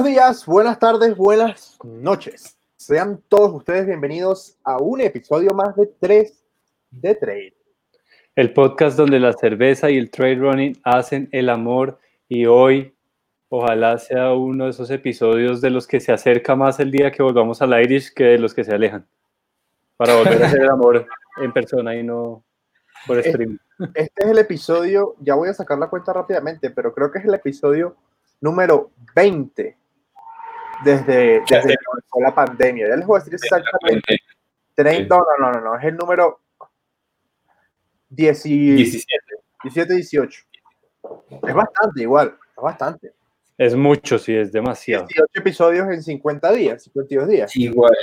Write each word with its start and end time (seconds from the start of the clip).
Buenos 0.00 0.16
días, 0.16 0.46
buenas 0.46 0.78
tardes, 0.78 1.14
buenas 1.14 1.78
noches. 1.84 2.58
Sean 2.74 3.22
todos 3.28 3.52
ustedes 3.52 3.84
bienvenidos 3.84 4.56
a 4.64 4.78
un 4.78 5.02
episodio 5.02 5.50
más 5.52 5.76
de 5.76 5.90
3 6.00 6.42
de 6.90 7.14
Trade. 7.16 7.54
El 8.34 8.54
podcast 8.54 8.96
donde 8.96 9.20
la 9.20 9.34
cerveza 9.34 9.90
y 9.90 9.98
el 9.98 10.10
trade 10.10 10.36
running 10.36 10.80
hacen 10.84 11.28
el 11.32 11.50
amor 11.50 11.98
y 12.30 12.46
hoy 12.46 12.96
ojalá 13.50 13.98
sea 13.98 14.32
uno 14.32 14.64
de 14.64 14.70
esos 14.70 14.90
episodios 14.90 15.60
de 15.60 15.68
los 15.68 15.86
que 15.86 16.00
se 16.00 16.12
acerca 16.12 16.56
más 16.56 16.80
el 16.80 16.90
día 16.90 17.12
que 17.12 17.22
volvamos 17.22 17.60
al 17.60 17.78
Irish 17.84 18.14
que 18.14 18.24
de 18.24 18.38
los 18.38 18.54
que 18.54 18.64
se 18.64 18.74
alejan. 18.74 19.06
Para 19.98 20.16
volver 20.16 20.42
a 20.42 20.46
hacer 20.46 20.62
el 20.62 20.70
amor 20.70 21.06
en 21.42 21.52
persona 21.52 21.94
y 21.94 22.02
no 22.02 22.42
por 23.06 23.22
stream. 23.22 23.58
Este 23.94 24.24
es 24.24 24.30
el 24.30 24.38
episodio, 24.38 25.16
ya 25.20 25.34
voy 25.34 25.50
a 25.50 25.54
sacar 25.54 25.76
la 25.76 25.90
cuenta 25.90 26.14
rápidamente, 26.14 26.70
pero 26.70 26.94
creo 26.94 27.12
que 27.12 27.18
es 27.18 27.26
el 27.26 27.34
episodio 27.34 27.96
número 28.40 28.92
20 29.14 29.76
desde, 30.84 31.40
desde 31.48 31.68
que 31.68 31.84
comenzó 31.84 32.20
la 32.20 32.34
pandemia. 32.34 32.88
Ya 32.88 32.96
les 32.96 33.06
voy 33.06 33.16
a 33.16 33.18
decir 33.20 33.34
exactamente. 33.34 34.18
30, 34.74 35.14
no, 35.14 35.24
no, 35.38 35.52
no, 35.52 35.60
no, 35.60 35.78
es 35.78 35.84
el 35.84 35.96
número 35.96 36.40
10, 38.08 38.42
17. 38.42 39.06
17, 39.62 39.94
18. 39.94 40.42
Es 41.46 41.54
bastante 41.54 42.02
igual, 42.02 42.36
es 42.56 42.62
bastante. 42.62 43.12
Es 43.58 43.74
mucho, 43.74 44.18
sí, 44.18 44.34
es 44.34 44.50
demasiado. 44.52 45.06
18 45.06 45.28
episodios 45.34 45.88
en 45.88 46.02
50 46.02 46.52
días, 46.52 46.82
52 46.84 47.28
días. 47.28 47.56
Igual. 47.56 47.94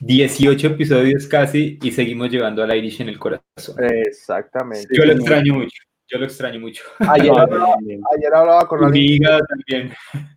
18 0.00 0.66
episodios 0.66 1.26
casi 1.26 1.78
y 1.80 1.90
seguimos 1.90 2.30
llevando 2.30 2.62
al 2.62 2.76
Irish 2.76 3.00
en 3.00 3.08
el 3.08 3.18
corazón. 3.18 3.76
Exactamente. 3.78 4.88
Yo 4.90 5.04
lo 5.04 5.12
extraño 5.12 5.54
mucho. 5.54 5.82
Yo 6.08 6.18
lo 6.18 6.24
extraño 6.26 6.60
mucho. 6.60 6.84
Ayer, 6.98 7.32
hablaba, 7.36 7.76
ayer 8.16 8.34
hablaba 8.34 8.68
con 8.68 8.84
alguien. 8.84 9.22
también. 9.22 9.92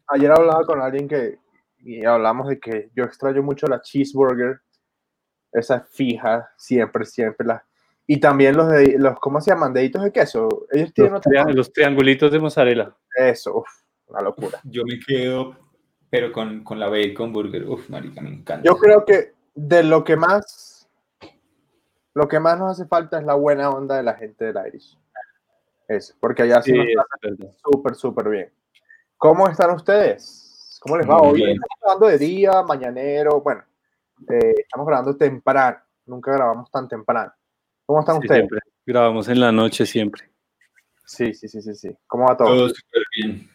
Ayer 0.08 0.32
hablaba 0.32 0.66
con 0.66 0.82
alguien 0.82 1.08
que 1.08 1.38
y 1.82 2.06
hablamos 2.06 2.50
de 2.50 2.60
que 2.60 2.90
yo 2.96 3.04
extraño 3.04 3.42
mucho 3.42 3.68
la 3.68 3.82
cheeseburger, 3.82 4.62
esa 5.52 5.82
fija, 5.82 6.52
siempre, 6.58 7.06
siempre 7.06 7.48
la. 7.48 7.66
Y 8.06 8.20
también 8.20 8.58
los 8.58 8.70
de 8.70 8.98
los, 8.98 9.20
¿cómo 9.20 9.40
se 9.40 9.52
llaman? 9.52 9.74
Deditos 9.74 10.04
de 10.04 10.12
queso. 10.12 10.68
Ellos 10.72 10.94
tienen 10.94 11.14
los, 11.14 11.22
triang 11.22 11.56
los 11.56 11.72
triangulitos 11.72 12.32
de 12.32 12.40
mozzarella. 12.40 12.96
Eso, 13.16 13.60
uf, 13.60 13.68
una 14.08 14.22
locura. 14.22 14.60
Yo 14.64 14.84
me 14.84 15.00
quedo, 15.00 15.56
pero 16.10 16.32
con, 16.32 16.64
con 16.64 16.80
la 16.80 16.90
bacon 16.90 17.32
burger, 17.32 17.68
uf, 17.68 17.88
marica, 17.90 18.22
me 18.22 18.30
encanta. 18.30 18.68
Yo 18.68 18.76
creo 18.78 19.06
que 19.06 19.34
de 19.54 19.84
lo 19.84 20.04
que 20.04 20.16
más, 20.16 20.90
lo 22.14 22.28
que 22.28 22.40
más 22.40 22.58
nos 22.58 22.72
hace 22.72 22.88
falta 22.88 23.20
es 23.20 23.26
la 23.26 23.36
buena 23.36 23.70
onda 23.70 23.96
de 23.96 24.04
la 24.04 24.16
gente 24.16 24.46
del 24.46 24.68
Irish. 24.68 24.98
Eso, 25.90 26.14
porque 26.20 26.44
allá 26.44 26.62
sí, 26.62 26.72
súper, 27.64 27.96
súper 27.96 28.30
bien. 28.30 28.54
¿Cómo 29.18 29.48
están 29.48 29.72
ustedes? 29.72 30.80
¿Cómo 30.82 30.98
les 30.98 31.10
va? 31.10 31.20
Hoy 31.20 31.42
estamos 31.42 31.68
grabando 31.82 32.08
de 32.08 32.18
día, 32.20 32.62
mañanero, 32.62 33.42
bueno, 33.42 33.64
eh, 34.30 34.54
estamos 34.60 34.86
grabando 34.86 35.18
temprano, 35.18 35.80
nunca 36.06 36.32
grabamos 36.32 36.70
tan 36.70 36.88
temprano. 36.88 37.34
¿Cómo 37.88 38.02
están 38.02 38.18
sí, 38.18 38.20
ustedes? 38.20 38.42
Siempre. 38.42 38.60
Grabamos 38.86 39.30
en 39.30 39.40
la 39.40 39.52
noche 39.52 39.84
siempre. 39.88 40.30
Sí, 41.06 41.34
sí, 41.34 41.48
sí, 41.48 41.60
sí, 41.60 41.74
sí. 41.74 41.98
¿Cómo 42.06 42.28
va 42.28 42.38
todo? 42.38 42.50
Todo 42.50 42.70
súper 42.70 43.04
bien. 43.18 43.50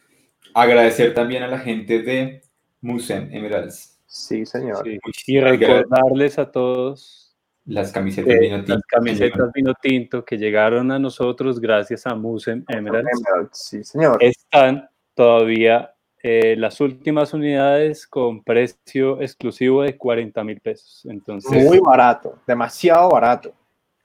Agradecer 0.54 1.14
también 1.14 1.44
a 1.44 1.46
la 1.46 1.60
gente 1.60 2.02
de 2.02 2.42
Musem 2.80 3.32
Emeralds. 3.32 4.00
Sí, 4.08 4.44
señor. 4.44 4.82
Sí. 4.84 4.98
Y 5.28 5.38
recordarles 5.38 6.40
a 6.40 6.50
todos 6.50 7.23
las 7.66 7.92
camisetas, 7.92 8.34
eh, 8.34 8.38
vino 8.38 8.56
tinto, 8.58 8.74
las 8.74 8.86
camisetas 8.86 9.52
vino 9.52 9.74
tinto 9.80 10.24
que 10.24 10.36
llegaron 10.36 10.90
a 10.92 10.98
nosotros 10.98 11.58
gracias 11.58 12.06
a 12.06 12.14
Musem 12.14 12.64
Emerald. 12.68 13.08
Sí, 13.52 13.82
señor. 13.82 14.18
Están 14.22 14.88
todavía 15.14 15.94
eh, 16.22 16.56
las 16.56 16.80
últimas 16.80 17.32
unidades 17.32 18.06
con 18.06 18.42
precio 18.42 19.20
exclusivo 19.20 19.82
de 19.82 19.96
40 19.96 20.44
mil 20.44 20.60
pesos. 20.60 21.06
Entonces, 21.06 21.64
muy 21.64 21.78
barato, 21.78 22.38
demasiado 22.46 23.10
barato. 23.10 23.52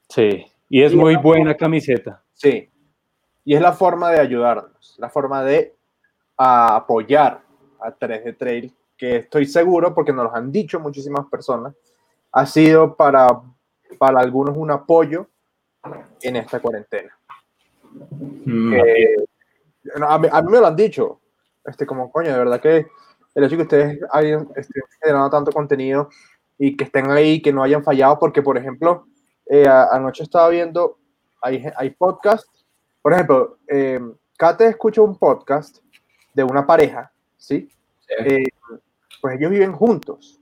Sí, 0.07 0.45
y 0.69 0.81
es 0.81 0.93
y 0.93 0.95
muy 0.95 1.15
buena 1.15 1.55
camiseta. 1.55 2.23
Sí, 2.33 2.69
y 3.43 3.55
es 3.55 3.61
la 3.61 3.73
forma 3.73 4.11
de 4.11 4.19
ayudarnos, 4.19 4.95
la 4.97 5.09
forma 5.09 5.43
de 5.43 5.75
a 6.37 6.77
apoyar 6.77 7.41
a 7.81 7.97
3D 7.97 8.37
Trail, 8.37 8.73
que 8.97 9.17
estoy 9.17 9.45
seguro, 9.45 9.93
porque 9.93 10.13
nos 10.13 10.25
lo 10.25 10.35
han 10.35 10.51
dicho 10.51 10.79
muchísimas 10.79 11.25
personas, 11.27 11.73
ha 12.31 12.45
sido 12.45 12.95
para, 12.95 13.41
para 13.97 14.19
algunos 14.19 14.55
un 14.57 14.71
apoyo 14.71 15.27
en 16.21 16.35
esta 16.35 16.59
cuarentena. 16.59 17.17
Mm. 18.45 18.73
Eh, 18.73 19.15
a, 20.01 20.19
mí, 20.19 20.27
a, 20.31 20.41
mí, 20.41 20.51
me 20.51 20.59
lo 20.59 20.67
han 20.67 20.75
dicho, 20.75 21.21
este, 21.65 21.85
como 21.85 22.11
coño, 22.11 22.31
de 22.31 22.37
verdad 22.37 22.61
que 22.61 22.87
el 23.35 23.43
hecho 23.43 23.55
que 23.55 23.63
ustedes 23.63 23.99
hayan 24.11 24.47
estén 24.55 24.83
generando 25.01 25.29
tanto 25.29 25.51
contenido 25.51 26.09
y 26.57 26.75
que 26.75 26.83
estén 26.83 27.09
ahí, 27.11 27.41
que 27.41 27.53
no 27.53 27.63
hayan 27.63 27.83
fallado, 27.83 28.19
porque 28.19 28.41
por 28.41 28.57
ejemplo, 28.57 29.07
eh, 29.45 29.67
anoche 29.67 30.23
estaba 30.23 30.49
viendo, 30.49 30.97
hay, 31.41 31.65
hay 31.75 31.89
podcasts, 31.91 32.65
por 33.01 33.13
ejemplo, 33.13 33.57
eh, 33.67 33.99
Kate 34.37 34.67
escucha 34.67 35.01
un 35.01 35.17
podcast 35.17 35.77
de 36.33 36.43
una 36.43 36.65
pareja, 36.65 37.11
¿sí? 37.37 37.69
sí. 38.01 38.13
Eh, 38.19 38.43
pues 39.21 39.37
ellos 39.37 39.51
viven 39.51 39.73
juntos 39.73 40.38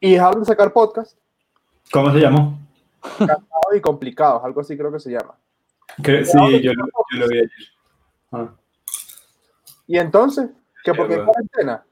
y 0.00 0.12
dejaron 0.12 0.40
de 0.40 0.46
sacar 0.46 0.72
podcast. 0.72 1.16
¿Cómo 1.92 2.12
se 2.12 2.18
llamó? 2.18 2.58
Cansados 3.00 3.76
y 3.76 3.80
complicados, 3.80 4.44
algo 4.44 4.60
así 4.60 4.76
creo 4.76 4.92
que 4.92 5.00
se 5.00 5.10
llama. 5.10 5.34
Que, 6.02 6.24
sí, 6.24 6.38
yo, 6.62 6.72
lo, 6.74 6.86
yo 7.12 7.18
lo 7.18 7.28
vi 7.28 7.38
ayer. 7.38 7.50
Ah. 8.32 8.48
¿Y 9.86 9.98
entonces? 9.98 10.50
¿Que 10.84 10.94
porque 10.94 11.14
es 11.14 11.20
cuarentena? 11.20 11.84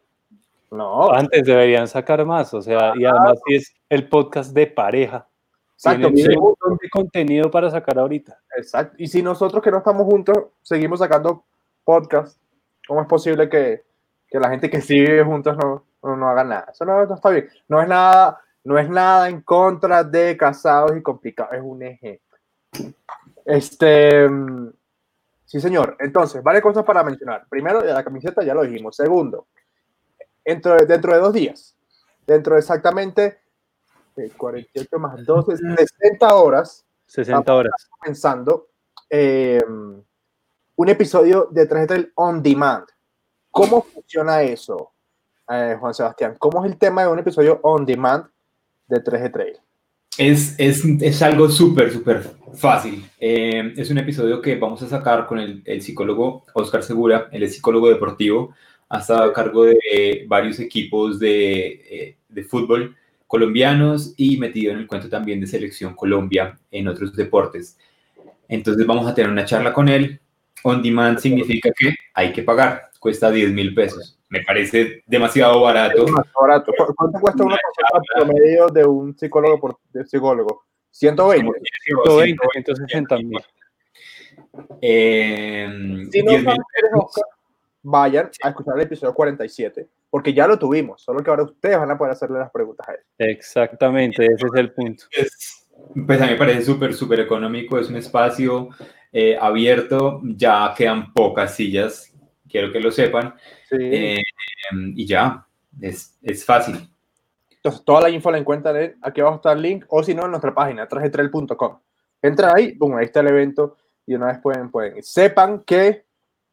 No. 0.71 1.11
Antes 1.11 1.45
deberían 1.45 1.89
sacar 1.89 2.25
más, 2.25 2.53
o 2.55 2.61
sea, 2.61 2.93
y 2.97 3.05
además 3.05 3.39
si 3.47 3.55
es 3.55 3.75
el 3.89 4.09
podcast 4.09 4.53
de 4.53 4.67
pareja. 4.67 5.27
Exacto. 5.75 6.11
Tienen 6.13 6.39
un 6.39 6.45
montón 6.45 6.79
de 6.81 6.89
contenido 6.89 7.51
para 7.51 7.71
sacar 7.71 7.99
ahorita. 7.99 8.39
Exacto. 8.57 8.97
Y 8.99 9.07
si 9.07 9.23
nosotros 9.23 9.63
que 9.63 9.71
no 9.71 9.79
estamos 9.79 10.05
juntos 10.07 10.37
seguimos 10.63 10.99
sacando 11.01 11.45
podcast, 11.85 12.41
¿cómo 12.87 13.03
es 13.03 13.07
posible 13.07 13.49
que, 13.49 13.85
que 14.29 14.41
la 14.41 14.51
gente 14.51 14.71
que 14.71 14.81
sí 14.81 14.99
vive 14.99 15.23
juntos 15.25 15.57
no, 15.57 15.85
no, 16.07 16.17
no 16.17 16.29
haga 16.29 16.45
nada. 16.45 16.69
Eso 16.73 16.85
no, 16.85 17.05
no, 17.05 17.15
está 17.15 17.31
bien. 17.31 17.49
No 17.69 17.83
es 17.83 17.89
nada, 17.89 18.41
no 18.65 18.79
es 18.79 18.89
nada 18.89 19.29
en 19.29 19.43
contra 19.43 20.05
de 20.05 20.37
casados 20.37 20.97
y 20.97 21.03
complicados, 21.03 21.55
es 21.55 21.63
un 21.63 21.83
ejemplo. 21.83 22.39
Este, 23.45 24.29
sí, 25.45 25.61
señor. 25.61 25.97
Entonces, 26.01 26.43
varias 26.43 26.63
cosas 26.63 26.85
para 26.85 27.05
mencionar. 27.05 27.47
Primero, 27.49 27.81
de 27.83 27.93
la 27.93 28.05
camiseta 28.05 28.43
ya 28.43 28.55
lo 28.55 28.63
dijimos. 28.63 28.97
Segundo, 28.97 29.47
dentro 30.45 30.75
de, 30.75 30.87
dentro 30.87 31.13
de 31.13 31.19
dos 31.19 31.33
días, 31.33 31.77
dentro 32.27 32.55
de 32.55 32.61
exactamente 32.61 33.39
48 34.37 34.99
más 34.99 35.25
12, 35.25 35.57
60 35.57 36.35
horas. 36.35 36.85
60 37.07 37.55
horas. 37.55 37.89
Comenzando 37.99 38.69
eh, 39.09 39.61
un 40.77 40.89
episodio 40.89 41.49
de 41.51 41.67
3 41.67 42.09
On 42.17 42.43
Demand. 42.43 42.87
¿Cómo 43.51 43.83
funciona 43.83 44.43
eso? 44.43 44.93
Eh, 45.51 45.77
Juan 45.79 45.95
Sebastián, 45.95 46.35
¿cómo 46.39 46.65
es 46.65 46.73
el 46.73 46.79
tema 46.79 47.03
de 47.03 47.09
un 47.09 47.19
episodio 47.19 47.61
on 47.63 47.87
demand 47.87 48.25
de 48.89 49.03
3G 49.03 49.33
Trail? 49.33 49.57
Es, 50.19 50.55
es, 50.59 50.83
es 50.85 51.23
algo 51.23 51.49
súper, 51.49 51.93
súper 51.93 52.23
fácil. 52.55 53.05
Eh, 53.21 53.75
es 53.77 53.91
un 53.91 53.99
episodio 53.99 54.41
que 54.41 54.57
vamos 54.57 54.83
a 54.83 54.89
sacar 54.89 55.27
con 55.27 55.39
el, 55.39 55.63
el 55.67 55.83
psicólogo 55.83 56.45
Oscar 56.55 56.83
Segura, 56.83 57.29
él 57.33 57.43
es 57.43 57.55
psicólogo 57.55 57.89
deportivo, 57.89 58.55
ha 58.89 59.01
estado 59.01 59.25
a 59.25 59.33
cargo 59.33 59.65
de 59.65 60.25
varios 60.27 60.59
equipos 60.59 61.19
de, 61.19 61.67
eh, 61.91 62.17
de 62.29 62.43
fútbol 62.45 62.97
colombianos 63.27 64.15
y 64.17 64.39
metido 64.39 64.73
en 64.73 64.79
el 64.79 64.87
cuento 64.87 65.09
también 65.09 65.41
de 65.41 65.47
Selección 65.47 65.95
Colombia 65.95 66.59
en 66.71 66.89
otros 66.89 67.15
deportes. 67.15 67.77
Entonces 68.49 68.87
vamos 68.87 69.07
a 69.07 69.15
tener 69.15 69.31
una 69.31 69.45
charla 69.45 69.73
con 69.73 69.89
él. 69.89 70.21
On 70.63 70.81
demand 70.81 71.19
significa 71.19 71.71
que 71.77 71.95
hay 72.15 72.33
que 72.33 72.43
pagar, 72.43 72.91
cuesta 73.01 73.31
10 73.31 73.53
mil 73.53 73.75
pesos 73.75 74.16
me 74.29 74.43
parece 74.43 75.03
demasiado 75.07 75.61
barato. 75.61 76.05
Demasiado 76.05 76.41
barato. 76.41 76.73
¿Cuánto 76.97 77.21
cuesta 77.21 77.45
una 77.45 77.57
consulta 77.57 78.15
promedio 78.15 78.67
de 78.69 78.85
un 78.85 79.17
psicólogo 79.17 79.61
por 79.61 79.79
de 79.93 80.05
psicólogo? 80.07 80.65
120. 80.91 81.61
120, 81.85 82.47
160 82.53 83.17
mil. 83.19 83.39
Eh, 84.81 85.69
si 86.11 86.23
no 86.23 86.33
Oscar, 86.33 87.25
vayan 87.83 88.31
a 88.43 88.49
escuchar 88.49 88.77
el 88.77 88.83
episodio 88.83 89.15
47, 89.15 89.89
porque 90.11 90.33
ya 90.33 90.47
lo 90.47 90.59
tuvimos, 90.59 91.03
solo 91.03 91.23
que 91.23 91.31
ahora 91.31 91.45
ustedes 91.45 91.79
van 91.79 91.91
a 91.91 91.99
poder 91.99 92.13
hacerle 92.13 92.39
las 92.39 92.51
preguntas 92.51 92.89
a 92.89 92.93
él. 92.93 93.01
Exactamente, 93.19 94.25
ese 94.25 94.47
es 94.47 94.55
el 94.55 94.73
punto. 94.73 95.05
Es, 95.11 95.69
pues 96.07 96.21
a 96.21 96.25
mí 96.25 96.33
me 96.33 96.39
parece 96.39 96.63
súper, 96.63 96.95
súper 96.95 97.21
económico, 97.21 97.79
es 97.79 97.89
un 97.89 97.97
espacio 97.97 98.71
eh, 99.13 99.37
abierto, 99.41 100.21
ya 100.25 100.75
quedan 100.77 101.13
pocas 101.13 101.55
sillas, 101.55 102.13
quiero 102.57 102.73
que 102.73 102.81
lo 102.81 102.91
sepan. 102.91 103.35
Sí. 103.69 103.77
Eh, 103.79 104.23
y 104.95 105.07
ya, 105.07 105.47
es, 105.81 106.19
es, 106.23 106.45
fácil. 106.45 106.89
Entonces, 107.51 107.85
toda 107.85 108.01
la 108.01 108.11
info 108.11 108.31
la 108.31 108.39
encuentran 108.39 108.77
en, 108.77 108.97
aquí 109.03 109.21
abajo 109.21 109.37
está 109.37 109.53
el 109.53 109.61
link, 109.61 109.85
o 109.89 110.03
si 110.03 110.15
no, 110.15 110.25
en 110.25 110.31
nuestra 110.31 110.55
página, 110.55 110.89
trajetrel.com. 110.89 111.79
Entran 112.23 112.57
ahí, 112.57 112.73
boom, 112.73 112.97
ahí 112.97 113.05
está 113.05 113.21
el 113.21 113.29
evento, 113.29 113.77
y 114.07 114.15
una 114.15 114.29
vez 114.29 114.39
pueden, 114.39 114.71
pueden. 114.71 115.03
Sepan 115.03 115.61
que 115.65 116.07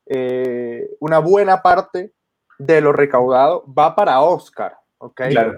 eh, 0.05 0.89
una 0.99 1.19
buena 1.19 1.61
parte 1.61 2.11
de 2.59 2.81
lo 2.81 2.91
recaudado 2.91 3.63
va 3.73 3.95
para 3.95 4.19
Oscar, 4.21 4.75
¿ok? 4.97 5.21
Claro. 5.29 5.57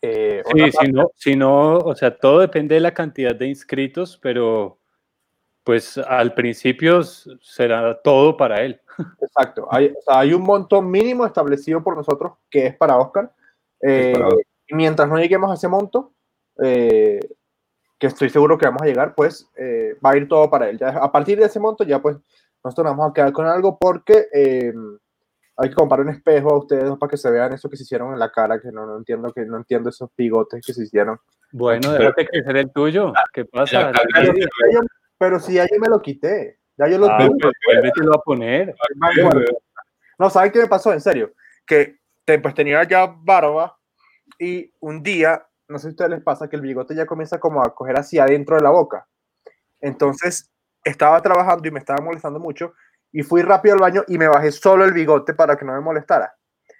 Eh, 0.00 0.42
Sí, 0.52 0.70
si 0.70 0.92
no, 0.92 1.10
si 1.14 1.36
no, 1.36 1.78
o 1.78 1.94
sea, 1.94 2.16
todo 2.16 2.40
depende 2.40 2.74
de 2.74 2.80
la 2.80 2.92
cantidad 2.92 3.34
de 3.34 3.46
inscritos, 3.46 4.18
pero 4.20 4.78
pues 5.64 5.96
al 5.96 6.34
principio 6.34 7.02
será 7.02 7.98
todo 8.02 8.36
para 8.36 8.62
él. 8.62 8.80
Exacto. 9.20 9.66
Hay, 9.70 9.88
o 9.88 10.02
sea, 10.02 10.20
hay 10.20 10.32
un 10.34 10.42
monto 10.42 10.80
mínimo 10.82 11.24
establecido 11.26 11.82
por 11.82 11.96
nosotros 11.96 12.32
que 12.50 12.66
es 12.66 12.76
para 12.76 12.96
Oscar. 12.98 13.32
Eh, 13.80 14.12
Es 14.12 14.18
para 14.18 14.34
y 14.66 14.74
mientras 14.74 15.08
no 15.08 15.16
lleguemos 15.18 15.50
a 15.50 15.54
ese 15.54 15.68
monto, 15.68 16.12
eh, 16.62 17.20
que 17.98 18.06
estoy 18.06 18.30
seguro 18.30 18.56
que 18.56 18.66
vamos 18.66 18.82
a 18.82 18.86
llegar, 18.86 19.14
pues 19.14 19.50
eh, 19.56 19.96
va 20.04 20.10
a 20.12 20.16
ir 20.16 20.26
todo 20.28 20.48
para 20.50 20.68
él. 20.70 20.78
Ya, 20.78 20.88
a 20.88 21.12
partir 21.12 21.38
de 21.38 21.46
ese 21.46 21.60
monto, 21.60 21.84
ya 21.84 22.00
pues 22.00 22.16
nosotros 22.62 22.84
nos 22.86 22.96
vamos 22.96 23.10
a 23.10 23.14
quedar 23.14 23.32
con 23.32 23.46
algo 23.46 23.78
porque 23.78 24.26
eh, 24.32 24.72
hay 25.56 25.68
que 25.68 25.74
comprar 25.74 26.00
un 26.00 26.08
espejo 26.08 26.50
a 26.54 26.58
ustedes 26.58 26.90
para 26.98 27.10
que 27.10 27.16
se 27.16 27.30
vean 27.30 27.52
eso 27.52 27.68
que 27.68 27.76
se 27.76 27.82
hicieron 27.82 28.12
en 28.14 28.18
la 28.18 28.30
cara, 28.32 28.58
que 28.60 28.72
no, 28.72 28.86
no 28.86 28.96
entiendo 28.96 29.32
que 29.32 29.44
no 29.44 29.58
entiendo 29.58 29.90
esos 29.90 30.08
bigotes 30.16 30.64
que 30.64 30.72
se 30.72 30.82
hicieron. 30.84 31.18
Bueno, 31.52 31.92
déjate 31.92 32.26
crecer 32.26 32.56
el 32.56 32.72
tuyo. 32.72 33.12
¿Qué 33.32 33.44
pasa? 33.44 33.92
Pero, 34.14 34.32
si 34.32 34.40
ya 34.40 34.46
yo- 34.72 34.80
pero 35.18 35.38
si 35.40 35.54
ya 35.54 35.64
yo 35.64 35.78
me 35.78 35.88
lo 35.88 36.00
quité, 36.02 36.58
ya 36.76 36.88
yo 36.88 36.98
lo 36.98 37.06
Ah, 37.10 37.18
tuve. 37.18 37.38
pues 37.40 37.54
vuélvetelo 37.66 38.14
a 38.14 38.22
poner. 38.22 38.74
No, 40.18 40.30
¿saben 40.30 40.52
qué 40.52 40.60
me 40.60 40.66
pasó? 40.68 40.92
En 40.92 41.00
serio. 41.00 41.32
Que 41.66 41.98
pues 42.42 42.54
tenía 42.54 42.82
ya 42.84 43.06
barba 43.06 43.76
y 44.38 44.72
un 44.80 45.02
día, 45.02 45.46
no 45.68 45.78
sé 45.78 45.82
si 45.82 45.88
a 45.88 45.90
ustedes 45.90 46.10
les 46.10 46.22
pasa, 46.22 46.48
que 46.48 46.56
el 46.56 46.62
bigote 46.62 46.94
ya 46.94 47.06
comienza 47.06 47.38
como 47.38 47.62
a 47.62 47.74
coger 47.74 47.98
hacia 47.98 48.24
adentro 48.24 48.56
de 48.56 48.62
la 48.62 48.70
boca. 48.70 49.06
Entonces, 49.80 50.50
estaba 50.82 51.20
trabajando 51.20 51.66
y 51.68 51.70
me 51.70 51.78
estaba 51.78 52.02
molestando 52.02 52.38
mucho 52.40 52.74
y 53.12 53.22
fui 53.22 53.42
rápido 53.42 53.74
al 53.74 53.80
baño 53.80 54.02
y 54.08 54.18
me 54.18 54.28
bajé 54.28 54.50
solo 54.52 54.84
el 54.84 54.92
bigote 54.92 55.34
para 55.34 55.56
que 55.56 55.64
no 55.64 55.72
me 55.72 55.80
molestara. 55.80 56.34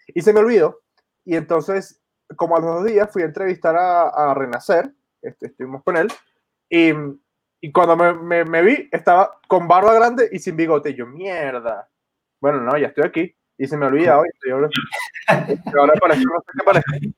Y 0.08 0.20
se 0.23 0.32
me 0.32 0.41
olvidó. 0.41 0.81
Y 1.25 1.37
entonces, 1.37 2.02
como 2.37 2.56
a 2.56 2.61
los 2.61 2.75
dos 2.76 2.85
días, 2.85 3.11
fui 3.12 3.23
a 3.23 3.26
entrevistar 3.26 3.76
a, 3.76 4.08
a 4.08 4.35
Renacer, 4.35 4.91
este, 5.23 5.46
estuvimos 5.46 5.82
con 5.85 5.96
él, 5.96 6.08
y, 6.69 6.93
y 7.66 7.72
cuando 7.72 7.96
me, 7.96 8.12
me- 8.14 8.44
me 8.44 8.62
vi, 8.62 8.88
estaba 8.93 9.38
con 9.49 9.66
barba 9.66 9.94
grande 9.94 10.28
y 10.32 10.38
sin 10.38 10.56
bigote. 10.56 10.94
Yo, 10.94 11.06
mierda. 11.06 11.88
Bueno, 12.40 12.61
no, 12.61 12.76
ya 12.76 12.88
estoy 12.88 13.05
aquí. 13.05 13.34
Y 13.56 13.66
se 13.66 13.76
me 13.76 13.87
olvida 13.87 14.19
hoy. 14.19 14.28
Ahora, 14.49 15.93
parece, 16.00 16.25
no 16.25 16.40
sé 16.40 16.52
qué 16.58 16.64
parece. 16.64 17.14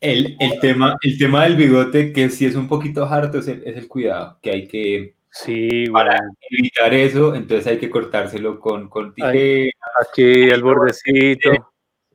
El, 0.00 0.36
el 0.40 0.60
tema, 0.60 0.96
el 1.02 1.18
tema 1.18 1.44
del 1.44 1.56
bigote, 1.56 2.12
que 2.12 2.30
sí 2.30 2.46
es 2.46 2.54
un 2.54 2.68
poquito 2.68 3.04
harto, 3.04 3.38
es 3.38 3.48
el, 3.48 3.62
es 3.66 3.76
el 3.76 3.88
cuidado, 3.88 4.38
que 4.42 4.50
hay 4.50 4.68
que 4.68 5.14
Sí, 5.30 5.86
Para- 5.90 6.16
bueno. 6.18 6.32
evitar 6.50 6.94
eso, 6.94 7.34
entonces 7.34 7.66
hay 7.66 7.78
que 7.78 7.90
cortárselo 7.90 8.58
con, 8.58 8.88
con 8.88 9.12
tijera. 9.14 9.70
Aquí 10.00 10.22
el 10.50 10.62
bordecito. 10.62 11.50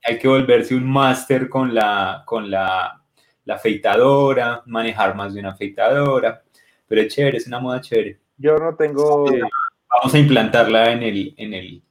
hay 0.05 0.17
que 0.19 0.27
volverse 0.27 0.75
un 0.75 0.89
máster 0.91 1.47
con 1.47 1.73
la, 1.73 2.23
con 2.25 2.49
la, 2.51 3.01
la 3.45 3.55
afeitadora, 3.55 4.63
manejar 4.65 5.15
más 5.15 5.33
de 5.33 5.39
una 5.41 5.51
afeitadora, 5.51 6.42
pero 6.93 7.07
es 7.07 7.15
chévere, 7.15 7.37
es 7.37 7.47
una 7.47 7.59
moda 7.59 7.81
chévere. 7.81 8.19
Yo 8.37 8.55
no 8.57 8.75
tengo. 8.75 9.25
Vamos 9.25 10.13
a 10.13 10.19
implantarla 10.19 10.91
en 10.91 11.01
el, 11.01 11.33
en 11.37 11.53
el, 11.55 11.81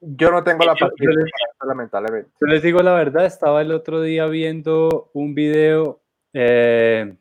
yo 0.00 0.30
no 0.30 0.44
tengo 0.44 0.64
la 0.64 0.74
Yo- 0.78 0.86
paciencia, 0.88 1.20
yo 1.20 1.24
les- 1.24 1.32
lamentablemente. 1.66 2.30
Yo 2.40 2.46
les 2.46 2.62
digo 2.62 2.80
la 2.80 2.94
verdad, 2.94 3.26
estaba 3.26 3.60
el 3.60 3.72
otro 3.72 4.00
día 4.02 4.26
viendo 4.26 5.10
un 5.14 5.34
video, 5.34 6.00
eh, 6.32 7.12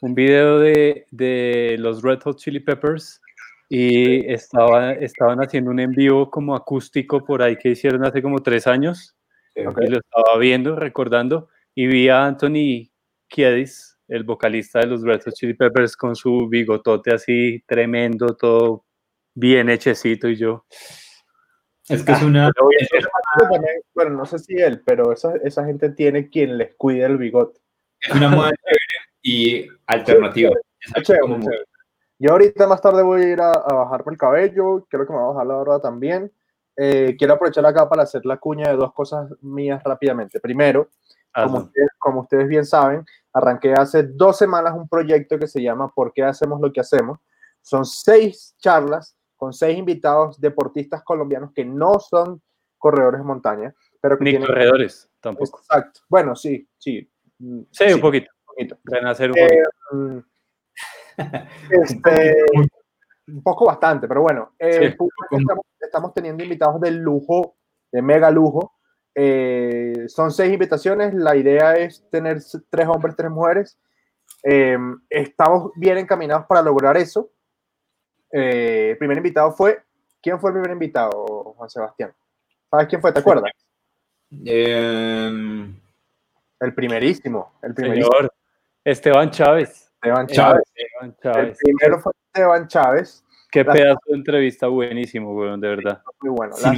un 0.00 0.14
video 0.14 0.60
de, 0.60 1.06
de 1.10 1.74
los 1.80 2.02
Red 2.02 2.20
Hot 2.20 2.38
Chili 2.38 2.60
Peppers 2.60 3.20
y 3.68 4.24
estaba, 4.32 4.92
estaban 4.92 5.40
haciendo 5.40 5.72
un 5.72 5.80
en 5.80 5.90
vivo 5.90 6.30
como 6.30 6.54
acústico 6.54 7.24
por 7.24 7.42
ahí 7.42 7.56
que 7.56 7.70
hicieron 7.70 8.04
hace 8.04 8.22
como 8.22 8.38
tres 8.40 8.68
años 8.68 9.16
y 9.56 9.62
lo 9.64 9.98
estaba 9.98 10.38
viendo, 10.38 10.76
recordando 10.76 11.48
y 11.74 11.88
vi 11.88 12.08
a 12.08 12.26
Anthony 12.26 12.90
Kiedis, 13.26 13.91
el 14.12 14.24
vocalista 14.24 14.80
de 14.80 14.86
los 14.86 15.02
Red 15.02 15.22
Hot 15.24 15.34
Chili 15.34 15.54
Peppers 15.54 15.96
con 15.96 16.14
su 16.16 16.48
bigotote 16.48 17.12
así 17.14 17.62
tremendo, 17.66 18.36
todo 18.36 18.84
bien 19.34 19.68
hechecito 19.70 20.28
y 20.28 20.36
yo, 20.36 20.64
es 21.88 22.02
que 22.04 22.12
es 22.12 22.22
una, 22.22 22.50
Pero 22.54 22.66
hoy- 22.68 22.76
es- 22.78 23.06
también, 23.50 23.64
bueno, 23.94 24.10
no 24.16 24.24
sé 24.26 24.38
si 24.38 24.54
él, 24.54 24.82
pero 24.84 25.12
esa, 25.12 25.34
esa 25.42 25.64
gente 25.64 25.90
tiene 25.90 26.28
quien 26.28 26.56
les 26.58 26.74
cuide 26.76 27.04
el 27.04 27.16
bigote. 27.18 27.60
es 28.00 28.14
una 28.14 28.28
moda 28.28 28.50
chévere 28.50 29.10
y 29.22 29.68
alternativa. 29.86 30.50
Es 30.80 30.92
algo 30.94 31.04
Chévere, 31.04 31.26
muy- 31.28 31.40
chévere. 31.42 31.64
Yo 32.18 32.30
ahorita 32.32 32.66
más 32.68 32.80
tarde 32.80 33.02
voy 33.02 33.22
a 33.22 33.28
ir 33.32 33.40
a, 33.40 33.52
a 33.52 33.74
bajarme 33.74 34.12
el 34.12 34.18
cabello, 34.18 34.86
creo 34.88 35.06
que 35.06 35.12
me 35.12 35.18
voy 35.18 35.24
a 35.30 35.32
bajar 35.32 35.46
la 35.46 35.54
barba 35.54 35.80
también. 35.80 36.30
Eh, 36.76 37.16
quiero 37.18 37.34
aprovechar 37.34 37.66
acá 37.66 37.88
para 37.88 38.04
hacer 38.04 38.24
la 38.24 38.36
cuña 38.38 38.68
de 38.70 38.76
dos 38.76 38.92
cosas 38.92 39.28
mías 39.42 39.82
rápidamente. 39.84 40.38
Primero, 40.40 40.88
como 41.34 41.58
ustedes, 41.58 41.88
como 41.98 42.20
ustedes 42.20 42.48
bien 42.48 42.64
saben, 42.66 43.04
arranqué 43.32 43.72
hace 43.72 44.02
dos 44.04 44.36
semanas 44.36 44.74
un 44.76 44.88
proyecto 44.88 45.38
que 45.38 45.46
se 45.46 45.62
llama 45.62 45.88
¿Por 45.94 46.12
qué 46.12 46.22
hacemos 46.24 46.60
lo 46.60 46.72
que 46.72 46.80
hacemos? 46.80 47.18
Son 47.62 47.84
seis 47.84 48.54
charlas 48.58 49.16
con 49.36 49.52
seis 49.52 49.78
invitados 49.78 50.40
deportistas 50.40 51.02
colombianos 51.02 51.52
que 51.54 51.64
no 51.64 51.98
son 51.98 52.42
corredores 52.78 53.20
de 53.20 53.24
montaña, 53.26 53.74
pero 54.00 54.18
que 54.18 54.24
ni 54.24 54.30
tienen... 54.30 54.46
corredores 54.48 55.08
tampoco. 55.20 55.58
Exacto. 55.58 56.00
Bueno, 56.08 56.34
sí, 56.36 56.68
sí. 56.78 57.08
mm, 57.38 57.62
Sí, 57.70 57.92
un 57.92 58.00
poquito. 58.00 58.30
poquito. 58.44 58.76
Renacer 58.84 59.30
un 59.30 59.38
Eh, 59.38 59.48
poquito. 59.48 59.70
Mm, 59.92 60.18
este, 61.70 62.44
un 63.28 63.42
poco 63.42 63.66
bastante, 63.66 64.08
pero 64.08 64.22
bueno, 64.22 64.52
eh, 64.58 64.94
Sí. 64.98 65.06
estamos, 65.38 65.64
estamos 65.80 66.14
teniendo 66.14 66.42
invitados 66.42 66.80
de 66.80 66.90
lujo, 66.90 67.56
de 67.90 68.02
mega 68.02 68.30
lujo. 68.30 68.74
Eh, 69.14 70.04
son 70.08 70.30
seis 70.30 70.52
invitaciones, 70.52 71.12
la 71.14 71.36
idea 71.36 71.74
es 71.74 72.04
tener 72.10 72.38
tres 72.70 72.88
hombres, 72.88 73.14
tres 73.16 73.30
mujeres. 73.30 73.78
Eh, 74.42 74.76
estamos 75.10 75.70
bien 75.76 75.98
encaminados 75.98 76.46
para 76.46 76.62
lograr 76.62 76.96
eso. 76.96 77.30
Eh, 78.30 78.90
el 78.92 78.98
primer 78.98 79.18
invitado 79.18 79.52
fue, 79.52 79.82
¿quién 80.22 80.40
fue 80.40 80.50
el 80.50 80.54
primer 80.54 80.70
invitado, 80.72 81.54
Juan 81.56 81.68
Sebastián? 81.68 82.12
¿Sabes 82.70 82.86
quién 82.88 83.00
fue? 83.00 83.12
¿Te 83.12 83.20
acuerdas? 83.20 83.52
Em, 84.44 85.76
El 86.60 86.74
primerísimo, 86.74 87.52
el 87.62 87.74
primerísimo, 87.74 88.10
Señor 88.16 88.32
Esteban 88.84 89.30
Chávez. 89.30 89.92
Esteban 90.00 90.26
Chávez. 90.28 91.58
El 91.62 91.76
primero 91.76 92.00
fue 92.00 92.12
Esteban 92.32 92.68
Chávez, 92.68 93.24
Qué 93.50 93.62
la- 93.62 93.72
pedazo 93.74 94.00
de 94.06 94.14
entrevista 94.16 94.66
buenísimo, 94.68 95.34
weón, 95.34 95.60
de 95.60 95.68
verdad. 95.68 96.02
muy 96.22 96.30
bueno. 96.30 96.54
La. 96.62 96.72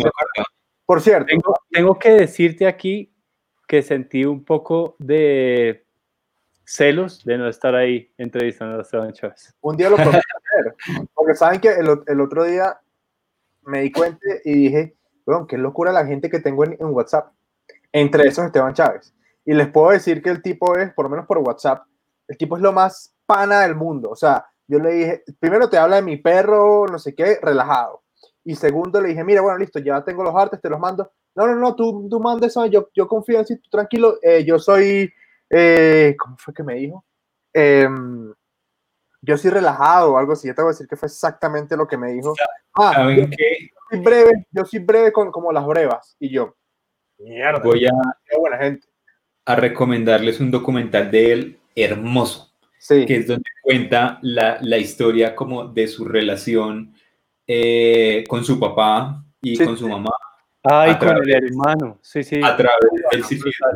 Por 0.86 1.00
cierto, 1.00 1.26
Tengo, 1.26 1.54
tengo 1.70 1.98
que 1.98 2.10
decirte 2.10 2.66
aquí 2.66 3.12
que 3.66 3.82
sentí 3.82 4.24
un 4.24 4.44
poco 4.44 4.96
de 4.98 5.86
celos 6.64 7.24
de 7.24 7.38
no 7.38 7.48
estar 7.48 7.74
ahí 7.74 8.12
entrevistando 8.18 8.78
a 8.78 8.82
Esteban 8.82 9.12
Chávez. 9.12 9.54
Un 9.60 9.76
día 9.76 9.90
lo 9.90 9.96
prometo 9.96 10.18
hacer. 10.18 11.08
Porque 11.14 11.34
saben 11.34 11.60
que 11.60 11.68
el, 11.68 11.88
el 12.06 12.20
otro 12.20 12.44
día 12.44 12.78
me 13.62 13.80
di 13.82 13.92
cuenta 13.92 14.20
y 14.44 14.52
dije, 14.52 14.96
bueno, 15.24 15.46
qué 15.46 15.56
locura 15.56 15.92
la 15.92 16.06
gente 16.06 16.28
que 16.28 16.40
tengo 16.40 16.64
en, 16.64 16.76
en 16.78 16.86
WhatsApp. 16.86 17.32
Entre 17.92 18.26
esos 18.26 18.44
Esteban 18.46 18.74
Chávez. 18.74 19.14
Y 19.44 19.54
les 19.54 19.68
puedo 19.68 19.90
decir 19.90 20.22
que 20.22 20.30
el 20.30 20.42
tipo 20.42 20.76
es, 20.76 20.92
por 20.92 21.04
lo 21.06 21.10
menos 21.10 21.26
por 21.26 21.38
WhatsApp, 21.38 21.86
el 22.28 22.36
tipo 22.36 22.56
es 22.56 22.62
lo 22.62 22.72
más 22.72 23.14
pana 23.26 23.60
del 23.60 23.74
mundo. 23.74 24.10
O 24.10 24.16
sea, 24.16 24.46
yo 24.66 24.78
le 24.78 24.92
dije, 24.92 25.24
primero 25.38 25.68
te 25.68 25.78
habla 25.78 25.96
de 25.96 26.02
mi 26.02 26.16
perro, 26.16 26.86
no 26.86 26.98
sé 26.98 27.14
qué, 27.14 27.38
relajado. 27.40 28.02
Y 28.44 28.54
segundo 28.54 29.00
le 29.00 29.08
dije, 29.08 29.24
mira, 29.24 29.40
bueno, 29.40 29.58
listo, 29.58 29.78
ya 29.78 30.04
tengo 30.04 30.22
los 30.22 30.34
artes, 30.34 30.60
te 30.60 30.68
los 30.68 30.78
mando. 30.78 31.10
No, 31.34 31.46
no, 31.46 31.54
no, 31.56 31.74
tú, 31.74 32.06
tú 32.10 32.20
mandes 32.20 32.50
eso, 32.50 32.66
yo, 32.66 32.90
yo 32.94 33.08
confío 33.08 33.38
en 33.38 33.44
ti, 33.44 33.56
tú 33.56 33.70
tranquilo, 33.70 34.18
eh, 34.22 34.44
yo 34.44 34.58
soy, 34.58 35.12
eh, 35.50 36.14
¿cómo 36.18 36.36
fue 36.38 36.52
que 36.54 36.62
me 36.62 36.74
dijo? 36.74 37.04
Em, 37.52 38.32
yo 39.22 39.38
soy 39.38 39.50
relajado 39.50 40.12
o 40.12 40.18
algo 40.18 40.32
así. 40.34 40.46
Yo 40.48 40.54
te 40.54 40.62
voy 40.62 40.70
a 40.70 40.72
decir 40.72 40.86
que 40.86 40.96
fue 40.96 41.06
exactamente 41.06 41.76
lo 41.76 41.86
que 41.88 41.96
me 41.96 42.12
dijo. 42.12 42.34
Ah, 42.74 43.10
yo 43.16 43.24
soy 43.90 44.00
breve, 44.00 44.46
yo 44.50 44.64
soy 44.64 44.80
breve 44.80 45.12
con 45.12 45.30
como 45.30 45.50
las 45.52 45.66
brevas. 45.66 46.16
Y 46.18 46.30
yo, 46.30 46.54
mierda, 47.18 47.60
Voy 47.60 47.86
a, 47.86 47.90
qué 48.28 48.38
buena 48.38 48.58
gente. 48.58 48.86
a 49.46 49.56
recomendarles 49.56 50.40
un 50.40 50.50
documental 50.50 51.10
de 51.10 51.32
él 51.32 51.60
hermoso, 51.74 52.52
Sí, 52.78 53.06
que 53.06 53.16
es 53.16 53.26
donde 53.26 53.44
cuenta 53.62 54.18
la, 54.22 54.58
la 54.60 54.76
historia 54.78 55.34
como 55.34 55.68
de 55.68 55.88
su 55.88 56.04
relación 56.04 56.93
eh, 57.46 58.24
con 58.28 58.44
su 58.44 58.58
papá 58.58 59.22
y 59.42 59.56
Sí. 59.56 59.64
con 59.64 59.76
su 59.76 59.88
mamá 59.88 60.10
Ay, 60.66 60.92
A 60.92 60.98
con 60.98 61.08
el 61.10 61.14
través- 61.24 61.34
hermano. 61.50 61.98
Sí, 62.00 62.24
sí. 62.24 62.40
a 62.42 62.56
través 62.56 62.78
del 63.12 63.22
ciclismo. 63.24 63.66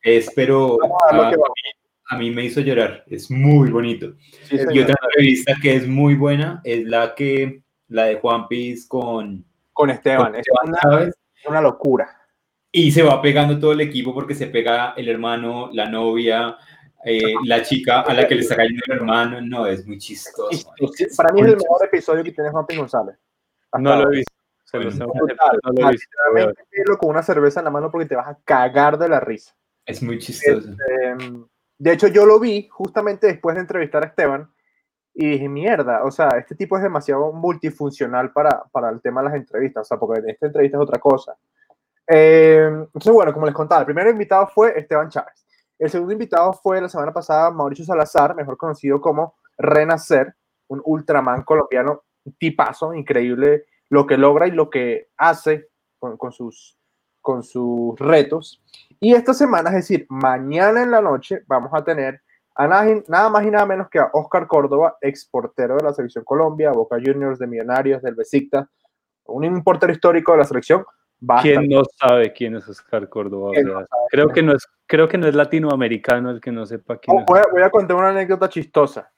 Es, 0.00 0.30
pero 0.36 0.78
Vamos 0.78 1.02
a 1.10 2.14
a, 2.14 2.16
mí 2.16 2.30
me 2.30 2.44
hizo 2.44 2.60
llorar, 2.60 3.02
es 3.08 3.28
muy 3.30 3.70
bonito. 3.70 4.14
sí, 4.44 4.54
Y 4.54 4.58
señor. 4.58 4.84
otra 4.84 4.94
entrevista 5.02 5.54
que 5.60 5.74
es 5.74 5.88
muy 5.88 6.14
buena 6.14 6.60
es 6.64 6.84
la 6.86 7.14
que 7.16 7.62
la 7.88 8.04
de 8.04 8.20
Juan 8.20 8.46
Piz 8.46 8.86
con, 8.86 9.44
con 9.72 9.90
Esteban. 9.90 10.26
con 10.26 10.34
Es 10.36 10.46
Esteban 10.46 10.68
una, 10.68 10.78
Chávez. 10.80 11.14
una 11.46 11.60
locura. 11.60 12.08
Y 12.70 12.92
se 12.92 13.02
va 13.02 13.20
pegando 13.20 13.58
todo 13.58 13.72
el 13.72 13.80
equipo 13.80 14.14
porque 14.14 14.34
se 14.36 14.46
pega 14.46 14.94
el 14.96 15.08
hermano, 15.08 15.70
la 15.72 15.88
novia, 15.90 16.56
eh, 17.04 17.34
la 17.44 17.62
chica 17.62 18.00
a 18.02 18.12
la 18.14 18.26
que 18.26 18.34
le 18.34 18.40
está 18.42 18.56
cayendo 18.56 18.82
el 18.86 18.96
hermano. 18.96 19.40
No, 19.40 19.66
es 19.66 19.86
muy 19.86 19.98
chistoso. 19.98 20.48
Y- 20.50 20.56
y- 20.84 21.16
para 21.16 21.32
mí 21.32 21.40
es 21.42 21.46
el 21.48 21.56
mejor 21.56 21.84
episodio 21.84 22.24
que 22.24 22.32
tiene 22.32 22.50
Juan 22.50 22.66
P. 22.66 22.76
González. 22.76 23.16
Hasta 23.70 23.78
No 23.78 23.96
lo 24.02 24.12
he 24.12 24.16
visto. 24.16 24.32
Se 24.64 24.78
tengo 24.78 24.90
no 24.90 25.06
lo 25.72 25.88
he 25.88 25.92
visto, 25.92 26.98
con 26.98 27.10
una 27.10 27.22
cerveza 27.22 27.60
en 27.60 27.64
la 27.64 27.70
mano 27.70 27.90
porque 27.90 28.06
te 28.06 28.16
vas 28.16 28.28
a 28.28 28.38
cagar 28.44 28.98
de 28.98 29.08
la 29.08 29.20
risa. 29.20 29.54
Es 29.86 30.02
muy 30.02 30.18
chistoso. 30.18 30.68
Em, 31.02 31.46
de 31.78 31.92
hecho, 31.92 32.08
yo 32.08 32.26
lo 32.26 32.38
vi 32.38 32.68
justamente 32.70 33.28
después 33.28 33.54
de 33.54 33.62
entrevistar 33.62 34.02
a 34.02 34.08
Esteban 34.08 34.50
y 35.14 35.26
dije, 35.30 35.48
mierda, 35.48 36.04
o 36.04 36.10
sea, 36.10 36.28
este 36.38 36.54
tipo 36.54 36.76
es 36.76 36.82
demasiado 36.82 37.32
multifuncional 37.32 38.30
para, 38.32 38.64
para 38.70 38.90
el 38.90 39.00
tema 39.00 39.22
de 39.22 39.28
las 39.30 39.36
entrevistas, 39.36 39.82
o 39.82 39.84
sea, 39.86 39.98
porque 39.98 40.20
esta 40.30 40.46
entrevista 40.46 40.76
es 40.76 40.82
otra 40.82 40.98
cosa. 41.00 41.34
Em, 42.06 42.82
entonces, 42.82 43.12
bueno, 43.12 43.32
como 43.32 43.46
les 43.46 43.54
contaba, 43.54 43.80
el 43.80 43.86
primer 43.86 44.06
invitado 44.08 44.46
fue 44.48 44.78
Esteban 44.78 45.08
Chávez. 45.08 45.46
El 45.78 45.90
segundo 45.90 46.12
invitado 46.12 46.52
fue 46.52 46.80
la 46.80 46.88
semana 46.88 47.12
pasada 47.12 47.50
Mauricio 47.52 47.84
Salazar, 47.84 48.34
mejor 48.34 48.56
conocido 48.56 49.00
como 49.00 49.36
Renacer, 49.56 50.34
un 50.68 50.82
ultraman 50.84 51.42
colombiano, 51.42 52.02
un 52.24 52.32
tipazo, 52.34 52.94
increíble 52.94 53.64
lo 53.88 54.06
que 54.06 54.16
logra 54.16 54.46
y 54.46 54.50
lo 54.50 54.68
que 54.70 55.08
hace 55.16 55.68
con, 55.98 56.32
sus, 56.32 56.76
con 57.20 57.42
sus 57.42 57.98
retos. 57.98 58.62
Y 59.00 59.14
esta 59.14 59.32
semana, 59.32 59.70
es 59.70 59.76
decir, 59.76 60.06
mañana 60.08 60.82
en 60.82 60.90
la 60.90 61.00
noche, 61.00 61.44
vamos 61.46 61.70
a 61.72 61.84
tener 61.84 62.22
a 62.56 62.66
nada, 62.66 63.02
nada 63.06 63.28
más 63.30 63.46
y 63.46 63.50
nada 63.50 63.64
menos 63.64 63.88
que 63.88 64.00
a 64.00 64.10
Oscar 64.12 64.48
Córdoba, 64.48 64.98
exportero 65.00 65.76
de 65.76 65.84
la 65.84 65.94
selección 65.94 66.24
Colombia, 66.24 66.72
Boca 66.72 66.96
Juniors, 66.96 67.38
de 67.38 67.46
Millonarios, 67.46 68.02
del 68.02 68.16
Besiktas, 68.16 68.66
un 69.26 69.62
portero 69.62 69.92
histórico 69.92 70.32
de 70.32 70.38
la 70.38 70.44
selección. 70.44 70.84
¿Quién 71.42 71.68
no 71.68 71.82
sabe 71.96 72.32
quién 72.32 72.54
es 72.56 72.68
Oscar 72.68 73.08
Córdoba? 73.08 73.50
O 73.50 73.52
¿Quién 73.52 73.64
sea, 73.66 73.74
no 73.74 73.80
sabe 73.80 74.02
creo 74.10 74.28
que 74.28 74.42
no 74.42 74.52
es, 74.54 74.66
creo 74.86 75.08
que 75.08 75.18
no 75.18 75.26
es 75.26 75.34
latinoamericano 75.34 76.30
el 76.30 76.40
que 76.40 76.52
no 76.52 76.64
sepa 76.64 76.98
quién 76.98 77.16
Oh, 77.16 77.20
es. 77.20 77.26
voy, 77.26 77.38
a, 77.40 77.42
voy 77.50 77.62
a 77.62 77.70
contar 77.70 77.96
una 77.96 78.10
anécdota 78.10 78.48
chistosa. 78.48 79.10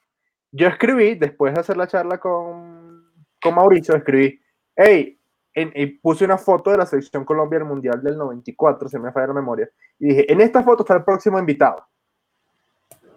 Yo 0.52 0.66
escribí, 0.66 1.14
después 1.14 1.54
de 1.54 1.60
hacer 1.60 1.76
la 1.76 1.86
charla 1.86 2.18
con, 2.18 3.04
con 3.40 3.54
Mauricio, 3.54 3.94
escribí, 3.94 4.40
hey, 4.74 5.20
en- 5.54 5.72
y 5.74 5.86
puse 5.86 6.24
una 6.24 6.38
foto 6.38 6.70
de 6.70 6.78
la 6.78 6.86
selección 6.86 7.24
Colombia 7.24 7.58
del 7.58 7.68
Mundial 7.68 8.02
del 8.02 8.16
94, 8.16 8.88
se 8.88 8.98
me 8.98 9.12
falla 9.12 9.28
la 9.28 9.34
memoria, 9.34 9.68
y 9.98 10.08
dije, 10.08 10.32
en 10.32 10.40
esta 10.40 10.62
foto 10.62 10.82
está 10.82 10.94
el 10.96 11.04
próximo 11.04 11.38
invitado. 11.38 11.86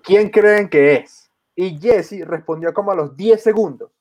¿Quién 0.03 0.29
creen 0.29 0.67
que 0.67 0.95
es? 0.95 1.31
Y 1.55 1.79
Jesse 1.79 2.25
respondió 2.27 2.73
como 2.73 2.91
a 2.91 2.95
los 2.95 3.15
10 3.15 3.41
segundos. 3.41 3.91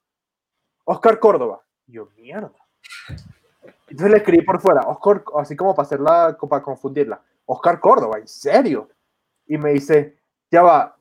Oscar 0.85 1.19
Córdoba. 1.21 1.63
Yo, 1.87 2.09
mierda. 2.17 2.53
Entonces 3.93 4.11
le 4.11 4.17
escribí 4.17 4.43
por 4.43 4.59
fuera, 4.59 4.81
Oscar, 4.87 5.23
así 5.39 5.55
como 5.55 5.75
para 5.75 5.85
hacerla, 5.85 6.39
para 6.49 6.63
confundirla. 6.63 7.23
Oscar 7.45 7.79
Córdoba, 7.79 8.19
¿en 8.19 8.27
serio? 8.27 8.89
Y 9.47 9.59
me 9.59 9.73
dice, 9.73 10.17
ya 10.51 10.63
va, 10.63 10.97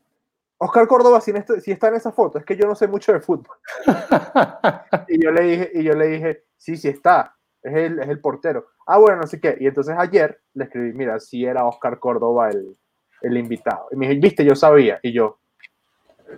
Oscar 0.57 0.85
Córdoba 0.87 1.21
si, 1.21 1.31
si 1.61 1.71
está 1.71 1.87
en 1.87 1.95
esa 1.95 2.11
foto, 2.11 2.37
es 2.37 2.43
que 2.43 2.57
yo 2.57 2.67
no 2.67 2.75
sé 2.75 2.89
mucho 2.89 3.13
de 3.13 3.21
fútbol. 3.21 3.55
Y 5.07 5.23
yo 5.23 5.31
le 5.31 5.43
dije, 5.43 5.71
y 5.73 5.83
yo 5.83 5.93
le 5.93 6.07
dije, 6.07 6.43
sí, 6.57 6.75
sí 6.75 6.89
está, 6.89 7.37
es 7.63 7.73
el, 7.73 7.99
es 7.99 8.09
el 8.09 8.19
portero. 8.19 8.67
Ah, 8.85 8.97
bueno, 8.97 9.21
no 9.21 9.27
sé 9.27 9.39
qué. 9.39 9.55
Y 9.57 9.67
entonces 9.67 9.95
ayer 9.97 10.41
le 10.53 10.65
escribí, 10.65 10.91
mira, 10.91 11.17
sí 11.21 11.45
era 11.45 11.65
Oscar 11.65 11.97
Córdoba 11.97 12.49
el, 12.49 12.77
el 13.21 13.37
invitado. 13.37 13.87
Y 13.91 13.95
me 13.95 14.09
dije, 14.09 14.19
viste, 14.19 14.43
yo 14.43 14.53
sabía. 14.53 14.99
Y 15.01 15.13
yo, 15.13 15.39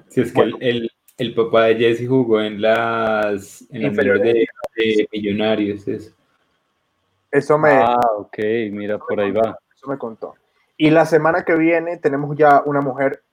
Sí, 0.09 0.21
es 0.21 0.31
que 0.31 0.41
el, 0.41 0.55
el, 0.59 0.91
el 1.17 1.33
papá 1.33 1.65
de 1.65 1.75
Jesse 1.77 2.07
jugó 2.07 2.41
en 2.41 2.61
las, 2.61 3.65
en 3.71 3.83
Inferiores. 3.83 4.23
de, 4.23 4.47
de 4.75 5.09
Millonarios. 5.11 5.87
Eso. 5.87 6.13
Eso 7.33 7.57
me, 7.57 7.71
Ah, 7.71 7.97
ok, 8.17 8.37
mira, 8.71 8.97
por 8.97 9.19
ahí 9.19 9.31
va. 9.31 9.57
eso 9.75 9.87
me 9.87 9.97
contó. 9.97 10.35
Y 10.77 10.89
la 10.89 11.05
semana 11.05 11.43
que 11.43 11.55
viene 11.55 11.97
tenemos 11.97 12.35
ya 12.37 12.61
una 12.65 12.81
mujer 12.81 13.23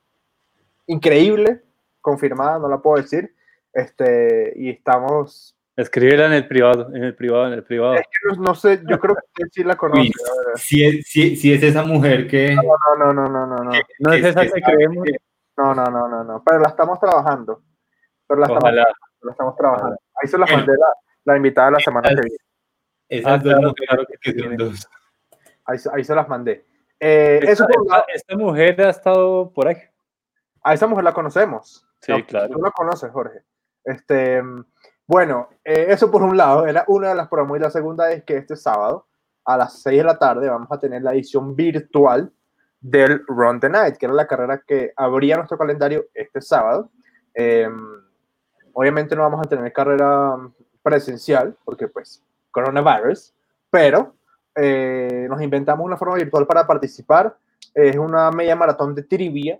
increíble, 0.87 1.61
confirmada, 2.01 2.59
no 2.59 2.67
la 2.67 2.79
puedo 2.79 3.01
decir. 3.01 3.33
Este, 3.73 4.53
y 4.55 4.69
estamos. 4.69 5.55
Escríbela 5.77 6.25
en 6.25 6.33
el 6.33 6.47
privado, 6.47 6.89
en 6.93 7.03
el 7.03 7.15
privado, 7.15 7.47
en 7.47 7.53
el 7.53 7.63
privado. 7.63 7.93
Es 7.95 8.01
que 8.01 8.35
no, 8.35 8.43
no 8.43 8.55
sé, 8.55 8.81
yo 8.87 8.99
creo 8.99 9.15
que 9.33 9.45
sí 9.51 9.63
la 9.63 9.75
conoce. 9.75 10.01
Uy, 10.01 10.09
la. 10.09 10.57
Si 10.57 10.83
es, 10.83 11.07
si, 11.07 11.35
si 11.37 11.53
es 11.53 11.63
esa 11.63 11.83
mujer 11.83 12.27
que... 12.27 12.53
No, 12.55 12.61
no, 12.99 13.13
no, 13.13 13.23
no, 13.29 13.47
no, 13.47 13.55
no. 13.63 13.71
No 13.99 14.13
es 14.13 14.19
es 14.23 14.25
esa 14.31 14.41
que 14.41 14.51
que 14.51 14.61
creemos. 14.61 15.05
No, 15.57 15.73
no, 15.73 15.85
no, 15.85 16.07
no, 16.07 16.23
no. 16.23 16.43
Pero 16.45 16.59
la 16.59 16.67
estamos 16.69 16.99
trabajando. 16.99 17.61
Pero 18.27 18.39
la 18.41 18.45
estamos, 18.47 18.63
Ojalá. 18.63 18.85
la 19.21 19.31
estamos 19.31 19.55
trabajando. 19.55 19.97
Ahí 20.21 20.27
se 20.29 20.37
la 20.37 20.45
Bueno. 20.45 20.57
mandé 20.57 20.73
la, 20.73 20.87
la 21.25 21.37
invitada 21.37 21.71
la 21.71 21.79
semana 21.79 22.09
que 22.09 22.15
viene. 22.15 22.37
Esas 23.11 23.33
Ah, 23.33 23.39
claro, 23.41 23.73
claro 23.73 24.05
que 24.21 24.39
son 24.39 24.55
dos. 24.57 24.87
Ahí, 25.65 25.77
se- 25.77 25.89
ahí 25.93 26.03
se 26.03 26.15
las 26.15 26.27
mandé. 26.29 26.65
Eh, 26.99 27.39
Esta, 27.41 27.51
eso 27.51 27.65
por 27.67 27.83
esta- 27.85 28.05
esta 28.13 28.37
mujer 28.37 28.81
ha 28.81 28.89
estado 28.89 29.51
por 29.51 29.67
ahí. 29.67 29.77
a 30.63 30.73
esa 30.73 30.87
mujer 30.87 31.03
la 31.03 31.13
conocemos. 31.13 31.85
Sí, 31.99 32.11
No, 32.11 32.25
claro. 32.25 32.53
Tú 32.53 32.61
la 32.61 32.71
conoces, 32.71 33.11
Jorge. 33.11 33.41
Este, 33.83 34.41
mm, 34.41 34.63
bueno, 35.07 35.49
eh, 35.65 35.87
eso 35.89 36.09
por 36.11 36.21
un 36.23 36.37
lado 36.37 36.65
era 36.67 36.85
una 36.87 37.09
de 37.09 37.15
las 37.15 37.27
promos. 37.27 37.57
Y 37.57 37.61
la 37.61 37.69
segunda 37.71 38.11
es 38.11 38.23
que 38.23 38.37
este 38.37 38.55
sábado 38.55 39.07
a 39.43 39.57
las 39.57 39.81
6 39.81 39.97
de 39.97 40.03
la 40.05 40.17
tarde 40.19 40.47
vamos 40.49 40.67
a 40.71 40.79
tener 40.79 41.01
la 41.01 41.13
edición 41.13 41.55
virtual 41.55 42.31
del 42.79 43.23
Run 43.27 43.59
the 43.59 43.69
Night, 43.69 43.97
que 43.97 44.05
era 44.05 44.13
la 44.15 44.27
carrera 44.27 44.61
que 44.65 44.93
abría 44.95 45.35
nuestro 45.35 45.57
calendario 45.57 46.05
este 46.13 46.39
sábado. 46.41 46.91
Eh, 47.33 47.67
obviamente 48.73 49.15
no 49.15 49.23
vamos 49.23 49.41
a 49.45 49.49
tener 49.49 49.73
carrera 49.73 50.37
presencial, 50.83 51.55
porque 51.65 51.87
pues 51.87 52.23
coronavirus, 52.51 53.33
pero 53.69 54.15
eh, 54.55 55.27
nos 55.29 55.41
inventamos 55.41 55.85
una 55.85 55.97
forma 55.97 56.15
virtual 56.15 56.45
para 56.45 56.67
participar. 56.67 57.37
Es 57.73 57.95
una 57.97 58.31
media 58.31 58.55
maratón 58.55 58.93
de 58.93 59.03
trivia 59.03 59.59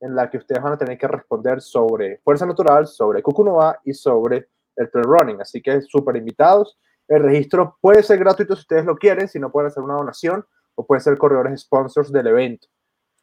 en 0.00 0.14
la 0.14 0.30
que 0.30 0.38
ustedes 0.38 0.62
van 0.62 0.74
a 0.74 0.78
tener 0.78 0.96
que 0.96 1.08
responder 1.08 1.60
sobre 1.60 2.18
fuerza 2.18 2.46
natural, 2.46 2.86
sobre 2.86 3.22
Kukunoa 3.22 3.80
y 3.84 3.92
sobre 3.94 4.48
el 4.76 4.90
trail 4.90 5.06
running. 5.06 5.40
Así 5.40 5.60
que 5.60 5.82
súper 5.82 6.16
invitados. 6.16 6.78
El 7.08 7.22
registro 7.22 7.76
puede 7.80 8.02
ser 8.02 8.18
gratuito 8.18 8.54
si 8.54 8.60
ustedes 8.60 8.84
lo 8.84 8.96
quieren, 8.96 9.28
si 9.28 9.40
no 9.40 9.50
pueden 9.50 9.68
hacer 9.68 9.82
una 9.82 9.94
donación 9.94 10.44
o 10.74 10.86
pueden 10.86 11.02
ser 11.02 11.18
corredores 11.18 11.60
sponsors 11.60 12.12
del 12.12 12.28
evento. 12.28 12.68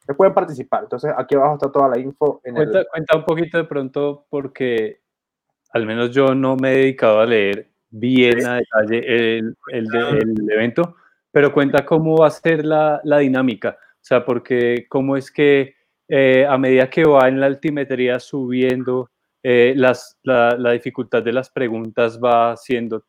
Que 0.05 0.13
pueden 0.13 0.33
participar. 0.33 0.83
Entonces 0.83 1.11
aquí 1.17 1.35
abajo 1.35 1.55
está 1.55 1.71
toda 1.71 1.87
la 1.87 1.99
info 1.99 2.41
en 2.43 2.57
el... 2.57 2.69
Cuenta, 2.69 2.89
cuenta 2.91 3.17
un 3.17 3.25
poquito 3.25 3.57
de 3.57 3.63
pronto 3.63 4.25
porque 4.29 5.01
al 5.71 5.85
menos 5.85 6.11
yo 6.11 6.35
no 6.35 6.55
me 6.55 6.73
he 6.73 6.77
dedicado 6.77 7.19
a 7.19 7.25
leer 7.25 7.74
bien 7.89 8.45
a 8.45 8.55
detalle 8.55 9.37
el, 9.37 9.55
el, 9.67 9.87
el 9.95 10.51
evento, 10.51 10.95
pero 11.31 11.53
cuenta 11.53 11.85
cómo 11.85 12.17
va 12.17 12.27
a 12.27 12.31
ser 12.31 12.65
la, 12.65 13.01
la 13.03 13.19
dinámica. 13.19 13.77
O 13.79 14.07
sea, 14.07 14.23
porque 14.23 14.85
cómo 14.89 15.17
es 15.17 15.31
que 15.31 15.75
eh, 16.07 16.45
a 16.47 16.57
medida 16.57 16.89
que 16.89 17.03
va 17.03 17.27
en 17.27 17.39
la 17.39 17.47
altimetría 17.47 18.19
subiendo, 18.19 19.09
eh, 19.43 19.73
las, 19.75 20.17
la, 20.23 20.55
la 20.57 20.71
dificultad 20.71 21.23
de 21.23 21.33
las 21.33 21.49
preguntas 21.49 22.19
va 22.23 22.55
siendo 22.57 23.05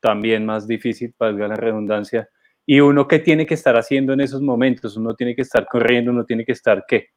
también 0.00 0.46
más 0.46 0.66
difícil, 0.66 1.14
valga 1.18 1.48
la 1.48 1.56
redundancia. 1.56 2.28
Y 2.64 2.80
uno 2.80 3.06
qué 3.06 3.20
tiene 3.20 3.46
que 3.46 3.54
estar 3.54 3.76
haciendo 3.76 4.12
en 4.12 4.20
esos 4.20 4.42
momentos, 4.42 4.96
uno 4.96 5.14
tiene 5.14 5.34
que 5.34 5.42
estar 5.42 5.66
corriendo, 5.66 6.10
uno 6.10 6.24
tiene 6.24 6.44
que 6.44 6.52
estar 6.52 6.84
qué. 6.86 7.08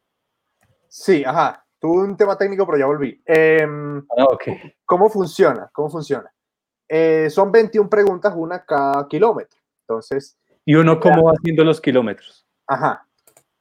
Sí, 0.87 1.23
ajá. 1.23 1.63
Tuve 1.79 2.03
un 2.03 2.17
tema 2.17 2.37
técnico, 2.37 2.65
pero 2.65 2.77
ya 2.77 2.85
volví. 2.85 3.21
Em, 3.25 3.99
Ah, 4.17 4.25
ok. 4.25 4.43
¿Cómo 4.85 5.09
funciona? 5.09 5.69
¿Cómo 5.71 5.89
funciona? 5.89 6.29
Eh, 6.89 7.29
son 7.29 7.51
21 7.51 7.89
preguntas, 7.89 8.34
una 8.36 8.65
cada 8.65 9.08
kilómetro. 9.08 9.60
Entonces, 9.88 10.38
¿Y 10.65 10.75
uno 10.75 11.00
cómo 11.00 11.24
va 11.25 11.31
haciendo 11.31 11.63
los 11.63 11.79
kilómetros? 11.79 12.46
Ajá. 12.67 13.05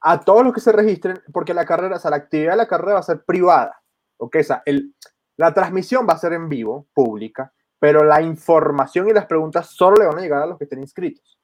A 0.01 0.19
todos 0.19 0.43
los 0.43 0.53
que 0.53 0.61
se 0.61 0.71
registren, 0.71 1.21
porque 1.31 1.53
la 1.53 1.65
carrera, 1.65 1.95
o 1.95 1.99
sea, 1.99 2.11
la 2.11 2.17
actividad 2.17 2.51
de 2.51 2.57
la 2.57 2.67
carrera 2.67 2.93
va 2.93 2.99
a 2.99 3.03
ser 3.03 3.23
privada. 3.23 3.81
¿ok? 4.17 4.37
O 4.39 4.43
sea, 4.43 4.61
el, 4.65 4.93
la 5.37 5.53
transmisión 5.53 6.07
va 6.07 6.13
a 6.13 6.17
ser 6.19 6.33
en 6.33 6.49
vivo, 6.49 6.87
pública, 6.93 7.53
pero 7.79 8.03
la 8.03 8.21
información 8.21 9.07
y 9.09 9.13
las 9.13 9.25
preguntas 9.25 9.67
solo 9.67 9.95
le 9.97 10.05
van 10.05 10.17
a 10.17 10.21
llegar 10.21 10.43
a 10.43 10.45
los 10.45 10.57
que 10.57 10.65
estén 10.65 10.79
inscritos. 10.81 11.39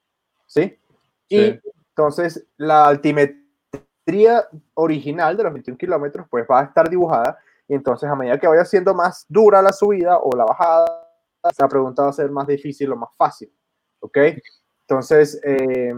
¿Sí? 0.45 0.77
Y 1.29 1.37
Sí. 1.37 1.59
entonces 1.89 2.45
la 2.57 2.87
altimetría 2.87 4.47
original 4.75 5.37
de 5.37 5.43
los 5.43 5.53
21 5.53 5.77
kilómetros, 5.77 6.27
pues 6.29 6.45
va 6.49 6.61
a 6.61 6.63
estar 6.65 6.89
dibujada. 6.89 7.39
Y 7.67 7.73
entonces, 7.73 8.07
a 8.07 8.15
medida 8.15 8.37
que 8.39 8.47
vaya 8.47 8.65
siendo 8.65 8.93
más 8.93 9.25
dura 9.27 9.61
la 9.61 9.73
subida 9.73 10.19
o 10.19 10.35
la 10.35 10.45
bajada, 10.45 11.04
la 11.57 11.67
pregunta 11.67 12.03
va 12.03 12.09
a 12.09 12.13
ser 12.13 12.31
más 12.31 12.47
difícil 12.47 12.91
o 12.91 12.95
más 12.95 13.15
fácil. 13.15 13.51
¿Ok? 13.99 14.17
Entonces, 14.81 15.39
eh, 15.43 15.93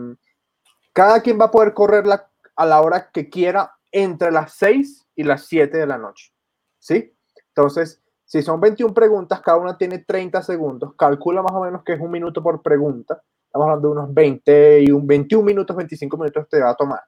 cada 0.93 1.21
quien 1.21 1.39
va 1.39 1.45
a 1.45 1.51
poder 1.51 1.73
correrla 1.73 2.29
a 2.55 2.65
la 2.65 2.81
hora 2.81 3.09
que 3.11 3.29
quiera 3.29 3.71
entre 3.91 4.31
las 4.31 4.53
6 4.53 5.07
y 5.15 5.23
las 5.23 5.45
7 5.45 5.77
de 5.77 5.87
la 5.87 5.97
noche. 5.97 6.33
¿Sí? 6.79 7.13
Entonces, 7.49 8.01
si 8.25 8.41
son 8.41 8.59
21 8.59 8.93
preguntas, 8.93 9.41
cada 9.41 9.57
una 9.57 9.77
tiene 9.77 9.99
30 9.99 10.41
segundos. 10.43 10.93
Calcula 10.97 11.41
más 11.41 11.53
o 11.53 11.61
menos 11.61 11.83
que 11.83 11.93
es 11.93 11.99
un 11.99 12.11
minuto 12.11 12.43
por 12.43 12.61
pregunta. 12.61 13.21
Estamos 13.45 13.65
hablando 13.65 13.87
de 13.87 13.91
unos 13.93 14.13
20 14.13 14.81
y 14.81 14.91
un 14.91 15.07
21 15.07 15.45
minutos, 15.45 15.75
25 15.75 16.17
minutos 16.17 16.49
te 16.49 16.61
va 16.61 16.71
a 16.71 16.75
tomar. 16.75 17.01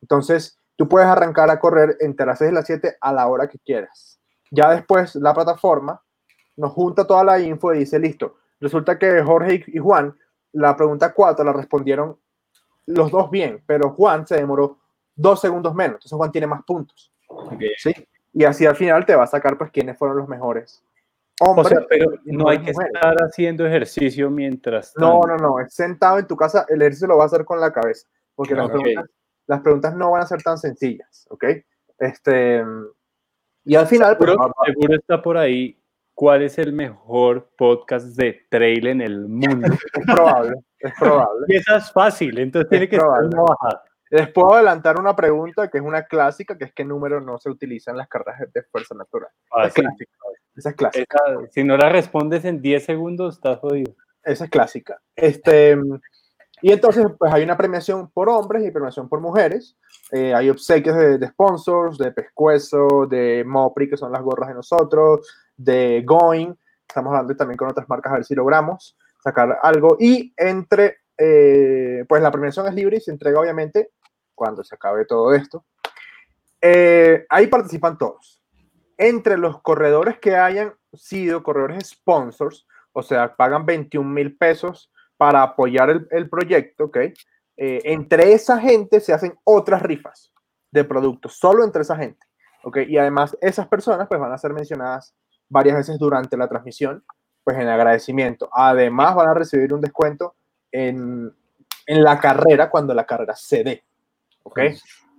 Entonces, 0.00 0.58
tú 0.76 0.88
puedes 0.88 1.06
arrancar 1.06 1.50
a 1.50 1.60
correr 1.60 1.96
entre 2.00 2.26
las 2.26 2.38
6 2.38 2.50
y 2.50 2.54
las 2.54 2.66
7 2.66 2.96
a 3.00 3.12
la 3.12 3.26
hora 3.26 3.48
que 3.48 3.58
quieras. 3.58 4.20
Ya 4.50 4.70
después, 4.70 5.14
la 5.16 5.34
plataforma 5.34 6.00
nos 6.56 6.72
junta 6.72 7.06
toda 7.06 7.24
la 7.24 7.40
info 7.40 7.74
y 7.74 7.80
dice, 7.80 7.98
listo, 7.98 8.36
resulta 8.60 8.98
que 8.98 9.22
Jorge 9.22 9.64
y 9.66 9.78
Juan, 9.78 10.14
la 10.52 10.76
pregunta 10.76 11.12
4 11.12 11.44
la 11.44 11.52
respondieron 11.52 12.18
los 12.86 13.10
dos 13.10 13.30
bien, 13.30 13.62
pero 13.66 13.90
Juan 13.90 14.26
se 14.26 14.36
demoró 14.36 14.78
dos 15.14 15.40
segundos 15.40 15.74
menos, 15.74 15.94
entonces 15.96 16.16
Juan 16.16 16.32
tiene 16.32 16.46
más 16.46 16.62
puntos, 16.64 17.12
Ok. 17.28 17.62
¿sí? 17.78 17.92
Y 18.32 18.44
así 18.44 18.66
al 18.66 18.76
final 18.76 19.06
te 19.06 19.14
va 19.14 19.24
a 19.24 19.28
sacar 19.28 19.56
pues 19.56 19.70
quiénes 19.70 19.96
fueron 19.96 20.16
los 20.16 20.28
mejores 20.28 20.82
o 21.40 21.64
sea, 21.64 21.80
pero 21.88 22.12
no 22.24 22.48
hay 22.48 22.60
que 22.60 22.70
estar 22.70 23.16
haciendo 23.22 23.66
ejercicio 23.66 24.30
mientras. 24.30 24.92
No, 24.96 25.22
no, 25.22 25.36
no, 25.36 25.58
es 25.58 25.74
sentado 25.74 26.18
en 26.18 26.26
tu 26.26 26.36
casa, 26.36 26.64
el 26.68 26.80
ejercicio 26.80 27.08
lo 27.08 27.16
va 27.16 27.24
a 27.24 27.26
hacer 27.26 27.44
con 27.44 27.60
la 27.60 27.72
cabeza, 27.72 28.06
porque 28.34 28.54
las, 28.54 28.68
preguntas, 28.68 29.04
las, 29.46 29.60
preguntas, 29.60 29.96
no 29.96 30.12
van 30.12 30.22
a 30.22 30.26
ser 30.26 30.42
tan 30.42 30.58
sencillas, 30.58 31.26
¿ok? 31.30 31.44
Este, 31.98 32.64
y 33.64 33.74
al 33.74 33.86
final... 33.86 34.16
Pues, 34.16 34.30
seguro, 34.30 34.94
está 34.94 35.20
por 35.22 35.36
ahí 35.36 35.76
cuál 36.14 36.42
es 36.42 36.58
el 36.58 36.72
mejor 36.72 37.50
podcast 37.56 38.06
de 38.16 38.46
trail 38.48 38.86
en 38.86 39.00
el 39.00 39.28
mundo. 39.28 39.68
es 39.92 40.06
probable, 40.06 40.56
es 40.78 40.92
probable. 40.98 41.46
Y 41.48 41.56
esa 41.56 41.76
es 41.76 41.92
fácil, 41.92 42.38
entonces 42.38 42.70
tiene 42.70 42.88
que 42.88 42.96
estar 42.96 43.22
una 43.22 43.42
bajada. 43.42 43.82
Les 44.10 44.30
puedo 44.30 44.54
adelantar 44.54 44.98
una 44.98 45.16
pregunta 45.16 45.68
que 45.68 45.78
es 45.78 45.84
una 45.84 46.04
clásica, 46.04 46.56
que 46.56 46.66
es 46.66 46.72
qué 46.72 46.84
número 46.84 47.20
no 47.20 47.38
se 47.38 47.50
utiliza 47.50 47.90
en 47.90 47.96
las 47.96 48.08
carreras 48.08 48.52
de 48.52 48.62
fuerza 48.62 48.94
natural. 48.94 49.30
Ah, 49.50 49.66
es 49.66 49.74
clásica. 49.74 50.12
Esa 50.54 50.70
es 50.70 50.76
clásica. 50.76 51.18
si 51.50 51.64
no 51.64 51.76
la 51.76 51.88
respondes 51.88 52.44
en 52.44 52.62
10 52.62 52.84
segundos, 52.84 53.34
estás 53.34 53.58
jodido. 53.58 53.92
Esa 54.22 54.44
es 54.44 54.50
clásica. 54.50 55.00
Este, 55.16 55.76
y 56.62 56.72
entonces, 56.72 57.06
pues 57.18 57.32
hay 57.32 57.42
una 57.42 57.56
premiación 57.56 58.10
por 58.10 58.28
hombres 58.28 58.64
y 58.64 58.70
premiación 58.70 59.08
por 59.08 59.20
mujeres. 59.20 59.76
Eh, 60.12 60.32
hay 60.32 60.48
obsequios 60.48 60.96
de, 60.96 61.26
sponsors, 61.28 61.98
de 61.98 62.12
Pescuezo, 62.12 63.06
de 63.06 63.44
Mopri, 63.44 63.88
que 63.88 63.96
son 63.96 64.12
las 64.12 64.22
gorras 64.22 64.48
de 64.48 64.54
nosotros, 64.54 65.28
de 65.56 66.02
Going. 66.04 66.54
Estamos 66.86 67.10
hablando 67.12 67.36
también 67.36 67.56
con 67.56 67.68
otras 67.68 67.88
marcas 67.88 68.12
a 68.12 68.16
ver 68.16 68.24
si 68.24 68.34
logramos 68.34 68.96
sacar 69.22 69.58
algo. 69.62 69.96
Y 69.98 70.32
entre, 70.36 70.98
eh, 71.18 72.04
pues 72.08 72.22
la 72.22 72.30
premiación 72.30 72.66
es 72.66 72.74
libre 72.74 72.98
y 72.98 73.00
se 73.00 73.10
entrega 73.10 73.40
obviamente 73.40 73.90
cuando 74.34 74.62
se 74.64 74.74
acabe 74.74 75.04
todo 75.04 75.34
esto. 75.34 75.64
Eh, 76.60 77.26
ahí 77.28 77.46
participan 77.46 77.98
todos 77.98 78.40
entre 78.96 79.36
los 79.36 79.60
corredores 79.62 80.18
que 80.18 80.36
hayan 80.36 80.74
sido 80.92 81.42
corredores 81.42 81.88
sponsors, 81.88 82.66
o 82.92 83.02
sea, 83.02 83.34
pagan 83.34 83.66
21 83.66 84.08
mil 84.08 84.36
pesos 84.36 84.90
para 85.16 85.42
apoyar 85.42 86.06
el, 86.10 86.28
proyecto, 86.28 86.84
¿ok? 86.84 86.96
Eh, 87.56 87.80
entre 87.84 88.32
esa 88.32 88.58
gente 88.58 89.00
se 89.00 89.12
hacen 89.12 89.38
otras 89.44 89.82
rifas 89.82 90.32
de 90.70 90.84
productos, 90.84 91.36
solo 91.38 91.64
entre 91.64 91.82
esa 91.82 91.96
gente, 91.96 92.26
¿ok? 92.62 92.78
Y 92.88 92.98
además 92.98 93.36
esas 93.40 93.68
personas 93.68 94.08
pues 94.08 94.20
van 94.20 94.32
a 94.32 94.38
ser 94.38 94.52
mencionadas 94.52 95.14
varias 95.48 95.76
veces 95.76 95.98
durante 95.98 96.36
la 96.36 96.48
transmisión, 96.48 97.04
pues 97.42 97.58
en 97.58 97.68
agradecimiento. 97.68 98.48
Además 98.52 99.14
van 99.14 99.28
a 99.28 99.34
recibir 99.34 99.72
un 99.72 99.80
descuento 99.80 100.34
en, 100.72 101.32
en 101.86 102.04
la 102.04 102.18
carrera 102.18 102.70
cuando 102.70 102.94
la 102.94 103.04
carrera 103.04 103.34
se 103.36 103.64
dé, 103.64 103.84
¿ok? 104.42 104.60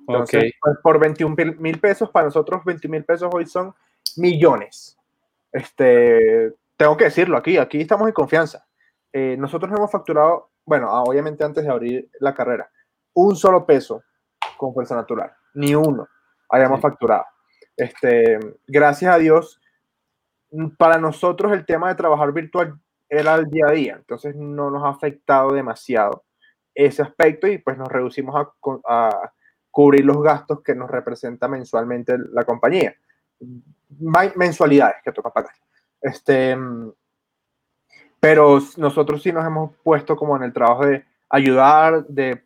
Entonces, 0.08 0.54
pues, 0.62 0.78
por 0.84 1.00
21 1.00 1.36
mil 1.58 1.80
pesos, 1.80 2.10
para 2.12 2.26
nosotros 2.26 2.64
20 2.64 2.88
mil 2.88 3.04
pesos 3.04 3.30
hoy 3.34 3.46
son 3.46 3.74
millones. 4.18 4.98
Este, 5.52 6.54
tengo 6.78 6.98
que 6.98 7.06
decirlo 7.06 7.38
aquí, 7.38 7.58
aquí 7.58 7.82
estamos 7.82 8.08
en 8.08 8.14
confianza. 8.14 8.66
Eh, 9.12 9.36
nosotros 9.38 9.72
hemos 9.76 9.92
facturado, 9.92 10.50
bueno, 10.66 10.90
ah, 10.90 11.04
obviamente 11.04 11.44
antes 11.44 11.64
de 11.64 11.72
abrir 11.72 12.10
la 12.20 12.34
carrera, 12.34 12.70
un 13.14 13.36
solo 13.36 13.66
peso 13.66 14.04
con 14.58 14.74
fuerza 14.74 14.96
natural, 14.96 15.32
ni 15.54 15.74
uno 15.74 16.08
hayamos 16.50 16.82
facturado. 16.82 17.26
Este, 17.76 18.40
gracias 18.68 19.14
a 19.14 19.18
Dios, 19.18 19.60
para 20.78 20.98
nosotros 21.00 21.52
el 21.52 21.66
tema 21.66 21.90
de 21.90 21.96
trabajar 21.96 22.32
virtual 22.32 22.80
era 23.10 23.36
el 23.36 23.50
día 23.50 23.66
a 23.68 23.72
día, 23.72 23.96
entonces 23.98 24.36
no 24.36 24.72
nos 24.72 24.84
ha 24.84 24.90
afectado 24.90 25.52
demasiado 25.52 26.24
ese 26.74 27.02
aspecto 27.02 27.48
y 27.48 27.58
pues 27.58 27.78
nos 27.78 27.88
reducimos 27.88 28.36
a 28.88 29.32
cubrir 29.76 30.06
los 30.06 30.24
gastos 30.24 30.62
que 30.62 30.74
nos 30.74 30.90
representa 30.90 31.50
mensualmente 31.50 32.18
la 32.32 32.46
compañía. 32.46 32.96
Mensualidades 34.36 35.04
que 35.04 35.12
toca 35.12 35.32
pagar. 35.32 35.52
Este, 36.02 36.58
pero 38.18 38.60
nosotros 38.78 39.22
sí 39.22 39.34
nos 39.34 39.46
hemos 39.46 39.76
puesto 39.84 40.16
como 40.16 40.38
en 40.38 40.44
el 40.44 40.54
trabajo 40.54 40.86
de 40.86 41.04
ayudar, 41.28 42.06
de, 42.08 42.42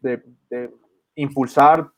impulsar, 1.14 1.92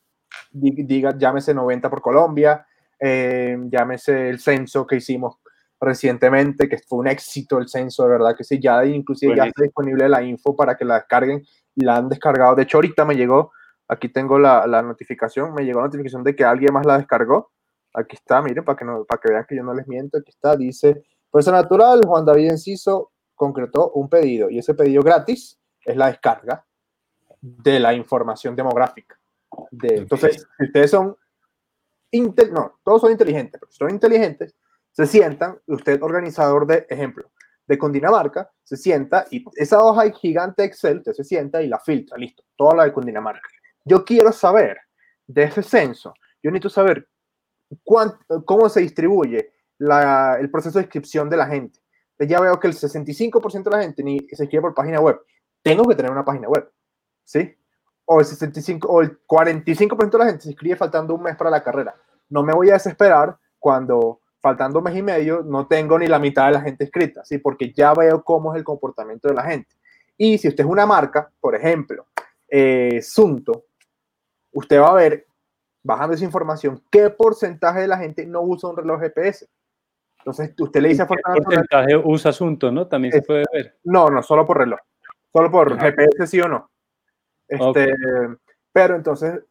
diga, 0.52 1.18
llámese 1.18 1.54
90 1.54 1.90
por 1.90 2.02
Colombia, 2.02 2.66
eh, 3.00 3.58
llámese 3.70 4.28
el 4.28 4.40
censo 4.42 4.86
que 4.86 4.98
hicimos 4.98 5.38
recientemente, 5.82 6.70
que 6.70 6.78
fue 6.78 7.00
un 7.00 7.08
éxito 7.08 7.58
el 7.58 7.68
censo, 7.68 8.04
de 8.04 8.10
verdad 8.10 8.36
que 8.38 8.44
sí, 8.44 8.60
ya 8.62 8.86
inclusive 8.86 9.36
ya 9.36 9.46
está 9.46 9.64
disponible 9.64 10.08
la 10.08 10.22
info 10.22 10.56
para 10.56 10.78
que 10.78 10.86
la 10.86 10.96
descarguen, 10.96 11.44
la 11.76 11.98
han 11.98 12.08
descargado, 12.08 12.56
de 12.56 12.64
hecho 12.64 12.78
ahorita 12.78 13.04
me 13.04 13.16
llegó 13.16 13.52
Aquí 13.92 14.08
tengo 14.08 14.40
la, 14.40 14.66
notificación, 14.82 15.54
me 15.54 15.66
llegó 15.66 15.82
la 15.82 15.88
notificación 15.88 16.24
de 16.24 16.34
que 16.34 16.46
alguien 16.46 16.74
más 16.74 16.86
la 16.86 16.98
descargó. 16.98 17.52
Aquí 17.94 18.16
está, 18.16 18.42
miren, 18.42 18.64
para 18.64 18.78
que, 18.78 18.86
no, 18.86 19.04
para 19.04 19.20
que 19.20 19.34
vean 19.34 19.46
que 19.46 19.58
yo 19.58 19.64
no 19.64 19.74
les 19.74 19.86
miento. 19.86 20.18
Aquí 20.18 20.30
está, 20.30 20.56
dice, 20.56 21.04
Fuerza 21.30 21.52
Natural, 21.52 22.00
Juan 22.06 22.24
David 22.24 22.52
Enciso 22.52 23.12
concretó 23.36 23.92
un 23.92 24.08
pedido 24.08 24.50
y 24.50 24.60
ese 24.60 24.76
pedido 24.76 25.04
gratis 25.04 25.60
es 25.84 25.98
la 25.98 26.08
descarga 26.08 26.66
de 27.42 27.82
la 27.82 27.94
información 27.94 28.56
demográfica. 28.56 29.20
De, 29.72 29.98
entonces, 29.98 30.48
si 30.58 30.66
ustedes 30.68 30.90
son, 30.90 31.18
no, 32.14 32.80
todos 32.86 33.02
son 33.02 33.12
inteligentes, 33.12 33.60
pero 33.60 33.74
si 33.74 33.78
son 33.78 33.90
inteligentes, 33.90 34.56
se 34.92 35.06
sientan, 35.06 35.60
usted 35.68 36.02
organizador 36.02 36.68
de 36.68 36.86
ejemplo, 36.90 37.32
de 37.68 37.78
Cundinamarca, 37.78 38.52
se 38.64 38.76
sienta 38.76 39.26
y 39.32 39.46
esa 39.56 39.80
hoja 39.84 40.10
gigante 40.12 40.64
Excel, 40.64 40.98
usted 40.98 41.14
se 41.14 41.24
sienta 41.24 41.62
y 41.62 41.68
la 41.68 41.80
filtra, 41.80 42.18
listo, 42.18 42.44
toda 42.56 42.76
la 42.76 42.84
de 42.86 42.94
Cundinamarca. 42.94 43.48
Yo 43.86 44.04
quiero 44.04 44.32
saber 44.32 44.78
de 45.28 45.44
ese 45.44 45.64
censo, 45.64 46.14
yo 46.44 46.52
necesito 46.52 46.70
saber 46.70 47.08
cómo 48.46 48.68
se 48.68 48.82
distribuye 48.82 49.54
el 49.80 50.52
proceso 50.52 50.78
de 50.80 50.84
inscripción 50.84 51.30
de 51.30 51.38
la 51.38 51.48
gente. 51.48 51.80
Ya 52.20 52.40
veo 52.40 52.60
que 52.60 52.68
el 52.68 52.74
65% 52.74 53.64
de 53.64 53.72
la 53.72 53.82
gente 53.82 54.04
ni 54.04 54.20
se 54.32 54.44
inscribe 54.44 54.62
por 54.62 54.76
página 54.76 55.00
web. 55.00 55.20
Tengo 55.64 55.88
que 55.88 55.96
tener 55.96 56.12
una 56.12 56.26
página 56.26 56.48
web, 56.50 56.70
¿sí? 57.24 57.56
O 58.06 58.20
el 58.20 58.26
65 58.26 58.88
o 58.88 59.02
el 59.02 59.26
45% 59.26 60.12
de 60.12 60.18
la 60.18 60.26
gente 60.26 60.44
se 60.44 60.50
inscribe 60.50 60.76
faltando 60.76 61.16
un 61.16 61.24
mes 61.24 61.36
para 61.36 61.50
la 61.50 61.64
carrera. 61.64 61.96
No 62.30 62.44
me 62.44 62.54
voy 62.54 62.70
a 62.70 62.74
desesperar 62.74 63.38
cuando 63.58 64.21
faltando 64.42 64.82
mes 64.82 64.96
y 64.96 65.04
medio 65.04 65.44
no 65.44 65.68
tengo 65.68 65.98
ni 66.00 66.08
la 66.08 66.20
mitad 66.20 66.48
de 66.48 66.54
la 66.54 66.62
gente 66.62 66.86
inscrita, 66.86 67.24
¿sí? 67.24 67.38
Porque 67.38 67.72
ya 67.72 67.94
veo 67.94 68.24
cómo 68.24 68.54
es 68.54 68.58
el 68.58 68.64
comportamiento 68.64 69.28
de 69.28 69.36
la 69.36 69.44
gente. 69.44 69.76
Y 70.18 70.38
si 70.38 70.48
usted 70.48 70.64
es 70.64 70.70
una 70.70 70.86
marca, 70.86 71.32
por 71.40 71.56
ejemplo, 71.56 72.08
eh, 72.48 73.02
Sunto, 73.02 73.66
usted 74.52 74.80
va 74.80 74.90
a 74.90 74.96
ver, 74.96 75.26
bajando 75.84 76.16
esa 76.16 76.26
información, 76.26 76.84
qué 76.92 77.10
porcentaje 77.10 77.82
de 77.82 77.88
la 77.88 77.98
gente 77.98 78.26
no 78.26 78.42
usa 78.42 78.70
un 78.70 78.78
reloj 78.78 79.00
GPS. 79.00 79.48
Entonces, 80.20 80.54
usted 80.60 80.82
le 80.82 80.90
dice 80.90 81.02
a 81.04 81.08
¿Qué 81.08 81.16
porcentaje 81.44 81.98
usa 81.98 82.30
asunto, 82.30 82.72
no? 82.72 82.88
También 82.88 83.14
se 83.14 83.22
puede 83.24 83.46
ver. 83.52 83.78
No, 83.84 84.10
no, 84.10 84.22
solo 84.22 84.46
por 84.46 84.58
reloj. 84.58 84.80
Solo 85.34 85.50
por 85.50 85.80
GPS, 85.80 86.28
sí 86.28 86.40
o 86.42 86.48
no. 86.48 86.70
Este, 87.48 87.92
Pero 88.72 88.96
entonces, 88.96 89.44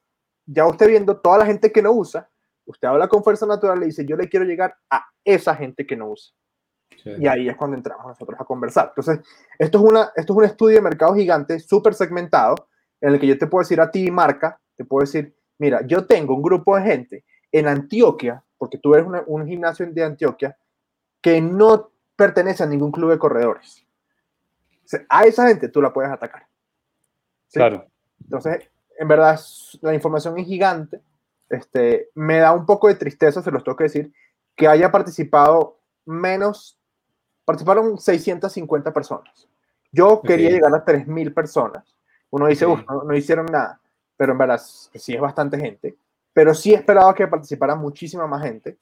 ya 0.47 0.67
usted 0.67 0.87
viendo 0.87 1.19
toda 1.19 1.39
la 1.39 1.47
gente 1.47 1.73
que 1.73 1.83
no 1.83 1.93
usa, 1.93 2.30
usted 2.71 2.89
habla 2.89 3.09
con 3.09 3.23
Fuerza 3.23 3.47
Natural 3.47 3.83
y 3.83 3.87
dice, 3.87 4.05
yo 4.07 4.17
le 4.17 4.29
quiero 4.29 4.47
llegar 4.47 4.75
a 4.89 5.05
esa 5.25 5.55
gente 5.55 5.87
que 5.87 5.97
no 5.97 6.11
usa. 6.11 6.35
Y 7.05 7.27
ahí 7.27 7.49
es 7.49 7.57
cuando 7.57 7.77
entramos 7.77 8.07
nosotros 8.07 8.39
a 8.41 8.45
conversar. 8.45 8.89
Entonces, 8.95 9.27
esto 9.59 9.79
es, 9.79 9.85
una, 9.85 10.13
esto 10.15 10.33
es 10.33 10.37
un 10.37 10.45
estudio 10.45 10.77
de 10.77 10.83
mercado 10.83 11.15
gigante, 11.15 11.59
súper 11.59 11.95
segmentado, 11.95 12.69
en 13.01 13.15
el 13.15 13.21
que 13.21 13.27
yo 13.27 13.39
te 13.39 13.47
puedo 13.47 13.63
decir 13.63 13.81
a 13.81 13.91
ti, 13.91 14.11
marca, 14.11 14.61
te 14.77 14.85
puedo 14.85 15.01
decir, 15.01 15.35
mira, 15.59 15.87
yo 15.87 16.07
tengo 16.07 16.35
un 16.35 16.43
grupo 16.43 16.77
de 16.77 16.83
gente 16.83 17.25
en 17.53 17.69
Antioquia, 17.69 18.43
porque 18.59 18.79
tú 18.79 18.95
eres 18.95 19.07
un 19.27 19.47
gimnasio 19.47 19.87
de 19.87 20.05
Antioquia, 20.05 20.57
que 21.23 21.41
no 21.41 21.91
pertenece 22.17 22.63
a 22.63 22.67
ningún 22.67 22.93
club 22.93 23.11
de 23.11 23.19
corredores. 23.19 23.87
a 25.09 25.25
esa 25.25 25.49
gente 25.49 25.69
tú 25.69 25.81
la 25.81 25.93
puedes 25.93 26.13
atacar. 26.13 26.47
Claro. 27.53 27.87
Entonces, 28.23 28.71
en 28.99 29.09
verdad, 29.09 29.41
la 29.81 29.95
información 29.95 30.39
es 30.39 30.47
gigante. 30.47 31.01
Este, 31.51 32.09
me 32.15 32.39
da 32.39 32.53
un 32.53 32.65
poco 32.65 32.89
de 32.89 32.95
tristeza, 32.95 33.43
se 33.43 33.51
los 33.51 33.63
tengo 33.63 33.77
que 33.77 33.85
decir, 33.85 34.13
que 34.57 34.67
haya 34.67 34.91
participado 34.91 35.79
menos, 36.07 36.79
participaron 37.45 37.99
650 37.99 38.93
personas. 38.93 39.49
Yo 39.93 40.23
quería 40.23 40.51
llegar 40.51 40.73
a 40.75 40.85
3.000 40.85 41.35
personas. 41.35 41.97
Uno 42.31 42.47
dice, 42.47 42.65
no, 42.65 43.15
hicieron 43.15 43.47
nada 43.47 43.81
pero 44.21 44.33
en 44.33 44.39
verdad 44.39 44.61
sí 44.61 45.15
es 45.15 45.21
bastante 45.21 45.59
gente. 45.59 45.97
Pero 46.35 46.53
sí 46.53 46.75
esperaba 46.75 47.15
que 47.15 47.27
participara 47.27 47.75
muchísima 47.75 48.27
más 48.27 48.43
gente, 48.43 48.77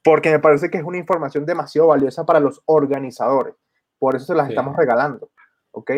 porque 0.00 0.30
me 0.30 0.38
parece 0.38 0.70
que 0.70 0.78
es 0.78 0.84
una 0.84 0.96
información 0.96 1.44
demasiado 1.44 1.88
valiosa 1.88 2.24
para 2.24 2.38
los 2.38 2.62
organizadores. 2.66 3.56
Por 3.98 4.14
eso 4.14 4.26
se 4.26 4.34
las 4.36 4.48
estamos 4.48 4.76
regalando. 4.76 5.28
¿Ok? 5.72 5.90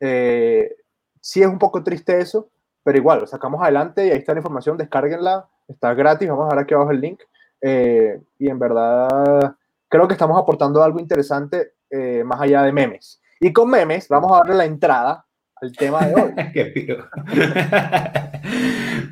Eh, 0.00 0.76
sí 1.18 1.40
es 1.40 1.46
un 1.48 1.58
poco 1.58 1.82
triste 1.82 2.18
eso, 2.18 2.50
pero 2.84 2.98
igual, 2.98 3.20
lo 3.20 3.26
sacamos 3.26 3.62
adelante 3.62 4.06
y 4.06 4.10
ahí 4.10 4.18
está 4.18 4.34
la 4.34 4.40
información, 4.40 4.76
descárguenla, 4.76 5.48
está 5.66 5.94
gratis, 5.94 6.28
vamos 6.28 6.44
a 6.44 6.48
dejar 6.48 6.62
aquí 6.62 6.74
abajo 6.74 6.90
el 6.90 7.00
link. 7.00 7.20
Eh, 7.62 8.20
y 8.38 8.48
en 8.48 8.58
verdad, 8.58 9.56
creo 9.88 10.06
que 10.06 10.12
estamos 10.12 10.38
aportando 10.38 10.82
algo 10.82 11.00
interesante 11.00 11.72
eh, 11.88 12.22
más 12.24 12.40
allá 12.40 12.62
de 12.62 12.72
memes. 12.72 13.22
Y 13.40 13.52
con 13.52 13.70
memes, 13.70 14.06
vamos 14.08 14.30
a 14.32 14.38
darle 14.38 14.54
la 14.54 14.64
entrada 14.66 15.24
el 15.62 15.74
tema 15.74 16.06
de 16.06 16.14
hoy. 16.14 16.34
Qué 16.52 16.98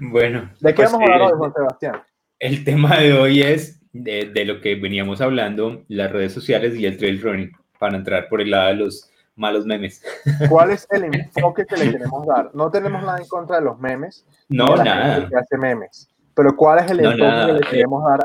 bueno. 0.00 0.50
¿De 0.60 0.70
qué 0.70 0.82
pues, 0.82 0.92
vamos 0.92 1.08
a 1.08 1.12
hablar 1.14 1.32
hoy, 1.32 1.38
Juan 1.38 1.52
Sebastián? 1.54 2.02
El 2.38 2.64
tema 2.64 2.98
de 2.98 3.14
hoy 3.14 3.40
es 3.40 3.80
de, 3.92 4.26
de, 4.26 4.44
lo 4.44 4.60
que 4.60 4.74
veníamos 4.74 5.22
hablando, 5.22 5.84
las 5.88 6.12
redes 6.12 6.32
sociales 6.32 6.74
y 6.74 6.84
el 6.84 6.98
trail 6.98 7.22
running, 7.22 7.52
para 7.78 7.96
entrar 7.96 8.28
por 8.28 8.42
el 8.42 8.50
lado 8.50 8.68
de 8.68 8.74
los 8.74 9.11
malos 9.36 9.66
memes. 9.66 10.02
¿Cuál 10.48 10.70
es 10.70 10.86
el 10.90 11.04
enfoque 11.04 11.64
que 11.66 11.76
le 11.76 11.92
queremos 11.92 12.26
dar? 12.26 12.50
No 12.54 12.70
tenemos 12.70 13.02
nada 13.02 13.18
en 13.18 13.26
contra 13.26 13.56
de 13.56 13.62
los 13.62 13.78
memes. 13.78 14.26
No, 14.48 14.76
nada. 14.76 15.28
Que 15.28 15.36
hace 15.36 15.56
memes. 15.58 16.08
Pero 16.34 16.56
¿cuál 16.56 16.84
es 16.84 16.90
el 16.90 17.00
enfoque 17.00 17.46
que 17.46 17.52
le 17.52 17.60
queremos 17.60 18.04
dar 18.04 18.24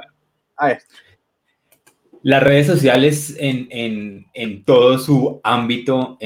a 0.55 0.71
esto? 0.71 0.95
Las 2.23 2.43
redes 2.43 2.67
sociales 2.67 3.35
en, 3.39 3.67
en, 3.69 4.25
en 4.33 4.63
todo 4.65 4.97
su 4.97 5.39
ámbito, 5.43 6.17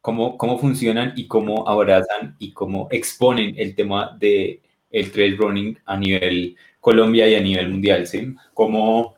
cómo, 0.00 0.36
cómo 0.36 0.58
funcionan 0.58 1.12
y 1.16 1.26
cómo 1.26 1.66
abrazan 1.68 2.36
y 2.38 2.52
cómo 2.52 2.88
exponen 2.90 3.54
el 3.56 3.74
tema 3.74 4.16
de 4.18 4.60
el 4.90 5.10
trail 5.10 5.36
running 5.36 5.78
a 5.84 5.96
nivel 5.96 6.56
Colombia 6.80 7.28
y 7.28 7.34
a 7.34 7.40
nivel 7.40 7.68
mundial, 7.68 8.06
¿sí? 8.06 8.34
Cómo, 8.54 9.16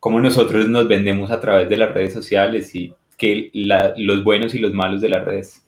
cómo 0.00 0.20
nosotros 0.20 0.68
nos 0.68 0.88
vendemos 0.88 1.30
a 1.30 1.40
través 1.40 1.68
de 1.68 1.76
las 1.76 1.92
redes 1.94 2.12
sociales 2.12 2.74
y 2.74 2.92
que 3.16 3.50
los 3.52 4.24
buenos 4.24 4.54
y 4.54 4.58
los 4.58 4.72
malos 4.72 5.00
de 5.00 5.08
las 5.08 5.24
redes. 5.24 5.66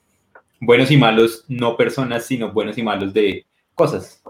Buenos 0.61 0.91
y 0.91 0.97
malos, 0.97 1.45
no 1.47 1.77
personas, 1.77 2.25
sino 2.25 2.51
buenos 2.51 2.77
y 2.77 2.83
malos 2.83 3.13
de 3.13 3.45
cosas. 3.75 4.21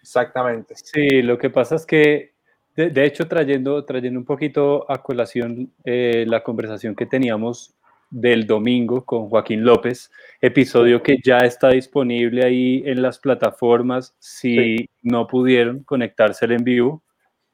Exactamente. 0.00 0.74
Sí, 0.76 1.22
lo 1.22 1.38
que 1.38 1.50
pasa 1.50 1.76
es 1.76 1.86
que, 1.86 2.32
de, 2.74 3.04
hecho, 3.04 3.28
trayendo, 3.28 3.84
trayendo 3.84 4.18
un 4.18 4.24
poquito 4.24 4.90
a 4.90 5.02
colación 5.02 5.72
eh, 5.84 6.24
la 6.26 6.42
conversación 6.42 6.94
que 6.94 7.06
teníamos 7.06 7.74
del 8.10 8.46
domingo 8.46 9.04
con 9.04 9.28
Joaquín 9.28 9.64
López, 9.64 10.10
episodio 10.40 11.02
que 11.02 11.16
ya 11.22 11.38
está 11.38 11.70
disponible 11.70 12.44
ahí 12.44 12.82
en 12.86 13.02
las 13.02 13.18
plataformas. 13.18 14.14
Si 14.18 14.88
no 15.02 15.26
pudieron 15.26 15.84
conectarse 15.84 16.46
en 16.46 16.64
vivo, 16.64 17.02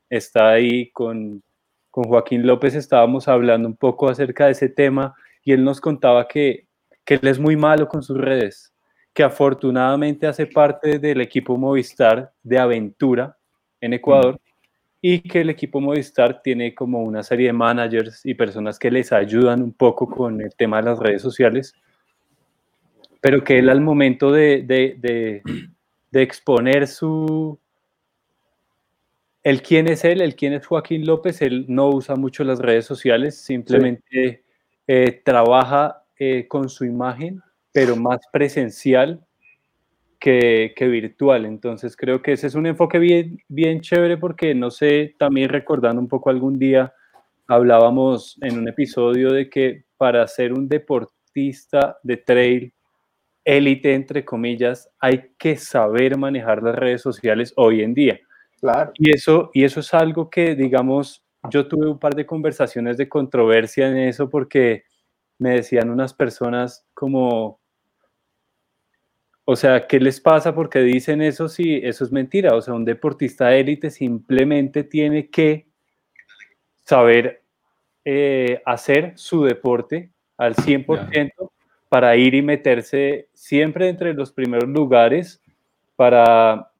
está 0.08 0.50
ahí 0.50 0.90
con 0.90 1.42
con 1.94 2.09
Joaquín 2.09 2.44
López 2.44 2.74
estábamos 2.74 3.28
hablando 3.28 3.68
un 3.68 3.76
poco 3.76 4.09
acerca 4.09 4.46
de 4.46 4.50
ese 4.50 4.68
tema 4.68 5.14
y 5.44 5.52
él 5.52 5.62
nos 5.62 5.80
contaba 5.80 6.26
que, 6.26 6.66
que 7.04 7.14
él 7.14 7.28
es 7.28 7.38
muy 7.38 7.54
malo 7.54 7.87
con 7.87 8.02
sus 8.02 8.18
redes, 8.18 8.74
que 9.12 9.22
afortunadamente 9.22 10.26
hace 10.26 10.46
parte 10.46 10.98
del 10.98 11.20
equipo 11.20 11.57
Movistar 11.57 12.33
de 12.42 12.59
aventura 12.59 13.38
en 13.80 13.92
Ecuador 13.92 14.40
y 15.00 15.20
que 15.20 15.42
el 15.42 15.50
equipo 15.50 15.80
Movistar 15.80 16.42
tiene 16.42 16.74
como 16.74 17.00
una 17.00 17.22
serie 17.22 17.46
de 17.46 17.52
managers 17.52 18.26
y 18.26 18.35
personas 18.35 18.76
que 18.76 18.90
les 18.90 19.12
ayudan 19.12 19.62
un 19.62 19.72
poco 19.72 20.09
con 20.09 20.40
el 20.40 20.52
tema 20.57 20.78
de 20.78 20.90
las 20.90 20.98
redes 20.98 21.22
sociales, 21.22 21.74
pero 23.20 23.44
que 23.44 23.61
él 23.61 23.68
al 23.68 23.80
momento 23.80 24.33
de, 24.33 24.64
de, 24.66 25.40
de 26.11 26.22
exponer 26.22 26.88
su, 26.88 27.57
el 29.44 29.61
quién 29.61 29.87
es 29.88 30.04
él, 30.04 30.22
el 30.22 30.35
quién 30.35 30.54
es 30.54 30.66
Joaquín 30.66 31.07
López, 31.07 31.42
él 31.42 31.66
no 31.68 31.90
usa 31.90 32.16
mucho 32.16 32.44
las 32.44 32.59
redes 32.59 32.87
sociales, 32.87 33.37
simplemente 33.37 34.42
eh, 34.87 35.20
trabaja 35.22 36.02
eh, 36.18 36.48
con 36.48 36.70
su 36.70 36.87
imagen, 36.87 37.42
pero 37.70 37.94
más 37.94 38.20
presencial 38.33 39.22
que, 40.18 40.72
virtual. 40.78 41.44
Entonces 41.44 41.94
creo 41.94 42.22
que 42.22 42.33
ese 42.33 42.46
es 42.46 42.54
un 42.54 42.66
enfoque 42.66 42.98
bien, 42.98 43.37
bien 43.46 43.83
chévere 43.83 44.16
porque, 44.16 44.54
no 44.54 44.70
sé, 44.70 45.14
también 45.18 45.50
recordando 45.50 46.00
un 46.00 46.09
poco 46.09 46.30
algún 46.30 46.59
día, 46.59 46.94
hablábamos 47.46 48.38
en 48.40 48.59
un 48.59 48.66
episodio 48.66 49.30
de 49.30 49.50
que 49.50 49.85
para 49.98 50.26
ser 50.26 50.54
un 50.54 50.66
deportista 50.66 51.98
de 52.02 52.16
trail 52.16 52.72
élite, 53.44 53.92
entre 53.92 54.24
comillas, 54.24 54.88
hay 54.98 55.33
que 55.37 55.59
saber 55.59 56.16
manejar 56.16 56.62
las 56.62 56.74
redes 56.74 57.02
sociales 57.02 57.52
hoy 57.57 57.83
en 57.83 57.92
día 57.92 58.18
y 58.98 59.11
eso, 59.11 59.50
y 59.53 59.64
eso 59.64 59.81
es 59.81 59.92
algo 59.94 60.31
que, 60.31 60.55
digamos, 60.55 61.24
yo 61.50 61.66
tuve 61.68 61.88
un 61.88 61.98
par 61.98 62.14
de 62.14 62.27
conversaciones 62.27 62.96
de 62.96 63.09
controversia 63.09 63.88
en 63.88 63.98
eso 63.98 64.31
porque 64.31 64.85
me 65.38 65.50
decían 65.50 65.90
unas 65.90 66.14
personas 66.14 66.87
como, 66.94 67.61
o 69.44 69.57
sea, 69.57 69.87
¿qué 69.87 70.00
les 70.00 70.20
pasa? 70.20 70.55
Porque 70.55 70.81
dicen 70.81 71.20
eso 71.20 71.48
si 71.48 71.77
eso 71.77 72.05
es 72.05 72.12
mentira. 72.12 72.55
O 72.55 72.62
sea, 72.62 72.74
un 72.74 72.85
deportista 72.85 73.55
élite 73.55 73.90
simplemente 73.90 74.85
tiene 74.85 75.29
que 75.29 75.66
saber 76.85 77.42
eh, 78.05 78.62
hacer 78.64 79.12
su 79.16 79.44
deporte 79.44 80.11
al 80.37 80.55
100% 80.55 81.50
para 81.88 82.16
ir 82.16 82.35
y 82.35 82.42
meterse 82.42 83.29
siempre 83.35 83.88
entre 83.88 84.14
los 84.14 84.33
primeros 84.33 84.68
lugares 84.68 85.42
para 85.96 86.70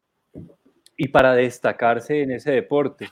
y 0.97 1.09
para 1.09 1.35
destacarse 1.35 2.23
en 2.23 2.33
ese 2.33 2.53
deporte. 2.53 3.09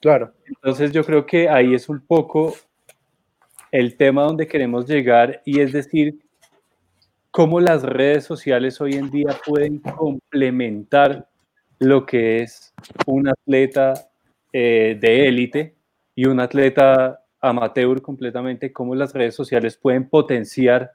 Claro. 0.00 0.32
Entonces 0.46 0.92
yo 0.92 1.04
creo 1.04 1.26
que 1.26 1.48
ahí 1.48 1.74
es 1.74 1.88
un 1.88 2.00
poco 2.00 2.54
el 3.70 3.96
tema 3.96 4.24
donde 4.24 4.46
queremos 4.46 4.86
llegar 4.86 5.42
y 5.44 5.60
es 5.60 5.72
decir, 5.72 6.18
cómo 7.32 7.60
las 7.60 7.82
redes 7.82 8.24
sociales 8.24 8.80
hoy 8.80 8.92
en 8.92 9.10
día 9.10 9.34
pueden 9.46 9.78
complementar 9.78 11.28
lo 11.78 12.04
que 12.04 12.42
es 12.42 12.74
un 13.06 13.26
atleta 13.26 13.94
eh, 14.52 14.98
de 15.00 15.28
élite 15.28 15.74
y 16.14 16.26
un 16.26 16.40
atleta 16.40 17.24
amateur 17.40 18.02
completamente, 18.02 18.70
cómo 18.70 18.94
las 18.94 19.14
redes 19.14 19.34
sociales 19.34 19.78
pueden 19.78 20.08
potenciar 20.08 20.92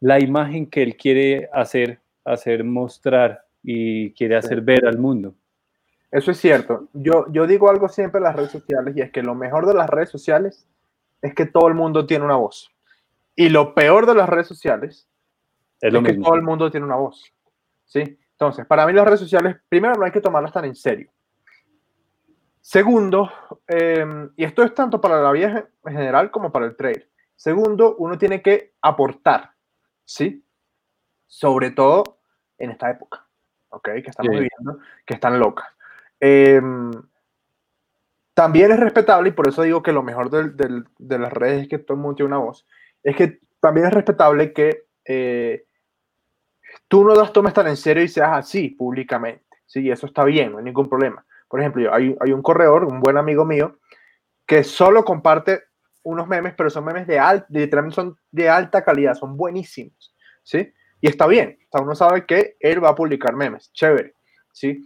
la 0.00 0.20
imagen 0.20 0.68
que 0.68 0.82
él 0.82 0.96
quiere 0.96 1.48
hacer, 1.52 2.00
hacer 2.24 2.64
mostrar 2.64 3.46
y 3.62 4.12
quiere 4.14 4.36
hacer 4.36 4.60
ver 4.60 4.86
al 4.86 4.98
mundo. 4.98 5.34
Eso 6.10 6.30
es 6.30 6.38
cierto. 6.38 6.88
Yo, 6.92 7.26
yo 7.30 7.46
digo 7.46 7.70
algo 7.70 7.88
siempre 7.88 8.18
en 8.18 8.24
las 8.24 8.36
redes 8.36 8.50
sociales 8.50 8.94
y 8.96 9.00
es 9.00 9.10
que 9.10 9.22
lo 9.22 9.34
mejor 9.34 9.66
de 9.66 9.74
las 9.74 9.88
redes 9.88 10.10
sociales 10.10 10.68
es 11.22 11.34
que 11.34 11.46
todo 11.46 11.68
el 11.68 11.74
mundo 11.74 12.04
tiene 12.06 12.24
una 12.24 12.36
voz. 12.36 12.70
Y 13.34 13.48
lo 13.48 13.74
peor 13.74 14.06
de 14.06 14.14
las 14.14 14.28
redes 14.28 14.46
sociales 14.46 15.08
es, 15.80 15.92
que 15.92 16.14
todo 16.14 16.34
el 16.34 16.42
mundo 16.42 16.70
tiene 16.70 16.84
una 16.84 16.96
voz. 16.96 17.32
¿Sí? 17.84 18.18
Entonces, 18.32 18.66
para 18.66 18.86
mí 18.86 18.92
las 18.92 19.06
redes 19.06 19.20
sociales, 19.20 19.56
primero, 19.68 19.94
no 19.94 20.04
hay 20.04 20.12
que 20.12 20.20
tomarlas 20.20 20.52
tan 20.52 20.64
en 20.64 20.74
serio. 20.74 21.10
Segundo, 22.60 23.30
em, 23.66 24.30
y 24.36 24.44
esto 24.44 24.62
es 24.62 24.74
tanto 24.74 25.00
para 25.00 25.20
la 25.20 25.32
vida 25.32 25.68
en 25.84 25.92
general 25.92 26.30
como 26.30 26.52
para 26.52 26.66
el 26.66 26.76
trail. 26.76 27.08
Segundo, 27.34 27.96
uno 27.96 28.18
tiene 28.18 28.42
que 28.42 28.74
aportar, 28.80 29.52
¿sí? 30.04 30.44
Sobre 31.26 31.70
todo 31.70 32.18
en 32.58 32.70
esta 32.70 32.90
época. 32.90 33.26
¿Ok? 33.72 33.88
Que 34.02 34.10
estamos 34.10 34.32
viviendo, 34.32 34.78
que 35.04 35.14
están 35.14 35.38
locas. 35.38 35.66
Em, 36.20 36.92
también 38.34 38.72
es 38.72 38.80
respetable, 38.80 39.30
y 39.30 39.32
por 39.32 39.48
eso 39.48 39.62
digo 39.62 39.82
que 39.82 39.92
lo 39.92 40.02
mejor 40.02 40.30
de 40.30 41.18
las 41.18 41.32
redes 41.32 41.62
es 41.62 41.68
que 41.68 41.78
todo 41.78 41.96
el 41.96 42.02
mundo 42.02 42.16
tiene 42.16 42.28
una 42.28 42.38
voz, 42.38 42.66
es 43.02 43.16
que 43.16 43.40
también 43.60 43.86
es 43.86 43.92
respetable 43.92 44.52
que 44.52 44.86
eh, 45.04 45.66
tú 46.88 47.04
no 47.04 47.14
das 47.14 47.32
tomes 47.32 47.52
tan 47.52 47.68
en 47.68 47.76
serio 47.76 48.02
y 48.02 48.08
seas 48.08 48.30
así 48.32 48.70
públicamente. 48.70 49.44
Sí, 49.66 49.90
eso 49.90 50.06
está 50.06 50.24
bien, 50.24 50.52
no 50.52 50.58
hay 50.58 50.64
ningún 50.64 50.88
problema. 50.88 51.24
Por 51.48 51.60
ejemplo, 51.60 51.92
hay, 51.92 52.16
hay 52.20 52.32
un 52.32 52.42
corredor, 52.42 52.84
un 52.84 53.00
buen 53.00 53.16
amigo 53.16 53.44
mío, 53.44 53.78
que 54.46 54.64
solo 54.64 55.04
comparte 55.04 55.64
unos 56.02 56.26
memes, 56.26 56.54
pero 56.54 56.70
son 56.70 56.84
memes 56.84 57.06
de 57.06 57.18
alta, 57.18 57.46
literalmente 57.50 57.94
son 57.94 58.18
de 58.30 58.48
alta 58.48 58.84
calidad, 58.84 59.14
son 59.14 59.36
buenísimos, 59.36 60.14
¿sí? 60.42 60.72
Y 61.02 61.08
está 61.08 61.26
bien, 61.26 61.58
o 61.64 61.68
sea, 61.70 61.84
uno 61.84 61.96
sabe 61.96 62.24
que 62.26 62.56
él 62.60 62.82
va 62.82 62.90
a 62.90 62.94
publicar 62.94 63.34
memes, 63.34 63.72
chévere, 63.72 64.14
¿sí? 64.52 64.84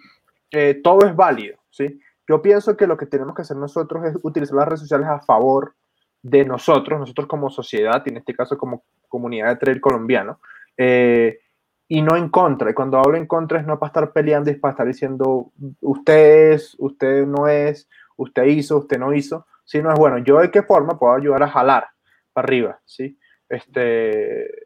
Eh, 0.51 0.81
todo 0.83 1.07
es 1.07 1.15
válido, 1.15 1.59
¿sí? 1.69 2.01
Yo 2.27 2.41
pienso 2.41 2.75
que 2.75 2.87
lo 2.87 2.97
que 2.97 3.05
tenemos 3.05 3.35
que 3.35 3.43
hacer 3.43 3.59
nosotros 3.59 4.03
es 4.07 4.17
utilizar 4.23 4.57
las 4.57 4.67
redes 4.67 4.81
sociales 4.81 5.09
a 5.09 5.21
favor 5.21 5.75
de 6.23 6.47
nosotros, 6.47 6.99
nosotros 6.99 7.27
como 7.27 7.51
sociedad, 7.51 8.03
y 8.07 8.09
en 8.09 8.17
este 8.17 8.35
caso 8.35 8.57
como 8.57 8.85
comunidad 9.09 9.49
de 9.51 9.57
trail 9.57 9.79
colombiano, 9.79 10.41
eh, 10.79 11.39
y 11.87 12.01
no 12.01 12.17
en 12.17 12.31
contra. 12.31 12.71
Y 12.71 12.75
cuando 12.75 12.97
hablo 12.99 13.19
en 13.19 13.27
contra 13.27 13.61
es 13.61 13.67
no 13.67 13.79
para 13.79 13.89
estar 13.89 14.13
peleando, 14.15 14.51
es 14.51 14.59
para 14.59 14.73
estar 14.73 14.87
diciendo 14.87 15.53
usted 15.83 16.53
es, 16.53 16.75
usted 16.79 17.27
no 17.27 17.47
es, 17.47 17.91
usted 18.17 18.45
hizo, 18.45 18.79
usted 18.79 18.99
no 18.99 19.13
hizo, 19.13 19.47
sino 19.67 19.93
es 19.93 19.99
bueno, 19.99 20.17
yo 20.17 20.41
de 20.41 20.51
qué 20.51 20.63
forma 20.63 20.99
puedo 20.99 21.13
ayudar 21.13 21.43
a 21.43 21.51
jalar 21.51 21.89
para 22.33 22.47
arriba, 22.47 22.81
¿sí? 22.87 23.19
Este, 23.51 24.66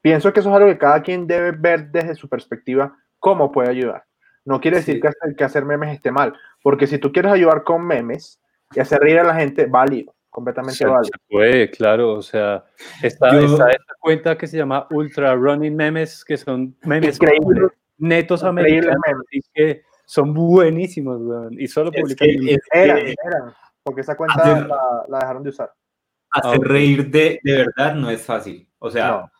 Pienso 0.00 0.32
que 0.32 0.40
eso 0.40 0.50
es 0.50 0.56
algo 0.56 0.68
que 0.68 0.78
cada 0.78 1.02
quien 1.02 1.26
debe 1.26 1.52
ver 1.52 1.90
desde 1.90 2.14
su 2.14 2.28
perspectiva 2.28 2.96
cómo 3.18 3.50
puede 3.50 3.70
ayudar. 3.70 4.04
No 4.44 4.60
quiere 4.60 4.78
decir 4.78 5.00
que, 5.00 5.08
hacer, 5.08 5.36
que 5.36 5.44
hacer 5.44 5.64
memes 5.64 5.94
esté 5.94 6.10
mal, 6.10 6.32
porque 6.62 6.86
si 6.86 6.98
tú 6.98 7.12
quieres 7.12 7.32
ayudar 7.32 7.64
con 7.64 7.84
memes 7.84 8.40
y 8.74 8.80
hacer 8.80 9.00
reír 9.00 9.18
a 9.18 9.24
la 9.24 9.34
gente, 9.34 9.66
válido, 9.66 10.14
completamente 10.30 10.86
válido. 10.86 11.04
Se 11.04 11.28
puede, 11.28 11.70
claro, 11.70 12.14
o 12.14 12.22
sea, 12.22 12.64
está, 13.02 13.38
esta 13.38 13.94
cuenta 14.00 14.38
que 14.38 14.46
se 14.46 14.56
llama 14.56 14.86
Ultra 14.90 15.34
Running 15.34 15.76
Memes, 15.76 16.24
que 16.24 16.36
son 16.36 16.74
memes 16.82 17.18
netos 17.98 18.44
americanos, 18.44 19.24
y 19.30 19.40
que 19.52 19.82
son 20.06 20.32
buenísimos, 20.32 21.20
y 21.50 21.66
solo 21.66 21.90
publican. 21.92 22.28
eran, 22.72 22.98
eran, 22.98 23.54
porque 23.82 24.00
esa 24.00 24.16
cuenta 24.16 24.66
la, 25.08 25.18
dejaron 25.18 25.42
de 25.42 25.50
usar. 25.50 25.72
Hacer 26.30 26.60
reír 26.60 27.10
de, 27.10 27.40
de 27.42 27.66
verdad 27.66 27.94
no 27.94 28.08
es 28.08 28.22
fácil, 28.22 28.66
o 28.78 28.90
sea 28.90 29.30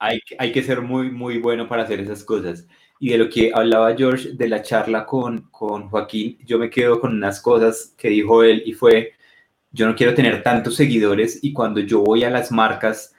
hay, 0.00 0.20
hay 0.38 0.50
que 0.50 0.62
ser 0.62 0.80
muy, 0.80 1.10
muy 1.10 1.38
bueno 1.38 1.68
para 1.68 1.82
hacer 1.84 2.00
esas 2.00 2.24
cosas. 2.24 2.66
y 2.98 3.10
de 3.10 3.18
lo 3.18 3.30
que 3.30 3.52
hablaba 3.54 3.94
George 3.96 4.30
de 4.32 4.48
la 4.48 4.62
charla 4.62 5.06
con, 5.06 5.50
con 5.50 5.88
Joaquín, 5.88 6.38
yo 6.44 6.58
me 6.58 6.68
quedo 6.70 7.00
con 7.00 7.12
unas 7.14 7.40
cosas 7.40 7.94
que 7.96 8.08
dijo 8.08 8.42
él 8.42 8.62
y 8.66 8.72
fue, 8.72 9.12
yo 9.70 9.86
no 9.86 9.94
quiero 9.94 10.14
tener 10.14 10.42
tantos 10.42 10.76
seguidores 10.76 11.38
y 11.42 11.52
cuando 11.52 11.80
yo 11.80 12.00
voy 12.00 12.24
a 12.24 12.30
las 12.30 12.50
marcas, 12.50 13.14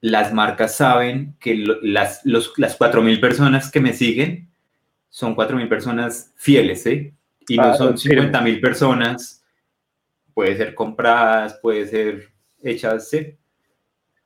las 0.00 0.32
marcas 0.32 0.76
saben 0.76 1.36
que 1.38 1.56
las, 1.82 2.24
los, 2.24 2.52
las 2.56 2.78
4.000 2.78 3.20
personas 3.20 3.70
que 3.70 3.80
me 3.80 3.92
siguen 3.92 4.48
son 5.08 5.36
4.000 5.36 5.68
personas 5.68 6.32
fieles, 6.36 6.86
¿eh? 6.86 7.14
Y 7.48 7.56
no 7.56 7.76
son 7.76 7.96
50.000 7.96 8.60
personas, 8.60 9.44
puede 10.34 10.56
ser 10.56 10.74
compradas, 10.74 11.58
puede 11.60 11.86
ser 11.86 12.30
hechas, 12.62 13.10
¿sí? 13.10 13.36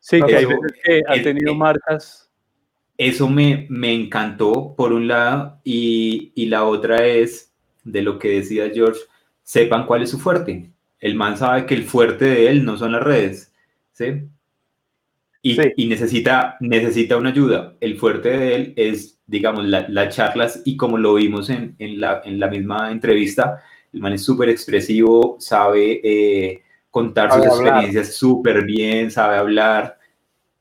Sí, 0.08 0.20
que 0.22 0.36
hay 0.36 0.44
veces 0.44 0.72
que 0.84 1.02
ha 1.08 1.20
tenido 1.20 1.52
marcas. 1.56 2.30
Eso 2.96 3.28
me, 3.28 3.66
me 3.68 3.92
encantó, 3.92 4.72
por 4.76 4.92
un 4.92 5.08
lado, 5.08 5.58
y, 5.64 6.30
y 6.36 6.46
la 6.46 6.64
otra 6.64 7.04
es, 7.04 7.52
de 7.82 8.02
lo 8.02 8.16
que 8.16 8.28
decía 8.28 8.70
George, 8.72 9.00
sepan 9.42 9.84
cuál 9.84 10.02
es 10.02 10.10
su 10.10 10.20
fuerte. 10.20 10.70
El 11.00 11.16
man 11.16 11.36
sabe 11.36 11.66
que 11.66 11.74
el 11.74 11.82
fuerte 11.82 12.24
de 12.24 12.48
él 12.48 12.64
no 12.64 12.76
son 12.76 12.92
las 12.92 13.02
redes, 13.02 13.52
¿sí? 13.90 14.28
Y, 15.42 15.88
necesita, 15.88 16.56
necesita 16.60 17.16
una 17.16 17.30
ayuda. 17.30 17.74
El 17.80 17.96
fuerte 17.96 18.28
de 18.28 18.54
él 18.54 18.74
es, 18.76 19.18
digamos, 19.26 19.64
las 19.64 20.14
charlas 20.14 20.62
y 20.64 20.76
como 20.76 20.98
lo 20.98 21.14
vimos 21.14 21.50
en, 21.50 21.74
en, 21.80 22.00
la, 22.00 22.22
en 22.24 22.38
la 22.38 22.46
misma 22.46 22.92
entrevista, 22.92 23.60
el 23.92 24.00
man 24.00 24.12
es 24.12 24.22
súper 24.22 24.50
expresivo, 24.50 25.36
sabe 25.40 26.00
eh, 26.04 26.62
contar 26.96 27.30
sus 27.30 27.44
experiencias 27.44 28.14
súper 28.14 28.64
bien, 28.64 29.10
sabe 29.10 29.36
hablar. 29.36 29.95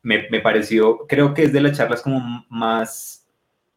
Me, 0.05 0.27
me, 0.29 0.39
pareció, 0.39 1.07
creo 1.07 1.33
que 1.33 1.43
es 1.43 1.51
de 1.51 1.61
las 1.61 1.77
charlas 1.77 2.01
como 2.01 2.45
más 2.47 3.27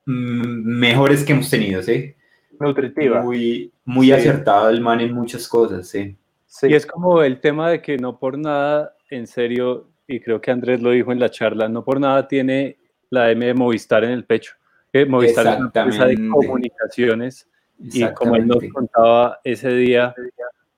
mm, 0.05 0.79
mejores 0.79 1.25
que 1.25 1.33
hemos 1.33 1.49
tenido, 1.49 1.83
¿sí? 1.83 2.15
Nutritiva. 2.61 3.23
Muy, 3.23 3.73
muy 3.85 4.13
acertado 4.13 4.69
el 4.69 4.81
man 4.81 5.01
en 5.01 5.15
muchas 5.15 5.49
cosas, 5.49 5.89
¿sí? 5.89 6.17
sí. 6.47 6.69
Y 6.69 6.75
es 6.75 6.85
como 6.85 7.23
el 7.23 7.41
tema 7.41 7.71
de 7.71 7.81
que 7.81 7.97
no 7.97 8.19
por 8.19 8.37
nada, 8.37 8.95
en 9.11 9.27
serio, 9.27 9.89
y 10.07 10.21
creo 10.21 10.41
que 10.41 10.51
Andrés 10.51 10.83
lo 10.83 10.91
dijo 10.91 11.13
en 11.13 11.21
la 11.21 11.31
charla, 11.31 11.69
no 11.69 11.83
por 11.83 11.99
nada 11.99 12.29
tiene 12.29 12.77
la 13.11 13.31
M 13.31 13.47
de 13.47 13.55
Movistar 13.55 14.05
en 14.05 14.11
el 14.11 14.25
pecho. 14.25 14.53
Eh, 14.93 15.07
Movistar 15.07 15.47
es 15.47 15.57
una 15.57 15.67
empresa 15.67 16.07
de 16.07 16.29
comunicaciones 16.29 17.49
y 17.79 18.05
como 18.13 18.37
él 18.37 18.47
nos 18.47 18.63
contaba 18.73 19.41
ese 19.45 19.71
día, 19.71 20.15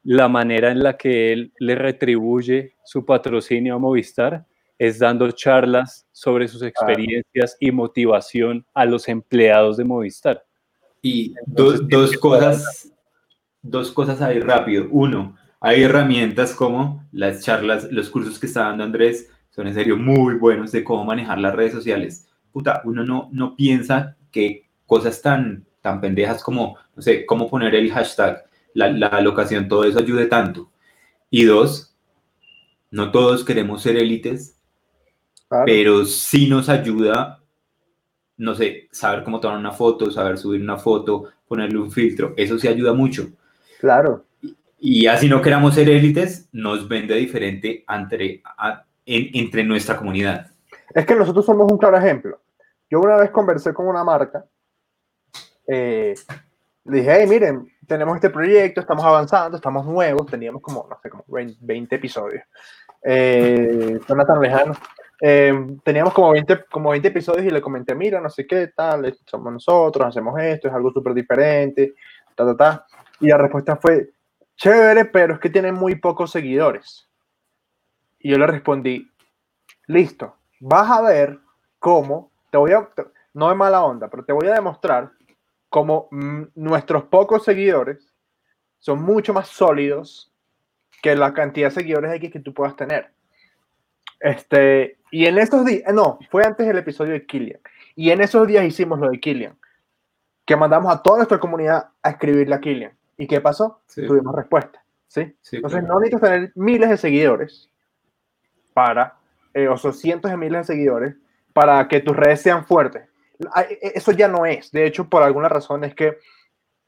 la 0.02 0.28
manera 0.28 0.70
en 0.70 0.82
la 0.82 0.96
que 0.96 1.32
él 1.32 1.52
le 1.58 1.74
retribuye 1.74 2.74
su 2.84 3.04
patrocinio 3.04 3.74
a 3.74 3.78
Movistar 3.78 4.44
es 4.80 4.98
dando 4.98 5.30
charlas 5.30 6.06
sobre 6.10 6.48
sus 6.48 6.62
experiencias 6.62 7.54
y 7.60 7.70
motivación 7.70 8.64
a 8.72 8.86
los 8.86 9.08
empleados 9.08 9.76
de 9.76 9.84
Movistar. 9.84 10.42
Y 11.02 11.34
dos, 11.46 11.86
dos 11.86 12.16
cosas, 12.16 12.90
dos 13.60 13.92
cosas 13.92 14.22
ahí 14.22 14.40
rápido. 14.40 14.88
Uno, 14.90 15.36
hay 15.60 15.82
herramientas 15.82 16.54
como 16.54 17.06
las 17.12 17.44
charlas, 17.44 17.92
los 17.92 18.08
cursos 18.08 18.38
que 18.38 18.46
está 18.46 18.62
dando 18.62 18.84
Andrés, 18.84 19.28
son 19.50 19.66
en 19.66 19.74
serio 19.74 19.98
muy 19.98 20.36
buenos 20.36 20.72
de 20.72 20.82
cómo 20.82 21.04
manejar 21.04 21.38
las 21.38 21.54
redes 21.54 21.74
sociales. 21.74 22.26
Puta, 22.50 22.80
uno 22.86 23.04
no, 23.04 23.28
no 23.32 23.56
piensa 23.56 24.16
que 24.30 24.70
cosas 24.86 25.20
tan, 25.20 25.66
tan 25.82 26.00
pendejas 26.00 26.42
como, 26.42 26.78
no 26.96 27.02
sé, 27.02 27.26
cómo 27.26 27.50
poner 27.50 27.74
el 27.74 27.92
hashtag, 27.92 28.46
la, 28.72 28.90
la 28.90 29.08
alocación, 29.08 29.68
todo 29.68 29.84
eso 29.84 29.98
ayude 29.98 30.24
tanto. 30.24 30.72
Y 31.28 31.44
dos, 31.44 31.94
no 32.90 33.10
todos 33.10 33.44
queremos 33.44 33.82
ser 33.82 33.98
élites, 33.98 34.56
pero 35.64 36.04
sí 36.04 36.48
nos 36.48 36.68
ayuda, 36.68 37.40
no 38.36 38.54
sé, 38.54 38.88
saber 38.92 39.24
cómo 39.24 39.40
tomar 39.40 39.58
una 39.58 39.72
foto, 39.72 40.10
saber 40.10 40.38
subir 40.38 40.60
una 40.60 40.76
foto, 40.76 41.24
ponerle 41.46 41.78
un 41.78 41.90
filtro, 41.90 42.34
eso 42.36 42.58
sí 42.58 42.68
ayuda 42.68 42.92
mucho. 42.92 43.28
Claro. 43.80 44.24
Y 44.78 45.06
así 45.06 45.28
no 45.28 45.42
queramos 45.42 45.74
ser 45.74 45.88
élites, 45.88 46.48
nos 46.52 46.88
vende 46.88 47.14
diferente 47.16 47.84
entre, 47.88 48.42
entre 49.04 49.64
nuestra 49.64 49.96
comunidad. 49.96 50.50
Es 50.94 51.04
que 51.04 51.14
nosotros 51.14 51.44
somos 51.44 51.70
un 51.70 51.78
claro 51.78 51.98
ejemplo. 51.98 52.40
Yo 52.88 53.00
una 53.00 53.16
vez 53.16 53.30
conversé 53.30 53.74
con 53.74 53.86
una 53.86 54.04
marca, 54.04 54.44
eh, 55.66 56.14
le 56.84 56.98
dije, 56.98 57.16
hey, 57.18 57.26
miren, 57.28 57.70
tenemos 57.86 58.16
este 58.16 58.30
proyecto, 58.30 58.80
estamos 58.80 59.04
avanzando, 59.04 59.56
estamos 59.56 59.84
nuevos, 59.84 60.26
teníamos 60.26 60.62
como, 60.62 60.86
no 60.88 60.98
sé, 61.02 61.10
como 61.10 61.24
20 61.28 61.94
episodios. 61.94 62.42
Eh, 63.02 63.98
no 64.08 64.24
tan 64.24 64.40
lejano. 64.40 64.74
Eh, 65.20 65.52
teníamos 65.84 66.14
como 66.14 66.32
20, 66.32 66.64
como 66.70 66.90
20 66.90 67.08
episodios 67.08 67.44
y 67.44 67.50
le 67.50 67.60
comenté, 67.60 67.94
mira, 67.94 68.20
no 68.20 68.30
sé 68.30 68.46
qué, 68.46 68.68
tal, 68.68 69.16
somos 69.26 69.52
nosotros, 69.52 70.06
hacemos 70.06 70.40
esto, 70.40 70.68
es 70.68 70.74
algo 70.74 70.90
súper 70.90 71.12
diferente, 71.12 71.94
ta, 72.34 72.44
ta, 72.46 72.56
ta. 72.56 72.86
Y 73.20 73.28
la 73.28 73.36
respuesta 73.36 73.76
fue, 73.76 74.10
chévere, 74.56 75.06
pero 75.06 75.34
es 75.34 75.40
que 75.40 75.50
tiene 75.50 75.72
muy 75.72 75.96
pocos 75.96 76.30
seguidores. 76.30 77.08
Y 78.18 78.30
yo 78.30 78.38
le 78.38 78.46
respondí, 78.46 79.10
listo, 79.86 80.36
vas 80.60 80.90
a 80.90 81.02
ver 81.02 81.38
cómo, 81.78 82.30
te 82.50 82.58
voy 82.58 82.72
a, 82.72 82.88
no 83.34 83.48
de 83.48 83.54
mala 83.54 83.84
onda, 83.84 84.08
pero 84.08 84.24
te 84.24 84.32
voy 84.32 84.48
a 84.48 84.54
demostrar 84.54 85.10
cómo 85.68 86.08
mm, 86.10 86.42
nuestros 86.54 87.04
pocos 87.04 87.44
seguidores 87.44 88.12
son 88.78 89.02
mucho 89.02 89.32
más 89.32 89.48
sólidos 89.48 90.32
que 91.02 91.14
la 91.16 91.32
cantidad 91.32 91.68
de 91.68 91.74
seguidores 91.74 92.12
X 92.14 92.30
que 92.30 92.40
tú 92.40 92.52
puedas 92.52 92.76
tener. 92.76 93.12
Este, 94.20 94.98
y 95.10 95.26
en 95.26 95.38
esos 95.38 95.64
días, 95.64 95.92
no, 95.92 96.18
fue 96.30 96.44
antes 96.44 96.66
del 96.66 96.78
episodio 96.78 97.12
de 97.12 97.26
Killian. 97.26 97.60
Y 97.96 98.10
en 98.10 98.20
esos 98.20 98.46
días 98.46 98.64
hicimos 98.64 98.98
lo 99.00 99.10
de 99.10 99.18
Killian, 99.18 99.58
que 100.44 100.56
mandamos 100.56 100.92
a 100.94 101.02
toda 101.02 101.18
nuestra 101.18 101.40
comunidad 101.40 101.88
a 102.02 102.10
escribirle 102.10 102.54
a 102.54 102.60
Killian. 102.60 102.92
¿Y 103.16 103.26
qué 103.26 103.40
pasó? 103.40 103.82
Tuvimos 103.94 104.34
respuesta. 104.34 104.82
¿sí? 105.06 105.36
Entonces 105.52 105.82
no 105.82 105.98
necesitas 105.98 106.30
tener 106.30 106.52
miles 106.54 106.88
de 106.88 106.96
seguidores 106.96 107.68
para, 108.72 109.16
eh, 109.52 109.68
o 109.68 109.76
son 109.76 109.92
cientos 109.92 110.30
de 110.30 110.36
miles 110.36 110.66
de 110.66 110.74
seguidores 110.74 111.16
para 111.52 111.86
que 111.88 112.00
tus 112.00 112.16
redes 112.16 112.40
sean 112.40 112.64
fuertes. 112.64 113.02
E, 113.56 113.92
eso 113.94 114.12
ya 114.12 114.28
no 114.28 114.46
es. 114.46 114.70
De 114.70 114.86
hecho, 114.86 115.08
por 115.08 115.22
alguna 115.22 115.48
razón 115.48 115.84
es 115.84 115.94
que 115.94 116.18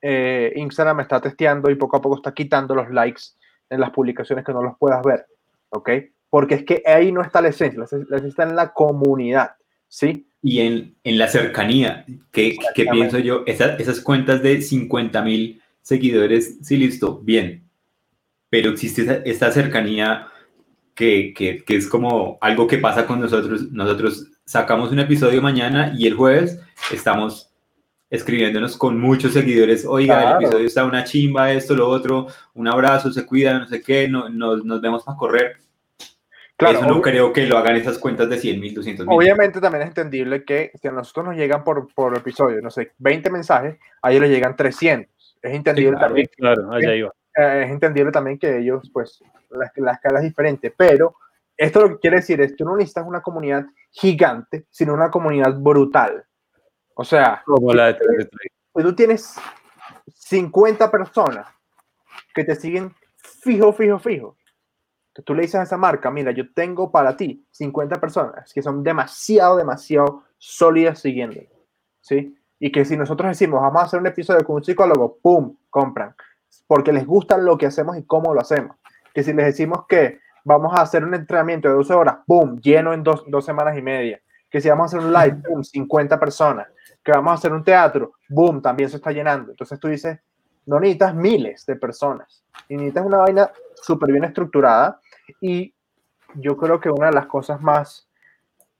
eh, 0.01 0.53
Instagram 0.57 1.01
está 1.01 1.21
testeando 1.21 1.71
y 1.71 1.75
poco 1.75 1.97
a 1.97 2.01
poco 2.01 2.17
está 2.17 2.33
quitando 2.33 2.75
los 2.75 2.91
likes 2.91 3.23
en 3.69 3.81
las 3.81 3.91
publicaciones 3.91 4.45
que 4.45 4.53
no 4.53 4.63
los 4.63 4.79
puedas 4.79 5.03
ver. 5.03 5.27
¿Ok? 5.71 5.91
Porque 6.33 6.55
es 6.55 6.65
que 6.65 6.83
ahí 6.87 7.13
no 7.13 7.21
está 7.21 7.43
la 7.43 7.49
esencia. 7.51 7.79
La 7.79 7.85
esencia 7.85 8.27
está 8.27 8.43
en 8.45 8.57
la 8.57 8.73
comunidad. 8.73 9.51
¿Sí? 9.87 10.27
Y 10.41 10.61
en, 10.61 10.97
en 11.05 11.19
la 11.19 11.29
cercanía, 11.29 12.07
que, 12.31 12.57
que 12.75 12.87
pienso 12.87 13.19
yo, 13.19 13.43
esas, 13.45 13.79
esas 13.79 14.01
cuentas 14.01 14.43
de 14.43 14.63
50 14.63 15.21
mil 15.21 15.61
seguidores, 15.83 16.57
sí, 16.63 16.79
listo, 16.79 17.19
bien. 17.19 17.69
Pero 18.49 18.71
existe 18.71 19.21
esta 19.27 19.53
cercanía 19.53 20.29
que, 20.95 21.35
que, 21.37 21.63
que, 21.65 21.77
es 21.77 21.87
como 21.87 22.39
algo 22.41 22.67
que 22.67 22.79
pasa 22.79 23.07
con 23.07 23.21
nosotros. 23.21 23.71
Nosotros 23.71 24.31
sacamos 24.47 24.91
un 24.91 25.01
episodio 25.01 25.43
mañana 25.43 25.93
y 25.95 26.07
el 26.07 26.15
jueves 26.15 26.59
estamos 26.91 27.51
escribiéndonos 28.09 28.79
con 28.79 28.99
muchos 28.99 29.35
seguidores. 29.35 29.85
Oiga, 29.85 30.39
el 30.39 30.45
episodio 30.45 30.67
está 30.67 30.87
una 30.87 31.05
chimba, 31.05 31.53
esto, 31.53 31.77
lo 31.77 31.91
otro, 31.91 32.29
un 32.55 32.69
abrazo, 32.69 33.13
se 33.13 33.27
cuida, 33.27 33.59
no 33.59 33.69
sé 33.69 33.83
qué, 33.83 34.09
no, 34.09 34.31
nos, 34.31 34.65
nos 34.65 34.81
vemos 34.81 35.05
para 35.05 35.19
correr. 35.19 35.62
Claro, 36.63 36.79
Eso 36.79 36.89
no 36.89 37.03
creo 37.03 37.33
que 37.33 37.47
lo 37.47 37.59
hagan 37.59 37.77
esas 37.77 37.99
cuentas 37.99 38.29
de 38.29 38.39
100 38.39 38.61
mil, 38.61 38.75
200 38.75 39.07
mil. 39.07 39.17
Obviamente 39.17 39.61
también 39.61 39.83
es 39.83 39.89
entendible 39.89 40.45
que 40.45 40.73
si 40.81 40.89
a 40.89 40.93
nosotros 40.93 41.27
nos 41.27 41.37
llegan 41.37 41.65
por, 41.65 41.93
por 41.95 42.17
episodio, 42.17 42.61
no 42.63 42.71
sé, 42.71 42.93
20 42.99 43.31
mensajes, 43.31 43.79
a 44.01 44.11
ellos 44.11 44.23
les 44.23 44.31
llegan 44.31 44.57
300 44.57 45.13
es 45.43 45.55
entendible 45.55 45.99
también. 45.99 46.29
Eh, 46.39 47.63
es 47.65 47.71
entendible 47.71 48.13
también 48.13 48.39
que 48.39 48.59
ellos, 48.59 48.89
pues, 48.93 49.23
la, 49.51 49.71
la, 49.77 49.93
escala 49.93 50.21
es 50.21 50.25
diferente, 50.25 50.73
pero 50.77 51.17
esto 51.57 51.81
lo 51.81 51.89
que 51.91 52.01
quiere 52.01 52.17
decir 52.17 52.41
es 52.41 52.55
que 52.55 52.65
no 52.65 52.77
necesitas 52.77 53.07
una 53.07 53.23
comunidad 53.23 53.65
gigante, 53.91 54.67
sino 54.71 54.95
una 54.95 55.11
comunidad 55.11 55.55
brutal. 55.59 56.25
O 56.95 57.05
sea, 57.05 57.43
como 57.45 57.73
la 57.73 57.87
de 57.95 58.29
pues 58.71 58.87
tú 58.87 58.95
tienes 58.95 59.35
50 60.15 60.91
personas 60.91 61.47
que 62.35 62.45
te 62.45 62.55
siguen 62.55 62.95
fijo, 63.17 63.73
fijo, 63.73 63.99
fijo. 63.99 64.37
Que 65.15 65.23
tú 65.23 65.35
le 65.35 65.43
dices 65.43 65.57
a 65.57 65.63
esa 65.65 65.77
marca, 65.77 66.11
mira, 66.11 66.33
yo 66.33 66.53
tengo 66.53 66.91
para 66.91 67.17
ti 67.17 67.47
50 67.51 68.01
personas 68.01 68.53
que 68.53 68.63
son 68.63 68.83
demasiado, 68.83 69.57
demasiado 69.57 70.25
sólidas 70.39 71.01
siguiendo. 71.01 71.41
¿Sí? 72.01 72.37
y 72.65 72.71
que 72.71 72.85
si 72.85 72.97
nosotros 72.97 73.29
decimos, 73.29 73.61
vamos 73.61 73.83
a 73.83 73.87
hacer 73.87 73.99
un 73.99 74.07
episodio 74.07 74.45
con 74.45 74.55
un 74.55 74.63
psicólogo, 74.63 75.19
¡pum!, 75.21 75.57
compran, 75.69 76.15
porque 76.69 76.93
les 76.93 77.05
gusta 77.05 77.37
lo 77.37 77.59
que 77.59 77.67
hacemos 77.67 77.99
y 77.99 78.05
cómo 78.05 78.33
lo 78.33 78.41
hacemos. 78.41 78.77
Que 79.13 79.25
si 79.25 79.33
les 79.33 79.47
decimos 79.47 79.85
que 79.89 80.21
vamos 80.45 80.73
a 80.73 80.83
hacer 80.83 81.05
un 81.05 81.13
entrenamiento 81.13 81.69
de 81.69 81.75
12 81.75 81.93
horas, 81.93 82.19
¡pum!, 82.25 82.61
lleno 82.61 82.93
en 82.93 83.03
dos, 83.03 83.25
dos 83.27 83.45
semanas 83.45 83.77
y 83.77 83.83
media. 83.83 84.23
Que 84.49 84.61
si 84.61 84.69
vamos 84.69 84.85
a 84.85 84.97
hacer 84.97 85.09
un 85.09 85.13
live, 85.13 85.43
¡pum!, 85.45 85.65
50 85.65 86.21
personas. 86.21 86.69
Que 87.03 87.11
vamos 87.11 87.33
a 87.33 87.35
hacer 87.35 87.53
un 87.53 87.65
teatro, 87.65 88.13
¡boom!, 88.29 88.63
también 88.63 88.89
se 88.89 88.99
está 88.99 89.11
llenando. 89.11 89.51
Entonces 89.51 89.81
tú 89.81 89.89
dices, 89.89 90.21
no 90.65 90.79
necesitas 90.79 91.17
miles 91.17 91.67
de 91.67 91.75
personas, 91.75 92.45
y 92.69 92.77
necesitas 92.77 93.05
una 93.05 93.17
vaina 93.17 93.51
súper 93.75 94.13
bien 94.13 94.23
estructurada. 94.23 95.01
Y 95.41 95.75
yo 96.35 96.57
creo 96.57 96.81
que 96.81 96.91
una 96.91 97.07
de 97.07 97.15
las 97.15 97.27
cosas 97.27 97.61
más 97.61 98.09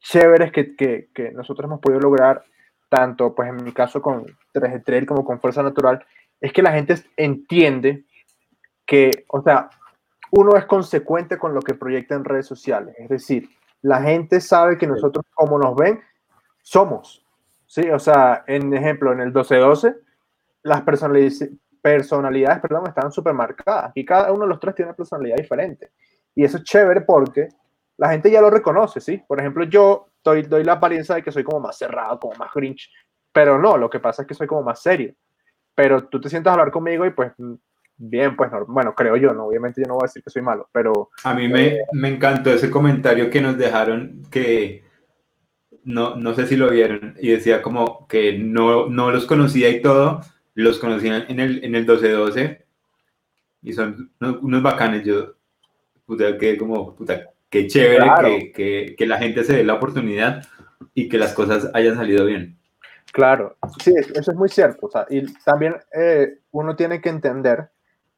chéveres 0.01 0.53
que, 0.53 0.75
que, 0.75 1.09
que 1.15 1.31
nosotros 1.33 1.67
hemos 1.67 1.81
podido 1.81 2.01
lograr 2.01 2.45
tanto 2.89 3.35
pues 3.35 3.49
en 3.49 3.65
mi 3.65 3.73
caso 3.73 4.03
con 4.03 4.27
3 4.53 4.85
Trail 4.85 5.07
como 5.07 5.25
con 5.25 5.41
Fuerza 5.41 5.63
Natural, 5.63 6.05
es 6.41 6.53
que 6.53 6.61
la 6.61 6.73
gente 6.73 6.97
entiende 7.17 8.05
que, 8.85 9.25
o 9.29 9.41
sea, 9.41 9.71
uno 10.31 10.57
es 10.57 10.67
consecuente 10.67 11.39
con 11.39 11.55
lo 11.55 11.63
que 11.63 11.73
proyecta 11.73 12.15
en 12.15 12.25
redes 12.25 12.47
sociales. 12.47 12.95
Es 12.99 13.09
decir, 13.09 13.49
la 13.81 14.03
gente 14.03 14.41
sabe 14.41 14.77
que 14.77 14.87
nosotros, 14.87 15.25
como 15.33 15.59
nos 15.59 15.75
ven, 15.75 16.01
somos. 16.63 17.25
Sí, 17.67 17.89
o 17.89 17.99
sea, 17.99 18.45
en 18.47 18.75
ejemplo, 18.75 19.13
en 19.13 19.21
el 19.21 19.33
12-12, 19.33 19.97
las 20.63 20.83
personalidades, 20.83 21.49
personalidades 21.81 22.61
perdón, 22.61 22.87
estaban 22.89 23.13
súper 23.13 23.33
marcadas. 23.33 23.93
Y 23.95 24.05
cada 24.05 24.33
uno 24.33 24.43
de 24.43 24.49
los 24.51 24.61
tres 24.61 24.75
tiene 24.75 24.91
una 24.91 24.97
personalidad 24.97 25.37
diferente. 25.37 25.91
Y 26.35 26.45
eso 26.45 26.59
es 26.59 26.65
chévere 26.65 27.03
porque 27.03 27.49
la 27.97 28.11
gente 28.11 28.31
ya 28.31 28.41
lo 28.41 28.51
reconoce, 28.51 29.01
¿sí? 29.01 29.23
Por 29.27 29.41
ejemplo, 29.41 29.65
yo 29.65 30.09
doy, 30.25 30.43
doy 30.43 30.65
la 30.65 30.73
apariencia 30.75 31.15
de 31.15 31.23
que 31.23 31.33
soy 31.33 31.45
como 31.45 31.61
más 31.61 31.77
cerrado, 31.77 32.19
como 32.19 32.35
más 32.37 32.51
grinch, 32.55 32.91
pero 33.33 33.59
no, 33.59 33.77
lo 33.77 33.89
que 33.91 34.01
pasa 34.01 34.23
es 34.23 34.29
que 34.29 34.35
soy 34.35 34.47
como 34.47 34.63
más 34.63 34.83
serio. 34.83 35.15
Pero 35.75 36.05
tú 36.09 36.21
te 36.21 36.29
sientas 36.29 36.51
a 36.51 36.55
hablar 36.55 36.71
conmigo 36.71 37.07
y 37.07 37.11
pues 37.11 37.33
bien, 37.97 38.37
pues 38.37 38.51
bueno, 38.67 38.95
creo 38.95 39.17
yo, 39.17 39.33
¿no? 39.33 39.47
Obviamente 39.47 39.81
yo 39.81 39.89
no 39.89 39.95
voy 39.95 40.05
a 40.05 40.09
decir 40.09 40.23
que 40.23 40.31
soy 40.31 40.43
malo, 40.43 40.69
pero... 40.73 41.11
A 41.25 41.35
mí 41.35 41.49
me, 41.49 41.67
eh, 41.67 41.81
me 41.93 42.09
encantó 42.09 42.51
ese 42.51 42.71
comentario 42.71 43.31
que 43.31 43.41
nos 43.41 43.57
dejaron 43.57 44.23
que 44.31 44.85
no, 45.85 46.17
no 46.17 46.35
sé 46.35 46.47
si 46.47 46.57
lo 46.57 46.71
vieron 46.71 47.15
y 47.21 47.31
decía 47.31 47.63
como 47.63 48.07
que 48.07 48.39
no, 48.39 48.89
no 48.89 49.11
los 49.11 49.27
conocía 49.27 49.69
y 49.71 49.83
todo, 49.83 50.21
los 50.55 50.79
conocían 50.79 51.25
en 51.29 51.41
el, 51.41 51.65
en 51.65 51.75
el 51.75 51.87
12-12 51.87 52.65
y 53.63 53.73
son 53.73 54.13
unos, 54.21 54.63
bacanes, 54.63 55.05
yo, 55.05 55.35
puta, 56.07 56.37
que 56.39 56.57
como, 56.57 56.95
puta, 56.95 57.31
qué 57.49 57.67
chévere 57.67 58.11
que, 58.21 58.53
que, 58.53 58.97
que 58.97 59.07
la 59.07 59.19
gente 59.19 59.45
se 59.45 59.55
dé 59.55 59.65
la 59.65 59.75
oportunidad 59.75 60.43
y 60.95 61.09
que 61.09 61.19
las 61.19 61.33
cosas 61.33 61.71
hayan 61.75 61.97
salido 61.97 62.27
bien. 62.27 62.59
Claro, 63.13 63.57
sí, 63.83 63.93
eso 63.95 64.31
es 64.31 64.37
muy 64.37 64.49
cierto. 64.49 64.87
O 64.87 64.91
sea, 64.91 65.07
y 65.11 65.31
también 65.45 65.77
eh, 65.95 66.39
uno 66.51 66.75
tiene 66.75 67.01
que 67.01 67.11
entender 67.11 67.69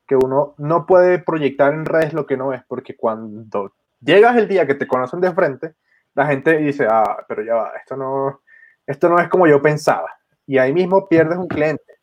que 0.06 0.16
uno 0.16 0.54
no 0.58 0.86
puede 0.86 1.18
proyectar 1.18 1.74
en 1.74 1.84
redes 1.84 2.12
lo 2.12 2.26
que 2.26 2.36
no 2.36 2.52
es, 2.52 2.62
porque 2.68 2.96
cuando 2.96 3.74
llegas 4.00 4.36
el 4.36 4.46
día 4.46 4.66
que 4.66 4.74
te 4.74 4.86
conocen 4.86 5.20
de 5.20 5.32
frente, 5.32 5.74
la 6.14 6.26
gente 6.26 6.58
dice, 6.58 6.86
ah, 6.88 7.24
pero 7.26 7.42
ya 7.42 7.54
va, 7.54 7.72
esto 7.76 7.96
no, 7.96 8.42
esto 8.86 9.08
no 9.08 9.18
es 9.18 9.28
como 9.28 9.48
yo 9.48 9.60
pensaba. 9.60 10.10
Y 10.46 10.58
ahí 10.58 10.72
mismo 10.72 11.08
pierdes 11.08 11.38
un 11.38 11.48
cliente 11.48 11.98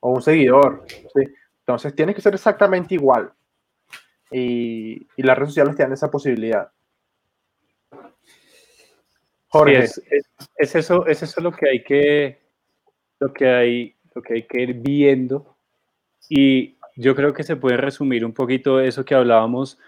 o 0.00 0.12
un 0.12 0.22
seguidor. 0.22 0.84
Entonces 1.60 1.94
tienes 1.94 2.14
que 2.14 2.22
ser 2.22 2.34
exactamente 2.34 2.94
igual. 2.94 3.32
Y, 4.30 5.06
las 5.16 5.36
redes 5.36 5.50
sociales 5.50 5.76
tienen 5.76 5.94
esa 5.94 6.10
posibilidad. 6.10 6.70
Jorge. 9.48 9.78
es, 9.78 10.02
es, 10.56 10.74
eso, 10.74 11.06
es 11.06 11.22
eso 11.22 11.40
lo 11.40 11.52
que 11.52 11.68
hay 11.68 11.82
que, 11.82 12.38
lo 13.18 13.32
que 13.32 13.48
hay, 13.48 13.96
lo 14.14 14.22
que 14.22 14.34
hay 14.34 14.42
que 14.42 14.62
ir 14.62 14.74
viendo. 14.74 15.56
Y 16.28 16.76
yo 16.96 17.14
creo 17.14 17.32
que 17.32 17.44
se 17.44 17.56
puede 17.56 17.76
resumir 17.76 18.24
un 18.24 18.32
poquito 18.32 18.80
eso 18.80 19.04
que 19.04 19.14
hablábamos 19.14 19.78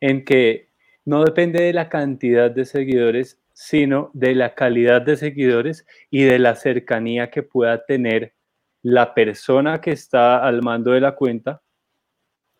en 0.00 0.24
que 0.24 0.70
no 1.04 1.24
depende 1.24 1.62
de 1.62 1.72
la 1.72 1.88
cantidad 1.88 2.50
de 2.50 2.64
seguidores, 2.64 3.38
sino 3.52 4.10
de 4.14 4.34
la 4.34 4.54
calidad 4.54 5.02
de 5.02 5.16
seguidores 5.16 5.86
y 6.10 6.24
de 6.24 6.38
la 6.38 6.54
cercanía 6.54 7.30
que 7.30 7.42
pueda 7.42 7.84
tener 7.84 8.32
la 8.82 9.12
persona 9.12 9.80
que 9.80 9.90
está 9.90 10.46
al 10.46 10.62
mando 10.62 10.92
de 10.92 11.00
la 11.00 11.14
cuenta 11.14 11.60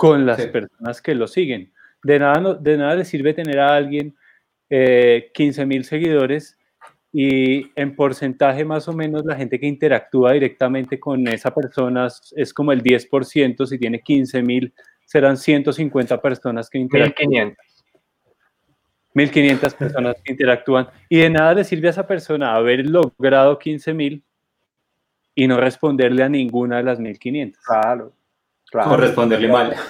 con 0.01 0.25
las 0.25 0.47
personas 0.47 1.03
que 1.03 1.15
lo 1.15 1.27
siguen. 1.27 1.71
De 2.03 2.19
nada, 2.19 2.55
de 2.55 2.79
nada 2.79 2.95
le 2.95 3.05
sirve 3.05 3.35
tener 3.35 3.61
a 3.61 3.77
alguien 3.77 4.17
eh, 4.71 5.31
15 5.35 5.67
mil 5.67 5.85
seguidores 5.85 6.57
y 7.13 7.71
en 7.79 7.95
porcentaje 7.95 8.65
más 8.65 8.89
o 8.89 8.95
menos 8.95 9.27
la 9.27 9.37
gente 9.37 9.61
que 9.61 9.67
interactúa 9.67 10.33
directamente 10.33 10.99
con 10.99 11.29
esa 11.29 11.53
persona 11.53 12.09
es 12.35 12.55
como 12.55 12.73
el 12.73 12.83
10%, 12.83 13.67
si 13.67 13.79
tiene 13.79 14.01
15 14.01 14.43
mil 14.43 14.73
serán 15.05 15.37
150 15.37 16.23
personas 16.23 16.71
que 16.71 16.79
interactúan. 16.79 17.55
1500 19.13 19.75
personas 19.75 20.17
que 20.25 20.33
interactúan 20.33 20.89
y 21.11 21.19
de 21.19 21.29
nada 21.29 21.53
le 21.53 21.65
sirve 21.65 21.89
a 21.89 21.91
esa 21.91 22.07
persona 22.07 22.55
haber 22.55 22.89
logrado 22.89 23.59
15 23.59 23.93
mil 23.93 24.25
y 25.35 25.47
no 25.47 25.61
responderle 25.61 26.23
a 26.23 26.31
ninguna 26.31 26.79
de 26.79 26.85
las 26.85 26.99
1500. 26.99 27.63
Claro. 27.63 28.15
Claro. 28.71 28.93
O 28.93 28.97
responderle 28.97 29.49
mal. 29.49 29.75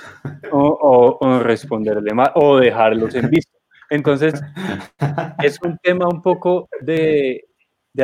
O, 0.52 1.18
o, 1.20 1.38
responderle 1.38 2.12
mal 2.12 2.32
o 2.34 2.58
dejarlos 2.58 3.14
en 3.14 3.30
visto. 3.30 3.56
Entonces, 3.88 4.34
es 5.42 5.58
un 5.62 5.78
tema 5.78 6.08
un 6.08 6.22
poco 6.22 6.68
de, 6.80 7.46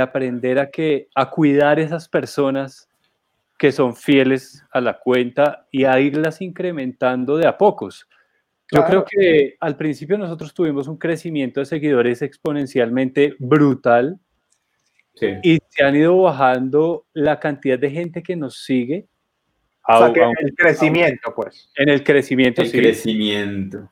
aprender 0.00 0.58
a, 0.58 0.70
que, 0.70 1.08
a 1.14 1.30
cuidar 1.30 1.78
esas 1.78 2.08
personas 2.08 2.88
que 3.58 3.72
son 3.72 3.94
fieles 3.94 4.64
a 4.72 4.80
la 4.80 4.98
cuenta 4.98 5.66
y 5.70 5.84
a 5.84 5.98
irlas 6.00 6.40
incrementando 6.40 7.36
de 7.36 7.46
a 7.46 7.56
pocos. 7.56 8.06
Yo 8.72 8.84
creo 8.84 9.04
que 9.04 9.56
al 9.60 9.76
principio 9.76 10.18
nosotros 10.18 10.52
tuvimos 10.52 10.88
un 10.88 10.96
crecimiento 10.96 11.60
de 11.60 11.66
seguidores 11.66 12.20
exponencialmente 12.22 13.34
brutal 13.38 14.18
y 15.42 15.58
se 15.68 15.84
han 15.84 15.96
ido 15.96 16.20
bajando 16.20 17.06
la 17.12 17.38
cantidad 17.38 17.78
de 17.78 17.90
gente 17.90 18.22
que 18.22 18.36
nos 18.36 18.64
sigue. 18.64 19.06
O 19.88 19.98
sea, 19.98 20.08
en 20.08 20.34
el 20.40 20.54
crecimiento, 20.54 21.34
pues. 21.34 21.70
En 21.76 21.88
el 21.88 22.02
crecimiento, 22.02 22.62
el 22.62 22.70
crecimiento 22.70 23.88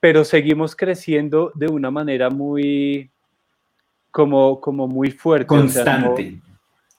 pero 0.00 0.24
seguimos 0.24 0.76
creciendo 0.76 1.50
de 1.54 1.68
una 1.68 1.90
manera 1.90 2.30
muy, 2.30 3.10
como, 4.10 4.60
como 4.60 4.86
muy 4.86 5.10
fuerte. 5.10 5.46
Constante. 5.46 6.40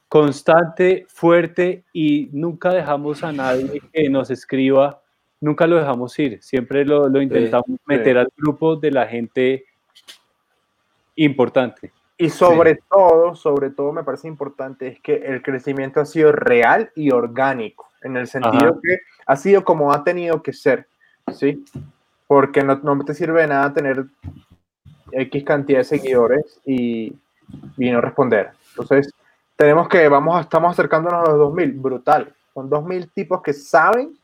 constante, 0.07 1.05
fuerte 1.07 1.83
y 1.93 2.29
nunca 2.31 2.73
dejamos 2.73 3.23
a 3.23 3.31
nadie 3.31 3.81
que 3.93 4.09
nos 4.09 4.31
escriba, 4.31 5.01
nunca 5.39 5.67
lo 5.67 5.77
dejamos 5.77 6.17
ir, 6.17 6.41
siempre 6.41 6.83
lo, 6.83 7.07
lo 7.07 7.21
intentamos 7.21 7.77
meter 7.85 8.17
al 8.17 8.29
grupo 8.35 8.75
de 8.75 8.91
la 8.91 9.05
gente 9.07 9.65
importante. 11.15 11.91
Y 12.17 12.29
sobre 12.29 12.79
todo, 12.89 13.33
sobre 13.35 13.69
todo 13.69 13.93
me 13.93 14.03
parece 14.03 14.27
importante 14.27 14.87
es 14.87 14.99
que 14.99 15.15
el 15.15 15.41
crecimiento 15.41 16.01
ha 16.01 16.05
sido 16.05 16.33
real 16.33 16.91
y 16.95 17.11
orgánico, 17.11 17.88
en 18.01 18.17
el 18.17 18.27
sentido 18.27 18.79
que 18.81 18.99
ha 19.25 19.35
sido 19.35 19.63
como 19.63 19.93
ha 19.93 20.03
tenido 20.03 20.41
que 20.41 20.53
ser, 20.53 20.87
¿sí? 21.33 21.63
porque 22.29 22.63
no, 22.63 22.75
no, 22.83 23.03
te 23.03 23.15
sirve 23.15 23.41
de 23.41 23.47
nada 23.47 23.73
tener 23.73 24.05
X 25.11 25.43
cantidad 25.43 25.79
de 25.79 25.83
seguidores 25.83 26.61
y, 26.63 27.17
y, 27.75 27.91
no 27.91 28.01
responder. 28.01 28.51
Entonces, 28.69 29.11
tenemos 29.55 29.89
que, 29.89 30.07
vamos, 30.07 30.39
estamos 30.39 30.73
acercándonos 30.73 31.27
a 31.27 31.31
los 31.31 31.39
2000, 31.39 31.71
brutal. 31.73 32.31
Son 32.53 32.69
2000 32.69 33.09
tipos 33.09 33.41
que 33.41 33.51
saben 33.53 34.15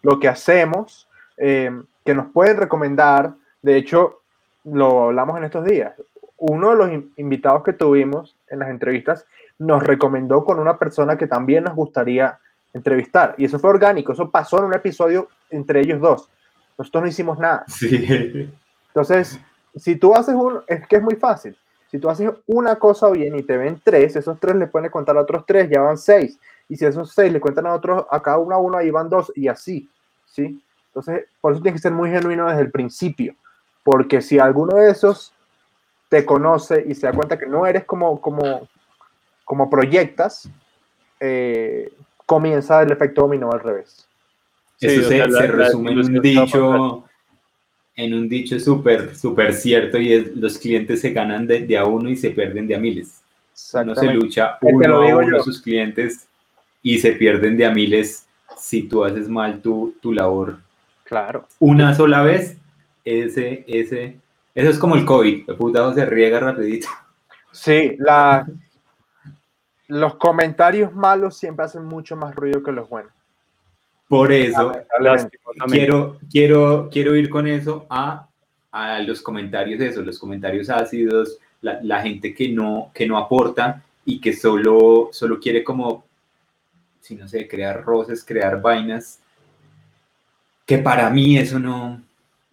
lo 0.00 0.18
que 0.18 0.28
hacemos, 0.28 1.10
eh, 1.36 1.70
que 2.06 2.14
nos 2.14 2.32
pueden 2.32 2.56
recomendar. 2.56 3.34
De 3.60 3.76
hecho, 3.76 4.22
lo 4.64 5.04
hablamos 5.04 5.36
en 5.36 5.44
estos 5.44 5.66
días. 5.66 5.92
Uno 6.38 6.70
de 6.70 6.76
los 6.76 6.90
invitados 7.18 7.62
que 7.64 7.74
tuvimos 7.74 8.34
en 8.48 8.60
las 8.60 8.70
entrevistas 8.70 9.26
nos 9.58 9.82
recomendó 9.82 10.42
con 10.42 10.58
una 10.58 10.78
persona 10.78 11.18
que 11.18 11.26
también 11.26 11.64
nos 11.64 11.74
gustaría 11.74 12.38
entrevistar. 12.72 13.34
Y 13.38 13.44
eso 13.44 13.58
fue 13.58 13.70
orgánico, 13.70 14.12
eso 14.12 14.30
pasó 14.30 14.58
en 14.58 14.64
un 14.64 14.74
episodio 14.74 15.28
entre 15.50 15.80
ellos 15.80 16.00
dos. 16.00 16.28
Nosotros 16.78 17.02
no 17.02 17.08
hicimos 17.08 17.38
nada. 17.38 17.64
Sí. 17.68 18.50
Entonces, 18.88 19.38
si 19.76 19.96
tú 19.96 20.14
haces 20.14 20.34
un, 20.34 20.62
es 20.66 20.86
que 20.86 20.96
es 20.96 21.02
muy 21.02 21.16
fácil. 21.16 21.56
Si 21.90 21.98
tú 21.98 22.08
haces 22.08 22.30
una 22.46 22.76
cosa 22.76 23.10
bien 23.10 23.36
y 23.36 23.42
te 23.42 23.56
ven 23.56 23.80
tres, 23.84 24.16
esos 24.16 24.40
tres 24.40 24.56
le 24.56 24.66
pueden 24.66 24.90
contar 24.90 25.16
a 25.16 25.20
otros 25.20 25.44
tres, 25.46 25.68
ya 25.70 25.82
van 25.82 25.98
seis. 25.98 26.38
Y 26.68 26.76
si 26.76 26.86
esos 26.86 27.12
seis 27.12 27.30
le 27.32 27.40
cuentan 27.40 27.66
a 27.66 27.74
otros, 27.74 28.06
a 28.10 28.22
cada 28.22 28.38
uno 28.38 28.54
a 28.54 28.58
uno, 28.58 28.78
ahí 28.78 28.90
van 28.90 29.10
dos 29.10 29.30
y 29.36 29.48
así. 29.48 29.90
¿Sí? 30.26 30.62
Entonces, 30.86 31.26
por 31.40 31.52
eso 31.52 31.62
tienes 31.62 31.80
que 31.80 31.88
ser 31.88 31.92
muy 31.92 32.10
genuino 32.10 32.48
desde 32.48 32.62
el 32.62 32.70
principio. 32.70 33.34
Porque 33.84 34.22
si 34.22 34.38
alguno 34.38 34.76
de 34.76 34.90
esos 34.90 35.34
te 36.08 36.24
conoce 36.24 36.84
y 36.86 36.94
se 36.94 37.06
da 37.06 37.12
cuenta 37.12 37.38
que 37.38 37.46
no 37.46 37.66
eres 37.66 37.84
como, 37.84 38.20
como, 38.20 38.68
como 39.44 39.68
proyectas, 39.68 40.48
eh, 41.20 41.92
comienza 42.26 42.82
el 42.82 42.92
efecto 42.92 43.22
dominó 43.22 43.50
al 43.52 43.60
revés. 43.60 44.06
Eso 44.80 45.08
se, 45.08 45.26
resume 45.26 45.92
en 45.92 45.98
un 45.98 46.20
dicho, 46.20 47.04
en 47.94 48.14
un 48.14 48.28
dicho 48.28 48.58
súper, 48.58 49.14
súper 49.14 49.54
cierto 49.54 49.98
y 49.98 50.12
es 50.12 50.36
los 50.36 50.58
clientes 50.58 51.00
se 51.00 51.12
ganan 51.12 51.46
de, 51.46 51.78
a 51.78 51.84
uno 51.84 52.10
y 52.10 52.16
se 52.16 52.30
pierden 52.30 52.66
de 52.66 52.74
a 52.74 52.78
miles. 52.78 53.22
No 53.84 53.94
se 53.94 54.12
lucha 54.12 54.58
uno 54.60 55.02
a 55.02 55.16
uno 55.16 55.42
sus 55.42 55.62
clientes 55.62 56.26
y 56.82 56.98
se 56.98 57.12
pierden 57.12 57.56
de 57.56 57.66
a 57.66 57.70
miles 57.70 58.26
si 58.56 58.82
tú 58.82 59.04
haces 59.04 59.28
mal 59.28 59.60
tu, 59.60 59.94
tu 60.00 60.12
labor. 60.12 60.58
Claro. 61.04 61.46
Una 61.58 61.94
sola 61.94 62.22
vez, 62.22 62.56
ese, 63.04 63.64
ese, 63.68 64.16
eso 64.54 64.70
es 64.70 64.78
como 64.78 64.96
el 64.96 65.04
COVID, 65.04 65.50
el 65.50 65.56
putado 65.56 65.94
se 65.94 66.06
riega 66.06 66.40
rapidito. 66.40 66.88
Sí, 67.52 67.96
la, 67.98 68.46
los 69.92 70.14
comentarios 70.14 70.94
malos 70.94 71.36
siempre 71.36 71.66
hacen 71.66 71.84
mucho 71.84 72.16
más 72.16 72.34
ruido 72.34 72.62
que 72.62 72.72
los 72.72 72.88
buenos. 72.88 73.12
Por 74.08 74.32
eso, 74.32 74.72
quiero, 75.68 76.18
quiero, 76.30 76.88
quiero 76.90 77.14
ir 77.14 77.28
con 77.28 77.46
eso 77.46 77.86
a, 77.90 78.26
a 78.70 79.00
los 79.00 79.20
comentarios, 79.20 79.80
eso, 79.82 80.00
los 80.00 80.18
comentarios 80.18 80.70
ácidos, 80.70 81.38
la, 81.60 81.78
la, 81.82 82.00
gente 82.00 82.34
que 82.34 82.48
no, 82.48 82.90
que 82.94 83.06
no 83.06 83.18
aporta 83.18 83.82
y 84.06 84.18
que 84.18 84.32
solo, 84.32 85.10
solo 85.12 85.38
quiere 85.38 85.62
como, 85.62 86.04
si 87.00 87.14
no 87.14 87.28
sé, 87.28 87.46
crear 87.46 87.84
roces, 87.84 88.24
crear 88.24 88.62
vainas, 88.62 89.20
que 90.64 90.78
para 90.78 91.10
mí 91.10 91.36
eso 91.36 91.58
no... 91.58 92.00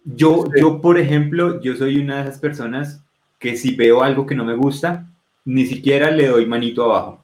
Yo, 0.04 0.44
yo, 0.58 0.80
por 0.80 0.98
ejemplo, 0.98 1.60
yo 1.62 1.74
soy 1.74 1.98
una 1.98 2.16
de 2.16 2.28
esas 2.28 2.38
personas 2.38 3.02
que 3.38 3.56
si 3.56 3.74
veo 3.74 4.02
algo 4.02 4.26
que 4.26 4.34
no 4.34 4.44
me 4.44 4.54
gusta, 4.54 5.06
ni 5.46 5.64
siquiera 5.64 6.10
le 6.10 6.26
doy 6.26 6.44
manito 6.44 6.84
abajo. 6.84 7.19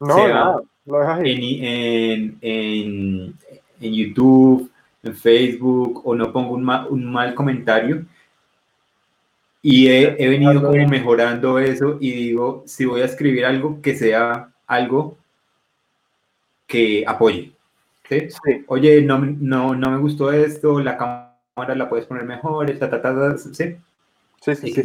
No, 0.00 0.14
Sea 0.14 0.56
lo 0.86 0.98
dejas 0.98 1.20
ahí. 1.20 1.30
En, 1.60 1.64
en, 1.64 2.38
en, 2.40 3.34
en 3.80 3.94
YouTube, 3.94 4.70
en 5.02 5.14
Facebook, 5.14 6.02
o 6.04 6.14
no 6.14 6.32
pongo 6.32 6.54
un, 6.54 6.64
ma- 6.64 6.86
un 6.88 7.04
mal 7.04 7.34
comentario. 7.34 8.04
Y 9.62 9.88
he, 9.88 10.16
he 10.18 10.28
venido 10.28 10.54
como 10.62 10.88
mejorando 10.88 11.58
eso 11.58 11.98
y 12.00 12.12
digo, 12.12 12.62
si 12.66 12.86
voy 12.86 13.02
a 13.02 13.04
escribir 13.04 13.44
algo, 13.44 13.80
que 13.82 13.94
sea 13.94 14.48
algo 14.66 15.18
que 16.66 17.04
apoye. 17.06 17.52
¿sí? 18.08 18.30
Sí, 18.30 18.64
Oye, 18.68 19.02
no, 19.02 19.18
no, 19.18 19.74
no 19.74 19.90
me 19.90 19.98
gustó 19.98 20.32
esto, 20.32 20.80
la 20.80 20.96
cámara 20.96 21.74
la 21.76 21.88
puedes 21.88 22.06
poner 22.06 22.24
mejor, 22.24 22.70
ta, 22.78 22.88
ta, 22.88 23.02
ta, 23.02 23.36
¿sí? 23.36 23.52
sí, 23.52 23.76
sí, 24.56 24.72
sí. 24.72 24.82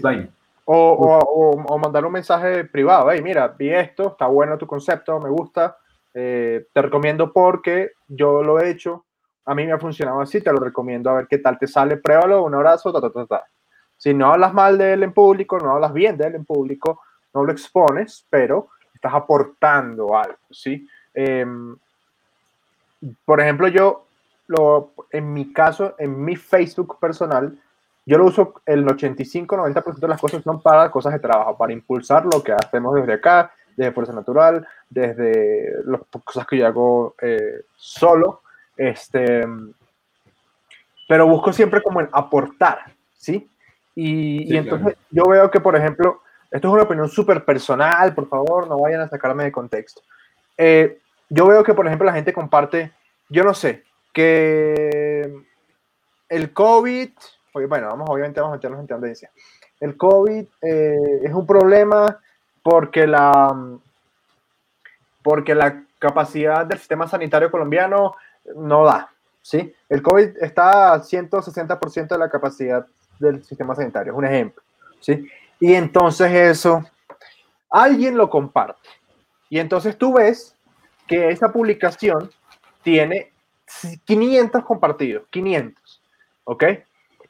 Vaina. 0.65 0.77
O, 0.79 0.93
o, 0.93 1.19
o- 1.19 1.63
o 1.75 1.77
mandar 1.77 2.05
un 2.05 2.11
mensaje 2.13 2.65
privado, 2.65 3.11
hey, 3.11 3.21
mira, 3.21 3.47
vi 3.49 3.69
esto, 3.73 4.09
está 4.09 4.27
bueno 4.27 4.57
tu 4.57 4.65
concepto, 4.67 5.19
me 5.19 5.29
gusta, 5.29 5.77
eh, 6.13 6.67
te 6.73 6.81
recomiendo 6.81 7.31
porque 7.31 7.91
yo 8.07 8.41
lo 8.43 8.59
he 8.59 8.69
hecho, 8.69 9.05
a 9.45 9.53
mí 9.53 9.65
me 9.65 9.73
ha 9.73 9.79
funcionado 9.79 10.21
así, 10.21 10.41
te 10.41 10.51
lo 10.51 10.59
recomiendo 10.59 11.09
a 11.09 11.15
ver 11.15 11.27
qué 11.27 11.37
tal 11.37 11.57
te 11.59 11.67
sale, 11.67 11.97
pruébalo, 11.97 12.43
un 12.43 12.55
abrazo, 12.55 12.91
ta, 12.91 12.99
ta, 13.01 13.11
ta, 13.11 13.25
ta. 13.25 13.43
Si 13.97 14.13
no 14.13 14.31
hablas 14.33 14.53
mal 14.53 14.77
de 14.77 14.93
él 14.93 15.03
en 15.03 15.13
público, 15.13 15.57
no 15.59 15.71
hablas 15.71 15.93
bien 15.93 16.17
de 16.17 16.27
él 16.27 16.35
en 16.35 16.45
público, 16.45 17.01
no 17.33 17.43
lo 17.43 17.51
expones, 17.51 18.25
pero 18.29 18.69
estás 18.93 19.13
aportando 19.13 20.17
algo, 20.17 20.37
¿sí? 20.49 20.87
Em, 21.13 21.75
por 23.23 23.39
ejemplo, 23.39 23.67
yo, 23.67 24.05
lo, 24.47 24.93
en 25.11 25.31
mi 25.33 25.53
caso, 25.53 25.95
en 25.99 26.23
mi 26.23 26.35
Facebook 26.35 26.97
personal, 26.99 27.57
yo 28.05 28.17
lo 28.17 28.25
uso 28.25 28.53
el 28.65 28.85
85-90% 28.85 29.95
de 29.95 30.07
las 30.07 30.21
cosas 30.21 30.43
son 30.43 30.61
para 30.61 30.91
cosas 30.91 31.13
de 31.13 31.19
trabajo, 31.19 31.57
para 31.57 31.73
impulsar 31.73 32.25
lo 32.25 32.43
que 32.43 32.53
hacemos 32.53 32.95
desde 32.95 33.13
acá, 33.13 33.51
desde 33.75 33.91
Fuerza 33.91 34.13
Natural, 34.13 34.67
desde 34.89 35.83
las 35.85 36.01
cosas 36.23 36.45
que 36.45 36.57
yo 36.57 36.67
hago 36.67 37.15
eh, 37.21 37.63
solo. 37.75 38.41
Este, 38.77 39.45
pero 41.07 41.27
busco 41.27 41.51
siempre 41.51 41.81
como 41.81 42.01
en 42.01 42.09
aportar, 42.11 42.93
¿sí? 43.17 43.49
Y, 43.95 44.43
y 44.43 44.47
Sí, 44.49 44.57
entonces 44.57 44.97
yo 45.09 45.23
veo 45.25 45.49
que, 45.49 45.59
por 45.59 45.75
ejemplo, 45.75 46.21
esto 46.51 46.67
es 46.67 46.73
una 46.73 46.83
opinión 46.83 47.09
súper 47.09 47.43
personal, 47.43 48.13
por 48.13 48.29
favor, 48.29 48.67
no 48.67 48.79
vayan 48.79 49.01
a 49.01 49.09
sacarme 49.09 49.45
de 49.45 49.51
contexto. 49.51 50.01
Eh, 50.57 50.99
yo 51.29 51.47
veo 51.47 51.63
que, 51.63 51.73
por 51.73 51.87
ejemplo, 51.87 52.05
la 52.05 52.13
gente 52.13 52.33
comparte, 52.33 52.91
yo 53.29 53.43
no 53.43 53.53
sé, 53.53 53.83
que 54.13 55.33
el 56.29 56.53
COVID, 56.53 57.09
oye, 57.55 57.67
bueno, 57.67 57.87
vamos, 57.87 58.09
obviamente 58.09 58.41
vamos 58.41 58.53
a 58.53 58.57
meternos 58.57 58.81
en 58.81 58.87
tendencia. 58.87 59.31
El 59.79 59.95
COVID 59.95 60.45
eh, 60.61 61.19
es 61.23 61.33
un 61.33 61.47
problema 61.47 62.19
porque 62.61 63.07
la, 63.07 63.77
porque 65.23 65.55
la 65.55 65.83
capacidad 65.97 66.65
del 66.65 66.79
sistema 66.79 67.07
sanitario 67.07 67.49
colombiano 67.49 68.15
no 68.55 68.83
da, 68.83 69.09
¿sí? 69.41 69.73
El 69.87 70.01
COVID 70.01 70.37
está 70.41 70.93
a 70.93 71.01
160% 71.01 72.07
de 72.09 72.17
la 72.17 72.29
capacidad 72.29 72.85
del 73.19 73.43
sistema 73.45 73.73
sanitario, 73.73 74.11
es 74.11 74.17
un 74.17 74.25
ejemplo, 74.25 74.61
¿sí? 74.99 75.25
Y 75.59 75.73
entonces 75.75 76.31
eso, 76.31 76.83
alguien 77.69 78.17
lo 78.17 78.29
comparte. 78.29 78.89
Y 79.49 79.59
entonces 79.59 79.97
tú 79.97 80.13
ves 80.13 80.53
que 81.07 81.29
esa 81.29 81.53
publicación 81.53 82.29
tiene 82.83 83.31
500 84.03 84.65
compartidos, 84.65 85.23
500, 85.29 86.01
¿ok? 86.43 86.63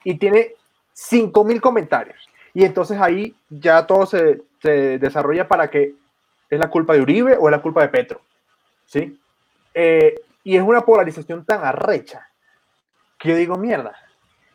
Y 0.05 0.17
tiene 0.17 0.53
5000 0.93 1.59
comentarios. 1.59 2.29
Y 2.53 2.63
entonces 2.63 2.97
ahí 3.01 3.35
ya 3.49 3.85
todo 3.85 4.05
se, 4.05 4.41
se 4.61 4.97
desarrolla 4.97 5.49
para 5.49 5.69
que 5.69 5.93
es 6.49 6.59
la 6.59 6.69
culpa 6.69 6.93
de 6.93 7.01
Uribe 7.01 7.37
o 7.37 7.47
es 7.47 7.51
la 7.51 7.61
culpa 7.61 7.81
de 7.81 7.89
Petro, 7.89 8.21
¿sí? 8.85 9.19
Eh, 9.73 10.15
y 10.43 10.55
es 10.55 10.63
una 10.63 10.81
polarización 10.81 11.43
tan 11.43 11.63
arrecha 11.63 12.27
que 13.19 13.29
yo 13.29 13.35
digo, 13.35 13.57
mierda, 13.57 13.95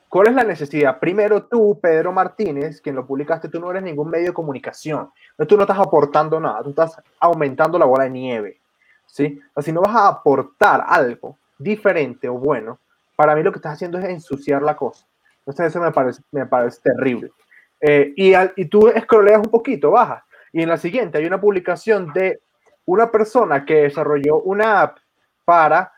¿cuál 0.08 0.28
es 0.28 0.34
la 0.34 0.44
necesidad? 0.44 0.98
Primero 0.98 1.44
tú, 1.44 1.78
Pedro 1.80 2.12
Martínez, 2.12 2.80
quien 2.80 2.94
lo 2.94 3.06
publicaste, 3.06 3.48
tú 3.48 3.60
no 3.60 3.70
eres 3.70 3.82
ningún 3.82 4.08
medio 4.08 4.28
de 4.28 4.32
comunicación, 4.32 5.10
tú 5.48 5.56
no 5.56 5.62
estás 5.62 5.78
aportando 5.78 6.40
nada, 6.40 6.62
tú 6.62 6.70
estás 6.70 7.00
aumentando 7.18 7.78
la 7.78 7.86
bola 7.86 8.04
de 8.04 8.10
nieve, 8.10 8.60
¿sí? 9.06 9.40
O 9.50 9.60
sea, 9.60 9.62
si 9.62 9.72
no 9.72 9.82
vas 9.82 9.96
a 9.96 10.08
aportar 10.08 10.84
algo 10.86 11.36
diferente 11.58 12.28
o 12.28 12.34
bueno, 12.34 12.78
para 13.16 13.34
mí 13.34 13.42
lo 13.42 13.52
que 13.52 13.58
estás 13.58 13.74
haciendo 13.74 13.98
es 13.98 14.04
ensuciar 14.06 14.62
la 14.62 14.76
cosa. 14.76 15.04
Entonces 15.40 15.66
eso 15.66 15.80
me 15.80 15.90
parece, 15.92 16.22
me 16.30 16.46
parece 16.46 16.80
terrible. 16.82 17.32
Eh, 17.80 18.12
y, 18.16 18.34
al- 18.34 18.52
y 18.56 18.66
tú 18.66 18.92
scrolleas 19.00 19.38
un 19.38 19.50
poquito, 19.50 19.90
bajas, 19.90 20.22
y 20.52 20.62
en 20.62 20.68
la 20.68 20.76
siguiente 20.76 21.18
hay 21.18 21.26
una 21.26 21.40
publicación 21.40 22.12
de 22.12 22.40
una 22.84 23.10
persona 23.10 23.64
que 23.64 23.82
desarrolló 23.82 24.38
una 24.40 24.82
app 24.82 24.98
para 25.44 25.92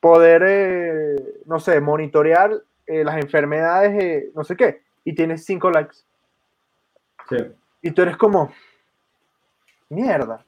poder, 0.00 0.42
eh, 0.46 1.16
no 1.44 1.60
sé, 1.60 1.80
monitorear 1.80 2.52
eh, 2.86 3.04
las 3.04 3.16
enfermedades, 3.16 4.34
no 4.34 4.42
sé 4.44 4.56
qué, 4.56 4.82
y 5.04 5.14
tienes 5.14 5.44
cinco 5.44 5.70
likes. 5.70 5.96
Sí. 7.28 7.36
Y 7.82 7.90
tú 7.92 8.02
eres 8.02 8.16
como, 8.16 8.52
mierda. 9.88 10.44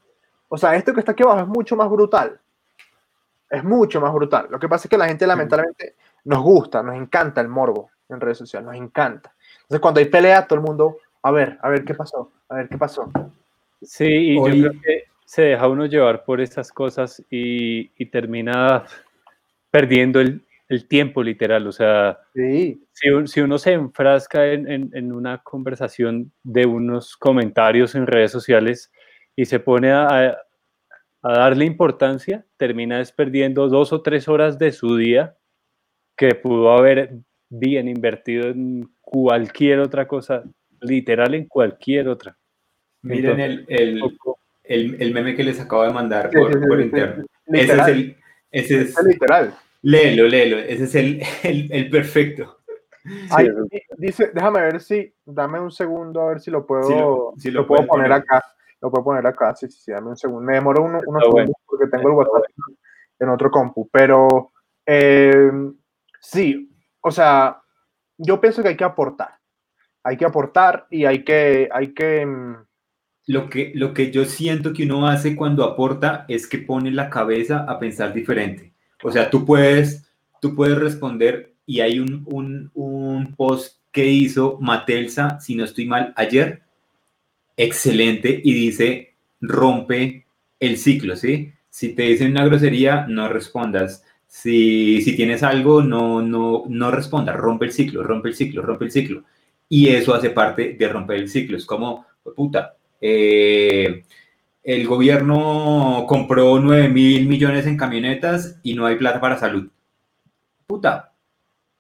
O 0.49 0.57
sea, 0.57 0.75
esto 0.75 0.93
que 0.93 1.01
está 1.01 1.13
aquí 1.13 1.23
abajo 1.23 1.41
es 1.41 1.47
mucho 1.47 1.77
más 1.77 1.89
brutal. 1.91 2.41
Es 3.51 3.63
mucho 3.65 4.01
más 4.01 4.13
brutal. 4.13 4.49
Lo 4.51 4.59
que 4.59 4.69
pasa 4.69 4.87
es 4.87 4.91
que 4.91 4.99
la 4.99 5.07
gente 5.07 5.27
lamentablemente 5.27 5.95
nos 6.25 6.43
gusta, 6.43 6.83
nos 6.83 6.97
encanta 6.97 7.41
el 7.41 7.49
morbo 7.49 7.91
en 8.09 8.21
redes 8.21 8.39
sociales, 8.39 8.67
nos 8.67 8.77
encanta. 8.77 9.35
Entonces 9.63 9.81
cuando 9.81 10.01
hay 10.01 10.07
pelea, 10.07 10.47
todo 10.47 10.59
el 10.59 10.65
mundo, 10.65 10.97
a 11.23 11.31
ver, 11.31 11.59
a 11.63 11.69
ver 11.69 11.85
qué 11.85 11.95
pasó, 11.95 12.33
a 12.49 12.57
ver 12.57 12.69
qué 12.69 12.79
pasó. 12.79 13.11
Sí, 13.83 14.07
y 14.33 14.39
Hoy- 14.39 14.63
yo 14.63 14.69
creo 14.71 14.83
que 14.83 15.05
se 15.25 15.43
deja 15.43 15.69
uno 15.69 15.87
llevar 15.87 16.25
por 16.25 16.41
estas 16.41 16.73
cosas 16.73 17.23
y, 17.31 17.91
y 18.03 18.07
termina 18.07 18.85
perdiendo 19.71 20.21
el, 20.21 20.45
el 20.69 20.89
tiempo 20.89 21.23
literal. 21.23 21.67
O 21.67 21.73
sea, 21.73 22.19
Sí, 22.35 22.83
si, 22.93 23.11
un- 23.11 23.29
si 23.29 23.41
uno 23.41 23.59
se 23.59 23.73
enfrasca 23.73 24.47
en, 24.47 24.71
en- 24.71 24.91
en 24.95 25.13
una 25.13 25.39
conversación 25.39 26.33
de 26.43 26.67
unos 26.67 27.17
comentarios 27.17 27.95
en 27.95 28.07
redes 28.07 28.33
sociales 28.33 28.91
y 29.37 29.45
se 29.45 29.61
pone 29.61 29.93
a, 29.93 30.39
darle 31.23 31.65
importancia, 31.67 32.47
termina 32.57 32.99
desperdiendo 32.99 33.69
dos 33.69 33.93
o 33.93 34.01
tres 34.03 34.29
horas 34.29 34.59
de 34.59 34.73
su 34.73 34.97
día 34.97 35.37
que 36.19 36.35
pudo 36.35 36.73
haber 36.73 37.13
bien 37.49 37.89
invertido 37.89 38.49
en 38.49 38.91
cualquier 39.01 39.79
otra 39.79 40.07
cosa, 40.09 40.43
literal 40.81 41.33
en 41.35 41.47
cualquier 41.47 42.09
otra. 42.09 42.37
Miren 43.03 43.39
el, 43.41 43.65
el, 43.69 44.01
Poco- 44.01 44.41
el, 44.65 45.01
el 45.01 45.15
meme 45.15 45.37
que 45.37 45.45
les 45.45 45.61
acabo 45.61 45.85
de 45.85 45.93
mandar 45.93 46.31
por, 46.31 46.53
sí, 46.53 46.59
sí, 46.61 46.67
por 46.67 46.79
sí, 46.79 46.85
interno. 46.85 47.25
Ese 47.47 47.63
es 47.63 47.69
literal, 47.71 47.91
el, 47.91 48.17
ese 48.51 48.81
es, 48.83 48.99
es 48.99 49.05
literal. 49.05 49.55
léelo, 49.83 50.27
léelo, 50.27 50.59
ese 50.59 50.85
es 50.85 50.95
el, 50.97 51.23
el, 51.45 51.73
el 51.73 51.89
perfecto. 51.89 52.59
Ay, 53.31 53.49
dice, 53.97 54.33
déjame 54.35 54.61
ver 54.61 54.81
si, 54.81 55.15
dame 55.25 55.61
un 55.61 55.71
segundo 55.71 56.21
a 56.23 56.29
ver 56.31 56.41
si 56.41 56.51
lo 56.51 56.67
puedo, 56.67 56.83
Si 56.83 56.95
lo- 56.95 57.33
si 57.39 57.51
lo 57.53 57.61
lo 57.61 57.67
puedo 57.69 57.87
poner 57.87 58.09
poner. 58.09 58.23
acá. 58.23 58.43
Lo 58.81 58.91
puedo 58.91 59.05
poner 59.05 59.27
acá, 59.27 59.55
sí, 59.55 59.69
sí, 59.69 59.79
sí, 59.81 59.93
dame 59.93 60.09
un 60.09 60.17
segundo. 60.17 60.43
Me 60.45 60.55
demoro 60.55 60.83
uno- 60.83 60.99
unos 61.07 61.23
Está 61.23 61.31
bueno. 61.31 61.47
segundos 61.47 61.63
porque 61.67 61.87
tengo 61.87 62.09
el 62.11 62.15
WhatsApp 62.17 62.45
en 63.21 63.29
otro 63.29 63.51
compu, 63.51 63.89
pero 63.91 64.53
eh, 64.87 65.51
sí, 66.21 66.71
o 67.01 67.11
sea, 67.11 67.63
yo 68.17 68.41
pienso 68.41 68.63
que 68.63 68.69
hay 68.69 68.77
que 68.77 68.85
aportar. 68.85 69.39
Hay 70.03 70.17
que 70.17 70.25
aportar 70.25 70.87
y 70.91 71.05
hay 71.05 71.25
que, 71.25 71.69
hay 71.73 71.93
que, 71.93 72.25
mm, 72.25 72.57
Lo 73.27 73.51
que, 73.51 73.73
lo 73.75 73.93
que 73.93 74.11
yo 74.11 74.25
siento 74.25 74.73
que 74.73 74.85
uno 74.85 75.07
hace 75.07 75.37
cuando 75.37 75.65
aporta 75.65 76.25
es 76.29 76.47
que 76.47 76.59
pone 76.59 76.91
la 76.91 77.11
cabeza 77.11 77.65
a 77.69 77.79
pensar 77.79 78.13
diferente. 78.15 78.73
O 79.03 79.13
sea, 79.13 79.31
tú 79.31 79.45
puedes, 79.45 80.11
tú 80.41 80.55
puedes 80.55 80.79
responder 80.79 81.55
y 81.67 81.81
hay 81.81 81.99
un, 81.99 82.23
un, 82.27 82.71
un 82.75 83.35
post 83.35 83.79
que 83.93 84.07
hizo 84.07 84.59
Matelsa, 84.61 85.41
si 85.41 85.55
no 85.55 85.65
estoy 85.65 85.87
mal, 85.87 86.13
ayer, 86.17 86.63
excelente, 87.57 88.41
y 88.43 88.55
dice, 88.55 89.15
rompe 89.41 90.27
el 90.61 90.77
ciclo, 90.79 91.17
¿sí? 91.17 91.53
Si 91.69 91.95
te 91.95 92.03
dicen 92.03 92.31
una 92.33 92.45
grosería, 92.45 93.07
no 93.09 93.29
respondas. 93.29 94.05
Si, 94.29 95.03
si 95.03 95.17
tienes 95.17 95.43
algo, 95.43 95.83
no, 95.83 96.23
no, 96.23 96.65
no 96.69 96.91
respondas, 96.93 97.35
rompe 97.37 97.65
el 97.65 97.73
ciclo, 97.73 98.05
rompe 98.05 98.29
el 98.29 98.35
ciclo, 98.35 98.63
rompe 98.63 98.85
el 98.85 98.93
ciclo. 98.93 99.25
Y 99.69 99.89
eso 99.89 100.15
hace 100.15 100.31
parte 100.31 100.75
de 100.79 100.89
romper 100.89 101.17
el 101.17 101.29
ciclo. 101.29 101.57
Es 101.57 101.67
como, 101.67 102.07
puta, 102.37 102.77
eh, 103.01 104.05
el 104.63 104.87
gobierno 104.87 106.05
compró 106.07 106.61
9 106.61 106.89
mil 106.89 107.27
millones 107.27 107.67
en 107.67 107.77
camionetas 107.77 108.59
y 108.63 108.75
no 108.75 108.87
hay 108.87 108.97
plata 108.97 109.21
para 109.21 109.39
salud. 109.39 109.69
Puta, 110.67 111.13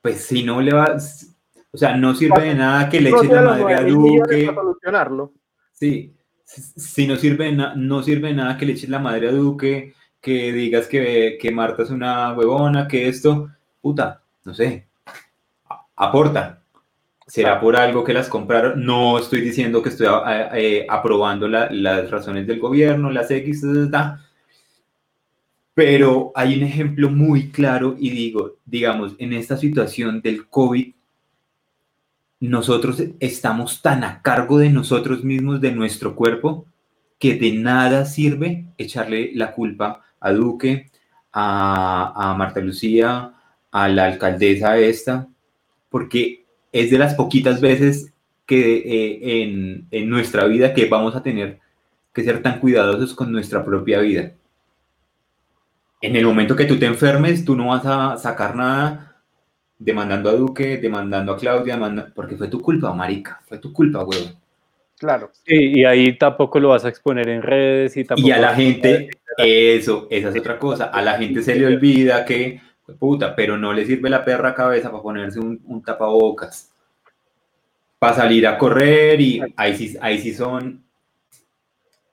pues 0.00 0.24
si 0.24 0.42
no 0.42 0.60
le 0.60 0.72
vas, 0.72 1.36
o 1.70 1.76
sea, 1.76 1.96
no 1.96 2.14
sirve 2.14 2.44
de 2.44 2.54
nada 2.54 2.88
que 2.88 3.00
le 3.00 3.10
echen 3.10 3.34
la 3.34 3.42
madre 3.42 3.74
a 3.74 3.82
9.000 3.82 3.98
millones 3.98 4.28
Duque. 4.30 4.46
para 4.46 4.62
solucionarlo. 4.62 5.32
Sí, 5.72 6.14
Si 6.44 7.06
no 7.06 7.16
sirve, 7.16 7.52
no 7.52 8.02
sirve 8.02 8.32
nada 8.32 8.56
que 8.56 8.64
le 8.64 8.72
eches 8.72 8.88
la 8.88 8.98
madre 8.98 9.28
a 9.28 9.32
Duque, 9.32 9.94
que 10.20 10.52
digas 10.52 10.86
que, 10.86 11.38
que 11.40 11.50
Marta 11.50 11.82
es 11.82 11.90
una 11.90 12.32
huevona, 12.32 12.88
que 12.88 13.08
esto, 13.08 13.50
puta, 13.80 14.22
no 14.44 14.54
sé, 14.54 14.86
aporta. 15.96 16.62
Será 17.26 17.60
por 17.60 17.76
algo 17.76 18.04
que 18.04 18.14
las 18.14 18.28
compraron. 18.28 18.84
No 18.86 19.18
estoy 19.18 19.42
diciendo 19.42 19.82
que 19.82 19.90
estoy 19.90 20.08
eh, 20.54 20.86
aprobando 20.88 21.46
las 21.46 22.10
razones 22.10 22.46
del 22.46 22.58
gobierno, 22.58 23.10
las 23.10 23.30
X, 23.30 23.62
pero 25.74 26.32
hay 26.34 26.56
un 26.56 26.64
ejemplo 26.64 27.10
muy 27.10 27.50
claro 27.50 27.94
y 27.98 28.10
digo, 28.10 28.56
digamos, 28.64 29.14
en 29.18 29.34
esta 29.34 29.56
situación 29.56 30.22
del 30.22 30.48
COVID, 30.48 30.94
nosotros 32.40 33.02
estamos 33.20 33.82
tan 33.82 34.04
a 34.04 34.22
cargo 34.22 34.58
de 34.58 34.70
nosotros 34.70 35.22
mismos, 35.22 35.60
de 35.60 35.72
nuestro 35.72 36.16
cuerpo, 36.16 36.66
que 37.18 37.34
de 37.34 37.52
nada 37.52 38.06
sirve 38.06 38.66
echarle 38.78 39.32
la 39.34 39.52
culpa 39.52 40.02
a 40.20 40.32
Duque, 40.32 40.90
a, 41.32 42.34
Marta 42.36 42.60
Lucía, 42.60 43.34
a 43.70 43.88
la 43.88 44.04
alcaldesa 44.04 44.78
esta, 44.78 45.28
porque 45.90 46.44
es 46.72 46.90
de 46.90 46.98
las 46.98 47.14
poquitas 47.14 47.60
veces 47.60 48.12
que 48.46 48.76
eh, 48.78 49.42
en, 49.42 49.86
en 49.90 50.08
nuestra 50.08 50.44
vida 50.44 50.74
que 50.74 50.86
vamos 50.86 51.14
a 51.14 51.22
tener 51.22 51.60
que 52.12 52.24
ser 52.24 52.42
tan 52.42 52.60
cuidadosos 52.60 53.14
con 53.14 53.30
nuestra 53.30 53.64
propia 53.64 54.00
vida. 54.00 54.32
En 56.00 56.16
el 56.16 56.24
momento 56.24 56.56
que 56.56 56.64
tú 56.64 56.78
te 56.78 56.86
enfermes, 56.86 57.44
tú 57.44 57.56
no 57.56 57.68
vas 57.68 57.84
a 57.84 58.16
sacar 58.16 58.54
nada 58.54 59.08
demandando 59.78 60.30
a 60.30 60.32
Duque, 60.32 60.78
demandando 60.78 61.32
a 61.32 61.36
Claudia, 61.36 61.78
porque 62.14 62.36
fue 62.36 62.48
tu 62.48 62.60
culpa, 62.60 62.92
marica, 62.92 63.40
fue 63.46 63.58
tu 63.58 63.72
culpa, 63.72 64.04
huevón. 64.04 64.36
Claro. 64.98 65.30
y 65.46 65.84
ahí 65.84 66.18
tampoco 66.18 66.58
lo 66.58 66.70
vas 66.70 66.84
a 66.84 66.88
exponer 66.88 67.28
en 67.28 67.40
redes 67.40 67.96
y 67.96 68.04
tampoco... 68.04 68.26
Y 68.26 68.32
a 68.32 68.38
la 68.40 68.52
gente, 68.52 69.10
eso, 69.76 70.08
esa 70.10 70.28
es 70.30 70.36
otra 70.36 70.58
cosa, 70.58 70.86
a 70.86 71.00
la 71.00 71.16
gente 71.18 71.42
se 71.42 71.54
le 71.54 71.66
olvida 71.66 72.24
que, 72.24 72.60
puta, 72.98 73.34
pero 73.36 73.56
no 73.56 73.72
le 73.72 73.86
sirve 73.86 74.10
la 74.10 74.24
perra 74.24 74.54
cabeza 74.54 74.90
para 74.90 75.02
ponerse 75.02 75.38
un, 75.38 75.82
tapabocas, 75.84 76.72
para 77.98 78.14
salir 78.14 78.46
a 78.46 78.58
correr 78.58 79.20
y 79.20 79.40
ahí 79.56 79.76
sí, 79.76 79.96
ahí 80.00 80.18
sí 80.18 80.34
son, 80.34 80.84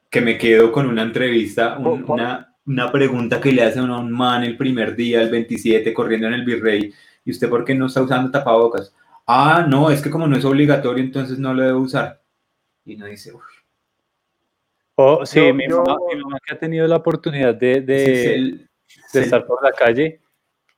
que 0.09 0.21
me 0.21 0.37
quedo 0.37 0.71
con 0.71 0.87
una 0.87 1.01
entrevista, 1.01 1.77
una, 1.77 2.55
una 2.65 2.91
pregunta 2.91 3.41
que 3.41 3.51
le 3.51 3.63
hacen 3.63 3.89
a 3.89 3.99
un 3.99 4.11
man 4.11 4.43
el 4.43 4.57
primer 4.57 4.95
día, 4.95 5.21
el 5.21 5.29
27, 5.29 5.93
corriendo 5.93 6.27
en 6.27 6.33
el 6.33 6.45
Virrey, 6.45 6.93
¿y 7.23 7.31
usted 7.31 7.49
por 7.49 7.65
qué 7.65 7.75
no 7.75 7.87
está 7.87 8.01
usando 8.01 8.31
tapabocas? 8.31 8.93
Ah, 9.27 9.65
no, 9.67 9.89
es 9.89 10.01
que 10.01 10.11
como 10.11 10.27
no 10.27 10.37
es 10.37 10.45
obligatorio, 10.45 11.03
entonces 11.03 11.39
no 11.39 11.53
lo 11.53 11.63
debe 11.63 11.73
usar. 11.73 12.21
Y 12.85 12.95
no 12.95 13.07
dice, 13.07 13.33
uff. 13.33 13.54
Oh, 14.95 15.25
sí, 15.25 15.41
mi, 15.51 15.67
mamá, 15.67 15.97
que 16.45 16.53
ha 16.53 16.59
tenido 16.59 16.87
la 16.87 16.97
oportunidad 16.97 17.53
de, 17.53 17.81
de, 17.81 18.67
estar 19.13 19.45
por 19.45 19.61
la 19.61 19.71
calle 19.71 20.21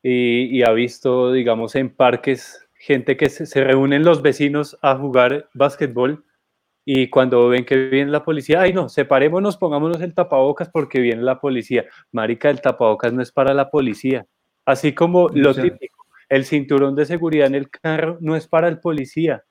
y, 0.01 0.57
y, 0.57 0.63
ha 0.63 0.71
visto, 0.71 1.31
digamos, 1.31 1.75
en 1.75 1.93
parques 1.93 2.67
gente 2.73 3.15
que 3.15 3.29
se, 3.29 3.45
se 3.45 3.63
reúnen 3.63 4.03
los 4.03 4.21
vecinos 4.21 4.77
a 4.81 4.95
jugar 4.95 5.49
básquetbol 5.53 6.25
y 6.89 7.09
cuando 7.09 7.49
ven 7.49 7.65
que 7.65 7.75
viene 7.75 8.09
la 8.11 8.23
policía, 8.23 8.61
ay 8.61 8.71
no, 8.71 8.87
separémonos, 8.87 9.57
pongámonos 9.57 10.01
el 10.01 10.13
tapabocas 10.13 10.69
porque 10.69 11.01
viene 11.01 11.21
la 11.21 11.41
policía. 11.41 11.85
Marica, 12.13 12.49
el 12.49 12.61
tapabocas 12.61 13.11
no 13.11 13.21
es 13.21 13.29
para 13.29 13.53
la 13.53 13.69
policía. 13.69 14.25
Así 14.65 14.93
como 14.93 15.27
lo 15.27 15.53
típico, 15.53 16.05
el 16.29 16.45
cinturón 16.45 16.95
de 16.95 17.05
seguridad 17.05 17.47
en 17.47 17.55
el 17.55 17.69
carro 17.69 18.17
no 18.21 18.37
es 18.37 18.47
para 18.47 18.69
el 18.69 18.79
policía, 18.79 19.43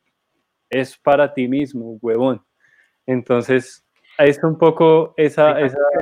es 0.70 0.96
para 0.96 1.34
ti 1.34 1.46
mismo, 1.46 1.98
huevón. 2.00 2.42
Entonces, 3.04 3.85
es 4.18 4.42
un 4.42 4.58
poco 4.58 5.14
esa... 5.16 5.54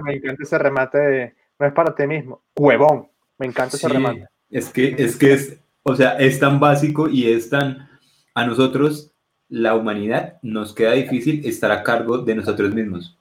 Me 0.04 0.14
encanta, 0.14 0.42
ese 0.42 0.58
remate 0.58 0.98
de, 0.98 1.34
no 1.58 1.66
es 1.66 1.72
para 1.72 1.94
ti 1.94 2.06
mismo, 2.06 2.42
huevón. 2.56 3.08
Me 3.38 3.46
encanta 3.46 3.76
ese 3.76 3.88
remate. 3.88 4.26
Es 4.50 4.68
que, 4.70 4.94
es 4.98 5.16
que 5.16 5.32
es, 5.32 5.58
o 5.82 5.94
sea, 5.94 6.16
es 6.18 6.38
tan 6.38 6.60
básico 6.60 7.08
y 7.08 7.32
es 7.32 7.50
tan... 7.50 7.88
A 8.34 8.46
nosotros, 8.46 9.12
la 9.48 9.76
humanidad, 9.76 10.38
nos 10.42 10.74
queda 10.74 10.92
difícil 10.92 11.46
estar 11.46 11.70
a 11.70 11.84
cargo 11.84 12.18
de 12.18 12.34
nosotros 12.34 12.74
mismos. 12.74 13.16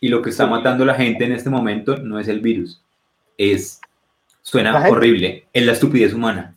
Y 0.00 0.08
lo 0.08 0.22
que 0.22 0.30
está 0.30 0.46
matando 0.46 0.84
a 0.84 0.88
la 0.88 0.94
gente 0.94 1.24
en 1.24 1.32
este 1.32 1.50
momento 1.50 1.96
no 1.96 2.18
es 2.18 2.28
el 2.28 2.40
virus, 2.40 2.84
es... 3.36 3.80
Suena 4.42 4.88
horrible, 4.88 5.46
es 5.52 5.66
la 5.66 5.72
estupidez 5.72 6.14
humana. 6.14 6.56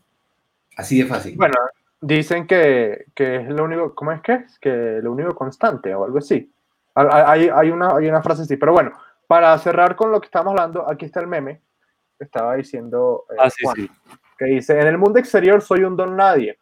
Así 0.77 0.97
de 0.97 1.05
fácil. 1.05 1.35
Bueno, 1.35 1.55
dicen 1.99 2.47
que, 2.47 3.05
que, 3.13 3.35
es 3.35 3.49
lo 3.49 3.65
único, 3.65 3.93
¿cómo 3.93 4.13
es 4.13 4.21
que 4.21 4.33
es? 4.33 4.59
Que 4.59 4.99
lo 5.01 5.11
único 5.11 5.35
constante 5.35 5.93
o 5.93 6.05
algo 6.05 6.19
así. 6.19 6.49
Hay, 6.93 7.49
hay, 7.49 7.69
una, 7.69 7.95
hay 7.95 8.07
una 8.07 8.21
frase 8.21 8.41
así, 8.43 8.57
pero 8.57 8.73
bueno, 8.73 8.91
para 9.27 9.57
cerrar 9.59 9.95
con 9.95 10.11
lo 10.11 10.19
que 10.19 10.25
estamos 10.25 10.51
hablando, 10.51 10.89
aquí 10.89 11.05
está 11.05 11.19
el 11.21 11.27
meme. 11.27 11.61
Estaba 12.19 12.55
diciendo 12.55 13.25
eh, 13.31 13.35
ah, 13.39 13.49
sí, 13.49 13.65
sí. 13.75 13.89
que 14.37 14.45
dice, 14.45 14.79
en 14.79 14.87
el 14.87 14.97
mundo 14.97 15.19
exterior 15.19 15.61
soy 15.61 15.83
un 15.83 15.95
don 15.95 16.15
nadie, 16.15 16.57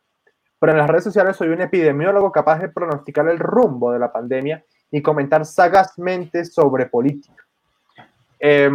pero 0.59 0.71
en 0.71 0.77
las 0.77 0.89
redes 0.89 1.03
sociales 1.03 1.35
soy 1.35 1.49
un 1.49 1.61
epidemiólogo 1.61 2.31
capaz 2.31 2.59
de 2.59 2.69
pronosticar 2.69 3.27
el 3.27 3.39
rumbo 3.39 3.91
de 3.91 3.99
la 3.99 4.11
pandemia 4.11 4.63
y 4.91 5.01
comentar 5.01 5.45
sagazmente 5.45 6.45
sobre 6.45 6.85
política. 6.85 7.45
Eh, 8.39 8.69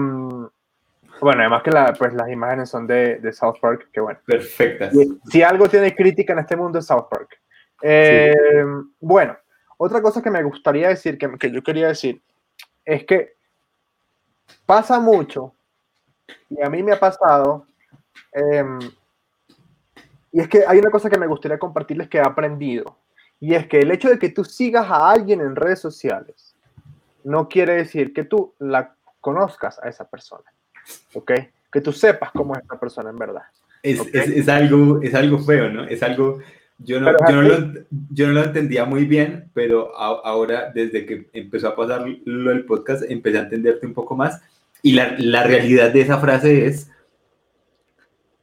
bueno, 1.21 1.41
además 1.41 1.63
que 1.63 1.71
pues, 1.99 2.13
las 2.15 2.29
imágenes 2.29 2.69
son 2.69 2.87
de, 2.87 3.19
de, 3.19 3.33
South 3.33 3.57
Park, 3.61 3.89
que 3.93 4.01
bueno. 4.01 4.19
Perfectas. 4.27 4.93
Si, 5.31 5.43
algo 5.43 5.69
tiene 5.69 5.95
crítica 5.95 6.33
en 6.33 6.41
este 6.41 6.57
mundo 6.57 6.79
es 6.79 6.87
South 6.87 7.07
Park. 7.09 7.41
Eh, 7.83 8.65
bueno, 9.01 9.37
otra 9.85 10.03
cosa 10.03 10.23
que 10.23 10.31
me 10.31 10.43
gustaría 10.43 10.89
decir, 10.89 11.19
que, 11.19 11.31
que, 11.39 11.51
yo 11.51 11.63
quería 11.63 11.89
decir, 11.89 12.21
es 12.85 13.05
que 13.05 13.35
pasa 14.67 15.01
mucho, 15.01 15.55
y 16.51 16.63
a 16.63 16.71
mí 16.71 16.83
me 16.83 16.93
ha 16.93 17.01
pasado, 17.01 17.67
em, 18.33 18.79
y 20.33 20.41
es 20.41 20.49
que 20.49 20.65
hay 20.67 20.79
una 20.79 20.91
cosa 20.91 21.09
que 21.09 21.19
me 21.19 21.27
gustaría 21.27 21.59
compartirles 21.59 22.09
que 22.09 22.19
he 22.19 22.23
aprendido, 22.23 22.97
y 23.41 23.55
es 23.55 23.67
que 23.67 23.81
el 23.81 23.91
hecho 23.91 24.09
de 24.09 24.19
que 24.19 24.31
tú 24.31 24.45
sigas 24.45 24.91
a 24.91 25.11
alguien 25.11 25.41
en 25.41 25.57
redes 25.57 25.81
sociales 25.81 26.55
no 27.25 27.49
quiere 27.49 27.75
decir 27.75 28.13
que 28.13 28.25
tú 28.25 28.55
la 28.59 28.95
conozcas 29.21 29.79
a 29.83 29.89
esa 29.89 30.09
persona. 30.09 30.45
¿ok? 31.15 31.33
Que 31.73 31.81
tú 31.81 31.93
sepas 31.93 32.31
cómo 32.33 32.55
es 32.55 32.63
esta 32.63 32.79
persona 32.79 33.11
en 33.11 33.17
verdad. 33.17 33.43
Es, 33.83 34.01
es, 34.15 34.29
es, 34.29 34.49
algo, 34.49 35.03
es 35.03 35.15
algo 35.15 35.39
feo, 35.39 35.69
¿no? 35.69 35.85
Es 35.85 36.03
algo, 36.03 36.41
yo 36.79 37.01
no, 37.01 37.13
yo 37.29 37.35
no, 37.37 37.43
lo, 37.43 37.73
yo 38.11 38.27
no 38.27 38.33
lo 38.33 38.45
entendía 38.45 38.85
muy 38.85 39.05
bien, 39.05 39.51
pero 39.55 39.97
ahora, 39.97 40.71
desde 40.75 41.07
que 41.07 41.29
empezó 41.33 41.69
a 41.69 41.77
pasar 41.77 42.07
lo 42.25 42.51
del 42.51 42.65
podcast, 42.65 43.05
empecé 43.09 43.39
a 43.39 43.43
entenderte 43.43 43.87
un 43.87 43.95
poco 43.95 44.17
más. 44.17 44.43
Y 44.83 44.93
la, 44.93 45.15
la 45.19 45.45
realidad 45.45 45.93
de 45.93 46.01
esa 46.03 46.19
frase 46.19 46.67
es, 46.67 46.91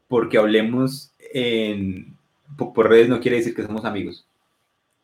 porque 0.08 0.38
hablemos 0.38 1.14
en, 1.34 2.18
por 2.58 2.90
redes 2.90 3.10
no 3.10 3.20
quiere 3.20 3.38
decir 3.38 3.56
que 3.56 3.64
somos 3.64 3.86
amigos. 3.86 4.28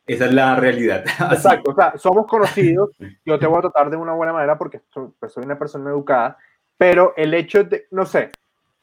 Esa 0.06 0.26
es 0.26 0.32
la 0.32 0.56
realidad. 0.56 1.04
Exacto, 1.32 1.70
o 1.70 1.74
sea, 1.74 1.96
somos 1.98 2.26
conocidos. 2.26 2.90
Yo 3.24 3.38
te 3.38 3.46
voy 3.46 3.58
a 3.58 3.62
tratar 3.62 3.90
de 3.90 3.96
una 3.96 4.14
buena 4.14 4.32
manera 4.32 4.56
porque 4.58 4.80
soy, 4.92 5.08
pues, 5.18 5.32
soy 5.32 5.44
una 5.44 5.58
persona 5.58 5.90
educada 5.90 6.38
pero 6.78 7.12
el 7.16 7.34
hecho 7.34 7.64
de, 7.64 7.88
no 7.90 8.06
sé, 8.06 8.30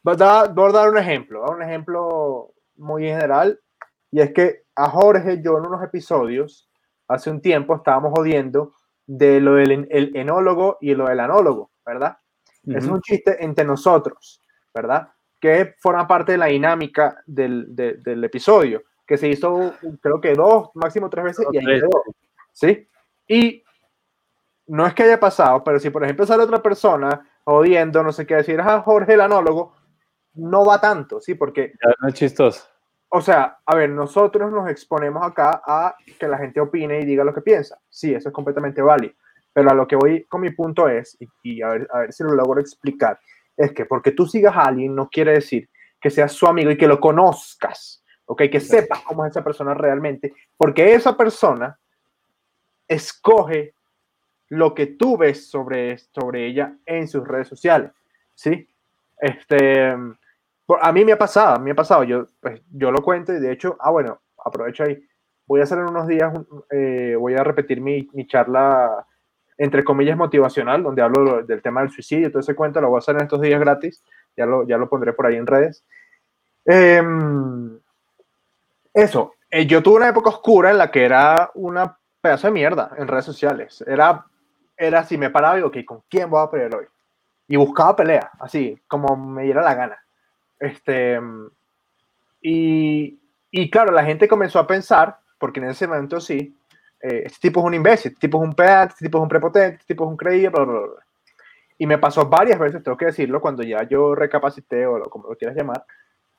voy 0.04 0.16
a 0.16 0.48
dar, 0.54 0.90
un 0.90 0.98
ejemplo, 0.98 1.50
un 1.50 1.64
ejemplo 1.64 2.52
muy 2.76 3.04
general, 3.04 3.60
y 4.16 4.22
es 4.22 4.32
que 4.32 4.64
a 4.78 4.90
Jorge 4.90 5.42
yo 5.44 5.58
en 5.58 5.66
unos 5.66 5.84
episodios, 5.84 6.70
hace 7.06 7.30
un 7.30 7.42
tiempo, 7.42 7.76
estábamos 7.76 8.14
jodiendo 8.16 8.74
de 9.06 9.42
lo 9.42 9.56
del 9.56 9.90
el 9.92 10.16
enólogo 10.16 10.78
y 10.80 10.96
lo 10.96 11.10
del 11.10 11.20
anólogo, 11.20 11.72
¿verdad? 11.86 12.18
Es 12.66 12.86
un 12.86 13.02
chiste 13.02 13.44
entre 13.44 13.66
nosotros, 13.66 14.42
¿verdad? 14.74 15.10
Que 15.42 15.76
forma 15.80 16.08
parte 16.08 16.32
de 16.32 16.38
la 16.38 16.46
dinámica 16.46 17.22
del, 17.26 17.76
del 17.76 18.24
episodio, 18.24 18.84
que 19.06 19.18
se 19.18 19.28
hizo 19.28 19.74
creo 20.02 20.22
que 20.22 20.34
dos, 20.34 20.70
máximo 20.76 21.10
tres 21.10 21.26
veces, 21.26 21.48
y 21.52 21.58
ahí 21.58 21.66
quedó, 21.66 21.90
¿sí? 22.54 22.88
Y 23.28 23.66
no 24.68 24.88
es 24.88 24.94
que 24.94 25.04
haya 25.04 25.20
pasado, 25.20 25.62
pero 25.62 25.78
si 25.78 25.90
por 25.90 26.06
ejemplo 26.06 26.26
sale 26.26 26.44
otra 26.44 26.64
persona 26.64 27.30
jodiendo, 27.44 28.02
no 28.02 28.14
sé 28.14 28.26
qué 28.26 28.36
decir, 28.36 28.62
ah, 28.62 28.80
Jorge 28.80 29.16
el 29.16 29.20
anólogo, 29.20 29.76
no 30.36 30.64
va 30.64 30.80
tanto, 30.80 31.20
¿sí? 31.20 31.36
Porque... 31.36 31.74
Ya 31.86 31.94
no 32.00 32.08
es 32.08 32.14
chistoso. 32.14 32.75
O 33.16 33.22
sea, 33.22 33.60
a 33.66 33.76
ver, 33.76 33.92
nosotros 33.92 34.52
nos 34.52 34.70
exponemos 34.70 35.26
acá 35.26 35.62
a 35.66 35.96
que 36.20 36.28
la 36.28 36.38
gente 36.38 36.60
opine 36.60 37.00
y 37.00 37.06
diga 37.06 37.24
lo 37.24 37.34
que 37.34 37.40
piensa. 37.40 37.80
Sí, 37.90 38.14
eso 38.14 38.28
es 38.28 38.34
completamente 38.34 38.82
válido. 38.82 39.14
Pero 39.54 39.72
a 39.72 39.74
lo 39.74 39.88
que 39.88 39.96
voy 39.96 40.26
con 40.26 40.42
mi 40.42 40.50
punto 40.50 40.90
es, 40.90 41.18
y, 41.42 41.62
a, 41.62 41.70
ver, 41.70 41.88
a 41.94 42.00
ver 42.00 42.12
si 42.12 42.24
lo 42.24 42.34
logro 42.34 42.60
explicar, 42.60 43.18
es 43.56 43.72
que 43.72 43.86
porque 43.86 44.12
tú 44.12 44.28
sigas 44.28 44.54
a 44.58 44.64
alguien 44.64 44.94
no 44.94 45.08
quiere 45.08 45.32
decir 45.32 45.70
que 46.02 46.10
seas 46.10 46.34
su 46.34 46.46
amigo 46.46 46.72
y 46.72 46.78
que 46.78 46.90
lo 46.90 47.00
conozcas, 47.00 48.04
¿ok? 48.26 48.42
Que 48.52 48.60
sepas 48.60 49.00
cómo 49.00 49.26
es 49.26 49.32
esa 49.32 49.46
persona 49.46 49.74
realmente, 49.74 50.34
porque 50.58 50.94
esa 50.94 51.16
persona 51.16 51.80
escoge 52.86 53.76
lo 54.50 54.76
que 54.76 54.88
tú 54.88 55.16
ves 55.16 55.50
sobre, 55.50 56.00
sobre 56.00 56.48
ella 56.48 56.76
en 56.86 57.08
sus 57.08 57.26
redes 57.26 57.48
sociales, 57.48 57.92
¿sí? 58.34 58.68
Este, 59.22 59.96
a 60.82 60.92
mí 60.92 61.06
me 61.06 61.12
ha 61.14 61.18
pasado, 61.18 61.60
me 61.60 61.72
ha 61.72 61.76
pasado, 61.76 62.04
yo, 62.04 62.26
pues, 62.40 62.62
yo 62.72 62.92
lo 62.92 63.04
cuento 63.04 63.34
y 63.34 63.40
de 63.40 63.52
hecho, 63.52 63.78
ah, 63.80 63.92
bueno, 63.92 64.20
aprovecho 64.44 64.84
ahí, 64.84 65.02
voy 65.46 65.60
a 65.60 65.64
hacer 65.64 65.78
en 65.78 65.90
unos 65.90 66.08
días, 66.08 66.34
eh, 66.72 67.16
voy 67.18 67.36
a 67.36 67.44
repetir 67.44 67.82
mi, 67.82 68.10
mi, 68.14 68.28
charla 68.28 69.06
entre 69.58 69.84
comillas, 69.84 70.18
motivacional, 70.18 70.84
donde 70.84 71.02
hablo 71.02 71.44
del 71.44 71.62
tema 71.62 71.82
del 71.82 71.90
suicidio, 71.90 72.30
todo 72.30 72.40
ese 72.40 72.56
cuento, 72.56 72.82
lo 72.82 72.90
voy 72.90 72.98
a 72.98 73.00
hacer 73.00 73.16
en 73.16 73.22
estos 73.22 73.42
días 73.42 73.60
gratis, 73.60 74.04
ya 74.36 74.46
lo, 74.46 74.68
ya 74.68 74.78
lo 74.78 74.90
pondré 74.90 75.14
por 75.14 75.28
ahí 75.28 75.36
en 75.36 75.48
redes. 75.48 75.86
Em, 76.66 77.80
eso, 78.94 79.36
eh, 79.50 79.66
yo 79.66 79.82
tuve 79.82 79.98
una 79.98 80.10
época 80.10 80.30
oscura 80.30 80.72
en 80.72 80.78
la 80.78 80.92
que 80.92 81.06
era 81.06 81.52
una 81.54 81.98
pedazo 82.22 82.48
de 82.48 82.54
mierda 82.54 82.92
en 82.98 83.08
redes 83.08 83.26
sociales. 83.26 83.84
Era, 83.88 84.26
era 84.76 85.00
así, 85.00 85.18
me 85.18 85.30
paraba 85.30 85.60
y, 85.60 85.62
ok, 85.62 85.78
¿con 85.86 86.04
quién 86.10 86.30
voy 86.30 86.42
a 86.42 86.50
pelear 86.50 86.76
hoy? 86.76 86.86
Y 87.48 87.56
buscaba 87.56 87.96
pelea, 87.96 88.32
así, 88.40 88.82
como 88.88 89.16
me 89.16 89.44
diera 89.44 89.62
la 89.62 89.76
gana. 89.76 90.05
Este, 90.60 91.20
y, 92.42 93.20
y 93.52 93.70
claro, 93.70 93.92
la 93.92 94.06
gente 94.06 94.28
comenzó 94.28 94.60
a 94.60 94.68
pensar, 94.68 95.18
porque 95.40 95.60
en 95.60 95.70
ese 95.70 95.88
momento 95.88 96.20
sí, 96.20 96.56
eh, 97.02 97.24
este 97.26 97.50
tipo 97.50 97.60
es 97.60 97.66
un 97.66 97.74
imbécil, 97.74 98.12
este 98.12 98.28
tipo 98.28 98.42
es 98.42 98.50
un 98.50 98.56
pedante, 98.56 98.94
este 98.94 99.06
tipo 99.06 99.18
es 99.18 99.24
un 99.24 99.30
prepotente, 99.30 99.76
este 99.76 99.94
tipo 99.94 100.06
es 100.06 100.10
un 100.10 100.18
creíble, 100.18 100.50
bla, 100.50 100.64
bla, 100.64 100.80
bla. 100.80 101.06
Y 101.78 101.86
me 101.88 101.98
pasó 101.98 102.28
varias 102.28 102.58
veces, 102.58 102.84
tengo 102.84 102.98
que 102.98 103.08
decirlo, 103.08 103.42
cuando 103.42 103.62
ya 103.64 103.84
yo 103.84 104.16
recapacité 104.16 104.86
o 104.86 104.98
lo, 104.98 105.06
como 105.06 105.28
lo 105.28 105.36
quieras 105.36 105.58
llamar, 105.58 105.86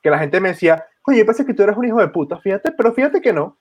que 0.02 0.10
la 0.10 0.18
gente 0.18 0.40
me 0.40 0.50
decía, 0.50 0.86
oye, 1.04 1.24
pensé 1.24 1.44
que 1.44 1.54
tú 1.54 1.62
eres 1.62 1.76
un 1.76 1.84
hijo 1.84 2.00
de 2.00 2.08
puta, 2.08 2.38
fíjate, 2.38 2.72
pero 2.72 2.92
fíjate 2.92 3.20
que 3.20 3.32
no. 3.32 3.58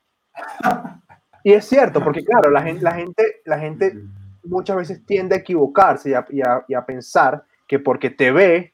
y 1.44 1.54
es 1.54 1.66
cierto, 1.66 2.04
porque 2.04 2.24
claro, 2.24 2.50
la 2.50 2.62
gente, 2.62 2.82
la 2.82 2.94
gente, 2.94 3.42
la 3.46 3.60
gente 3.60 3.94
muchas 4.44 4.78
veces 4.78 5.06
tiende 5.06 5.36
a 5.36 5.40
equivocarse 5.40 6.12
y 6.12 6.14
a, 6.14 6.26
y 6.30 6.42
a, 6.42 6.64
y 6.68 6.74
a 6.74 6.86
pensar 6.86 7.44
que 7.68 7.80
porque 7.80 8.10
te 8.10 8.32
ve, 8.32 8.74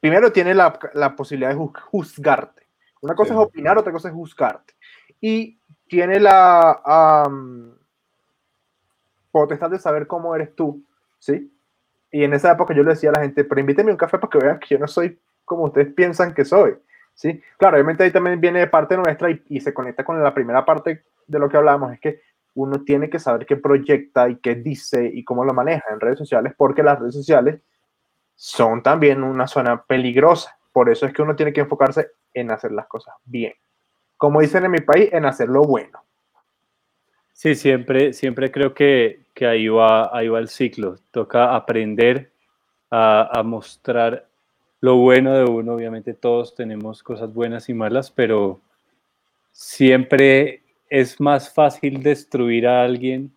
primero 0.00 0.32
tiene 0.32 0.54
la, 0.54 0.78
la 0.94 1.16
posibilidad 1.16 1.50
de 1.50 1.56
juzgarte. 1.56 2.62
Una 3.00 3.14
cosa 3.14 3.34
sí. 3.34 3.40
es 3.40 3.46
opinar, 3.46 3.78
otra 3.78 3.92
cosa 3.92 4.08
es 4.08 4.14
juzgarte. 4.14 4.74
Y 5.20 5.58
tiene 5.88 6.20
la 6.20 7.24
um, 7.26 7.72
potestad 9.30 9.70
de 9.70 9.78
saber 9.78 10.06
cómo 10.06 10.34
eres 10.34 10.54
tú, 10.54 10.84
¿sí? 11.18 11.52
Y 12.10 12.24
en 12.24 12.32
esa 12.34 12.52
época 12.52 12.74
yo 12.74 12.82
le 12.82 12.90
decía 12.90 13.10
a 13.10 13.14
la 13.14 13.22
gente, 13.22 13.44
pero 13.44 13.60
invíteme 13.60 13.90
un 13.90 13.96
café 13.96 14.18
para 14.18 14.30
que 14.30 14.38
vean 14.38 14.58
que 14.58 14.74
yo 14.74 14.78
no 14.78 14.86
soy 14.86 15.18
como 15.44 15.64
ustedes 15.64 15.92
piensan 15.94 16.34
que 16.34 16.44
soy, 16.44 16.76
¿sí? 17.14 17.42
Claro, 17.56 17.76
obviamente 17.76 18.04
ahí 18.04 18.10
también 18.10 18.40
viene 18.40 18.60
de 18.60 18.66
parte 18.66 18.96
nuestra 18.96 19.30
y, 19.30 19.42
y 19.48 19.60
se 19.60 19.72
conecta 19.72 20.04
con 20.04 20.22
la 20.22 20.34
primera 20.34 20.64
parte 20.64 21.04
de 21.26 21.38
lo 21.38 21.48
que 21.48 21.56
hablábamos, 21.56 21.92
es 21.92 22.00
que 22.00 22.20
uno 22.54 22.82
tiene 22.84 23.08
que 23.08 23.18
saber 23.18 23.46
qué 23.46 23.56
proyecta 23.56 24.28
y 24.28 24.36
qué 24.36 24.56
dice 24.56 25.10
y 25.12 25.24
cómo 25.24 25.44
lo 25.44 25.54
maneja 25.54 25.84
en 25.90 26.00
redes 26.00 26.18
sociales, 26.18 26.52
porque 26.56 26.82
las 26.82 26.98
redes 26.98 27.14
sociales 27.14 27.60
son 28.40 28.84
también 28.84 29.24
una 29.24 29.48
zona 29.48 29.82
peligrosa. 29.82 30.56
Por 30.72 30.88
eso 30.88 31.06
es 31.06 31.12
que 31.12 31.22
uno 31.22 31.34
tiene 31.34 31.52
que 31.52 31.62
enfocarse 31.62 32.12
en 32.32 32.52
hacer 32.52 32.70
las 32.70 32.86
cosas 32.86 33.16
bien. 33.24 33.52
Como 34.16 34.40
dicen 34.40 34.64
en 34.64 34.70
mi 34.70 34.80
país, 34.80 35.12
en 35.12 35.24
hacerlo 35.24 35.62
bueno. 35.62 36.04
Sí, 37.32 37.56
siempre, 37.56 38.12
siempre 38.12 38.52
creo 38.52 38.74
que, 38.74 39.24
que 39.34 39.44
ahí, 39.44 39.66
va, 39.66 40.16
ahí 40.16 40.28
va 40.28 40.38
el 40.38 40.48
ciclo. 40.48 40.94
Toca 41.10 41.56
aprender 41.56 42.30
a, 42.90 43.40
a 43.40 43.42
mostrar 43.42 44.28
lo 44.80 44.94
bueno 44.98 45.34
de 45.34 45.44
uno. 45.44 45.74
Obviamente 45.74 46.14
todos 46.14 46.54
tenemos 46.54 47.02
cosas 47.02 47.34
buenas 47.34 47.68
y 47.68 47.74
malas, 47.74 48.12
pero 48.12 48.60
siempre 49.50 50.62
es 50.88 51.20
más 51.20 51.52
fácil 51.52 52.04
destruir 52.04 52.68
a 52.68 52.84
alguien 52.84 53.32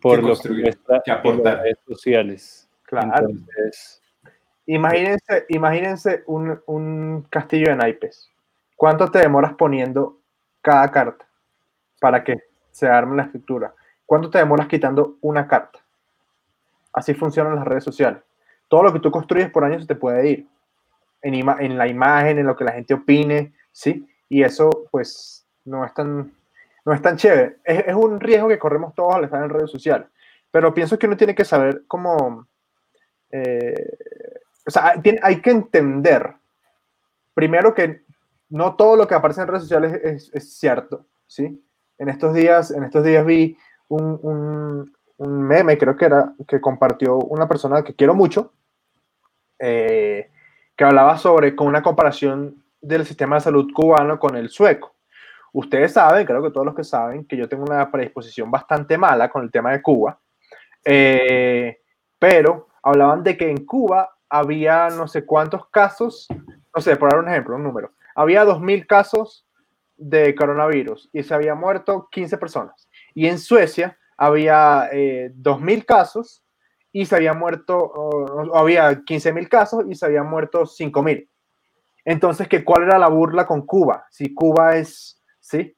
por 0.00 0.22
lo 0.22 0.38
que 0.38 0.48
muestra 0.48 1.02
en 1.04 1.42
las 1.42 1.60
redes 1.60 1.78
sociales. 1.88 2.67
Claro. 2.88 3.28
Entonces, 3.28 4.02
imagínense, 4.66 5.44
imagínense 5.48 6.22
un, 6.26 6.60
un, 6.66 7.26
castillo 7.28 7.68
de 7.68 7.76
naipes. 7.76 8.30
¿Cuánto 8.76 9.10
te 9.10 9.18
demoras 9.18 9.52
poniendo 9.54 10.18
cada 10.62 10.90
carta 10.90 11.26
para 12.00 12.24
que 12.24 12.38
se 12.70 12.88
arme 12.88 13.16
la 13.16 13.24
escritura? 13.24 13.74
¿Cuánto 14.06 14.30
te 14.30 14.38
demoras 14.38 14.68
quitando 14.68 15.18
una 15.20 15.46
carta? 15.46 15.78
Así 16.94 17.12
funcionan 17.12 17.56
las 17.56 17.66
redes 17.66 17.84
sociales. 17.84 18.22
Todo 18.68 18.84
lo 18.84 18.92
que 18.92 19.00
tú 19.00 19.10
construyes 19.10 19.50
por 19.50 19.64
años 19.64 19.82
se 19.82 19.88
te 19.88 19.94
puede 19.94 20.30
ir. 20.30 20.48
En, 21.20 21.34
en 21.34 21.76
la 21.76 21.86
imagen, 21.86 22.38
en 22.38 22.46
lo 22.46 22.56
que 22.56 22.64
la 22.64 22.72
gente 22.72 22.94
opine, 22.94 23.52
¿sí? 23.70 24.08
Y 24.30 24.42
eso, 24.42 24.70
pues, 24.90 25.46
no 25.64 25.84
es 25.84 25.92
tan, 25.92 26.32
no 26.84 26.92
es 26.94 27.02
tan 27.02 27.16
chévere. 27.16 27.58
Es, 27.64 27.94
un 27.94 28.18
riesgo 28.18 28.48
que 28.48 28.58
corremos 28.58 28.94
todos 28.94 29.14
al 29.14 29.24
estar 29.24 29.42
en 29.42 29.50
redes 29.50 29.70
sociales. 29.70 30.08
Pero 30.50 30.72
pienso 30.72 30.98
que 30.98 31.06
uno 31.06 31.18
tiene 31.18 31.34
que 31.34 31.44
saber 31.44 31.82
cómo. 31.86 32.46
Eh, 33.30 33.74
o 34.66 34.70
sea, 34.70 35.00
tiene, 35.02 35.20
hay 35.22 35.40
que 35.40 35.50
entender, 35.50 36.34
primero 37.34 37.74
que 37.74 38.02
no 38.50 38.76
todo 38.76 38.96
lo 38.96 39.06
que 39.06 39.14
aparece 39.14 39.42
en 39.42 39.48
redes 39.48 39.62
sociales 39.62 40.00
es, 40.02 40.30
es 40.32 40.58
cierto, 40.58 41.06
¿sí? 41.26 41.62
En 41.98 42.08
estos 42.08 42.34
días, 42.34 42.70
en 42.70 42.84
estos 42.84 43.04
días 43.04 43.24
vi 43.24 43.56
un, 43.88 44.18
un, 44.22 44.92
un, 45.16 45.42
meme, 45.42 45.76
creo 45.76 45.96
que 45.96 46.04
era, 46.04 46.32
que 46.46 46.60
compartió 46.60 47.16
una 47.16 47.48
persona 47.48 47.82
que 47.82 47.94
quiero 47.94 48.14
mucho, 48.14 48.52
eh, 49.58 50.30
que 50.76 50.84
hablaba 50.84 51.18
sobre, 51.18 51.56
con 51.56 51.66
una 51.66 51.82
comparación 51.82 52.62
del 52.80 53.04
sistema 53.04 53.36
de 53.36 53.40
salud 53.40 53.70
cubano 53.74 54.18
con 54.18 54.36
el 54.36 54.48
sueco. 54.48 54.94
Ustedes 55.52 55.92
saben, 55.92 56.26
creo 56.26 56.42
que 56.42 56.50
todos 56.50 56.66
los 56.66 56.74
que 56.74 56.84
saben, 56.84 57.24
que 57.24 57.36
yo 57.36 57.48
tengo 57.48 57.64
una 57.64 57.90
predisposición 57.90 58.50
bastante 58.50 58.96
mala 58.96 59.28
con 59.28 59.42
el 59.42 59.50
tema 59.50 59.72
de 59.72 59.82
Cuba, 59.82 60.18
eh, 60.84 61.80
pero 62.18 62.67
hablaban 62.82 63.22
de 63.22 63.36
que 63.36 63.50
en 63.50 63.64
Cuba 63.64 64.16
había 64.28 64.88
no 64.90 65.08
sé 65.08 65.24
cuántos 65.24 65.68
casos, 65.68 66.28
no 66.74 66.82
sé, 66.82 66.96
por 66.96 67.10
dar 67.10 67.20
un 67.20 67.28
ejemplo, 67.28 67.56
un 67.56 67.62
número, 67.62 67.92
había 68.14 68.44
2.000 68.44 68.86
casos 68.86 69.46
de 69.96 70.34
coronavirus 70.34 71.08
y 71.12 71.22
se 71.22 71.34
había 71.34 71.54
muerto 71.54 72.08
15 72.10 72.38
personas. 72.38 72.88
Y 73.14 73.26
en 73.26 73.38
Suecia 73.38 73.98
había 74.16 74.88
eh, 74.92 75.32
2.000 75.34 75.84
casos 75.84 76.44
y 76.92 77.06
se 77.06 77.16
había 77.16 77.34
muerto, 77.34 77.78
o, 77.78 78.50
o 78.50 78.56
había 78.56 78.90
15.000 78.90 79.48
casos 79.48 79.84
y 79.88 79.94
se 79.94 80.06
habían 80.06 80.28
muerto 80.28 80.62
5.000. 80.62 81.28
Entonces, 82.04 82.48
¿qué, 82.48 82.64
¿cuál 82.64 82.84
era 82.84 82.98
la 82.98 83.08
burla 83.08 83.46
con 83.46 83.66
Cuba? 83.66 84.06
Si 84.10 84.34
Cuba 84.34 84.76
es, 84.76 85.22
¿sí? 85.40 85.76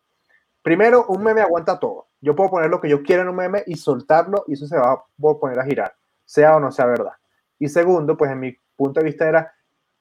Primero, 0.62 1.06
un 1.08 1.24
meme 1.24 1.40
aguanta 1.40 1.78
todo. 1.78 2.08
Yo 2.20 2.36
puedo 2.36 2.50
poner 2.50 2.70
lo 2.70 2.80
que 2.80 2.88
yo 2.88 3.02
quiera 3.02 3.22
en 3.22 3.30
un 3.30 3.36
meme 3.36 3.64
y 3.66 3.76
soltarlo 3.76 4.44
y 4.46 4.52
eso 4.52 4.66
se 4.66 4.76
va 4.76 4.92
a 4.92 5.04
poner 5.40 5.58
a 5.58 5.64
girar, 5.64 5.94
sea 6.30 6.54
o 6.54 6.60
no 6.60 6.70
sea 6.70 6.86
verdad. 6.86 7.14
Y 7.58 7.68
segundo, 7.68 8.16
pues 8.16 8.30
en 8.30 8.38
mi 8.38 8.56
punto 8.76 9.00
de 9.00 9.06
vista 9.06 9.28
era 9.28 9.52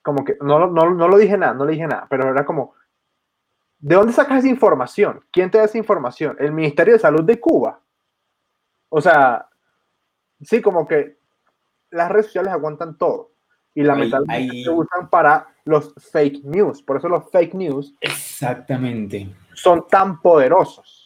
como 0.04 0.24
que, 0.24 0.38
no, 0.42 0.68
no, 0.68 0.92
no 0.92 1.08
lo 1.08 1.18
dije 1.18 1.38
nada, 1.38 1.56
no 1.56 1.66
le 1.66 1.72
dije 1.72 1.88
nada, 1.88 2.06
pero 2.08 2.30
era 2.30 2.46
como, 2.46 2.76
¿de 3.80 3.96
dónde 3.96 4.14
sacas 4.14 4.40
esa 4.40 4.48
información? 4.48 5.26
¿Quién 5.32 5.50
te 5.50 5.58
da 5.58 5.64
esa 5.64 5.80
información? 5.80 6.38
¿El 6.40 6.52
Ministerio 6.52 6.94
de 6.94 7.00
Salud 7.00 7.24
de 7.24 7.40
Cuba? 7.40 7.82
O 8.90 9.02
sea, 9.02 9.50
sí, 10.40 10.62
como 10.62 10.88
que 10.88 11.18
las 11.90 12.12
redes 12.12 12.28
sociales 12.28 12.54
aguantan 12.54 12.96
todo. 12.96 13.32
Y 13.74 13.82
lamentablemente 13.82 14.52
ahí, 14.52 14.64
se 14.64 14.70
usan 14.70 15.10
para 15.10 15.48
los 15.66 15.96
fake 16.12 16.44
news. 16.44 16.84
Por 16.84 16.98
eso 16.98 17.10
los 17.10 17.30
fake 17.32 17.56
news. 17.56 17.96
Exactamente. 18.02 19.36
Son 19.54 19.88
tan 19.88 20.22
poderosos. 20.22 20.99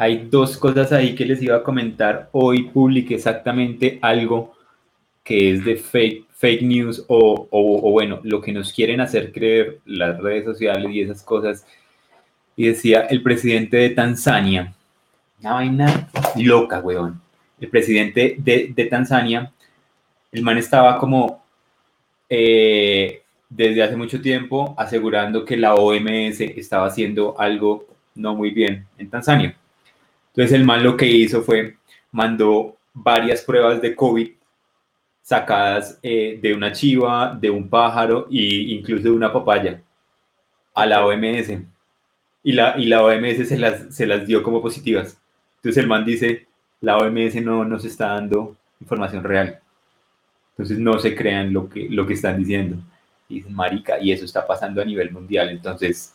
Hay 0.00 0.28
dos 0.30 0.56
cosas 0.56 0.92
ahí 0.92 1.16
que 1.16 1.24
les 1.24 1.42
iba 1.42 1.56
a 1.56 1.64
comentar. 1.64 2.28
Hoy 2.30 2.68
publiqué 2.68 3.16
exactamente 3.16 3.98
algo 4.00 4.54
que 5.24 5.50
es 5.50 5.64
de 5.64 5.74
fake, 5.74 6.24
fake 6.30 6.62
news 6.62 7.04
o, 7.08 7.48
o, 7.50 7.90
bueno, 7.90 8.20
lo 8.22 8.40
que 8.40 8.52
nos 8.52 8.72
quieren 8.72 9.00
hacer 9.00 9.32
creer 9.32 9.80
las 9.86 10.16
redes 10.20 10.44
sociales 10.44 10.92
y 10.92 11.00
esas 11.00 11.24
cosas. 11.24 11.66
Y 12.54 12.68
decía 12.68 13.08
el 13.10 13.24
presidente 13.24 13.76
de 13.76 13.90
Tanzania, 13.90 14.72
una 15.40 15.54
vaina 15.54 16.08
loca, 16.36 16.78
weón. 16.78 17.20
El 17.60 17.68
presidente 17.68 18.36
de, 18.38 18.72
de 18.72 18.84
Tanzania, 18.84 19.52
el 20.30 20.42
man 20.42 20.58
estaba 20.58 20.96
como 20.98 21.42
eh, 22.28 23.22
desde 23.50 23.82
hace 23.82 23.96
mucho 23.96 24.22
tiempo 24.22 24.76
asegurando 24.78 25.44
que 25.44 25.56
la 25.56 25.74
OMS 25.74 26.40
estaba 26.40 26.86
haciendo 26.86 27.34
algo 27.36 27.84
no 28.14 28.36
muy 28.36 28.50
bien 28.52 28.86
en 28.96 29.10
Tanzania. 29.10 29.56
Entonces 30.38 30.56
el 30.56 30.64
man 30.64 30.84
lo 30.84 30.96
que 30.96 31.04
hizo 31.04 31.42
fue 31.42 31.78
mandó 32.12 32.76
varias 32.94 33.42
pruebas 33.42 33.82
de 33.82 33.96
COVID 33.96 34.30
sacadas 35.20 35.98
eh, 36.00 36.38
de 36.40 36.54
una 36.54 36.70
chiva, 36.70 37.36
de 37.40 37.50
un 37.50 37.68
pájaro 37.68 38.28
e 38.30 38.70
incluso 38.70 39.02
de 39.02 39.10
una 39.10 39.32
papaya 39.32 39.82
a 40.74 40.86
la 40.86 41.04
OMS. 41.04 41.58
Y 42.44 42.52
la, 42.52 42.78
y 42.78 42.86
la 42.86 43.02
OMS 43.02 43.48
se 43.48 43.58
las, 43.58 43.92
se 43.92 44.06
las 44.06 44.28
dio 44.28 44.44
como 44.44 44.62
positivas. 44.62 45.20
Entonces 45.56 45.82
el 45.82 45.88
man 45.88 46.04
dice, 46.04 46.46
la 46.82 46.98
OMS 46.98 47.34
no 47.42 47.64
nos 47.64 47.84
está 47.84 48.10
dando 48.10 48.56
información 48.80 49.24
real. 49.24 49.58
Entonces 50.52 50.78
no 50.78 51.00
se 51.00 51.16
crean 51.16 51.52
lo 51.52 51.68
que, 51.68 51.88
lo 51.90 52.06
que 52.06 52.14
están 52.14 52.38
diciendo. 52.38 52.76
Y 53.28 53.38
dicen, 53.38 53.56
marica, 53.56 53.98
y 54.00 54.12
eso 54.12 54.24
está 54.24 54.46
pasando 54.46 54.80
a 54.80 54.84
nivel 54.84 55.10
mundial. 55.10 55.48
Entonces 55.48 56.14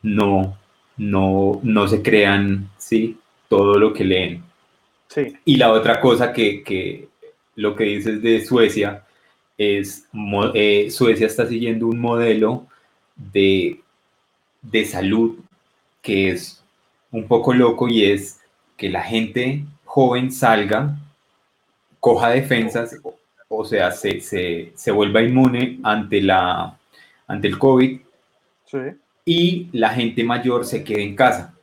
no, 0.00 0.56
no, 0.96 1.60
no 1.62 1.88
se 1.88 2.00
crean, 2.00 2.70
¿sí? 2.78 3.18
Todo 3.48 3.78
lo 3.78 3.92
que 3.92 4.04
leen. 4.04 4.42
Sí. 5.08 5.36
Y 5.44 5.56
la 5.56 5.72
otra 5.72 6.00
cosa 6.00 6.32
que, 6.32 6.62
que 6.62 7.08
lo 7.56 7.76
que 7.76 7.84
dices 7.84 8.20
de 8.22 8.44
Suecia 8.44 9.04
es, 9.56 10.08
eh, 10.54 10.90
Suecia 10.90 11.26
está 11.26 11.46
siguiendo 11.46 11.86
un 11.86 12.00
modelo 12.00 12.66
de, 13.16 13.80
de 14.62 14.84
salud 14.84 15.38
que 16.02 16.30
es 16.30 16.62
un 17.10 17.26
poco 17.26 17.54
loco 17.54 17.88
y 17.88 18.04
es 18.04 18.40
que 18.76 18.90
la 18.90 19.02
gente 19.02 19.64
joven 19.84 20.32
salga, 20.32 20.96
coja 22.00 22.30
defensas, 22.30 23.00
o, 23.48 23.64
sea, 23.64 23.92
se, 23.92 24.20
se, 24.20 24.72
se, 24.74 24.90
vuelva 24.90 25.22
inmune 25.22 25.78
ante, 25.84 26.20
la, 26.20 26.76
ante 27.28 27.48
el 27.48 27.58
COVID 27.58 28.00
y 29.24 29.68
la 29.72 29.90
gente 29.90 30.24
mayor 30.24 30.64
se 30.64 30.82
quede 30.82 31.04
en 31.04 31.14
casa. 31.14 31.53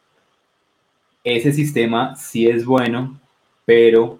Ese 1.24 1.52
sistema 1.52 2.16
sí 2.16 2.48
es 2.48 2.66
bueno, 2.66 3.20
pero 3.66 4.20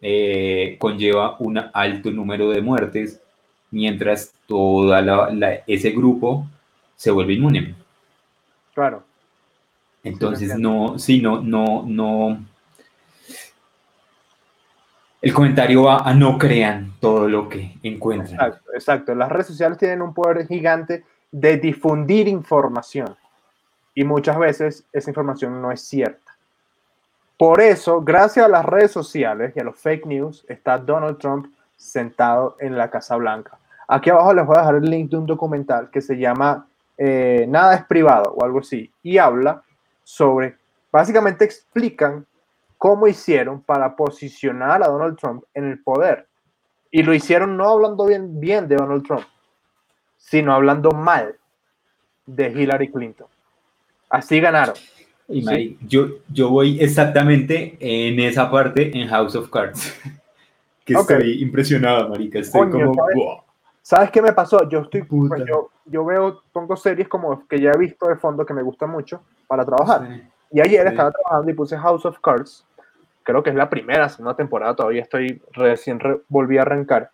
eh, 0.00 0.76
conlleva 0.78 1.36
un 1.38 1.58
alto 1.72 2.10
número 2.10 2.50
de 2.50 2.60
muertes, 2.60 3.20
mientras 3.70 4.34
todo 4.46 4.94
ese 5.66 5.90
grupo 5.90 6.46
se 6.96 7.10
vuelve 7.10 7.34
inmune. 7.34 7.74
Claro. 8.74 9.04
Entonces, 10.02 10.58
no, 10.58 10.98
sí, 10.98 11.20
no, 11.22 11.40
no, 11.40 11.84
no. 11.86 12.44
El 15.22 15.32
comentario 15.32 15.84
va 15.84 15.98
a 16.00 16.12
no 16.12 16.36
crean 16.36 16.92
todo 17.00 17.26
lo 17.26 17.48
que 17.48 17.78
encuentran. 17.82 18.34
Exacto, 18.34 18.72
exacto. 18.74 19.14
Las 19.14 19.30
redes 19.30 19.46
sociales 19.46 19.78
tienen 19.78 20.02
un 20.02 20.12
poder 20.12 20.46
gigante 20.46 21.04
de 21.32 21.56
difundir 21.56 22.28
información. 22.28 23.16
Y 23.94 24.04
muchas 24.04 24.38
veces 24.38 24.84
esa 24.92 25.10
información 25.10 25.62
no 25.62 25.70
es 25.70 25.80
cierta. 25.80 26.36
Por 27.38 27.60
eso, 27.60 28.00
gracias 28.00 28.46
a 28.46 28.48
las 28.48 28.64
redes 28.64 28.92
sociales 28.92 29.52
y 29.56 29.60
a 29.60 29.64
los 29.64 29.76
fake 29.78 30.06
news, 30.06 30.44
está 30.48 30.78
Donald 30.78 31.18
Trump 31.18 31.46
sentado 31.76 32.56
en 32.60 32.76
la 32.76 32.90
Casa 32.90 33.16
Blanca. 33.16 33.58
Aquí 33.88 34.10
abajo 34.10 34.32
les 34.32 34.46
voy 34.46 34.56
a 34.56 34.60
dejar 34.60 34.76
el 34.76 34.84
link 34.84 35.10
de 35.10 35.16
un 35.16 35.26
documental 35.26 35.90
que 35.90 36.00
se 36.00 36.16
llama 36.16 36.66
eh, 36.96 37.44
Nada 37.48 37.74
es 37.74 37.84
privado 37.84 38.32
o 38.34 38.44
algo 38.44 38.60
así. 38.60 38.90
Y 39.02 39.18
habla 39.18 39.62
sobre, 40.02 40.56
básicamente 40.92 41.44
explican 41.44 42.24
cómo 42.78 43.06
hicieron 43.08 43.60
para 43.60 43.96
posicionar 43.96 44.82
a 44.82 44.88
Donald 44.88 45.18
Trump 45.18 45.44
en 45.54 45.64
el 45.64 45.82
poder. 45.82 46.26
Y 46.90 47.02
lo 47.02 47.12
hicieron 47.12 47.56
no 47.56 47.68
hablando 47.68 48.06
bien, 48.06 48.38
bien 48.38 48.68
de 48.68 48.76
Donald 48.76 49.04
Trump, 49.04 49.24
sino 50.16 50.54
hablando 50.54 50.92
mal 50.92 51.36
de 52.26 52.48
Hillary 52.48 52.92
Clinton. 52.92 53.26
Así 54.14 54.38
ganaron. 54.40 54.76
Y 55.28 55.76
yo, 55.88 56.06
yo 56.28 56.48
voy 56.48 56.80
exactamente 56.80 57.76
en 57.80 58.20
esa 58.20 58.48
parte 58.48 58.96
en 58.96 59.08
House 59.08 59.34
of 59.34 59.50
Cards. 59.50 59.92
que 60.84 60.94
estoy 60.94 61.42
impresionado, 61.42 62.10
marica. 62.10 62.38
Estoy 62.38 62.70
como... 62.70 63.44
¿sabes, 63.82 64.10
qué 64.12 64.22
me 64.22 64.32
pasó? 64.32 64.68
Yo 64.68 64.82
estoy... 64.82 65.02
Pues, 65.02 65.42
yo, 65.48 65.70
yo, 65.86 66.04
veo, 66.04 66.42
pongo 66.52 66.76
series 66.76 67.08
como 67.08 67.44
que 67.48 67.60
ya 67.60 67.72
he 67.72 67.78
visto 67.78 68.08
de 68.08 68.14
fondo 68.14 68.46
que 68.46 68.54
me 68.54 68.62
gustan 68.62 68.90
mucho 68.90 69.20
para 69.48 69.64
trabajar. 69.64 70.22
Y 70.52 70.60
ayer 70.60 70.86
estaba 70.86 71.10
trabajando 71.10 71.50
y 71.50 71.54
puse 71.54 71.76
House 71.76 72.04
of 72.04 72.20
Cards. 72.20 72.64
Creo 73.24 73.42
que 73.42 73.50
es 73.50 73.56
la 73.56 73.68
primera, 73.68 74.08
segunda 74.08 74.36
temporada, 74.36 74.76
todavía 74.76 75.02
estoy 75.02 75.42
recién 75.52 75.98
volví 76.28 76.58
a 76.58 76.62
arrancar. 76.62 77.10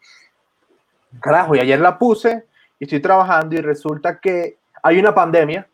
Carajo, 1.20 1.55
y 1.55 1.61
ayer 1.61 1.80
la 1.80 1.96
puse 1.96 2.44
y 2.78 2.84
estoy 2.84 3.01
trabajando 3.01 3.55
y 3.55 3.61
resulta 3.62 4.18
que 4.18 4.59
hay 4.82 4.98
una 4.98 5.14
pandemia, 5.14 5.66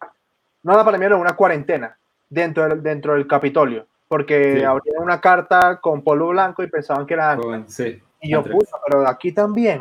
no 0.67 0.75
una 0.75 0.85
pandemia, 0.85 1.11
no, 1.11 1.19
una 1.19 1.37
cuarentena 1.37 1.97
dentro 2.29 2.69
del, 2.69 2.83
dentro 2.83 3.15
del 3.15 3.27
Capitolio, 3.27 3.87
porque 4.09 4.61
sí. 4.61 4.91
una 4.99 5.21
carta 5.21 5.79
con 5.81 6.03
polvo 6.03 6.29
blanco 6.29 6.65
y 6.65 6.67
pensaban 6.67 7.07
que 7.07 7.15
era 7.15 7.39
y 8.21 8.31
yo 8.31 8.43
puse, 8.43 8.73
pero 8.87 9.07
aquí 9.09 9.31
también. 9.31 9.81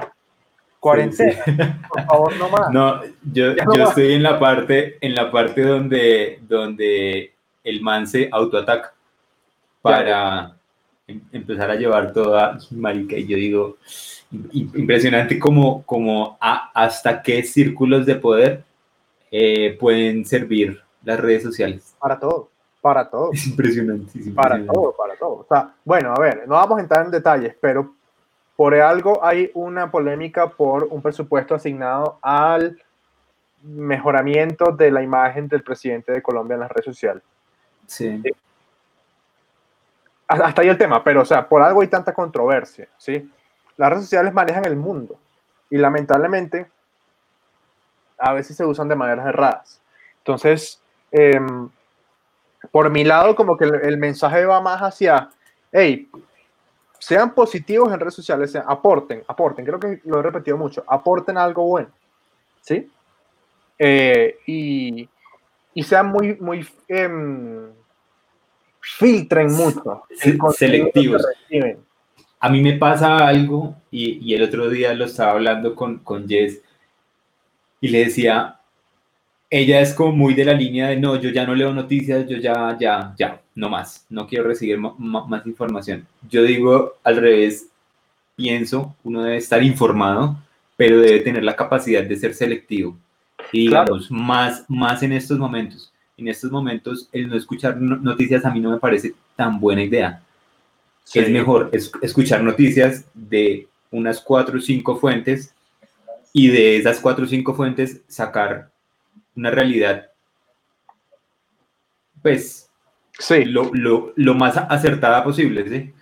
Cuarentena, 0.80 1.42
por 1.90 2.06
favor, 2.06 2.36
no 2.38 2.50
más. 2.50 2.70
No, 2.70 3.02
yo, 3.34 3.56
yo 3.56 3.84
estoy 3.84 4.14
en 4.14 4.22
la 4.22 4.38
parte, 4.38 4.98
en 5.02 5.16
la 5.16 5.32
parte 5.32 5.64
donde, 5.64 6.40
donde 6.44 7.34
el 7.64 7.82
man 7.82 8.06
se 8.06 8.30
autoataca 8.32 8.94
para 9.82 10.56
em, 11.08 11.20
empezar 11.32 11.72
a 11.72 11.76
llevar 11.76 12.14
toda 12.14 12.60
marica. 12.70 13.16
Y 13.18 13.26
yo 13.26 13.38
digo, 13.38 13.78
impresionante 14.52 15.40
como, 15.40 15.82
como 15.84 16.38
hasta 16.40 17.24
qué 17.24 17.42
círculos 17.42 18.06
de 18.06 18.16
poder 18.16 18.64
eh, 19.32 19.78
pueden 19.80 20.26
servir 20.26 20.82
las 21.04 21.20
redes 21.20 21.44
sociales. 21.44 21.96
Para 22.00 22.20
todo, 22.20 22.50
para 22.82 23.10
todo. 23.10 23.32
Es 23.34 23.48
impresionante, 23.48 24.20
Para 24.34 24.66
todo, 24.66 24.96
para 24.96 25.16
todo. 25.16 25.34
O 25.38 25.46
sea, 25.48 25.74
bueno, 25.84 26.14
a 26.16 26.20
ver, 26.20 26.48
no 26.48 26.56
vamos 26.56 26.78
a 26.78 26.82
entrar 26.82 27.06
en 27.06 27.12
detalles, 27.12 27.56
pero 27.60 27.94
por 28.56 28.74
algo 28.76 29.24
hay 29.24 29.52
una 29.54 29.92
polémica 29.92 30.50
por 30.50 30.86
un 30.86 31.02
presupuesto 31.02 31.56
asignado 31.56 32.20
al 32.22 32.82
mejoramiento 33.62 34.72
de 34.72 34.92
la 34.92 35.02
imagen 35.02 35.48
del 35.48 35.64
presidente 35.64 36.12
de 36.12 36.22
Colombia 36.22 36.54
en 36.56 36.62
las 36.62 36.72
redes 36.72 36.86
sociales. 36.86 37.24
Sí. 37.88 38.22
Hasta 40.28 40.62
ahí 40.62 40.70
el 40.70 40.78
tema, 40.78 41.04
pero 41.04 41.22
o 41.22 41.26
sea, 41.26 41.48
por 41.48 41.62
algo 41.62 41.82
hay 41.82 41.88
tanta 41.88 42.14
controversia, 42.14 42.88
¿sí? 42.98 43.30
Las 43.78 43.90
redes 43.90 44.06
sociales 44.06 44.34
manejan 44.34 44.66
el 44.66 44.76
mundo 44.76 45.18
y 45.70 45.78
lamentablemente 45.78 46.68
a 48.18 48.34
veces 48.34 48.56
se 48.56 48.66
usan 48.66 48.88
de 48.88 48.96
maneras 48.96 49.28
erradas. 49.28 49.82
Entonces, 50.20 50.82
em, 51.12 51.70
por 52.72 52.90
mi 52.90 53.04
lado, 53.04 53.36
como 53.36 53.58
que 53.58 53.66
el, 53.66 53.98
mensaje 53.98 54.46
va 54.46 54.62
más 54.62 54.82
hacia, 54.82 55.30
hey, 55.72 56.10
sean 57.00 57.34
positivos 57.34 57.92
en 57.94 58.00
redes 58.00 58.16
sociales, 58.16 58.56
aporten, 58.56 59.24
aporten, 59.28 59.66
creo 59.66 59.80
que 59.80 60.02
lo 60.06 60.20
he 60.20 60.24
repetido 60.24 60.58
mucho, 60.58 60.84
aporten 60.88 61.38
algo 61.38 61.68
bueno, 61.68 61.90
¿sí? 62.62 62.90
Eh, 63.78 64.38
y, 64.48 65.08
y, 65.74 65.84
sean 65.84 66.08
muy, 66.08 66.36
muy, 66.40 66.68
em, 66.88 67.70
filtren 68.80 69.52
mucho. 69.52 70.04
Selectivos. 70.56 71.26
A 72.40 72.50
mí 72.50 72.62
me 72.62 72.74
pasa 72.74 73.28
algo, 73.28 73.76
y, 73.92 74.32
y, 74.32 74.36
el 74.36 74.44
otro 74.44 74.70
día 74.70 74.94
lo 74.94 75.06
estaba 75.06 75.34
hablando 75.34 75.76
con, 75.76 76.00
con 76.00 76.28
Jess, 76.28 76.62
y 77.82 77.88
le 77.90 78.06
decía, 78.06 78.60
ella 79.50 79.82
es 79.82 79.94
como 79.94 80.12
muy 80.12 80.34
de 80.34 80.46
la 80.46 80.54
línea 80.54 80.90
de, 80.90 80.98
no, 80.98 81.20
yo 81.20 81.30
ya 81.30 81.46
no 81.46 81.56
leo 81.56 81.74
noticias, 81.74 82.28
yo 82.28 82.38
ya, 82.38 82.78
ya, 82.80 83.14
ya, 83.18 83.42
no 83.56 83.70
más, 83.70 84.06
no 84.10 84.28
quiero 84.28 84.46
recibir 84.48 84.78
más 84.78 85.46
información. 85.46 86.06
Yo 86.30 86.44
digo 86.44 86.96
al 87.04 87.18
revés, 87.18 87.70
pienso, 88.36 88.96
uno 89.04 89.24
debe 89.24 89.38
estar 89.38 89.64
informado, 89.64 90.38
pero 90.76 91.00
debe 91.00 91.22
tener 91.22 91.44
la 91.44 91.56
capacidad 91.56 92.04
de 92.04 92.18
ser 92.18 92.34
selectivo. 92.34 92.98
Y 93.52 93.68
digamos, 93.68 94.12
más, 94.12 94.66
más 94.68 95.04
en 95.04 95.14
estos 95.14 95.38
momentos. 95.38 95.92
En 96.18 96.28
estos 96.28 96.52
momentos, 96.52 97.08
el 97.12 97.30
no 97.30 97.38
escuchar 97.38 97.78
noticias 97.80 98.46
a 98.46 98.52
mí 98.52 98.60
no 98.60 98.72
me 98.72 98.80
parece 98.80 99.14
tan 99.36 99.60
buena 99.60 99.84
idea. 99.84 100.22
Es 101.14 101.30
mejor 101.30 101.70
escuchar 102.02 102.44
noticias 102.44 103.06
de 103.14 103.68
unas 103.92 104.20
cuatro 104.20 104.58
o 104.58 104.62
cinco 104.62 104.98
fuentes 104.98 105.55
y 106.38 106.50
de 106.50 106.76
esas 106.76 107.00
cuatro 107.00 107.24
o 107.24 107.28
cinco 107.30 107.54
fuentes 107.54 108.02
sacar 108.10 108.70
una 109.38 109.52
realidad, 109.52 110.12
pues, 112.22 112.70
sí. 113.18 113.46
lo, 113.46 113.72
lo, 113.74 114.12
lo 114.18 114.34
más 114.34 114.58
acertada 114.58 115.24
posible, 115.24 115.70
¿sí? 115.70 115.94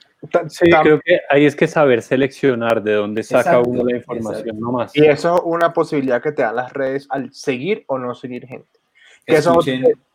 Sí, 0.48 0.72
creo 0.82 1.00
que 1.02 1.20
ahí 1.30 1.46
es 1.46 1.56
que 1.56 1.68
saber 1.68 2.02
seleccionar 2.02 2.82
de 2.82 2.94
dónde 2.94 3.22
saca 3.22 3.60
uno 3.60 3.84
la 3.84 3.98
información 3.98 4.60
nomás. 4.60 4.96
Y 4.96 5.06
eso 5.06 5.36
es 5.36 5.42
una 5.46 5.72
posibilidad 5.72 6.20
que 6.20 6.32
te 6.32 6.42
dan 6.42 6.56
las 6.56 6.74
redes 6.74 7.06
al 7.12 7.32
seguir 7.32 7.84
o 7.86 8.00
no 8.00 8.16
seguir 8.16 8.48
gente. 8.48 8.80
eso, 9.28 9.60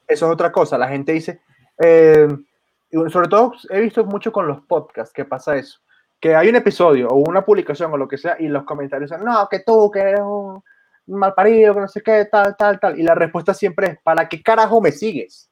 es 0.09 0.23
otra 0.25 0.51
cosa. 0.51 0.77
La 0.79 0.89
gente 0.89 1.13
dice, 1.13 1.43
eh, 1.81 2.27
sobre 2.91 3.29
todo 3.29 3.53
he 3.71 3.81
visto 3.83 4.05
mucho 4.05 4.33
con 4.33 4.49
los 4.49 4.63
podcasts 4.63 5.15
que 5.15 5.25
pasa 5.25 5.57
eso 5.57 5.79
que 6.21 6.35
hay 6.35 6.49
un 6.49 6.57
episodio 6.57 7.09
o 7.09 7.17
una 7.17 7.45
publicación 7.45 7.93
o 7.93 7.97
lo 7.97 8.09
que 8.09 8.19
sea 8.19 8.37
y 8.39 8.49
los 8.49 8.65
comentarios 8.65 9.11
son, 9.11 9.25
no, 9.25 9.49
que 9.49 9.61
tú, 9.61 9.91
que 9.91 10.01
eres 10.01 10.21
un 10.21 10.63
mal 11.07 11.35
parido, 11.35 11.75
que 11.75 11.81
no 11.81 11.89
sé 11.89 12.03
qué, 12.03 12.27
tal, 12.31 12.57
tal, 12.57 12.79
tal. 12.81 12.99
Y 12.99 13.03
la 13.03 13.15
respuesta 13.15 13.55
siempre 13.55 13.87
es, 13.89 13.99
¿para 14.03 14.29
qué 14.29 14.43
carajo 14.43 14.81
me 14.81 14.93
sigues? 14.93 15.51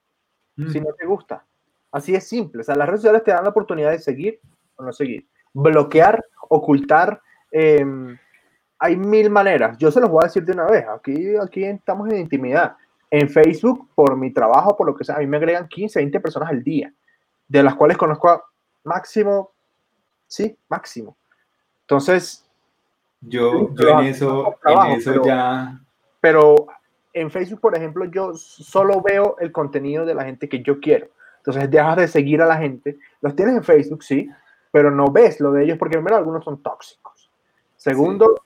Mm. 0.57 0.69
Si 0.69 0.81
no 0.81 0.93
te 0.93 1.07
gusta. 1.07 1.45
Así 1.93 2.15
es 2.15 2.29
simple. 2.29 2.61
O 2.61 2.65
sea, 2.65 2.75
las 2.75 2.87
redes 2.87 3.01
sociales 3.01 3.25
te 3.25 3.31
dan 3.31 3.45
la 3.45 3.51
oportunidad 3.51 3.91
de 3.91 3.99
seguir 3.99 4.41
o 4.77 4.85
no 4.85 4.93
seguir. 4.93 5.27
Bloquear, 5.55 6.23
ocultar. 6.49 7.21
Em, 7.51 8.19
hay 8.79 8.97
mil 8.97 9.31
maneras. 9.31 9.79
Yo 9.79 9.91
se 9.91 10.01
los 10.01 10.11
voy 10.11 10.25
a 10.25 10.27
decir 10.27 10.45
de 10.45 10.53
una 10.53 10.67
vez. 10.67 10.85
Aquí, 10.89 11.37
aquí 11.37 11.65
estamos 11.65 12.11
en 12.11 12.19
intimidad. 12.19 12.77
En 13.11 13.31
Facebook, 13.31 13.89
por 13.95 14.17
mi 14.17 14.33
trabajo, 14.33 14.77
por 14.77 14.87
lo 14.87 14.95
que 14.95 15.05
sea, 15.05 15.17
a 15.17 15.21
mí 15.21 15.27
me 15.27 15.37
agregan 15.37 15.69
15, 15.69 16.01
20 16.01 16.21
personas 16.21 16.51
al 16.51 16.63
día, 16.63 16.93
de 17.49 17.63
las 17.63 17.77
cuales 17.77 17.97
conozco 17.97 18.29
a 18.29 18.45
máximo 18.85 19.53
sí, 20.27 20.57
máximo. 20.69 21.17
Entonces... 21.83 22.43
Yo, 23.21 23.75
yo 23.75 24.01
en 24.01 24.07
eso, 24.07 24.59
en 24.65 24.93
eso 24.93 25.25
ya... 25.25 25.81
Pero 26.21 26.67
en 27.13 27.31
Facebook, 27.31 27.61
por 27.61 27.77
ejemplo, 27.77 28.05
yo 28.05 28.35
solo 28.35 29.01
veo 29.01 29.37
el 29.41 29.51
contenido 29.53 30.05
de 30.05 30.15
la 30.15 30.25
gente 30.25 30.49
que 30.49 30.63
yo 30.63 30.81
quiero. 30.81 31.09
Entonces 31.39 31.71
dejas 31.71 31.97
de 31.97 32.09
seguir 32.09 32.43
a 32.43 32.47
la 32.47 32.57
gente. 32.57 32.99
Los 33.21 33.35
tienes 33.35 33.57
en 33.57 33.65
Facebook, 33.65 34.03
sí, 34.03 34.29
pero 34.71 34.91
no 34.91 35.07
ves 35.11 35.41
lo 35.41 35.53
de 35.53 35.65
ellos 35.65 35.79
porque 35.79 35.97
primero 35.97 36.17
algunos 36.17 36.45
son 36.45 36.63
tóxicos. 36.63 37.31
Segundo, 37.77 38.43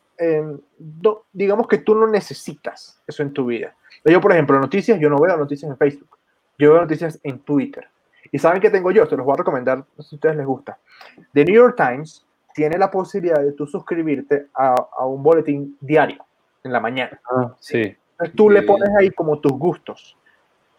digamos 1.32 1.66
que 1.66 1.78
tú 1.78 1.94
no 1.94 2.06
necesitas 2.06 3.02
eso 3.06 3.22
en 3.22 3.32
tu 3.32 3.46
vida. 3.46 3.74
Yo, 4.04 4.20
por 4.20 4.32
ejemplo, 4.32 4.58
noticias, 4.58 5.00
yo 5.00 5.10
no 5.10 5.18
veo 5.18 5.36
noticias 5.36 5.70
en 5.70 5.76
Facebook. 5.76 6.18
Yo 6.58 6.72
veo 6.72 6.82
noticias 6.82 7.18
en 7.22 7.38
Twitter. 7.40 7.88
Y 8.32 8.38
saben 8.38 8.60
que 8.60 8.70
tengo 8.70 8.90
yo, 8.90 9.06
se 9.06 9.16
los 9.16 9.24
voy 9.24 9.34
a 9.34 9.38
recomendar 9.38 9.84
si 9.98 10.14
a 10.14 10.16
ustedes 10.16 10.36
les 10.36 10.46
gusta. 10.46 10.78
The 11.32 11.44
New 11.44 11.54
York 11.54 11.76
Times 11.76 12.26
tiene 12.54 12.78
la 12.78 12.90
posibilidad 12.90 13.40
de 13.40 13.52
tú 13.52 13.66
suscribirte 13.66 14.48
a, 14.54 14.74
a 14.96 15.06
un 15.06 15.22
boletín 15.22 15.76
diario 15.80 16.24
en 16.62 16.72
la 16.72 16.80
mañana. 16.80 17.20
Ah, 17.30 17.54
sí. 17.58 17.96
Entonces 18.12 18.36
tú 18.36 18.50
le 18.50 18.62
pones 18.62 18.90
ahí 18.98 19.10
como 19.10 19.38
tus 19.38 19.52
gustos. 19.52 20.16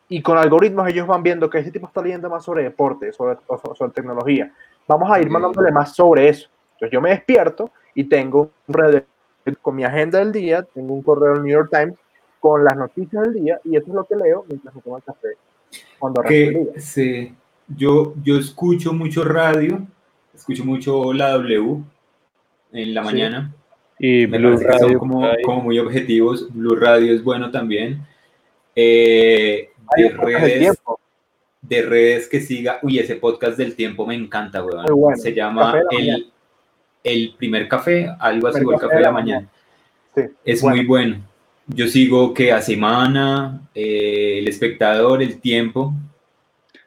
Y 0.07 0.21
con 0.21 0.37
algoritmos 0.37 0.87
ellos 0.89 1.07
van 1.07 1.23
viendo 1.23 1.49
que 1.49 1.59
ese 1.59 1.71
tipo 1.71 1.87
está 1.87 2.01
leyendo 2.01 2.29
más 2.29 2.43
sobre 2.43 2.63
deporte, 2.63 3.13
sobre, 3.13 3.37
sobre 3.75 3.91
tecnología. 3.91 4.51
Vamos 4.87 5.09
a 5.09 5.19
ir 5.19 5.29
mandándole 5.29 5.71
más 5.71 5.95
sobre 5.95 6.29
eso. 6.29 6.49
Entonces 6.73 6.91
yo 6.91 7.01
me 7.01 7.11
despierto 7.11 7.71
y 7.95 8.03
tengo 8.03 8.51
un 8.67 8.73
red 8.73 9.03
con 9.61 9.75
mi 9.75 9.83
agenda 9.83 10.19
del 10.19 10.31
día, 10.31 10.63
tengo 10.63 10.93
un 10.93 11.01
correo 11.01 11.33
del 11.33 11.43
New 11.43 11.51
York 11.51 11.69
Times 11.71 11.95
con 12.39 12.63
las 12.63 12.75
noticias 12.75 13.23
del 13.23 13.33
día 13.35 13.59
y 13.63 13.75
eso 13.75 13.87
es 13.87 13.93
lo 13.93 14.03
que 14.03 14.15
leo 14.15 14.45
mientras 14.47 14.75
me 14.75 14.81
tomo 14.81 14.97
el 14.97 15.03
café. 15.03 15.29
Cuando 15.99 16.21
que 16.23 16.67
se, 16.77 17.33
yo, 17.67 18.13
yo 18.23 18.37
escucho 18.37 18.93
mucho 18.93 19.23
radio, 19.23 19.85
escucho 20.33 20.65
mucho 20.65 21.13
la 21.13 21.29
W 21.31 21.77
en 22.73 22.93
la 22.93 23.01
Sí. 23.01 23.05
mañana. 23.05 23.53
Y 23.99 24.25
Me 24.27 24.39
Blue 24.39 24.57
son 24.57 24.63
Radio. 24.67 24.99
como, 24.99 25.31
muy 25.61 25.77
objetivos. 25.77 26.47
Blue 26.51 26.75
Radio 26.75 27.13
es 27.13 27.23
bueno 27.23 27.51
también. 27.51 28.01
Eh, 28.75 29.69
Hay 29.95 30.03
de 30.03 30.09
redes, 30.09 30.81
de 31.61 31.81
redes 31.83 32.27
que 32.27 32.39
siga. 32.39 32.79
Uy, 32.81 32.97
ese 32.97 33.15
podcast 33.17 33.57
del 33.57 33.75
tiempo 33.75 34.05
me 34.07 34.15
encanta, 34.15 34.63
weón. 34.63 34.85
Bueno. 34.95 35.17
Se 35.17 35.33
llama 35.33 35.81
el, 35.91 36.31
el 37.03 37.35
primer 37.37 37.67
café, 37.67 38.09
algo 38.19 38.47
así, 38.47 38.59
el 38.59 38.79
café 38.79 38.95
de 38.95 39.01
la 39.01 39.11
mañana. 39.11 39.47
Sí, 40.15 40.21
Es 40.45 40.61
bueno. 40.61 40.77
muy 40.77 40.85
bueno. 40.85 41.17
Yo 41.67 41.87
sigo 41.87 42.33
que 42.33 42.51
a 42.51 42.61
semana, 42.61 43.61
eh, 43.73 44.39
el 44.39 44.47
espectador, 44.47 45.21
el 45.21 45.39
tiempo. 45.39 45.93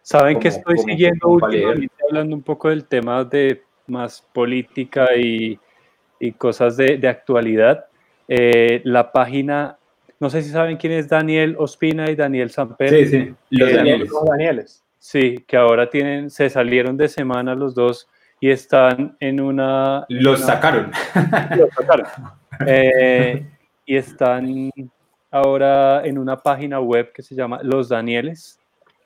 ¿Saben 0.03 0.39
que 0.39 0.49
estoy 0.49 0.77
como- 0.77 0.89
siguiendo 0.89 1.21
como 1.21 1.35
últimamente 1.47 1.95
hablando 2.09 2.37
un 2.37 2.43
poco 2.43 2.69
del 2.69 2.85
tema 2.85 3.25
de 3.25 3.63
más 3.87 4.21
política 4.33 5.15
y, 5.17 5.59
y 6.21 6.33
cosas 6.33 6.77
de, 6.77 6.99
de 6.99 7.09
actualidad? 7.09 7.87
Eh, 8.29 8.83
la 8.85 9.13
página, 9.13 9.79
no 10.21 10.29
sé 10.29 10.43
si 10.43 10.51
saben 10.51 10.77
quién 10.77 10.93
es 10.93 11.09
Daniel 11.09 11.57
Ospina 11.59 12.11
y 12.11 12.17
Daniel 12.17 12.51
Samper. 12.51 12.91
Sí, 12.91 13.07
sí, 13.07 13.35
los 13.51 13.71
Eh, 13.71 13.77
Danieles. 13.77 14.11
Los 14.11 14.25
Danieles. 14.27 14.85
Sí, 14.99 15.45
que 15.47 15.57
ahora 15.57 15.89
tienen, 15.89 16.31
se 16.31 16.49
salieron 16.51 16.97
de 16.97 17.09
semana 17.09 17.55
los 17.55 17.75
dos 17.75 18.09
y 18.41 18.51
están 18.51 19.17
en 19.21 19.41
una... 19.41 20.05
Los 20.09 20.39
una- 20.43 20.47
sacaron. 20.47 20.91
Los 21.57 21.71
sacaron. 21.75 22.07
eh, 22.67 23.47
y 23.87 23.97
están 23.97 24.71
ahora 25.31 26.05
en 26.07 26.19
una 26.19 26.37
página 26.37 26.81
web 26.81 27.13
que 27.13 27.23
se 27.23 27.35
llama 27.35 27.61
Los 27.63 27.89
Danieles. 27.89 28.59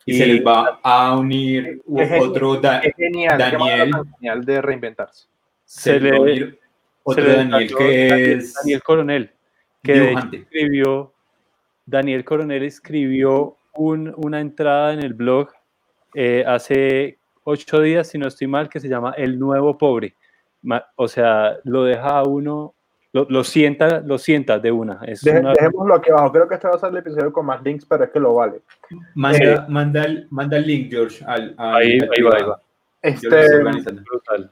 Y 0.07 0.15
se 0.15 0.27
les 0.27 0.47
va 0.47 0.81
a 0.83 1.17
unir 1.19 1.83
Es 1.97 2.23
otro, 2.23 2.57
da- 2.57 2.79
Es 2.79 2.95
genial. 2.97 3.37
Daniel. 3.39 3.91
genial 4.19 4.45
de 4.45 4.63
reinventarse. 4.63 5.27
se 5.65 5.93
se 5.93 6.01
les 6.01 6.13
va 6.13 6.17
a 6.17 6.19
le- 6.21 6.33
unir 6.33 6.59
otro 7.03 7.23
se 7.25 7.29
le 7.29 7.37
Daniel 7.37 7.69
que 7.77 8.09
Daniel- 8.09 8.39
es 8.39 8.55
Daniel 8.55 8.83
Coronel, 8.83 9.31
que 9.83 9.93
de 9.93 9.99
hecho 9.99 10.07
dibujante. 10.09 10.37
escribió, 10.39 11.13
Daniel 11.85 12.25
Coronel 12.25 12.63
escribió 12.63 13.57
un- 13.75 14.15
una 14.17 14.41
entrada 14.41 14.95
en 14.95 15.01
el 15.01 15.13
blog 15.15 15.51
eh, 16.15 16.43
hace 16.47 17.19
ocho 17.45 17.81
días, 17.83 18.09
si 18.09 18.17
no 18.17 18.29
estoy 18.29 18.47
mal, 18.47 18.71
que 18.71 18.81
se 18.81 18.89
llama 18.89 19.13
El 19.17 19.39
Nuevo 19.39 19.77
Pobre. 19.77 20.15
O 20.97 21.07
sea, 21.07 21.59
lo 21.65 21.85
deja 21.85 22.19
a 22.19 22.23
uno, 22.23 22.75
lo, 23.13 23.27
lo 23.31 23.43
sienta, 23.45 24.01
lo 24.01 24.19
sienta 24.19 24.59
de 24.59 24.71
una. 24.71 25.01
Es 25.07 25.23
Deje- 25.25 25.41
una- 25.41 25.53
Dejémoslo 25.53 25.95
aquí 25.95 26.11
abajo. 26.11 26.31
Creo 26.33 26.49
que 26.49 26.55
este 26.57 26.69
va 26.69 26.75
a 26.75 26.79
ser 26.79 26.91
el 26.91 26.99
episodio 26.99 27.33
con 27.33 27.47
más 27.47 27.63
links, 27.63 27.85
pero 27.87 28.05
es 28.05 28.11
que 28.11 28.21
lo 28.21 28.35
vale. 28.35 28.61
Manda, 29.15 29.39
Eh, 29.39 29.65
manda, 29.69 30.05
el, 30.05 30.27
manda 30.31 30.57
el 30.59 30.67
link, 30.67 30.91
George. 30.91 31.25
Al, 31.27 31.55
al- 31.57 31.75
ahí, 31.77 31.99
al 32.01 32.11
ahí 32.17 32.23
va, 32.23 32.37
ahí 32.37 32.43
va. 32.45 32.61
Este. 33.01 33.29
Brutal. 34.03 34.51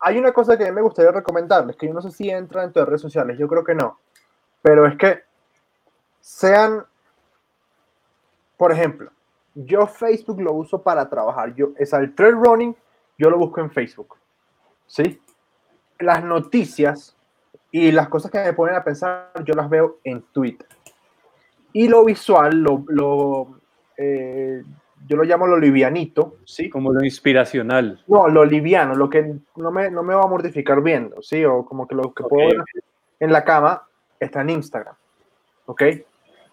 hay 0.00 0.18
una 0.18 0.32
cosa 0.32 0.58
que 0.58 0.70
me 0.70 0.82
gustaría 0.82 1.12
recomendarles, 1.12 1.76
que 1.76 1.86
yo 1.86 1.94
no 1.94 2.02
sé 2.02 2.10
si 2.10 2.28
entra 2.28 2.60
dentro 2.62 2.82
de 2.82 2.86
redes 2.86 3.00
sociales, 3.00 3.38
yo 3.38 3.48
creo 3.48 3.64
que 3.64 3.74
no. 3.74 3.98
Pero 4.60 4.86
es 4.86 4.96
que 4.96 5.22
sean, 6.20 6.84
por 8.56 8.72
ejemplo, 8.72 9.10
yo 9.54 9.86
Facebook 9.86 10.40
lo 10.42 10.52
uso 10.52 10.82
para 10.82 11.08
trabajar. 11.08 11.54
Yo, 11.54 11.70
es 11.78 11.92
el 11.92 12.14
trail 12.14 12.34
running, 12.34 12.76
yo 13.16 13.30
lo 13.30 13.38
busco 13.38 13.60
en 13.60 13.70
Facebook. 13.70 14.16
¿Sí? 14.86 15.20
Las 16.00 16.22
noticias 16.24 17.16
y 17.76 17.90
las 17.90 18.08
cosas 18.08 18.30
que 18.30 18.38
me 18.38 18.52
ponen 18.52 18.76
a 18.76 18.84
pensar, 18.84 19.32
yo 19.44 19.52
las 19.54 19.68
veo 19.68 19.98
en 20.04 20.22
Twitter. 20.32 20.68
Y 21.72 21.88
lo 21.88 22.04
visual, 22.04 22.56
lo, 22.60 22.84
lo, 22.86 23.58
eh, 23.96 24.62
yo 25.08 25.16
lo 25.16 25.24
llamo 25.24 25.48
lo 25.48 25.58
livianito, 25.58 26.36
¿sí? 26.44 26.70
Como 26.70 26.92
lo 26.92 27.02
inspiracional. 27.04 28.00
No, 28.06 28.28
lo 28.28 28.44
liviano, 28.44 28.94
lo 28.94 29.10
que 29.10 29.34
no 29.56 29.72
me, 29.72 29.90
no 29.90 30.04
me 30.04 30.14
va 30.14 30.22
a 30.22 30.28
mortificar 30.28 30.80
viendo, 30.84 31.20
¿sí? 31.20 31.44
O 31.44 31.64
como 31.66 31.88
que 31.88 31.96
lo 31.96 32.14
que 32.14 32.22
puedo 32.22 32.46
Ok. 32.46 32.52
ver 32.54 32.84
en 33.18 33.32
la 33.32 33.42
cama 33.42 33.82
está 34.20 34.42
en 34.42 34.50
Instagram, 34.50 34.94
¿ok? 35.66 35.82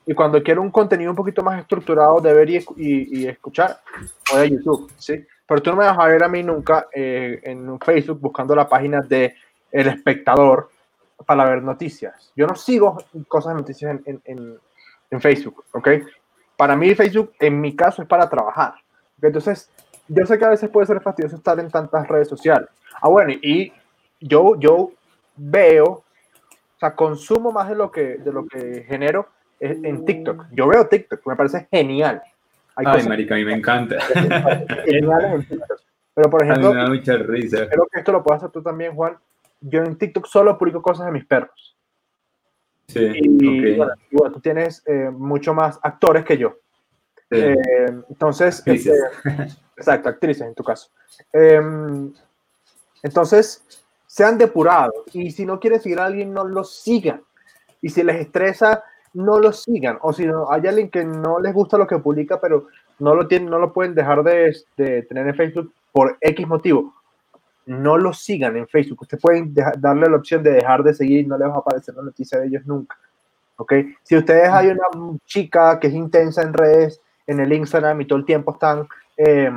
Y 0.08 0.16
cuando 0.16 0.42
quiero 0.42 0.64
un 0.64 0.72
contenido 0.72 1.12
un 1.12 1.16
poquito 1.18 1.44
más 1.44 1.60
estructurado 1.62 2.20
de 2.20 2.34
ver 2.34 2.50
y, 2.50 2.58
y- 2.78 3.20
y 3.22 3.28
escuchar, 3.28 3.80
voy 4.32 4.42
a 4.42 4.46
YouTube, 4.46 4.92
¿sí? 4.98 5.24
Pero 5.46 5.62
tú 5.62 5.70
no 5.70 5.76
me 5.78 5.86
vas 5.86 6.00
a 6.00 6.08
ver 6.08 6.24
a 6.24 6.28
mí 6.28 6.42
nunca 6.42 6.88
eh, 6.92 7.40
en 7.44 7.70
un 7.70 7.80
Facebook 7.80 8.20
buscando 8.20 8.56
la 8.56 8.68
página 8.68 9.02
de 9.02 9.36
El 9.72 9.88
Espectador 9.88 10.72
para 11.26 11.46
ver 11.46 11.62
noticias. 11.64 12.32
Yo 12.36 12.48
no 12.48 12.56
sigo 12.56 12.98
cosas 13.28 13.54
de 13.54 13.62
noticias 13.62 13.92
en, 14.06 14.22
en- 14.26 14.58
en- 15.10 15.22
Facebook, 15.22 15.66
¿ok? 15.74 15.90
Para 16.56 16.76
mí 16.76 16.96
Facebook, 16.96 17.34
en 17.40 17.60
mi 17.60 17.76
caso, 17.76 18.02
es 18.02 18.08
para 18.08 18.30
trabajar. 18.30 18.76
¿ok? 19.18 19.24
Entonces, 19.26 19.70
yo 20.08 20.26
sé 20.26 20.38
que 20.38 20.46
a 20.46 20.50
veces 20.50 20.70
puede 20.70 20.88
ser 20.88 21.02
fastidioso 21.02 21.36
estar 21.36 21.60
en 21.60 21.70
tantas 21.70 22.08
redes 22.08 22.30
sociales. 22.30 22.70
Ah, 23.02 23.10
bueno, 23.10 23.34
y 23.42 23.74
yo, 24.22 24.56
yo 24.58 24.92
veo, 25.36 25.86
o 25.86 26.04
sea, 26.80 26.96
consumo 26.96 27.52
más 27.52 27.68
de 27.68 27.76
lo 27.76 27.92
que, 27.92 28.18
de 28.20 28.32
lo 28.32 28.46
que 28.48 28.84
genero 28.88 29.28
en 29.60 30.06
TikTok. 30.06 30.46
Yo 30.52 30.68
veo 30.68 30.88
TikTok, 30.88 31.26
me 31.28 31.36
parece 31.36 31.68
genial. 31.70 32.22
Hay 32.76 32.86
Ay, 32.88 33.04
marica, 33.08 33.36
a 33.36 33.38
mí 33.38 33.44
me 33.46 33.54
encanta. 33.54 33.98
geniales 34.86 35.32
en 35.34 35.46
TikTok. 35.46 35.80
Pero, 36.14 36.30
por 36.30 36.42
A 36.44 36.46
mí 36.46 36.52
ejemplo, 36.52 36.74
me 36.74 36.80
da 36.84 36.88
mucha 36.88 37.18
risa. 37.18 37.68
creo 37.70 37.88
que 37.92 38.00
esto 38.00 38.12
lo 38.14 38.24
puedes 38.24 38.42
hacer 38.42 38.52
tú 38.52 38.62
también, 38.62 38.94
Juan. 38.96 39.18
Yo 39.62 39.84
en 39.84 39.98
TikTok 39.98 40.26
solo 40.26 40.58
publico 40.58 40.82
cosas 40.82 41.06
de 41.06 41.12
mis 41.12 41.26
perros. 41.26 41.78
Sí, 42.88 43.00
Y 43.14 43.72
ok. 43.72 43.78
bueno, 43.78 43.94
y 44.10 44.16
bueno, 44.16 44.34
tú 44.34 44.42
tienes 44.42 44.84
eh, 44.86 45.10
mucho 45.12 45.54
más 45.54 45.80
actores 45.82 46.26
que 46.26 46.38
yo. 46.38 46.58
Sí. 47.30 47.38
Eh, 47.38 47.56
entonces, 48.10 48.60
Actrices. 48.60 49.02
este, 49.24 49.58
exacto, 49.78 50.10
actrices 50.10 50.46
en 50.48 50.56
tu 50.56 50.64
caso. 50.64 50.90
Eh, 51.32 51.62
entonces, 53.04 53.64
sean 54.08 54.38
depurados 54.38 54.94
y 55.14 55.32
si 55.32 55.46
no 55.46 55.60
quieren 55.60 55.80
seguir 55.80 56.00
a 56.00 56.06
alguien, 56.06 56.34
no 56.34 56.44
lo 56.44 56.64
sigan. 56.64 57.24
Y 57.82 57.90
si 57.90 58.04
les 58.04 58.18
estresa, 58.20 58.84
no 59.14 59.40
lo 59.40 59.54
sigan. 59.54 59.98
O 60.02 60.12
si 60.12 60.26
no, 60.26 60.52
hay 60.52 60.68
alguien 60.68 60.90
que 60.90 61.06
no 61.06 61.40
les 61.40 61.54
gusta 61.54 61.78
lo 61.78 61.88
que 61.88 61.98
publica, 62.00 62.42
pero 62.42 62.68
no 63.00 63.16
lo, 63.16 63.28
tienen, 63.28 63.50
no 63.50 63.58
lo 63.58 63.72
pueden 63.72 63.96
dejar 63.96 64.24
de, 64.24 64.56
de 64.76 65.04
tener 65.04 65.28
en 65.28 65.36
Facebook 65.36 65.74
por 65.92 66.18
X 66.20 66.48
motivo. 66.48 66.94
No 67.66 67.98
lo 67.98 68.14
sigan 68.14 68.58
en 68.58 68.68
Facebook. 68.68 69.02
Ustedes 69.02 69.22
pueden 69.22 69.54
darle 69.54 70.10
la 70.10 70.18
opción 70.18 70.44
de 70.44 70.52
dejar 70.52 70.84
de 70.84 70.94
seguir 70.94 71.22
y 71.22 71.26
no 71.28 71.38
les 71.38 71.48
va 71.48 71.56
a 71.56 71.60
aparecer 71.60 71.96
la 71.96 72.04
noticia 72.04 72.40
de 72.40 72.48
ellos 72.48 72.66
nunca. 72.66 72.98
¿ok? 73.62 73.74
Si 74.04 74.18
ustedes 74.18 74.50
hay 74.50 74.68
una 74.68 75.18
chica 75.26 75.80
que 75.80 75.88
es 75.88 75.94
intensa 75.94 76.42
en 76.42 76.54
redes, 76.54 77.00
en 77.28 77.40
el 77.40 77.54
Instagram 77.54 78.02
y 78.02 78.06
todo 78.06 78.18
el 78.20 78.26
tiempo 78.26 78.54
están, 78.54 78.88
eh, 79.16 79.52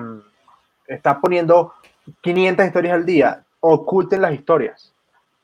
está 0.86 1.20
poniendo 1.20 1.72
500 2.20 2.66
historias 2.66 2.94
al 2.94 3.06
día, 3.06 3.42
oculten 3.60 4.20
las 4.20 4.34
historias, 4.34 4.92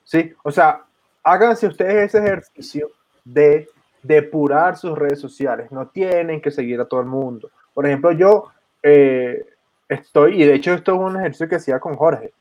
¿sí? 0.05 0.35
O 0.43 0.51
sea, 0.51 0.85
háganse 1.23 1.67
ustedes 1.67 2.15
ese 2.15 2.19
ejercicio 2.19 2.91
de 3.25 3.67
depurar 4.03 4.77
sus 4.77 4.97
redes 4.97 5.21
sociales, 5.21 5.73
no 5.73 5.89
tienen 5.89 6.41
que 6.41 6.51
seguir 6.51 6.81
a 6.81 6.85
todo 6.85 7.01
el 7.01 7.07
mundo. 7.07 7.51
Por 7.73 7.87
ejemplo, 7.87 8.13
yo 8.13 8.49
eh, 8.83 9.47
estoy, 9.89 10.43
y 10.43 10.47
de 10.47 10.55
hecho 10.55 10.75
esto 10.75 10.95
es 10.95 11.01
un 11.01 11.17
ejercicio 11.17 11.49
que 11.49 11.57
hacía 11.57 11.81
con 11.81 11.97
Jorge, 11.97 12.33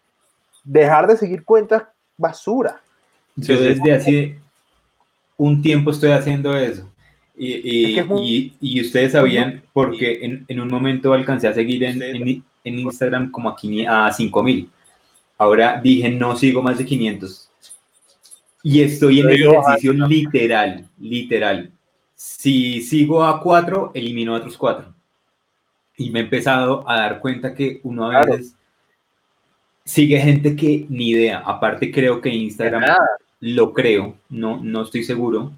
dejar 0.63 1.07
de 1.07 1.17
seguir 1.17 1.43
cuentas 1.43 1.83
basura. 2.17 2.81
Yo 3.35 3.59
desde 3.59 3.93
hace 3.93 4.39
un 5.37 5.61
tiempo 5.61 5.91
estoy 5.91 6.11
haciendo 6.11 6.55
eso. 6.57 6.89
Y, 7.37 7.53
y, 7.63 7.85
Es 7.85 7.93
que 7.93 7.99
es 8.01 8.07
muy- 8.07 8.27
y- 8.27 8.77
y 8.77 8.81
ustedes 8.81 9.13
sabían, 9.13 9.63
porque 9.71 10.25
en, 10.25 10.45
en 10.47 10.59
un 10.59 10.67
momento 10.67 11.13
alcancé 11.13 11.47
a 11.47 11.53
seguir 11.53 11.83
en, 11.85 12.01
en, 12.03 12.43
en 12.65 12.79
Instagram 12.79 13.31
como 13.31 13.49
a, 13.49 13.55
500 13.55 13.95
a 13.95 14.11
5000. 14.11 14.69
Ahora 15.37 15.79
dije, 15.81 16.09
no 16.09 16.35
sigo 16.35 16.61
más 16.61 16.77
de 16.77 16.85
500. 16.85 17.49
Y 18.61 18.81
estoy 18.81 19.21
en 19.21 19.29
el 19.29 19.37
digo 19.37 19.53
ejercicio 19.53 19.93
literal, 19.93 20.85
literal. 20.99 21.71
Si 22.13 22.81
sigo 22.81 23.23
a 23.23 23.39
4, 23.41 23.91
elimino 23.93 24.35
a 24.35 24.39
otros 24.39 24.57
4. 24.57 24.93
Y 25.95 26.09
me 26.09 26.19
he 26.19 26.23
empezado 26.23 26.83
a 26.89 26.97
dar 26.97 27.19
cuenta 27.21 27.55
que 27.55 27.79
uno 27.83 28.07
a 28.07 28.09
Claro. 28.11 28.31
veces 28.33 28.55
sigue 29.89 30.19
gente 30.19 30.55
que 30.55 30.85
ni 30.89 31.09
idea. 31.09 31.39
Aparte 31.39 31.91
creo 31.91 32.21
que 32.21 32.29
Instagram 32.29 32.83
lo 33.39 33.73
creo, 33.73 34.15
no, 34.29 34.59
no 34.61 34.83
estoy 34.83 35.03
seguro, 35.03 35.51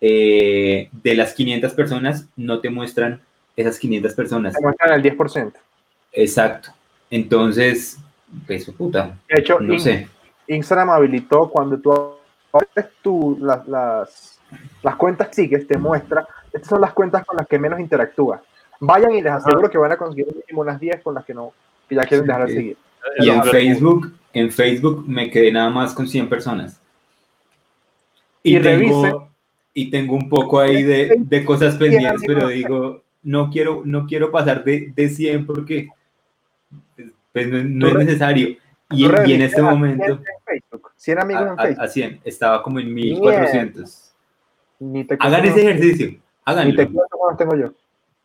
eh, 0.00 0.90
de 0.92 1.14
las 1.14 1.32
500 1.32 1.72
personas 1.72 2.26
no 2.36 2.60
te 2.60 2.68
muestran 2.68 3.20
esas 3.56 3.78
500 3.78 4.12
personas. 4.14 4.54
Se 4.54 4.60
muestran 4.60 4.92
el 4.92 5.02
10%. 5.02 5.52
Exacto. 6.12 6.70
Entonces, 7.10 7.98
eso 8.48 8.72
puta. 8.74 9.16
De 9.28 9.40
hecho, 9.40 9.58
No 9.58 9.74
In- 9.74 9.80
sé. 9.80 10.08
Instagram 10.46 10.90
habilitó 10.90 11.48
cuando 11.48 11.78
tú 11.78 11.92
abres 12.52 12.92
tu, 13.02 13.38
las, 13.40 13.66
las, 13.66 14.38
las 14.82 14.96
cuentas 14.96 15.28
sigues, 15.32 15.66
te 15.66 15.78
muestra, 15.78 16.26
estas 16.52 16.68
son 16.68 16.80
las 16.80 16.92
cuentas 16.92 17.24
con 17.24 17.36
las 17.38 17.46
que 17.46 17.58
menos 17.58 17.80
interactúas. 17.80 18.40
Vayan 18.80 19.12
y 19.14 19.22
les 19.22 19.32
aseguro 19.32 19.70
que 19.70 19.78
van 19.78 19.92
a 19.92 19.96
conseguir 19.96 20.26
unas 20.52 20.78
10 20.78 21.02
con 21.02 21.14
las 21.14 21.24
que 21.24 21.34
no, 21.34 21.52
que 21.88 21.94
ya 21.94 22.04
quieren 22.04 22.26
dejar 22.26 22.46
de 22.46 22.54
seguir. 22.54 22.76
Y 23.20 23.28
en 23.30 23.42
Facebook, 23.44 24.12
en 24.32 24.50
Facebook 24.50 25.04
me 25.08 25.30
quedé 25.30 25.50
nada 25.52 25.70
más 25.70 25.94
con 25.94 26.06
100 26.08 26.28
personas. 26.28 26.80
Y, 28.42 28.56
Y 28.56 28.60
tengo, 28.60 29.02
revise. 29.02 29.16
y 29.74 29.90
tengo 29.90 30.14
un 30.14 30.28
poco 30.28 30.60
ahí 30.60 30.82
de, 30.82 31.16
de 31.18 31.44
cosas 31.44 31.76
pendientes, 31.76 32.22
pero 32.26 32.48
digo, 32.48 33.02
no 33.22 33.50
quiero, 33.50 33.82
no 33.84 34.06
quiero 34.06 34.30
pasar 34.30 34.62
de, 34.64 34.92
de 34.94 35.08
100 35.08 35.46
porque 35.46 35.88
pues, 37.32 37.48
no, 37.48 37.62
no 37.64 37.88
es 37.88 37.94
necesario. 38.06 38.56
Y, 38.90 39.04
y 39.04 39.32
en 39.34 39.42
este 39.42 39.60
a 39.60 39.64
momento, 39.64 40.04
100 40.04 40.12
en 40.18 40.24
Facebook, 40.46 40.90
100 40.96 41.18
amigos 41.20 41.42
a, 41.42 41.46
en 41.52 41.58
a- 41.58 41.62
Facebook. 41.62 41.84
a 41.84 41.88
100, 41.88 42.20
estaba 42.24 42.62
como 42.62 42.78
en 42.80 42.94
1400. 42.94 44.14
Ni 44.80 45.04
te 45.04 45.16
Hagan 45.18 45.44
ese 45.44 45.60
ejercicio, 45.60 46.06
Ni 46.06 46.14
te 46.14 46.20
háganlo. 46.44 46.74
cuento 46.76 47.04
cuántos 47.18 47.38
tengo 47.38 47.56
yo. 47.56 47.72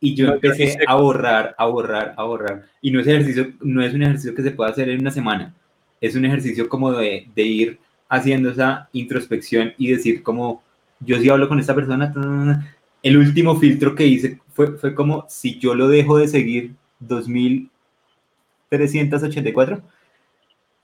Y 0.03 0.13
yo 0.15 0.27
empecé 0.27 0.77
a 0.85 0.95
borrar, 0.95 1.55
a 1.57 1.65
borrar, 1.65 2.13
a 2.17 2.23
borrar. 2.23 2.65
Y 2.81 2.91
no 2.91 2.99
es, 2.99 3.07
ejercicio, 3.07 3.53
no 3.61 3.81
es 3.81 3.93
un 3.93 4.03
ejercicio 4.03 4.35
que 4.35 4.43
se 4.43 4.51
pueda 4.51 4.69
hacer 4.69 4.89
en 4.89 4.99
una 4.99 5.11
semana. 5.11 5.55
Es 6.01 6.13
un 6.13 6.25
ejercicio 6.25 6.67
como 6.67 6.91
de, 6.91 7.29
de 7.33 7.43
ir 7.43 7.79
haciendo 8.09 8.49
esa 8.49 8.89
introspección 8.91 9.71
y 9.77 9.91
decir 9.91 10.21
como, 10.21 10.61
yo 10.99 11.17
sí 11.19 11.29
hablo 11.29 11.47
con 11.47 11.57
esta 11.57 11.73
persona. 11.73 12.75
El 13.01 13.15
último 13.15 13.57
filtro 13.57 13.95
que 13.95 14.05
hice 14.05 14.41
fue, 14.49 14.77
fue 14.77 14.93
como, 14.93 15.25
si 15.29 15.57
yo 15.57 15.73
lo 15.73 15.87
dejo 15.87 16.17
de 16.17 16.27
seguir, 16.27 16.75
2384. 16.99 19.81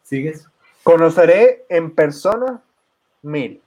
¿Sigues? 0.04 0.48
Conoceré 0.82 1.66
en 1.68 1.92
persona 1.92 2.62
mil. 3.22 3.60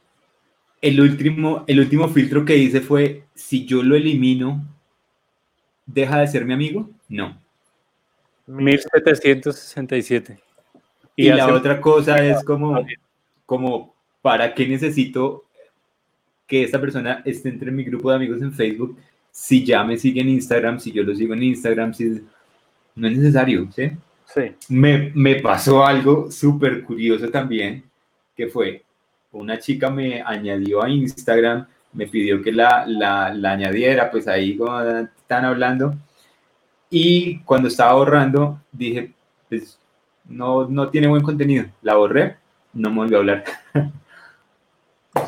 El 0.81 0.99
último, 0.99 1.65
el 1.67 1.79
último 1.79 2.09
filtro 2.09 2.47
que 2.47 2.57
hice 2.57 2.81
fue, 2.81 3.25
si 3.35 3.67
yo 3.67 3.83
lo 3.83 3.97
elimino, 3.97 4.72
¿deja 5.93 6.19
de 6.21 6.27
ser 6.29 6.45
mi 6.45 6.53
amigo? 6.55 6.89
No. 7.09 7.39
1767. 8.47 10.39
Y, 11.17 11.29
la 11.29 11.45
hace- 11.45 11.53
otra 11.53 11.81
cosa 11.81 12.25
es 12.25 12.43
como, 12.45 12.85
como, 13.47 13.95
¿para 14.21 14.55
qué 14.55 14.67
necesito 14.67 15.45
que 16.47 16.65
esta 16.65 16.81
persona 16.81 17.23
esté 17.25 17.49
entre 17.51 17.71
mi 17.71 17.85
grupo 17.85 18.11
de 18.11 18.17
amigos 18.17 18.41
en 18.43 18.53
Facebook? 18.53 18.99
Si 19.31 19.65
ya 19.65 19.85
me 19.85 19.97
sigue 19.97 20.21
en 20.21 20.29
Instagram, 20.31 20.79
si 20.81 20.93
yo 20.93 21.03
lo 21.03 21.15
sigo 21.15 21.35
en 21.35 21.43
Instagram, 21.43 21.95
si 21.95 22.23
no 22.95 23.09
es 23.09 23.17
necesario, 23.17 23.69
¿sí? 23.75 23.91
Sí. 24.27 24.55
Me, 24.69 25.11
me 25.15 25.37
pasó 25.37 25.85
algo 25.85 26.31
súper 26.31 26.83
curioso 26.83 27.29
también, 27.31 27.85
que 28.35 28.47
fue, 28.49 28.83
una 29.33 29.59
chica 29.59 29.91
me 29.91 30.23
añadió 30.23 30.83
a 30.83 30.89
Instagram, 30.91 31.67
me 31.95 32.07
pidió 32.07 32.43
que 32.43 32.53
la, 32.53 32.85
la, 32.87 33.33
la 33.35 33.53
añadiera, 33.53 34.11
pues 34.11 34.27
ahí 34.29 34.57
como 34.57 34.73
están 35.33 35.47
hablando, 35.47 35.95
y 36.91 37.39
cuando 37.45 37.69
estaba 37.69 37.95
borrando, 37.95 38.61
dije, 38.71 39.13
pues 39.49 39.79
no, 40.29 40.69
no 40.69 40.91
tiene 40.91 41.07
buen 41.09 41.23
contenido, 41.23 41.65
la 41.81 41.95
borré, 41.95 42.37
no 42.75 42.91
me 42.91 42.97
volvió 42.97 43.17
a 43.17 43.21
hablar. 43.21 43.45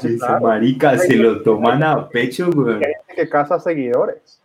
Sí, 0.00 0.18
claro. 0.18 0.40
marica, 0.40 0.96
se 0.96 1.14
lo 1.14 1.42
toman 1.42 1.82
a 1.82 2.08
pecho, 2.08 2.50
güey. 2.50 2.76
Hay 2.76 2.80
gente 3.06 3.14
que 3.16 3.28
caza 3.28 3.60
seguidores. 3.60 4.40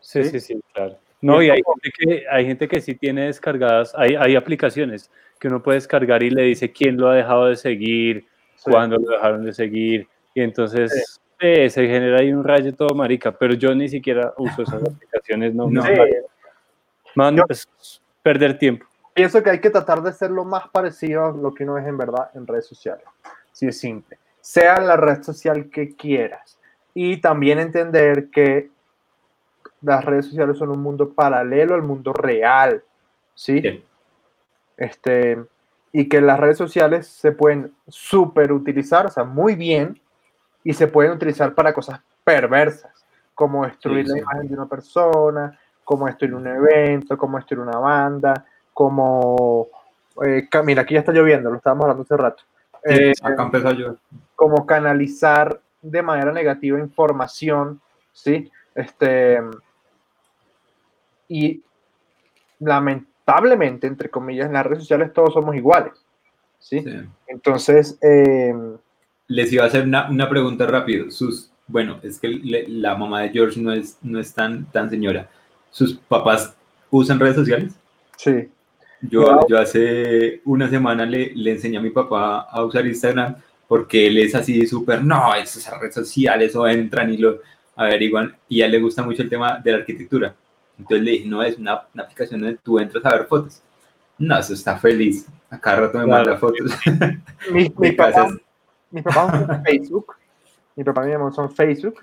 Sí, 0.00 0.24
¿sí? 0.24 0.30
sí, 0.30 0.40
sí, 0.40 0.60
claro. 0.72 0.96
No, 1.20 1.42
y 1.42 1.50
hay 1.50 1.60
gente, 1.62 1.90
que, 1.94 2.24
hay 2.26 2.46
gente 2.46 2.66
que 2.66 2.80
sí 2.80 2.94
tiene 2.94 3.26
descargadas, 3.26 3.92
hay, 3.94 4.16
hay 4.16 4.34
aplicaciones 4.34 5.10
que 5.38 5.48
uno 5.48 5.62
puede 5.62 5.76
descargar 5.76 6.22
y 6.22 6.30
le 6.30 6.44
dice 6.44 6.72
quién 6.72 6.96
lo 6.96 7.10
ha 7.10 7.14
dejado 7.16 7.46
de 7.46 7.56
seguir, 7.56 8.24
Sí. 8.54 8.70
cuándo 8.70 8.96
lo 8.96 9.10
dejaron 9.10 9.44
de 9.44 9.52
seguir, 9.52 10.08
y 10.34 10.40
entonces 10.40 11.20
se 11.38 11.70
genera 11.86 12.18
ahí 12.20 12.32
un 12.32 12.44
rayo 12.44 12.74
todo 12.74 12.94
marica, 12.94 13.32
pero 13.32 13.54
yo 13.54 13.74
ni 13.74 13.88
siquiera 13.88 14.32
uso 14.38 14.62
esas 14.62 14.82
aplicaciones, 14.88 15.54
no, 15.54 15.68
No. 15.70 15.82
Sí. 15.82 15.92
man, 17.14 17.36
Yo- 17.36 17.44
es 17.48 17.68
perder 18.22 18.58
tiempo. 18.58 18.86
Pienso 19.14 19.42
que 19.42 19.50
hay 19.50 19.60
que 19.60 19.70
tratar 19.70 20.02
de 20.02 20.12
ser 20.12 20.30
lo 20.30 20.44
más 20.44 20.68
parecido 20.68 21.24
a 21.26 21.32
lo 21.32 21.54
que 21.54 21.64
uno 21.64 21.78
es 21.78 21.86
en 21.86 21.96
verdad 21.96 22.30
en 22.34 22.46
redes 22.46 22.66
sociales. 22.66 23.04
Sí, 23.52 23.66
es 23.66 23.78
simple. 23.78 24.18
Sea 24.40 24.78
la 24.80 24.96
red 24.96 25.22
social 25.22 25.70
que 25.70 25.94
quieras. 25.96 26.58
Y 26.92 27.18
también 27.20 27.58
entender 27.58 28.28
que 28.30 28.68
las 29.80 30.04
redes 30.04 30.26
sociales 30.26 30.58
son 30.58 30.68
un 30.70 30.82
mundo 30.82 31.10
paralelo 31.14 31.74
al 31.74 31.82
mundo 31.82 32.12
real. 32.12 32.82
¿sí? 33.34 33.60
Sí. 33.62 33.84
Este, 34.76 35.38
y 35.92 36.08
que 36.08 36.20
las 36.20 36.38
redes 36.38 36.58
sociales 36.58 37.06
se 37.06 37.32
pueden 37.32 37.72
súper 37.88 38.52
utilizar, 38.52 39.06
o 39.06 39.10
sea, 39.10 39.24
muy 39.24 39.54
bien, 39.54 39.98
y 40.66 40.72
se 40.72 40.88
pueden 40.88 41.12
utilizar 41.12 41.54
para 41.54 41.72
cosas 41.72 42.00
perversas, 42.24 42.90
como 43.36 43.64
destruir 43.64 44.04
Sí, 44.04 44.14
la 44.14 44.18
imagen 44.18 44.48
de 44.48 44.54
una 44.54 44.66
persona, 44.66 45.56
como 45.84 46.06
destruir 46.06 46.34
un 46.34 46.44
evento, 46.48 47.16
como 47.16 47.36
destruir 47.36 47.60
una 47.60 47.78
banda, 47.78 48.44
como... 48.74 49.68
eh, 50.24 50.48
mira, 50.64 50.82
aquí 50.82 50.94
ya 50.94 51.00
está 51.00 51.12
lloviendo, 51.12 51.50
lo 51.50 51.58
estábamos 51.58 51.84
hablando 51.84 52.02
hace 52.02 52.16
rato. 52.16 52.42
Eh, 52.84 53.12
Acá 53.22 53.44
empezó 53.44 53.70
yo. 53.74 53.96
como 54.34 54.66
canalizar 54.66 55.60
de 55.82 56.02
manera 56.02 56.32
negativa 56.32 56.80
información, 56.80 57.80
¿sí? 58.12 58.50
Este, 58.74 59.40
y 61.28 61.62
lamentablemente, 62.58 63.86
entre 63.86 64.10
comillas, 64.10 64.48
en 64.48 64.54
las 64.54 64.66
redes 64.66 64.80
sociales 64.80 65.12
todos 65.12 65.32
somos 65.32 65.54
iguales, 65.54 65.92
¿sí? 66.58 66.80
Sí. 66.80 67.08
Entonces, 67.28 68.00
eh, 68.02 68.52
Les 69.28 69.52
iba 69.52 69.64
a 69.64 69.66
hacer 69.66 69.84
una, 69.84 70.08
una 70.08 70.28
pregunta 70.28 70.66
rápido. 70.66 71.10
Sus, 71.10 71.50
bueno, 71.66 71.98
es 72.02 72.18
que 72.18 72.28
le- 72.28 72.68
la 72.68 72.94
mamá 72.96 73.22
de 73.22 73.30
George 73.30 73.60
no 73.60 73.72
es, 73.72 73.98
no 74.02 74.20
es 74.20 74.32
tan, 74.32 74.66
tan 74.66 74.88
señora. 74.90 75.28
¿Sus 75.70 75.94
papás 75.94 76.54
usan 76.90 77.18
redes 77.20 77.36
sociales? 77.36 77.74
sí, 78.16 78.48
Yo, 79.02 79.22
Wow. 79.22 79.46
yo 79.48 79.58
hace 79.58 80.40
una 80.46 80.68
semana 80.70 81.04
le, 81.04 81.32
le 81.34 81.52
enseñé 81.52 81.76
a 81.76 81.82
mi 81.82 81.90
papá 81.90 82.40
a 82.50 82.64
usar 82.64 82.86
Instagram 82.86 83.36
porque 83.68 84.06
él 84.06 84.16
es 84.18 84.34
así 84.34 84.66
súper, 84.66 85.04
no, 85.04 85.34
esas 85.34 85.78
redes 85.78 85.94
sociales 85.94 86.56
o 86.56 86.66
entran 86.66 87.12
y 87.12 87.18
lo 87.18 87.40
averiguan 87.74 88.34
y 88.48 88.62
a 88.62 88.66
él 88.66 88.72
le 88.72 88.80
gusta 88.80 89.02
mucho 89.02 89.22
el 89.22 89.28
tema 89.28 89.58
de 89.58 89.72
la 89.72 89.78
arquitectura. 89.78 90.34
Entonces 90.78 91.04
le 91.04 91.10
dije, 91.12 91.26
no, 91.28 91.42
es 91.42 91.58
una, 91.58 91.82
una 91.92 92.04
aplicación 92.04 92.40
donde 92.40 92.58
tú 92.62 92.78
entras 92.78 93.04
a 93.04 93.10
ver 93.16 93.26
fotos. 93.26 93.60
No, 94.18 94.38
eso 94.38 94.54
está 94.54 94.78
feliz. 94.78 95.26
A 95.50 95.58
cada 95.60 95.80
rato 95.80 95.98
me 95.98 96.04
Claro. 96.04 96.24
manda 96.24 96.38
fotos. 96.38 96.70
mi, 97.52 97.70
mi 97.78 97.92
papá, 97.92 98.28
casas. 98.90 98.92
mi 98.92 99.02
papá 99.02 99.26
usa 99.26 99.62
Facebook, 99.64 100.14
mi 100.76 100.84
papá 100.84 101.04
y 101.04 101.06
mi 101.06 101.12
mamá 101.12 101.26
usan 101.26 101.50
Facebook, 101.50 102.00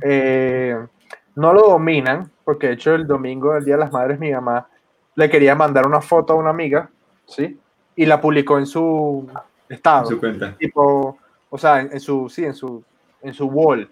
eh, 0.00 0.86
no 1.34 1.52
lo 1.52 1.68
dominan, 1.68 2.30
porque 2.44 2.68
de 2.68 2.72
hecho 2.74 2.94
el 2.94 3.06
domingo, 3.06 3.54
el 3.54 3.64
Día 3.64 3.74
de 3.74 3.80
las 3.80 3.92
Madres, 3.92 4.18
mi 4.18 4.32
mamá 4.32 4.68
le 5.14 5.30
quería 5.30 5.54
mandar 5.54 5.86
una 5.86 6.00
foto 6.00 6.32
a 6.32 6.36
una 6.36 6.50
amiga, 6.50 6.90
¿sí? 7.26 7.58
Y 7.94 8.06
la 8.06 8.20
publicó 8.20 8.58
en 8.58 8.66
su 8.66 9.28
estado. 9.68 10.02
en 10.02 10.08
su 10.08 10.20
cuenta. 10.20 10.56
tipo, 10.56 11.18
o 11.48 11.58
sea, 11.58 11.80
en, 11.80 11.92
en 11.92 12.00
su, 12.00 12.28
sí, 12.28 12.44
en 12.44 12.54
su, 12.54 12.82
en 13.22 13.34
su 13.34 13.46
wall. 13.46 13.90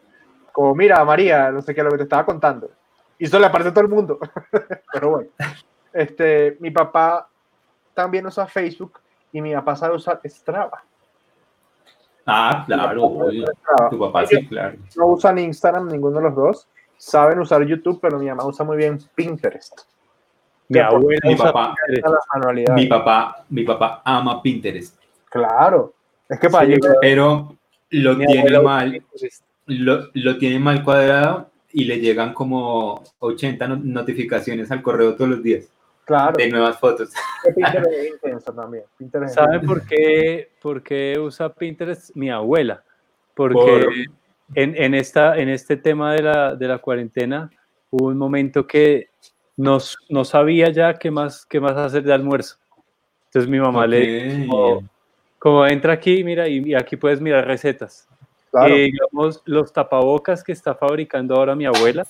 Como, 0.53 0.75
mira, 0.75 1.05
María, 1.05 1.51
no 1.51 1.63
sé 1.63 1.75
qué, 1.75 1.83
lo 1.83 1.91
que 1.91 1.99
te 1.99 2.03
estaba 2.05 2.25
contando. 2.25 2.71
Y 3.19 3.25
eso 3.25 3.39
le 3.39 3.47
aparece 3.47 3.71
a 3.71 3.75
todo 3.75 3.85
el 3.85 3.91
mundo. 3.91 4.19
Pero 4.93 5.11
bueno, 5.11 5.29
este, 5.93 6.57
mi 6.61 6.71
papá 6.71 7.29
también 7.95 8.27
usa 8.27 8.47
Facebook 8.47 9.01
y 9.33 9.41
mi 9.41 9.55
papá 9.55 9.77
sabe 9.77 9.97
usar 9.97 10.21
Strava. 10.25 10.85
Ah, 12.27 12.65
claro, 12.67 13.05
obvio. 13.05 13.45
Tu 13.91 13.99
papá 13.99 14.27
sí, 14.27 14.47
claro. 14.47 14.77
No 14.97 15.07
usan 15.09 15.39
Instagram 15.39 15.89
ninguno 15.89 16.17
de 16.19 16.23
los 16.25 16.35
dos. 16.35 16.69
Saben 16.97 17.39
usar 17.39 17.63
YouTube, 17.67 17.99
pero 18.01 18.19
mi 18.19 18.27
mamá 18.27 18.47
usa 18.47 18.65
muy 18.65 18.77
bien 18.77 18.99
Pinterest. 19.15 19.81
Mi 20.69 20.79
abuela 20.79 21.21
Mi 21.25 21.37
papá, 21.37 21.75
mi 22.75 22.87
papá, 22.87 23.45
mi 23.51 23.63
papá 23.65 24.03
ama 24.05 24.41
Pinterest, 24.41 24.97
Claro. 25.31 25.93
Es 26.29 26.39
que 26.41 26.49
para 26.49 26.65
Sí, 26.65 26.73
llegar- 26.73 26.97
pero 27.03 27.55
lo 27.91 28.15
Mi 28.15 28.25
tiene 28.27 28.59
mal, 28.61 29.03
lo, 29.67 30.09
lo 30.15 30.39
tiene 30.39 30.59
mal 30.59 30.83
cuadrado 30.83 31.51
y 31.73 31.85
le 31.85 31.99
llegan 32.01 32.33
como 32.33 33.03
80 33.19 33.69
no- 33.69 33.77
notificaciones 33.77 34.71
al 34.71 34.81
correo 34.81 35.15
todos 35.15 35.29
los 35.31 35.43
días 35.43 35.69
claro, 36.05 36.33
de 36.37 36.49
nuevas 36.51 36.79
fotos. 36.79 37.11
que 37.45 37.53
Pinterest 37.53 37.93
es 37.93 38.11
intenso 38.13 38.53
también. 38.53 38.85
Pinterest 38.99 39.31
es 39.31 39.35
¿Saben 39.35 39.55
intenso. 39.63 39.75
por 39.75 39.87
qué, 39.87 40.51
por 40.61 40.83
qué 40.83 41.19
usa 41.19 41.53
Pinterest? 41.53 42.15
Mi 42.15 42.31
abuela. 42.31 42.83
Porque 43.35 43.55
Por- 43.55 43.93
en, 44.55 44.77
en, 44.77 44.95
esta, 44.95 45.37
en 45.39 45.49
este 45.49 45.77
tema 45.77 46.13
de 46.15 46.23
la, 46.23 46.55
de 46.55 46.69
la 46.69 46.79
cuarentena 46.79 47.51
hubo 47.91 48.09
un 48.09 48.19
momento 48.19 48.67
que 48.67 49.09
no, 49.57 49.79
no 50.09 50.25
sabía 50.25 50.69
ya 50.71 50.95
qué 50.95 51.11
más, 51.11 51.47
qué 51.47 51.61
más 51.61 51.73
hacer 51.77 52.03
de 52.03 52.13
almuerzo. 52.13 52.57
Entonces 53.27 53.51
mi 53.51 53.59
mamá 53.59 53.87
le 53.87 54.01
dijo, 54.25 54.83
como 55.39 55.67
entra 55.67 55.93
aquí, 55.95 56.23
mira, 56.23 56.47
y, 56.49 56.59
y 56.71 56.75
aquí 56.75 56.97
puedes 56.97 57.21
mirar 57.21 57.47
recetas. 57.47 58.09
Claro, 58.51 58.77
Y 58.77 58.93
digamos, 58.93 59.43
los 59.47 59.73
tapabocas 59.73 60.45
que 60.45 60.53
está 60.53 60.75
fabricando 60.77 61.35
ahora 61.35 61.57
mi 61.57 61.67
abuela, 61.67 62.07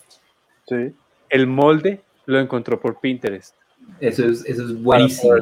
sí. 0.69 0.95
el 1.31 1.47
molde 1.47 2.03
lo 2.27 2.39
encontró 2.39 2.79
por 2.79 3.01
Pinterest. 3.01 3.55
Eso 4.01 4.27
es, 4.27 4.45
eso 4.45 4.65
es 4.65 4.83
buenísimo. 4.83 5.33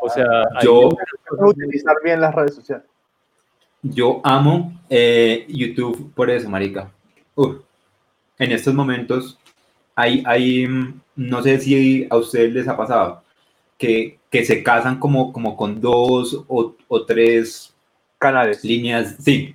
O 0.00 0.08
sea, 0.10 0.26
Yo- 0.62 0.90
Hay 0.90 1.36
que 1.38 1.44
utilizar 1.44 1.94
bien 2.04 2.20
las 2.20 2.34
redes 2.34 2.54
sociales. 2.56 2.86
Yo 3.82 4.20
amo 4.24 4.72
eh, 4.88 5.44
YouTube 5.48 6.12
por 6.14 6.30
eso, 6.30 6.48
marica. 6.48 6.90
Uf, 7.34 7.56
en 8.38 8.52
estos 8.52 8.74
momentos 8.74 9.38
hay, 9.94 10.22
hay, 10.26 10.66
mm, 10.68 11.00
no 11.16 11.42
sé 11.42 11.58
si 11.58 12.06
a 12.10 12.16
ustedes 12.16 12.52
les 12.52 12.68
ha 12.68 12.76
pasado, 12.76 13.22
que, 13.78 14.18
que 14.30 14.44
se 14.44 14.62
casan 14.62 14.98
como, 14.98 15.32
como 15.32 15.56
con 15.56 15.80
dos 15.80 16.44
o, 16.48 16.74
o 16.88 17.04
tres 17.04 17.74
Canales. 18.18 18.62
líneas. 18.64 19.16
Sí, 19.18 19.54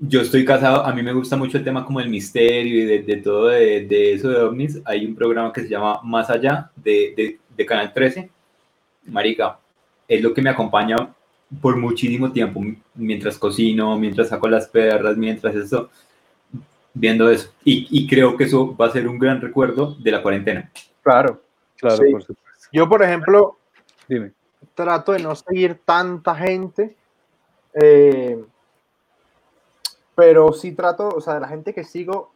yo 0.00 0.22
estoy 0.22 0.44
casado, 0.44 0.84
a 0.84 0.92
mí 0.92 1.02
me 1.02 1.12
gusta 1.12 1.36
mucho 1.36 1.58
el 1.58 1.64
tema 1.64 1.84
como 1.84 2.00
el 2.00 2.08
misterio 2.08 2.82
y 2.82 2.84
de, 2.86 2.98
de 3.02 3.16
todo 3.18 3.46
de, 3.48 3.86
de 3.86 4.14
eso 4.14 4.28
de 4.30 4.40
ovnis. 4.40 4.80
Hay 4.84 5.06
un 5.06 5.14
programa 5.14 5.52
que 5.52 5.62
se 5.62 5.68
llama 5.68 6.00
Más 6.02 6.30
Allá 6.30 6.70
de, 6.76 7.14
de, 7.16 7.38
de 7.60 7.66
Canal 7.66 7.92
13. 7.92 8.30
Marica, 9.06 9.58
es 10.08 10.22
lo 10.22 10.32
que 10.32 10.40
me 10.40 10.48
acompaña 10.48 10.96
por 11.60 11.76
muchísimo 11.76 12.32
tiempo, 12.32 12.62
mientras 12.94 13.38
cocino, 13.38 13.98
mientras 13.98 14.28
saco 14.28 14.48
las 14.48 14.66
perras, 14.66 15.16
mientras 15.18 15.54
eso, 15.54 15.90
viendo 16.94 17.28
eso. 17.30 17.52
Y, 17.64 17.86
y 17.90 18.06
creo 18.08 18.34
que 18.36 18.44
eso 18.44 18.74
va 18.74 18.86
a 18.86 18.90
ser 18.92 19.06
un 19.06 19.18
gran 19.18 19.42
recuerdo 19.42 19.94
de 19.96 20.10
la 20.10 20.22
cuarentena. 20.22 20.70
Claro. 21.02 21.42
Claro, 21.76 21.96
Sí. 21.96 22.10
por 22.12 22.22
supuesto. 22.22 22.68
Yo, 22.72 22.88
por 22.88 23.02
ejemplo, 23.02 23.58
Dime. 24.08 24.32
trato 24.74 25.12
de 25.12 25.18
no 25.18 25.34
seguir 25.36 25.78
tanta 25.84 26.34
gente. 26.34 26.96
eh, 27.74 28.42
pero 30.14 30.52
sí 30.52 30.72
trato, 30.72 31.08
o 31.08 31.20
sea, 31.20 31.34
de 31.34 31.40
la 31.40 31.48
gente 31.48 31.72
que 31.72 31.84
sigo, 31.84 32.32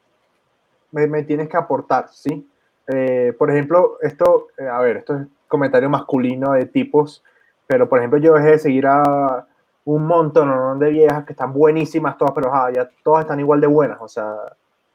me, 0.93 1.07
me 1.07 1.23
tienes 1.23 1.49
que 1.49 1.57
aportar, 1.57 2.09
¿sí? 2.13 2.47
Eh, 2.89 3.33
por 3.39 3.51
ejemplo, 3.51 3.99
esto, 4.03 4.49
eh, 4.59 4.67
a 4.69 4.79
ver, 4.81 4.99
esto 4.99 5.15
es 5.17 5.27
comentario 5.49 5.89
masculino 5.89 6.53
de 6.53 6.67
tipos, 6.67 7.23
pero 7.67 7.89
por 7.89 7.99
ejemplo, 7.99 8.19
yo 8.19 8.35
dejé 8.35 8.51
de 8.53 8.59
seguir 8.59 8.87
a 8.87 9.47
un 9.85 10.07
montón 10.07 10.79
de 10.79 10.91
viejas 10.91 11.25
que 11.25 11.33
están 11.33 11.53
buenísimas 11.53 12.17
todas, 12.19 12.33
pero 12.35 12.53
ajá, 12.53 12.73
ya 12.73 12.91
todas 13.03 13.23
están 13.23 13.41
igual 13.41 13.61
de 13.61 13.67
buenas, 13.67 13.99
o 14.01 14.09
sea, 14.09 14.35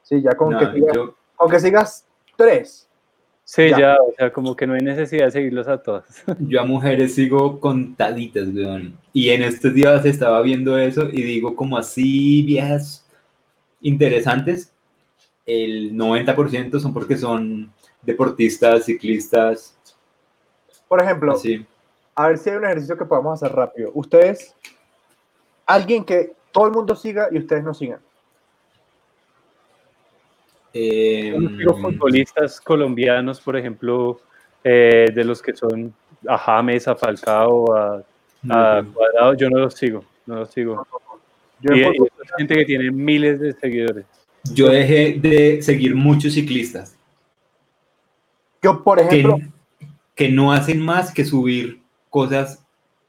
sí, 0.03 0.21
ya 0.21 0.31
con, 0.35 0.51
No, 0.51 0.59
que, 0.59 0.71
sigas, 0.71 0.95
yo- 0.95 1.15
con 1.35 1.49
que 1.49 1.59
sigas 1.59 2.05
tres, 2.35 2.85
Sí, 3.43 3.69
Ya. 3.69 3.79
ya. 3.79 3.95
o 3.95 4.13
sea, 4.15 4.31
como 4.31 4.55
que 4.55 4.67
no 4.67 4.75
hay 4.75 4.81
necesidad 4.81 5.25
de 5.25 5.31
seguirlos 5.31 5.67
a 5.67 5.81
todas. 5.81 6.05
Yo 6.39 6.61
a 6.61 6.65
mujeres 6.65 7.15
sigo 7.15 7.59
contaditas, 7.59 8.47
weón. 8.49 8.95
Y 9.11 9.29
en 9.31 9.41
estos 9.41 9.73
días 9.73 10.05
estaba 10.05 10.39
viendo 10.43 10.77
eso 10.77 11.05
y 11.11 11.23
digo, 11.23 11.55
como 11.55 11.75
así, 11.75 12.43
viejas 12.43 13.09
interesantes, 13.81 14.71
el 15.47 15.93
90% 15.95 16.79
son 16.79 16.93
porque 16.93 17.17
son 17.17 17.71
deportistas, 18.01 18.85
ciclistas, 18.85 19.75
por 20.89 21.01
ejemplo, 21.01 21.33
así. 21.33 21.65
a 22.15 22.27
ver 22.27 22.37
si 22.39 22.49
hay 22.49 22.57
un 22.57 22.65
ejercicio 22.65 22.97
que 22.97 23.05
podamos 23.05 23.41
hacer 23.41 23.55
rápido. 23.55 23.91
Ustedes, 23.93 24.55
alguien 25.65 26.03
que 26.03 26.33
todo 26.51 26.65
el 26.65 26.73
mundo 26.73 26.95
siga 26.95 27.29
y 27.31 27.37
ustedes 27.37 27.63
no 27.63 27.73
sigan. 27.73 27.99
Eh, 30.73 31.35
Yo 31.39 31.49
sigo 31.49 31.77
futbolistas 31.77 32.59
colombianos, 32.59 33.39
por 33.39 33.55
ejemplo, 33.55 34.19
eh, 34.63 35.05
de 35.13 35.23
los 35.23 35.41
que 35.41 35.55
son 35.55 35.93
a 36.27 36.37
James, 36.37 36.87
a 36.87 36.95
Falcao, 36.95 37.73
a, 37.73 38.03
Cuadrado, 38.93 39.33
yo 39.35 39.49
no 39.49 39.59
los 39.59 39.75
sigo, 39.75 40.03
no 40.25 40.37
los 40.37 40.49
sigo. 40.49 40.87
Yo, 41.61 41.75
Y, 41.75 41.81
es 41.81 42.31
gente 42.37 42.55
que 42.55 42.65
tiene 42.65 42.89
miles 42.89 43.39
de 43.39 43.53
seguidores. 43.53 44.05
yo 44.53 44.69
dejé 44.69 45.19
de 45.19 45.61
seguir 45.61 45.93
muchos 45.93 46.33
ciclistas 46.33 46.98
yo, 48.61 48.83
por 48.83 48.97
que, 48.99 49.05
ejemplo, 49.05 49.37
que 50.15 50.29
no 50.29 50.51
hacen 50.51 50.79
más 50.81 51.13
que 51.13 51.25
subir 51.25 51.81
cosas 52.09 52.65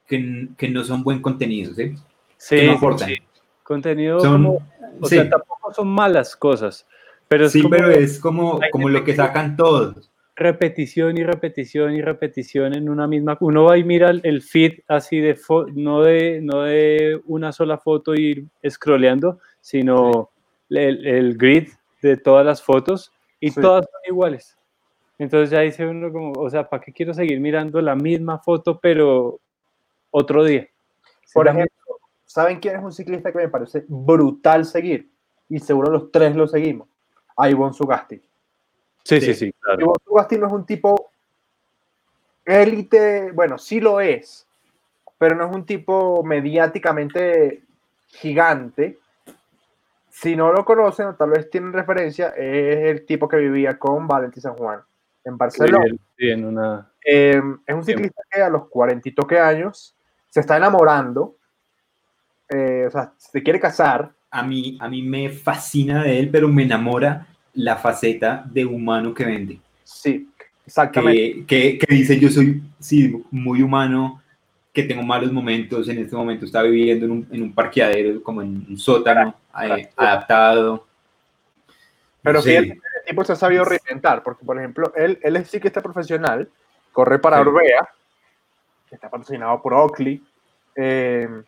que, 0.07 0.47
que 0.57 0.69
no 0.69 0.83
son 0.83 1.03
buen 1.03 1.21
contenido, 1.21 1.73
¿sí? 1.73 1.95
Sí, 2.37 2.55
que 2.57 2.65
no 2.67 2.73
aportan. 2.73 3.09
sí. 3.09 3.15
Contenido 3.63 4.19
Son- 4.19 4.43
como, 4.43 4.53
o 4.99 5.05
sí. 5.07 5.15
sea, 5.15 5.29
tampoco 5.29 5.73
son 5.73 5.87
malas 5.87 6.35
cosas, 6.35 6.85
pero 7.27 7.45
es 7.45 7.51
sí, 7.53 7.61
como 7.61 7.75
pero 7.75 7.89
es 7.91 8.19
como, 8.19 8.59
como 8.71 8.89
lo 8.89 8.99
que 9.03 9.11
que- 9.11 9.15
sacan 9.17 9.55
todos. 9.55 10.09
repetición 10.35 11.17
y 11.17 11.23
repetición 11.23 11.93
y 11.93 12.01
repetición 12.01 12.73
en 12.73 12.89
una 12.89 13.05
misma. 13.07 13.37
Uno 13.41 13.63
va 13.65 13.77
y 13.77 13.83
mira 13.83 14.09
el- 14.09 14.41
feed 14.41 14.79
así 14.87 15.19
de 15.19 15.37
fo- 15.37 15.71
no 15.73 16.01
de 16.01 16.39
no 16.41 16.63
de 16.63 17.21
una 17.27 17.51
sola 17.51 17.77
foto 17.77 18.15
y 18.15 18.21
ir 18.31 18.45
scrolleando, 18.69 19.39
sino 19.61 20.31
el, 20.69 21.05
el 21.05 21.37
grid 21.37 21.69
de 22.01 22.17
todas 22.17 22.45
las 22.45 22.63
fotos 22.63 23.11
y 23.39 23.51
Sí. 23.51 23.61
todas 23.61 23.85
son 23.85 24.01
iguales. 24.13 24.57
Entonces 25.21 25.51
ya 25.51 25.59
dice 25.59 25.85
uno 25.85 26.11
como, 26.11 26.31
o 26.31 26.49
sea, 26.49 26.67
¿para 26.67 26.81
qué 26.81 26.91
quiero 26.91 27.13
seguir 27.13 27.39
mirando 27.39 27.79
la 27.79 27.93
misma 27.93 28.39
foto 28.39 28.79
pero 28.79 29.39
otro 30.09 30.43
día? 30.43 30.67
por 31.31 31.47
ejemplo, 31.47 31.99
¿saben 32.25 32.59
quién 32.59 32.77
es 32.77 32.83
un 32.83 32.91
ciclista 32.91 33.31
que 33.31 33.37
me 33.37 33.47
parece 33.47 33.85
brutal 33.87 34.65
seguir? 34.65 35.11
Y 35.47 35.59
seguro 35.59 35.91
los 35.91 36.11
tres 36.11 36.35
lo 36.35 36.47
seguimos. 36.47 36.87
A 37.37 37.51
Ivonne 37.51 37.71
Sugasti. 37.71 38.15
Sí, 39.03 39.21
Sí. 39.21 39.21
sí, 39.21 39.33
sí, 39.35 39.53
claro. 39.59 39.81
Ivonne 39.81 40.03
Sugasti 40.03 40.37
no 40.39 40.47
es 40.47 40.53
un 40.53 40.65
tipo 40.65 41.11
élite, 42.43 43.31
bueno, 43.31 43.59
sí 43.59 43.79
lo 43.79 44.01
es, 44.01 44.47
pero 45.19 45.35
no 45.35 45.51
es 45.51 45.55
un 45.55 45.67
tipo 45.67 46.23
mediáticamente 46.23 47.61
gigante. 48.07 48.97
Si 50.09 50.35
no 50.35 50.51
lo 50.51 50.65
conocen 50.65 51.05
o 51.05 51.15
tal 51.15 51.29
vez 51.29 51.47
tienen 51.51 51.73
referencia, 51.73 52.29
es 52.29 52.89
el 52.89 53.05
tipo 53.05 53.27
que 53.27 53.37
vivía 53.37 53.77
con 53.77 54.07
Valentín 54.07 54.41
San 54.41 54.55
Juan 54.55 54.81
en 55.23 55.37
Barcelona. 55.37 55.85
Sí, 55.89 55.99
sí, 56.17 56.29
en 56.29 56.45
una... 56.45 56.91
Eh, 57.05 57.41
es 57.65 57.75
un 57.75 57.83
ciclista 57.83 58.21
que 58.31 58.41
a 58.41 58.49
los 58.49 58.67
40 58.69 59.09
y 59.09 59.11
toque 59.13 59.39
años 59.39 59.95
se 60.29 60.39
está 60.39 60.57
enamorando, 60.57 61.35
eh, 62.49 62.85
o 62.87 62.91
sea, 62.91 63.13
se 63.17 63.41
quiere 63.43 63.59
casar. 63.59 64.11
A 64.29 64.43
mí, 64.43 64.77
a 64.79 64.87
mí 64.87 65.01
me 65.01 65.29
fascina 65.29 66.03
de 66.03 66.19
él, 66.19 66.29
pero 66.29 66.47
me 66.47 66.63
enamora 66.63 67.27
la 67.53 67.75
faceta 67.75 68.45
de 68.49 68.65
humano 68.65 69.13
que 69.13 69.25
vende. 69.25 69.59
Sí, 69.83 70.29
exactamente. 70.65 71.45
Que, 71.45 71.77
que, 71.77 71.85
que 71.85 71.95
dice 71.95 72.17
yo 72.19 72.29
soy 72.29 72.61
sí, 72.79 73.23
muy 73.29 73.61
humano, 73.61 74.21
que 74.71 74.83
tengo 74.83 75.03
malos 75.03 75.33
momentos, 75.33 75.89
en 75.89 75.97
este 75.99 76.15
momento 76.15 76.45
está 76.45 76.61
viviendo 76.63 77.05
en 77.05 77.11
un, 77.11 77.27
en 77.29 77.43
un 77.43 77.53
parqueadero, 77.53 78.23
como 78.23 78.41
en 78.41 78.65
un 78.69 78.77
sótano, 78.77 79.35
eh, 79.61 79.89
adaptado. 79.97 80.87
Pero 82.21 82.41
Sí. 82.41 82.51
fíjate, 82.51 82.79
tipo 83.11 83.23
se 83.23 83.33
ha 83.33 83.35
sabido 83.35 83.63
reinventar, 83.65 84.23
porque 84.23 84.45
por 84.45 84.57
ejemplo, 84.57 84.91
él, 84.95 85.19
él 85.21 85.35
es 85.35 85.49
ciclista 85.49 85.81
profesional, 85.81 86.49
corre 86.91 87.19
para 87.19 87.37
Sí. 87.37 87.47
Orbea, 87.47 87.89
que 88.89 88.95
está 88.95 89.09
patrocinado 89.09 89.61
por 89.61 89.73
Oakley, 89.73 90.23
eh, 90.75 91.43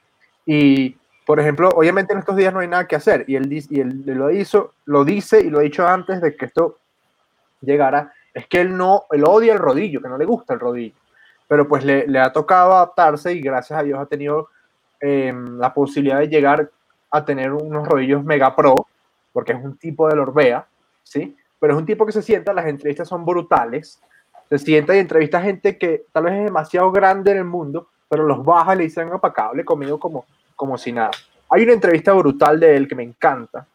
y 0.46 0.96
por 1.26 1.40
ejemplo, 1.40 1.70
obviamente 1.70 2.14
en 2.14 2.20
estos 2.20 2.36
días 2.36 2.54
no 2.54 2.60
hay 2.60 2.68
nada 2.68 2.88
que 2.88 2.96
hacer, 2.96 3.26
y 3.28 3.36
él, 3.36 3.52
y 3.52 3.80
él 3.80 4.04
lo, 4.06 4.30
hizo, 4.30 4.74
lo 4.86 5.06
dice 5.06 5.42
y 5.42 5.50
lo 5.50 5.60
ha 5.60 5.64
dicho 5.64 5.88
antes 5.88 6.22
de 6.22 6.36
que 6.36 6.46
esto 6.46 6.78
llegara, 7.62 8.14
es 8.34 8.48
que 8.48 8.62
él 8.62 8.76
no, 8.76 9.06
él 9.12 9.24
odia 9.26 9.54
el 9.54 9.60
rodillo, 9.60 10.02
que 10.02 10.10
no 10.10 10.18
le 10.18 10.26
gusta 10.26 10.54
el 10.54 10.60
rodillo, 10.60 10.96
pero 11.48 11.68
pues 11.68 11.86
le, 11.86 12.08
le 12.08 12.20
ha 12.20 12.34
tocado 12.34 12.74
adaptarse 12.74 13.34
y 13.34 13.42
gracias 13.42 13.80
a 13.80 13.84
Dios 13.84 14.00
ha 14.00 14.06
tenido 14.06 14.50
eh, 15.00 15.34
la 15.34 15.74
posibilidad 15.74 16.20
de 16.20 16.28
llegar 16.28 16.70
a 17.12 17.26
tener 17.26 17.52
unos 17.52 17.88
rodillos 17.88 18.24
mega 18.24 18.56
pro, 18.56 18.88
porque 19.32 19.52
es 19.54 19.64
un 19.64 19.78
tipo 19.78 20.10
de 20.10 20.20
Orbea, 20.20 20.66
¿sí? 21.04 21.36
Pero 21.64 21.76
es 21.76 21.80
un 21.80 21.86
tipo 21.86 22.06
que 22.06 22.12
se 22.12 22.22
sienta, 22.22 22.52
las 22.52 22.66
entrevistas 22.66 23.08
son 23.08 23.24
brutales, 23.26 23.98
se 24.50 24.60
sienta 24.60 24.94
y 24.98 25.00
entrevista 25.00 25.38
a 25.38 25.44
gente 25.44 25.78
que 25.78 26.04
tal 26.12 26.26
vez 26.26 26.34
es 26.34 26.44
demasiado 26.44 26.92
grande 26.92 27.32
en 27.32 27.38
el 27.38 27.46
mundo, 27.46 27.88
pero 28.10 28.24
los 28.24 28.44
baja 28.44 28.76
y 28.76 28.80
le 28.80 28.84
dicen, 28.84 29.08
para 29.08 29.32
acá, 29.32 29.46
hable 29.46 29.64
conmigo 29.64 29.98
como, 29.98 30.26
como 30.58 30.78
si 30.78 30.92
nada. 30.92 31.12
Hay 31.50 31.64
una 31.64 31.72
entrevista 31.72 32.12
brutal 32.12 32.60
de 32.60 32.76
él 32.76 32.86
que 32.86 32.96
me 32.96 33.04
encanta, 33.04 33.66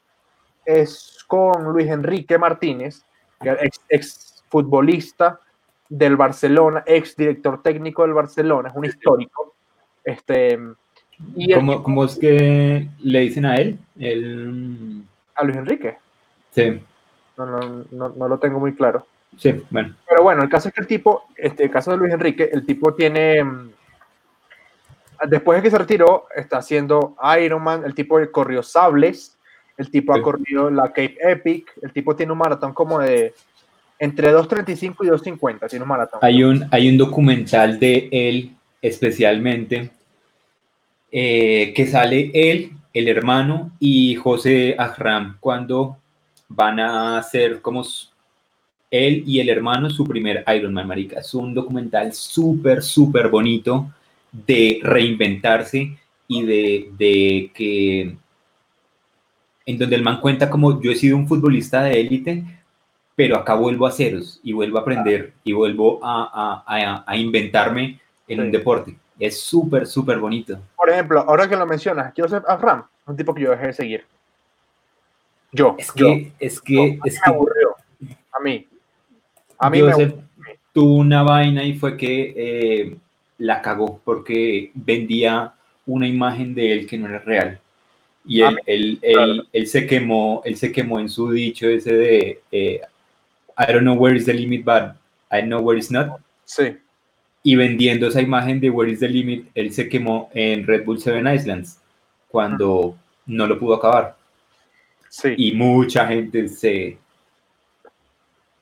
es 0.67 1.25
con 1.27 1.65
Luis 1.73 1.89
Enrique 1.89 2.37
Martínez, 2.37 3.07
ex, 3.41 3.81
ex 3.89 4.45
futbolista 4.51 5.41
del 5.89 6.15
Barcelona, 6.19 6.83
ex 6.85 7.17
director 7.17 7.63
técnico 7.63 8.03
del 8.03 8.13
Barcelona, 8.13 8.69
es 8.69 8.77
un 8.77 8.85
histórico. 8.85 9.55
Este, 10.05 10.59
y 11.35 11.53
el- 11.53 11.59
¿Cómo, 11.59 11.83
cómo 11.83 12.05
es 12.05 12.19
que 12.19 12.87
le 12.99 13.21
dicen 13.21 13.47
a 13.47 13.57
él? 13.57 13.79
El, 13.99 15.05
a 15.35 15.43
Luis 15.43 15.57
Enrique, 15.57 15.97
sí, 16.51 16.83
no, 17.39 17.47
no, 17.47 17.85
no, 17.91 18.09
no 18.11 18.29
lo 18.29 18.39
tengo 18.39 18.61
muy 18.61 18.75
claro. 18.75 19.07
sí, 19.37 19.63
bueno. 19.71 19.95
Pero 20.09 20.23
bueno, 20.23 20.43
el 20.43 20.49
caso 20.49 20.69
es 20.69 20.75
que 20.75 20.81
el 20.81 20.87
tipo, 20.87 21.25
este, 21.37 21.65
el 21.65 21.71
caso 21.71 21.91
de 21.93 21.97
Luis 21.97 22.13
Enrique, 22.13 22.51
el 22.53 22.67
tipo 22.67 22.95
tiene, 22.95 23.43
mm, 23.45 23.71
después 25.29 25.59
de 25.59 25.63
que 25.63 25.71
se 25.71 25.79
retiró, 25.79 26.27
está 26.35 26.59
haciendo 26.59 27.17
Ironman, 27.41 27.85
el 27.85 27.95
tipo 27.95 28.19
corrió 28.31 28.63
sables, 28.63 29.37
el 29.77 29.91
tipo 29.91 30.13
Sí. 30.13 30.21
ha 30.21 30.23
corrido 30.23 30.71
la 30.71 30.89
Cape 30.89 31.17
Epic, 31.21 31.73
el 31.83 31.93
tipo 31.93 32.17
tiene 32.17 32.33
un 32.33 32.39
maratón 32.39 32.73
como 32.73 32.99
de 32.99 33.33
entre 34.01 34.33
2.35 34.33 34.97
y 35.05 35.09
2.50, 35.09 35.69
tiene 35.69 35.83
un 35.83 35.89
maratón. 35.89 36.21
Hay 36.23 36.43
un, 36.45 36.67
hay 36.71 36.89
un 36.89 36.99
documental 36.99 37.79
de 37.81 38.09
él 38.13 38.57
especialmente 38.81 39.91
eh, 41.11 41.73
que 41.75 41.87
sale 41.87 42.31
él, 42.35 42.73
el 42.93 43.09
hermano 43.09 43.73
y 43.81 44.15
José 44.17 44.77
Ahram 44.79 45.37
cuando 45.41 45.97
van 46.49 46.81
a 46.81 47.19
hacer 47.19 47.61
como 47.61 47.85
él 48.91 49.23
y 49.27 49.41
el 49.41 49.49
hermano 49.51 49.91
su 49.91 50.05
primer 50.05 50.45
Ironman, 50.47 50.87
marica. 50.87 51.21
Es 51.21 51.35
un 51.35 51.55
documental 51.55 52.13
súper, 52.13 52.83
súper 52.83 53.29
bonito 53.29 53.91
de 54.33 54.81
reinventarse 54.83 55.99
y 56.27 56.43
de, 56.45 56.91
de 56.99 57.51
que 57.55 58.17
en 59.67 59.79
donde 59.79 59.97
el 59.97 60.03
man 60.03 60.21
cuenta 60.21 60.49
como 60.49 60.81
yo 60.81 60.91
he 60.91 60.95
sido 60.95 61.17
un 61.17 61.29
futbolista 61.29 61.83
de 61.83 62.01
élite, 62.01 62.45
pero 63.15 63.37
acá 63.37 63.55
vuelvo 63.55 63.87
a 63.87 63.91
ceros 63.91 64.41
y 64.43 64.53
vuelvo 64.53 64.79
a 64.79 64.83
aprender 64.83 65.33
y 65.45 65.53
vuelvo 65.53 66.01
a, 66.03 66.63
a, 66.67 67.05
a, 67.07 67.17
inventarme 67.17 68.01
en 68.27 68.41
un 68.41 68.51
deporte. 68.51 68.97
Es 69.19 69.41
súper, 69.41 69.87
súper 69.87 70.19
bonito. 70.19 70.59
Por 70.77 70.89
ejemplo, 70.89 71.21
ahora 71.21 71.49
que 71.49 71.57
lo 71.57 71.67
mencionas, 71.67 72.15
Joseph 72.17 72.45
Afram, 72.47 72.85
un 73.07 73.17
tipo 73.17 73.35
que 73.35 73.43
yo 73.43 73.51
dejé 73.51 73.67
de 73.67 73.73
seguir. 73.73 74.05
Yo. 75.53 75.77
Es 75.79 75.93
que, 75.93 76.33
es 76.39 76.61
que, 76.61 76.99
es 77.05 77.21
que, 77.21 77.31
me 77.31 77.35
aburrió. 77.35 77.75
A 78.33 78.41
mí. 78.43 78.67
A 79.59 79.71
mí 79.71 79.83
me 79.83 80.15
tuvo 80.73 80.95
una 80.95 81.23
vaina 81.23 81.65
y 81.65 81.75
fue 81.75 81.97
que 81.97 82.35
eh, 82.37 82.97
la 83.39 83.61
cagó 83.63 84.01
porque 84.05 84.71
vendía 84.75 85.55
una 85.87 86.07
imagen 86.07 86.55
de 86.55 86.73
él 86.73 86.87
que 86.87 86.99
no 86.99 87.09
era 87.09 87.19
real. 87.19 87.59
Y 88.25 88.43
él, 88.43 88.61
él, 88.67 88.99
él, 89.01 89.49
él, 89.53 89.67
se 89.67 89.87
quemó, 89.87 90.43
él 90.45 90.57
se 90.57 90.71
quemó 90.71 91.01
en 91.01 91.09
su 91.09 91.31
dicho 91.31 91.67
ese 91.67 91.95
de 91.95 92.41
eh, 92.53 92.81
I 93.59 93.73
don't 93.73 93.81
know 93.81 93.95
where 93.95 94.15
is 94.15 94.27
the 94.27 94.35
limit, 94.35 94.65
but 94.65 94.95
I 95.33 95.41
know 95.43 95.61
where 95.61 95.79
it's 95.79 95.91
not. 95.91 96.21
Sí. 96.45 96.77
Y 97.43 97.57
vendiendo 97.57 98.07
esa 98.07 98.21
imagen 98.21 98.61
de 98.61 98.69
where 98.69 98.91
is 98.91 99.01
the 99.01 99.09
limit, 99.09 99.49
él 99.55 99.73
se 99.73 99.89
quemó 99.89 100.31
en 100.35 100.67
Red 100.67 100.85
Bull 100.85 101.01
Seven 101.01 101.27
Islands 101.27 101.81
cuando 102.29 102.97
no 103.27 103.47
lo 103.47 103.59
pudo 103.59 103.77
acabar. 103.77 104.18
Sí. 105.09 105.35
Y 105.37 105.53
mucha 105.53 106.07
gente 106.07 106.49
se, 106.49 106.99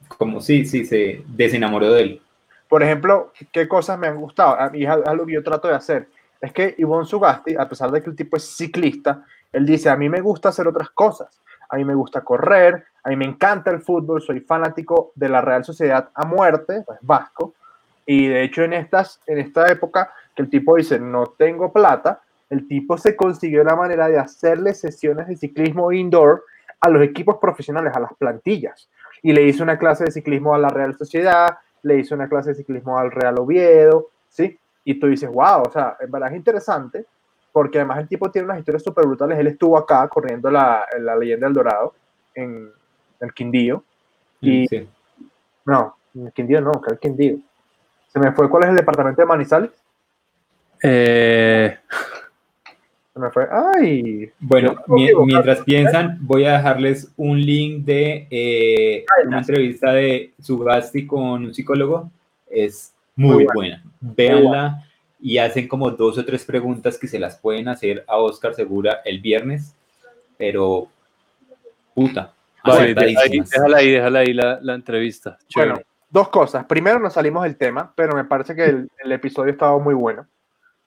como 0.09 0.40
sí, 0.40 0.64
sí, 0.64 0.85
se 0.85 1.23
desenamoró 1.27 1.93
de 1.93 2.02
él. 2.02 2.23
Por 2.68 2.82
ejemplo, 2.82 3.32
¿qué 3.52 3.68
cosas 3.68 3.98
me 3.98 4.09
han 4.09 4.16
gustado? 4.16 4.59
A 4.59 4.70
mí 4.70 4.85
es 4.85 4.89
algo 4.89 5.27
que 5.27 5.35
yo 5.35 5.43
trato 5.43 5.68
de 5.68 5.74
hacer. 5.74 6.09
Es 6.40 6.52
que 6.52 6.74
Ivonne 6.78 7.06
Sugasti, 7.06 7.55
a 7.56 7.68
pesar 7.68 7.90
de 7.90 8.02
que 8.02 8.10
el 8.10 8.16
tipo 8.16 8.36
es 8.36 8.44
ciclista, 8.44 9.24
él 9.52 9.64
dice, 9.64 9.89
a 9.89 9.97
mí 9.97 10.09
me 10.09 10.20
gusta 10.20 10.48
hacer 10.48 10.66
otras 10.66 10.90
cosas. 10.90 11.28
A 11.68 11.77
mí 11.77 11.85
me 11.85 11.94
gusta 11.94 12.23
correr, 12.23 12.85
a 13.02 13.09
mí 13.09 13.16
me 13.16 13.24
encanta 13.24 13.70
el 13.70 13.81
fútbol, 13.81 14.23
soy 14.23 14.40
fanático 14.40 15.12
de 15.14 15.28
la 15.28 15.40
Real 15.40 15.64
Sociedad 15.64 16.10
a 16.14 16.27
muerte, 16.27 16.82
pues 16.86 16.98
vasco. 17.02 17.55
Y 18.05 18.28
de 18.28 18.44
hecho 18.44 18.62
en, 18.62 18.73
estas, 18.73 19.20
en 19.27 19.39
esta 19.39 19.66
época 19.70 20.12
que 20.35 20.43
el 20.43 20.51
tipo 20.51 20.77
dice, 20.77 20.98
no 21.01 21.27
tengo 21.39 21.73
plata, 21.73 22.20
el 22.51 22.68
tipo 22.68 22.97
se 22.97 23.16
consiguió 23.16 23.64
la 23.64 23.77
manera 23.77 24.09
de 24.09 24.18
hacerle 24.18 24.74
sesiones 24.74 25.27
de 25.27 25.36
ciclismo 25.36 25.93
indoor 25.93 26.44
a 26.81 26.89
los 26.89 27.02
equipos 27.02 27.39
profesionales, 27.39 27.94
a 27.94 28.01
las 28.01 28.14
plantillas. 28.14 28.89
Y 29.23 29.32
le 29.32 29.43
hizo 29.43 29.62
una 29.62 29.78
clase 29.78 30.05
de 30.05 30.12
ciclismo 30.12 30.55
a 30.55 30.59
la 30.59 30.68
Real 30.68 30.97
Sociedad, 30.97 31.59
le 31.82 31.98
hizo 31.98 32.14
una 32.14 32.28
clase 32.28 32.51
de 32.51 32.56
ciclismo 32.56 32.98
al 32.98 33.10
Real 33.10 33.39
Oviedo, 33.39 34.10
¿sí? 34.28 34.59
Y 34.85 35.01
tú 35.01 35.09
dices, 35.09 35.28
wow, 35.28 35.62
o 35.66 35.70
sea, 35.70 35.97
en 36.01 36.10
verdad 36.10 36.31
es 36.31 36.36
interesante, 36.36 37.06
porque 37.52 37.78
además 37.78 37.98
el 37.98 38.09
tipo 38.09 38.31
tiene 38.31 38.47
unas 38.47 38.59
historias 38.59 38.85
súper 38.85 39.06
brutales. 39.06 39.39
Él 39.39 39.48
estuvo 39.48 39.77
acá 39.77 40.06
corriendo 40.09 40.51
la, 40.51 40.86
la 41.01 41.16
leyenda 41.16 41.47
del 41.47 41.55
Dorado 41.55 41.94
en 42.35 42.70
el 43.20 43.32
Quindío. 43.32 43.82
Y, 44.40 44.68
sí. 44.68 44.89
No, 45.64 45.97
en 46.14 46.27
el 46.27 46.32
Quindío 46.32 46.60
no, 46.60 46.73
que 46.81 46.93
el 46.93 46.98
Quindío. 46.98 47.39
Se 48.09 48.20
me 48.20 48.32
fue, 48.32 48.48
¿cuál 48.48 48.64
es 48.64 48.70
el 48.70 48.77
departamento 48.77 49.23
de 49.23 49.27
Manizales? 49.27 49.70
Eh. 50.82 51.78
¡Ay! 53.51 54.30
Bueno, 54.38 54.76
mientras 54.88 55.62
piensan, 55.62 56.18
voy 56.20 56.44
a 56.44 56.59
dejarles 56.59 57.10
un 57.16 57.40
link 57.40 57.84
de 57.84 58.26
eh, 58.30 59.05
una 59.26 59.38
entrevista 59.38 59.93
de 59.93 60.32
Sugasti 60.40 61.06
con 61.06 61.44
un 61.47 61.55
psicólogo. 61.55 62.10
Es 62.51 62.93
muy, 63.14 63.44
muy 63.44 63.47
buena. 63.55 63.82
Véanla 64.01 64.84
y 65.18 65.38
hacen 65.38 65.66
como 65.66 65.90
dos 65.90 66.18
o 66.18 66.24
tres 66.24 66.44
preguntas 66.44 66.98
que 66.98 67.09
se 67.09 67.18
las 67.18 67.38
pueden 67.38 67.68
hacer 67.68 68.05
a 68.06 68.18
Oscar 68.18 68.55
Segura 68.55 69.01
el 69.05 69.20
viernes, 69.20 69.74
pero 70.36 70.88
puta. 71.94 72.32
Vale, 72.62 72.94
déjala 72.94 73.78
ahí, 73.78 73.90
déjala 73.93 74.18
ahí 74.18 74.32
la, 74.34 74.59
la 74.60 74.74
entrevista. 74.74 75.38
Bueno, 75.55 75.80
dos 76.10 76.28
cosas. 76.28 76.66
Primero, 76.66 76.98
nos 76.98 77.14
salimos 77.14 77.44
del 77.44 77.56
tema, 77.56 77.93
pero 77.94 78.14
me 78.14 78.24
parece 78.24 78.55
que 78.55 78.64
el, 78.64 78.90
el 79.02 79.12
episodio 79.12 79.52
estaba 79.52 79.78
muy 79.78 79.94
bueno. 79.94 80.26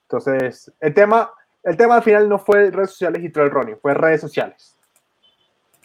Entonces, 0.02 0.72
el 0.80 0.92
tema, 0.94 1.30
el 1.62 1.76
tema 1.76 1.96
al 1.96 2.02
final 2.02 2.28
no 2.28 2.38
fue 2.38 2.70
redes 2.70 2.90
sociales 2.90 3.22
y 3.22 3.30
trail 3.30 3.50
running, 3.50 3.76
fue 3.80 3.94
redes 3.94 4.20
sociales. 4.20 4.76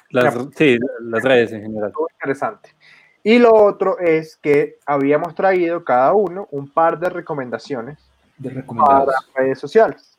Las, 0.10 0.36
sí, 0.56 0.78
las 1.02 1.24
redes 1.24 1.52
en 1.52 1.64
general. 1.64 1.92
interesante. 2.14 2.70
Y 3.24 3.40
lo 3.40 3.54
otro 3.54 3.98
es 4.00 4.38
que 4.38 4.78
habíamos 4.86 5.34
traído 5.34 5.84
cada 5.84 6.14
uno 6.14 6.48
un 6.52 6.70
par 6.70 7.00
de 7.00 7.10
recomendaciones 7.10 7.98
de 8.38 8.64
para 8.64 9.12
redes 9.36 9.60
sociales. 9.60 10.18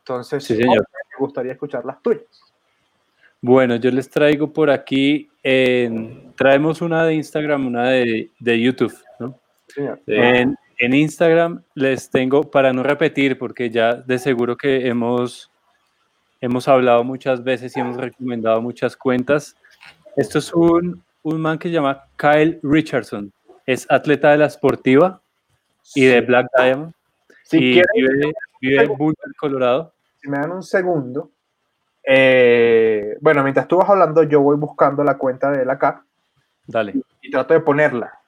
Entonces, 0.00 0.44
sí, 0.44 0.56
señor. 0.56 0.84
me 1.12 1.18
gustaría 1.18 1.52
escuchar 1.52 1.84
las 1.84 2.02
tuyas. 2.02 2.24
Bueno, 3.40 3.76
yo 3.76 3.90
les 3.90 4.10
traigo 4.10 4.52
por 4.52 4.68
aquí, 4.68 5.30
en, 5.42 6.34
traemos 6.36 6.82
una 6.82 7.04
de 7.04 7.14
Instagram, 7.14 7.66
una 7.68 7.88
de, 7.90 8.30
de 8.38 8.60
YouTube, 8.60 8.94
¿no? 9.18 9.38
Señor. 9.68 10.00
En, 10.06 10.56
en, 10.80 10.94
Instagram 10.94 11.62
les 11.74 12.10
tengo, 12.10 12.42
para 12.50 12.72
no 12.72 12.82
repetir, 12.82 13.38
porque 13.38 13.70
ya 13.70 13.94
de 13.94 14.18
seguro 14.18 14.56
que 14.56 14.88
hemos, 14.88 15.50
hemos 16.40 16.66
hablado 16.68 17.04
muchas 17.04 17.44
veces 17.44 17.76
y 17.76 17.80
hemos 17.80 17.96
recomendado 17.96 18.60
muchas 18.60 18.96
cuentas. 18.96 19.56
Esto 20.16 20.38
es 20.38 20.52
un, 20.52 21.02
un 21.22 21.40
man 21.40 21.58
que 21.58 21.68
se 21.68 21.74
llama 21.74 22.04
Kyle 22.16 22.58
Richardson. 22.62 23.32
Es 23.66 23.86
atleta 23.90 24.30
de 24.30 24.38
la 24.38 24.50
Sportiva 24.50 25.20
y 25.94 26.04
de 26.04 26.20
Black 26.20 26.46
Diamond. 26.56 26.92
Si 27.44 27.58
y 27.58 27.72
quieren, 27.74 27.90
vive, 27.94 28.32
vive 28.60 28.82
en 28.84 28.96
Boulder, 28.96 29.34
Colorado. 29.38 29.92
Si 30.20 30.28
me 30.28 30.38
dan 30.38 30.52
un 30.52 30.62
segundo. 30.62 31.30
Eh, 32.02 33.16
bueno, 33.20 33.42
mientras 33.42 33.68
tú 33.68 33.78
vas 33.78 33.88
hablando, 33.88 34.22
yo 34.22 34.40
voy 34.40 34.56
buscando 34.56 35.04
la 35.04 35.18
cuenta 35.18 35.50
de 35.50 35.62
él 35.62 35.70
acá. 35.70 36.04
Dale. 36.66 36.92
Y, 36.92 37.28
y 37.28 37.30
trato 37.30 37.54
de 37.54 37.60
ponerla. 37.60 38.19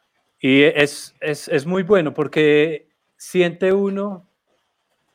Y 0.42 0.64
es, 0.64 1.14
es, 1.20 1.46
es, 1.46 1.66
muy 1.66 1.84
bueno 1.84 2.12
porque 2.12 2.86
siente 3.16 3.72
uno 3.72 4.26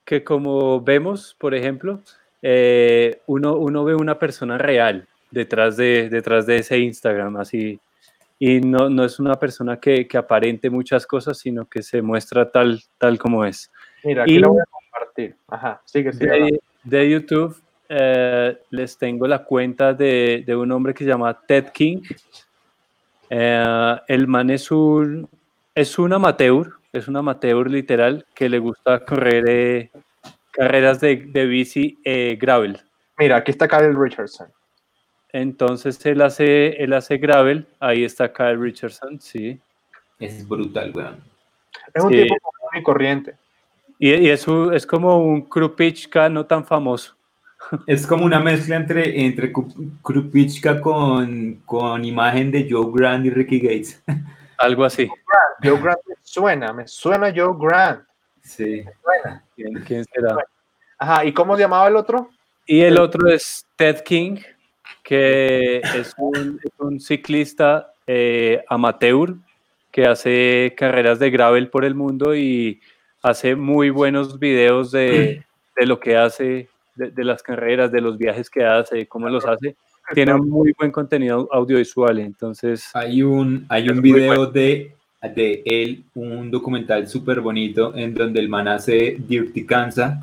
que 0.05 0.23
como 0.23 0.79
vemos, 0.79 1.35
por 1.37 1.53
ejemplo, 1.53 1.99
eh, 2.41 3.19
uno, 3.27 3.57
uno 3.57 3.83
ve 3.83 3.93
una 3.93 4.17
persona 4.17 4.57
real 4.57 5.05
detrás 5.29 5.75
de, 5.75 6.07
detrás 6.07 6.45
de 6.45 6.59
ese 6.59 6.79
Instagram, 6.79 7.35
así. 7.35 7.77
Y 8.39 8.61
no, 8.61 8.89
no 8.89 9.03
es 9.03 9.19
una 9.19 9.35
persona 9.35 9.81
que, 9.81 10.07
que, 10.07 10.17
aparente 10.17 10.69
muchas 10.69 11.05
cosas, 11.05 11.37
sino 11.37 11.65
que 11.65 11.83
se 11.83 12.01
muestra 12.01 12.49
tal, 12.49 12.81
tal 12.97 13.19
como 13.19 13.43
es. 13.43 13.69
Mira, 14.05 14.23
aquí 14.23 14.35
y 14.35 14.39
lo 14.39 14.51
voy 14.51 14.61
a 14.61 14.65
compartir. 14.71 15.35
Ajá, 15.49 15.81
sigue, 15.83 16.13
sigue. 16.13 16.29
De, 16.29 16.59
de 16.83 17.09
YouTube 17.09 17.61
eh, 17.89 18.57
les 18.69 18.97
tengo 18.97 19.27
la 19.27 19.43
cuenta 19.43 19.93
de, 19.93 20.43
de, 20.45 20.55
un 20.55 20.71
hombre 20.71 20.93
que 20.93 21.03
se 21.03 21.09
llama 21.09 21.37
Ted 21.45 21.65
King. 21.73 22.01
Eh, 23.29 23.95
el 24.07 24.27
man 24.27 24.49
es 24.49 24.71
un, 24.71 25.27
es 25.75 25.99
un 25.99 26.13
amateur, 26.13 26.73
es 26.93 27.07
un 27.07 27.17
amateur 27.17 27.69
literal 27.69 28.25
que 28.33 28.47
le 28.49 28.59
gusta 28.59 29.03
correr 29.05 29.43
eh, 29.47 29.91
carreras 30.51 30.99
de, 31.01 31.17
de 31.17 31.45
bici 31.45 31.99
eh, 32.03 32.37
gravel. 32.39 32.79
Mira, 33.17 33.37
aquí 33.37 33.51
está 33.51 33.67
Kyle 33.67 33.93
Richardson. 33.95 34.47
Entonces 35.33 36.03
él 36.05 36.21
hace, 36.21 36.81
él 36.81 36.93
hace 36.93 37.17
gravel, 37.17 37.67
ahí 37.79 38.03
está 38.05 38.31
Kyle 38.31 38.57
Richardson, 38.59 39.19
sí. 39.19 39.59
Es 40.19 40.47
brutal, 40.47 40.91
weón. 40.95 41.17
Es 41.93 42.03
un 42.03 42.11
Sí. 42.11 42.23
tipo 42.23 42.35
muy 42.73 42.81
corriente. 42.83 43.35
Y, 43.99 44.13
y 44.13 44.29
es, 44.29 44.47
un- 44.47 44.73
es 44.73 44.85
como 44.87 45.17
un 45.17 45.41
Krupichka 45.41 46.29
no 46.29 46.45
tan 46.45 46.63
famoso. 46.65 47.15
Es 47.85 48.05
como 48.07 48.25
una 48.25 48.39
mezcla 48.39 48.75
entre, 48.75 49.25
entre 49.25 49.51
Kru- 49.51 49.91
Krupichka 50.01 50.79
con, 50.79 51.61
con 51.65 52.05
imagen 52.05 52.51
de 52.51 52.67
Joe 52.69 52.91
Grant 52.93 53.25
y 53.25 53.29
Ricky 53.29 53.59
Gates. 53.59 54.01
Algo 54.57 54.85
así. 54.85 55.07
Joe 55.63 55.79
Grant 55.81 55.99
me 56.07 56.15
suena, 56.21 56.73
me 56.73 56.87
suena 56.87 57.33
Joe 57.35 57.55
Grant. 57.59 58.03
Sí. 58.41 58.83
Suena. 59.03 59.43
¿Quién, 59.55 59.73
quién 59.85 60.05
será? 60.05 60.37
Ajá, 60.97 61.25
¿y 61.25 61.33
cómo 61.33 61.55
se 61.55 61.61
llamaba 61.63 61.87
el 61.87 61.95
otro? 61.95 62.29
Y 62.65 62.81
el 62.81 62.99
otro 62.99 63.27
es 63.27 63.65
Ted 63.75 64.01
King, 64.03 64.37
que 65.03 65.77
es 65.79 66.13
un, 66.17 66.59
es 66.63 66.71
un 66.79 66.99
ciclista 66.99 67.91
eh, 68.05 68.63
amateur 68.69 69.35
que 69.91 70.05
hace 70.05 70.73
carreras 70.77 71.19
de 71.19 71.29
gravel 71.31 71.69
por 71.69 71.85
el 71.85 71.95
mundo 71.95 72.35
y 72.35 72.81
hace 73.21 73.55
muy 73.55 73.89
buenos 73.89 74.37
videos 74.39 74.91
de, 74.91 75.43
de 75.75 75.85
lo 75.85 75.99
que 75.99 76.17
hace, 76.17 76.67
de, 76.97 77.11
de, 77.11 77.23
las 77.23 77.41
carreras, 77.43 77.91
de 77.91 78.01
los 78.01 78.17
viajes 78.17 78.49
que 78.49 78.65
hace, 78.65 79.07
cómo 79.07 79.29
los 79.29 79.45
hace. 79.45 79.75
Tiene 80.13 80.33
un 80.33 80.49
muy 80.49 80.73
buen 80.77 80.91
contenido 80.91 81.49
audiovisual, 81.51 82.19
entonces... 82.19 82.89
Hay 82.93 83.21
un, 83.23 83.65
hay 83.69 83.89
un 83.89 84.01
video 84.01 84.45
de, 84.45 84.95
de 85.21 85.61
él, 85.65 86.03
un 86.15 86.49
documental 86.49 87.07
súper 87.07 87.41
bonito 87.41 87.93
en 87.95 88.13
donde 88.13 88.39
el 88.39 88.49
man 88.49 88.67
hace 88.67 89.17
Dirty 89.19 89.65
Kansas, 89.65 90.17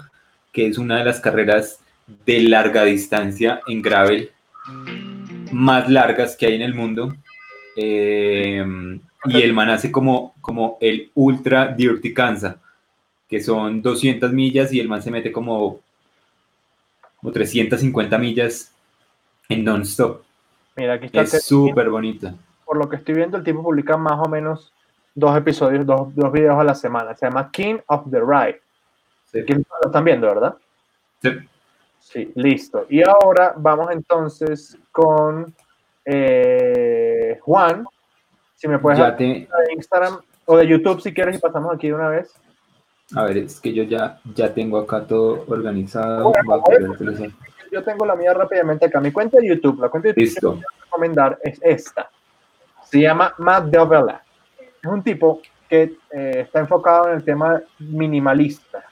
que 0.52 0.66
es 0.66 0.78
una 0.78 0.98
de 0.98 1.04
las 1.04 1.20
carreras 1.20 1.80
de 2.24 2.40
larga 2.40 2.84
distancia 2.84 3.60
en 3.66 3.82
gravel 3.82 4.30
más 5.52 5.88
largas 5.88 6.36
que 6.36 6.46
hay 6.46 6.54
en 6.54 6.62
el 6.62 6.74
mundo 6.74 7.14
Eh, 7.76 8.64
y 9.24 9.42
el 9.42 9.52
man 9.52 9.68
hace 9.70 9.90
como, 9.90 10.34
como 10.40 10.78
el 10.80 11.10
Ultra 11.14 11.74
Dirty 11.76 12.14
Kansas, 12.14 12.56
que 13.28 13.40
son 13.40 13.82
200 13.82 14.32
millas 14.32 14.72
y 14.72 14.78
el 14.78 14.86
man 14.86 15.02
se 15.02 15.10
mete 15.10 15.32
como, 15.32 15.80
como 17.24 17.32
350 17.32 18.18
millas 18.18 18.70
en 19.48 19.64
non-stop. 19.64 20.20
Mira, 20.76 20.92
aquí 20.94 21.06
está. 21.06 21.22
Es 21.22 21.42
súper 21.46 21.88
bonito. 21.88 22.30
Por 22.66 22.76
lo 22.76 22.86
que 22.90 22.96
estoy 22.96 23.14
viendo, 23.14 23.38
el 23.38 23.44
tipo 23.44 23.62
publica 23.62 23.96
más 23.96 24.18
o 24.22 24.28
menos 24.28 24.70
dos 25.14 25.34
episodios, 25.34 25.86
dos, 25.86 26.14
dos 26.14 26.30
videos 26.30 26.58
a 26.58 26.64
la 26.64 26.74
semana. 26.74 27.14
Se 27.14 27.24
llama 27.24 27.50
King 27.50 27.76
of 27.86 28.10
the 28.10 28.20
Ride. 28.20 28.60
Sí. 29.32 29.38
Aquí 29.38 29.54
lo 29.54 29.64
están 29.86 30.04
viendo, 30.04 30.26
¿verdad? 30.26 30.54
Sí. 31.22 31.30
Sí, 31.98 32.30
listo. 32.34 32.84
Y 32.90 33.00
ahora 33.08 33.54
vamos 33.56 33.90
entonces 33.90 34.76
con 34.92 35.54
eh, 36.04 37.38
Juan. 37.40 37.86
Si 38.54 38.68
me 38.68 38.78
puedes 38.78 38.98
Ya 38.98 39.16
te- 39.16 39.24
de 39.24 39.48
Instagram 39.74 40.18
o 40.44 40.58
de 40.58 40.66
YouTube 40.66 41.00
si 41.00 41.14
quieres 41.14 41.36
y 41.36 41.40
pasamos 41.40 41.74
aquí 41.74 41.86
de 41.88 41.94
una 41.94 42.08
vez. 42.10 42.34
A 43.14 43.24
ver, 43.24 43.38
es 43.38 43.60
que 43.60 43.72
yo 43.72 43.82
ya, 43.82 44.18
ya 44.34 44.54
tengo 44.54 44.78
acá 44.78 45.06
todo 45.06 45.44
organizado. 45.48 46.32
Bueno, 46.64 46.94
a. 46.94 47.70
Yo 47.70 47.82
tengo 47.82 48.06
la 48.06 48.16
mía 48.16 48.32
rápidamente 48.32 48.86
acá. 48.86 49.00
Mi 49.00 49.12
cuenta 49.12 49.38
de 49.38 49.48
YouTube, 49.48 49.80
la 49.80 49.88
cuenta 49.88 50.08
de 50.08 50.14
YouTube 50.14 50.24
Listo. 50.24 50.50
que 50.52 50.56
voy 50.56 50.64
a 50.64 50.84
recomendar 50.84 51.38
es 51.42 51.60
esta. 51.62 52.10
Se 52.84 53.00
llama 53.00 53.34
Matt 53.38 53.66
Devela. 53.66 54.22
Es 54.82 54.90
un 54.90 55.02
tipo 55.02 55.42
que 55.68 55.96
eh, 56.10 56.40
está 56.40 56.60
enfocado 56.60 57.08
en 57.08 57.16
el 57.16 57.24
tema 57.24 57.60
minimalista, 57.78 58.84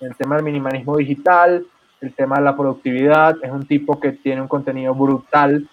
en 0.00 0.08
el 0.08 0.16
tema 0.16 0.36
del 0.36 0.44
minimalismo 0.44 0.96
digital, 0.96 1.64
el 2.00 2.14
tema 2.14 2.36
de 2.36 2.42
la 2.42 2.56
productividad. 2.56 3.36
Es 3.42 3.50
un 3.50 3.66
tipo 3.66 3.98
que 3.98 4.12
tiene 4.12 4.42
un 4.42 4.48
contenido 4.48 4.94
brutal. 4.94 5.68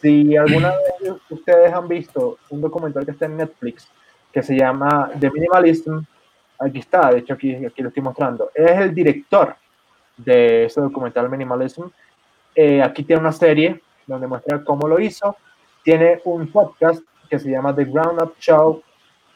Si 0.00 0.36
alguna 0.36 0.72
vez 1.00 1.14
ustedes 1.30 1.72
han 1.72 1.88
visto 1.88 2.38
un 2.50 2.60
documental 2.60 3.04
que 3.04 3.12
está 3.12 3.26
en 3.26 3.36
Netflix 3.36 3.88
que 4.32 4.42
se 4.42 4.56
llama 4.56 5.10
The 5.18 5.30
Minimalism, 5.30 6.00
aquí 6.58 6.80
está, 6.80 7.10
de 7.10 7.18
hecho 7.18 7.34
aquí, 7.34 7.54
aquí 7.54 7.82
lo 7.82 7.88
estoy 7.88 8.02
mostrando. 8.02 8.50
Es 8.54 8.70
el 8.72 8.94
director 8.94 9.54
de 10.16 10.64
ese 10.64 10.80
documental 10.80 11.30
Minimalism. 11.30 11.84
Eh, 12.54 12.82
aquí 12.82 13.04
tiene 13.04 13.20
una 13.20 13.32
serie 13.32 13.80
donde 14.06 14.26
muestra 14.26 14.62
cómo 14.64 14.88
lo 14.88 14.98
hizo. 14.98 15.36
Tiene 15.82 16.20
un 16.24 16.50
podcast 16.50 17.02
que 17.30 17.38
se 17.38 17.50
llama 17.50 17.74
The 17.74 17.84
Ground 17.84 18.20
Up 18.22 18.34
Show 18.40 18.82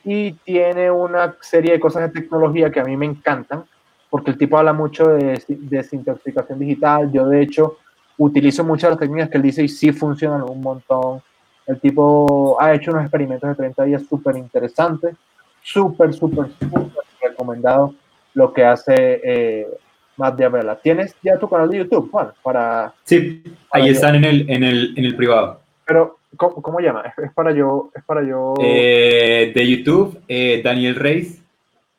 y 0.05 0.32
tiene 0.32 0.90
una 0.90 1.36
serie 1.40 1.73
de 1.73 1.81
cosas 1.81 2.03
de 2.03 2.20
tecnología 2.20 2.70
que 2.70 2.81
a 2.81 2.85
mí 2.85 2.97
me 2.97 3.07
encantan 3.07 3.65
porque 4.11 4.32
el 4.32 4.36
tipo 4.36 4.59
habla 4.59 4.74
mucho 4.74 5.09
de 5.09 5.43
desintoxicación 5.49 6.59
digital. 6.59 7.11
Yo, 7.12 7.27
de 7.28 7.40
hecho, 7.40 7.78
utilizo 8.19 8.62
muchas 8.62 8.82
de 8.82 8.90
las 8.90 8.99
técnicas 8.99 9.31
que 9.31 9.36
él 9.39 9.43
dice 9.43 9.62
y 9.65 9.69
sí 9.69 9.90
funcionan 9.90 10.43
un 10.43 10.61
montón. 10.61 11.23
El 11.66 11.81
tipo 11.81 12.61
ha 12.61 12.74
hecho 12.74 12.90
unos 12.90 13.05
experimentos 13.05 13.49
de 13.49 13.55
30 13.55 13.85
días 13.85 14.03
súper 14.07 14.36
interesantes, 14.36 15.16
súper, 15.62 16.12
súper, 16.12 16.51
súper 16.59 16.82
recomendado 17.23 17.94
lo 18.35 18.53
que 18.53 18.65
hace 18.65 19.20
eh, 19.23 19.66
Matt 20.16 20.36
Diabella. 20.36 20.78
¿Tienes 20.81 21.15
ya 21.23 21.39
tu 21.39 21.49
canal 21.49 21.70
de 21.70 21.78
YouTube, 21.78 22.11
Juan? 22.11 22.32
Para, 22.43 22.94
Sí, 23.05 23.43
ahí 23.70 23.90
están 23.90 24.16
en 24.16 24.24
el, 24.24 24.51
en 24.51 24.65
el, 24.65 24.94
en 24.97 25.05
el 25.05 25.16
privado. 25.16 25.61
pero, 25.85 26.19
¿cómo, 26.36 26.62
cómo 26.62 26.81
llama? 26.81 27.03
Es, 27.03 27.19
es 27.24 27.32
para 27.32 27.53
yo, 27.53 27.90
es 27.94 28.03
para 28.05 28.23
yo. 28.27 28.55
Eh, 28.61 29.53
de 29.55 29.69
YouTube, 29.69 30.20
eh, 30.28 30.61
Daniel 30.65 30.97
Reis, 30.97 31.43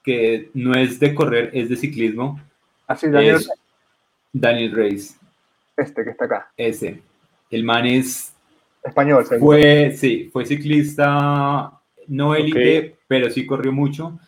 que 0.04 0.50
no 0.54 0.74
es 0.74 1.00
de 1.00 1.14
correr, 1.14 1.50
es 1.54 1.70
de 1.70 1.76
ciclismo. 1.76 2.40
Así, 2.88 3.10
Daniel, 3.10 3.36
Es 3.38 3.50
Daniel 4.32 4.72
Reis, 4.72 5.20
este 5.78 6.04
que 6.04 6.12
está 6.12 6.26
acá. 6.26 6.52
ese. 6.58 7.02
El 7.50 7.64
man 7.64 7.86
es, 7.86 8.36
Español, 8.84 9.24
fue, 9.40 9.91
sí, 9.95 10.30
fue 10.34 10.45
ciclista, 10.45 11.72
no 12.08 12.36
élite, 12.36 12.98
pero 13.08 13.30
sí 13.30 13.45
corrió 13.45 13.72
mucho. 13.72 14.20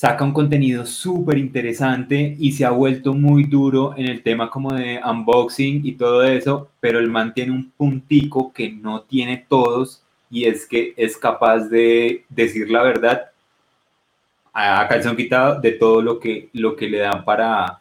Saca 0.00 0.24
un 0.24 0.32
contenido 0.32 0.86
súper 0.86 1.38
interesante 1.38 2.36
y 2.38 2.52
se 2.52 2.64
ha 2.64 2.70
vuelto 2.70 3.14
muy 3.14 3.42
duro 3.44 3.94
en 3.96 4.06
el 4.06 4.22
tema 4.22 4.48
como 4.48 4.72
de 4.72 5.00
unboxing 5.04 5.84
y 5.84 5.92
todo 5.92 6.22
eso, 6.22 6.70
pero 6.78 7.00
el 7.00 7.10
man 7.10 7.34
tiene 7.34 7.50
un 7.50 7.70
puntico 7.72 8.52
que 8.52 8.70
no 8.70 9.02
tiene 9.02 9.44
todos 9.48 10.00
y 10.30 10.44
es 10.44 10.66
que 10.66 10.94
es 10.96 11.16
capaz 11.16 11.68
de 11.68 12.24
decir 12.28 12.70
la 12.70 12.84
verdad 12.84 13.32
a 14.52 14.86
calzón 14.88 15.16
quitado 15.16 15.60
de 15.60 15.72
todo 15.72 16.02
lo 16.02 16.18
que, 16.18 16.48
lo 16.52 16.74
que 16.76 16.88
le 16.88 16.98
dan 16.98 17.24
para, 17.24 17.80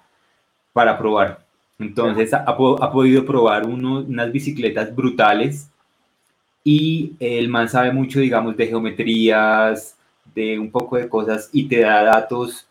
para 0.74 0.98
probar. 0.98 1.46
Entonces 1.80 2.34
ha, 2.34 2.40
ha 2.40 2.92
podido 2.92 3.26
probar 3.26 3.66
uno- 3.68 4.00
unas 4.02 4.32
bicicletas 4.32 4.96
brutales 4.96 5.70
y 6.64 7.14
el 7.20 7.50
man 7.50 7.70
sabe 7.70 7.92
mucho, 7.94 8.20
digamos, 8.20 8.58
de 8.58 8.68
geometrías, 8.68 9.97
de 10.38 10.60
un 10.60 10.70
poco 10.70 10.98
de 10.98 11.10
cosas 11.10 11.50
y 11.52 11.68
te 11.68 11.80
da 11.80 12.04
datos 12.04 12.68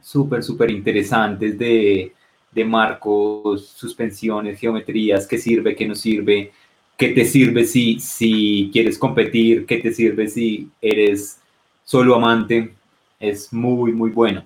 súper, 0.00 0.42
súper 0.42 0.70
interesantes 0.70 1.58
de, 1.58 2.12
de 2.50 2.64
marcos, 2.64 3.68
suspensiones, 3.68 4.58
geometrías, 4.58 5.26
qué 5.26 5.36
sirve, 5.36 5.76
qué 5.76 5.86
no 5.86 5.94
sirve, 5.94 6.52
qué 6.96 7.10
te 7.10 7.26
sirve 7.26 7.66
si, 7.66 8.00
si 8.00 8.70
quieres 8.72 8.96
competir, 8.98 9.66
qué 9.66 9.76
te 9.76 9.92
sirve 9.92 10.26
si 10.28 10.70
eres 10.80 11.38
solo 11.84 12.14
amante. 12.14 12.72
Es 13.20 13.52
muy, 13.52 13.92
muy 13.92 14.10
bueno. 14.10 14.42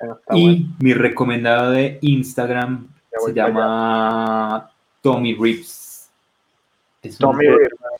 Está 0.00 0.36
y 0.36 0.42
bueno. 0.42 0.76
mi 0.78 0.94
recomendado 0.94 1.72
de 1.72 1.98
Instagram 2.02 2.86
se 3.26 3.32
llama 3.34 4.70
Tommy 5.02 5.34
Rips. 5.34 6.08
Es 7.02 7.14
un- 7.14 7.18
Tommy 7.18 7.46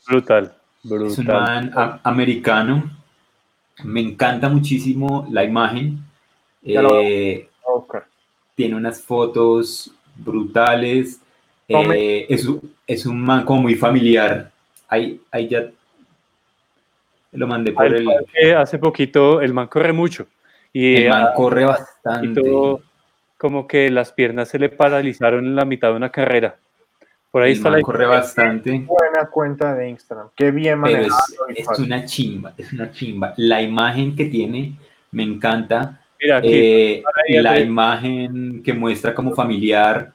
Brutal, 0.07 0.53
es 0.85 0.91
un 0.91 1.25
brutal. 1.25 1.71
man 1.73 1.99
americano. 2.03 2.98
Me 3.83 4.01
encanta 4.01 4.49
muchísimo 4.49 5.27
la 5.31 5.43
imagen. 5.43 5.99
Eh, 6.63 7.47
tiene 8.55 8.75
unas 8.75 9.01
fotos 9.01 9.91
brutales. 10.15 11.21
Eh, 11.67 12.25
es, 12.29 12.45
un- 12.45 12.73
es 12.85 13.05
un 13.05 13.21
man 13.21 13.45
como 13.45 13.63
muy 13.63 13.75
familiar. 13.75 14.51
Ahí, 14.87 15.21
ahí 15.31 15.47
ya 15.47 15.69
lo 17.31 17.47
mandé 17.47 17.71
por 17.71 17.85
el. 17.85 18.07
Hace 18.57 18.79
poquito 18.79 19.41
el 19.41 19.53
man 19.53 19.67
corre 19.67 19.93
mucho 19.93 20.27
y, 20.73 20.95
El 20.95 21.09
man 21.09 21.27
ah, 21.29 21.33
corre 21.35 21.65
bastante. 21.65 22.41
como 23.37 23.67
que 23.67 23.89
las 23.91 24.11
piernas 24.11 24.49
se 24.49 24.59
le 24.59 24.69
paralizaron 24.69 25.45
en 25.45 25.55
la 25.55 25.65
mitad 25.65 25.89
de 25.89 25.95
una 25.95 26.11
carrera. 26.11 26.57
Por 27.31 27.43
ahí 27.43 27.51
está 27.51 27.69
la 27.69 27.81
corre 27.81 28.05
bastante. 28.07 28.71
Buena 28.87 29.27
cuenta 29.31 29.75
de 29.75 29.89
Instagram. 29.89 30.29
Qué 30.35 30.49
bien 30.51 30.79
manejado. 30.79 31.21
es, 31.55 31.67
una 31.79 32.03
chimba, 32.05 32.53
es 32.57 32.73
una 32.73 32.91
chimba. 32.91 33.33
La 33.37 33.61
imagen 33.61 34.15
que 34.15 34.25
tiene 34.25 34.73
me 35.11 35.23
encanta. 35.23 36.01
Mira 36.19 36.37
aquí, 36.37 36.49
Eh, 36.51 37.03
la 37.41 37.59
imagen 37.59 38.63
que 38.63 38.73
muestra 38.73 39.13
como 39.13 39.33
familiar. 39.35 40.11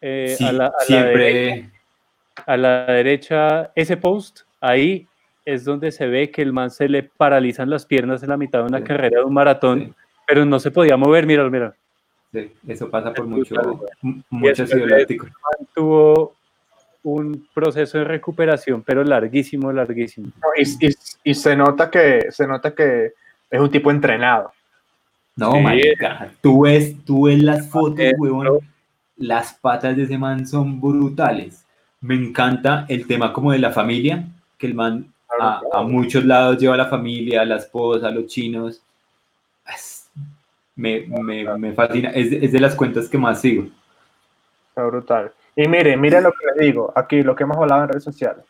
eh, 0.00 0.34
sí, 0.38 0.44
a, 0.46 0.52
la, 0.52 0.66
a 0.66 0.70
la 0.70 0.78
siempre. 0.84 1.24
derecha, 1.24 1.70
a 2.46 2.56
la 2.56 2.86
derecha, 2.86 3.72
ese 3.74 3.96
post, 3.96 4.40
ahí 4.60 5.06
es 5.44 5.64
donde 5.64 5.90
se 5.90 6.06
ve 6.06 6.30
que 6.30 6.42
el 6.42 6.52
man 6.52 6.70
se 6.70 6.88
le 6.88 7.02
paralizan 7.02 7.70
las 7.70 7.86
piernas 7.86 8.22
en 8.22 8.28
la 8.28 8.36
mitad 8.36 8.60
de 8.60 8.66
una 8.66 8.78
Sí. 8.78 8.84
carrera 8.84 9.18
de 9.18 9.24
un 9.24 9.34
maratón, 9.34 9.80
Sí, 9.80 9.92
pero 10.28 10.44
no 10.44 10.60
se 10.60 10.70
podía 10.70 10.96
mover, 10.96 11.26
mira, 11.26 11.48
mira. 11.50 11.74
sí, 12.32 12.52
eso 12.68 12.88
pasa 12.90 13.12
por 13.12 13.26
mucho, 13.26 13.54
mucho 14.30 14.64
láctico. 14.86 15.26
Tuvo 15.74 16.34
un 17.06 17.46
proceso 17.54 17.98
de 17.98 18.04
recuperación, 18.04 18.82
pero 18.82 19.04
larguísimo, 19.04 19.72
larguísimo. 19.72 20.26
No, 20.42 20.48
Y, 20.56 20.86
y- 20.88 20.94
y 21.30 21.34
se 21.34 21.54
nota 21.54 21.88
que 21.88 22.26
se 22.30 22.46
nota 22.48 22.74
que 22.74 23.12
es 23.48 23.60
un 23.60 23.70
tipo 23.70 23.92
entrenado. 23.92 24.50
No, 25.36 25.52
Sí. 25.52 25.60
marica, 25.60 26.32
tú 26.40 26.62
ves, 26.62 26.96
tú 27.04 27.26
ves 27.26 27.40
las 27.42 27.68
fotos, 27.70 28.00
Eh, 28.00 28.12
huevón, 28.18 28.58
las 29.18 29.54
patas 29.54 29.96
de 29.96 30.02
ese 30.02 30.18
man 30.18 30.46
son 30.48 30.80
brutales. 30.80 31.64
Me 32.00 32.16
encanta 32.16 32.86
el 32.88 33.06
tema 33.06 33.32
como 33.32 33.52
de 33.52 33.58
la 33.60 33.70
familia, 33.70 34.24
que 34.58 34.66
el 34.66 34.74
man 34.74 35.06
a, 35.40 35.60
a 35.74 35.82
muchos 35.82 36.24
lados 36.24 36.58
lleva 36.58 36.74
a 36.74 36.78
la 36.78 36.86
familia, 36.88 37.42
a 37.42 37.44
la 37.44 37.56
esposa, 37.56 38.08
a 38.08 38.10
los 38.10 38.26
chinos. 38.26 38.82
Me, 40.74 41.06
me, 41.06 41.56
me 41.56 41.72
fascina, 41.72 42.10
es, 42.10 42.32
es 42.32 42.52
de 42.52 42.60
las 42.60 42.74
cuentas 42.74 43.08
que 43.08 43.16
más 43.16 43.40
sigo. 43.40 43.68
Está 44.70 44.84
brutal. 44.84 45.32
Y 45.56 45.66
miren, 45.66 45.98
miren 46.00 46.22
lo 46.22 46.32
que 46.32 46.46
les 46.46 46.56
digo, 46.56 46.92
aquí 46.94 47.22
lo 47.22 47.34
que 47.34 47.44
hemos 47.44 47.56
hablado 47.56 47.84
en 47.84 47.88
redes 47.88 48.04
sociales. 48.04 48.44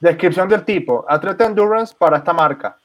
Descripción 0.00 0.48
del 0.48 0.64
tipo, 0.64 1.04
atleta 1.06 1.44
endurance 1.44 1.94
para 1.96 2.16
esta 2.16 2.32
marca. 2.32 2.76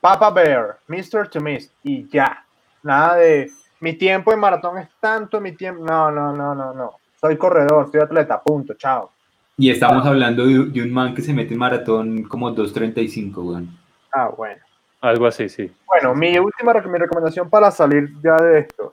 Papa 0.00 0.30
Bear, 0.30 0.78
Mr. 0.88 1.28
to 1.28 1.40
Miss, 1.40 1.72
y 1.84 2.08
ya. 2.08 2.44
Nada 2.82 3.16
de, 3.16 3.48
mi 3.78 3.92
tiempo 3.92 4.32
en 4.32 4.40
maratón 4.40 4.78
es 4.78 4.88
tanto, 4.98 5.40
mi 5.40 5.52
tiempo, 5.52 5.84
no, 5.84 6.10
no, 6.10 6.32
no, 6.32 6.54
no, 6.54 6.74
no. 6.74 6.96
Soy 7.20 7.36
corredor, 7.36 7.88
soy 7.90 8.00
atleta, 8.00 8.42
punto, 8.42 8.74
chao. 8.74 9.12
Y 9.56 9.70
estamos 9.70 10.04
hablando 10.04 10.44
de, 10.44 10.64
de 10.64 10.82
un 10.82 10.92
man 10.92 11.14
que 11.14 11.22
se 11.22 11.32
mete 11.32 11.52
en 11.52 11.60
maratón 11.60 12.24
como 12.24 12.50
2.35, 12.50 13.36
weón. 13.36 13.78
Ah, 14.12 14.28
bueno. 14.36 14.60
Algo 15.00 15.26
así, 15.26 15.48
sí. 15.48 15.70
Bueno, 15.86 16.14
mi 16.14 16.36
última 16.38 16.72
mi 16.74 16.98
recomendación 16.98 17.48
para 17.48 17.70
salir 17.70 18.10
ya 18.22 18.36
de 18.36 18.60
esto. 18.60 18.92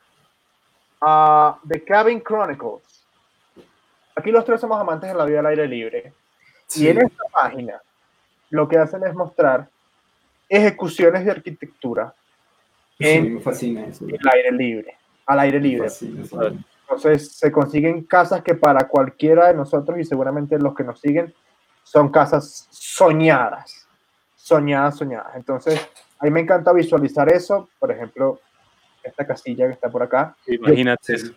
Ah, 1.02 1.58
The 1.68 1.84
Cabin 1.84 2.22
Chronicles. 2.22 2.99
Aquí 4.20 4.32
los 4.32 4.44
tres 4.46 4.60
somos 4.62 4.80
amantes 4.80 5.10
de 5.10 5.16
la 5.16 5.26
vida 5.26 5.40
al 5.40 5.46
aire 5.48 5.68
libre. 5.68 6.14
Y 6.76 6.88
en 6.88 7.00
esta 7.00 7.24
página 7.32 7.82
lo 8.50 8.68
que 8.68 8.78
hacen 8.78 9.04
es 9.06 9.14
mostrar 9.14 9.68
ejecuciones 10.48 11.24
de 11.26 11.32
arquitectura 11.32 12.14
en 13.00 13.24
Sí, 13.24 13.30
me 13.30 13.40
fascina 13.40 13.86
eso. 13.86 14.06
el 14.08 14.20
aire 14.34 14.52
libre, 14.52 14.98
al 15.26 15.40
aire 15.40 15.60
libre. 15.60 15.90
fascina. 15.90 16.24
Entonces 16.82 17.32
se 17.34 17.52
consiguen 17.52 18.04
casas 18.04 18.42
que 18.42 18.56
para 18.56 18.88
cualquiera 18.88 19.48
de 19.48 19.54
nosotros 19.54 19.98
y 20.00 20.04
seguramente 20.04 20.58
los 20.60 20.76
que 20.76 20.84
nos 20.84 21.00
siguen 21.00 21.34
son 21.84 22.10
casas 22.12 22.68
soñadas, 22.72 23.88
soñadas, 24.36 24.98
soñadas. 24.98 25.36
Entonces 25.36 25.88
a 26.20 26.26
mí 26.26 26.32
me 26.32 26.42
encanta 26.42 26.74
visualizar 26.74 27.32
eso. 27.32 27.70
Por 27.80 27.92
ejemplo, 27.92 28.42
esta 29.04 29.26
casilla 29.26 29.68
que 29.68 29.74
está 29.74 29.90
por 29.90 30.04
acá. 30.04 30.36
Imagínate. 30.48 31.18
Yo 31.18 31.32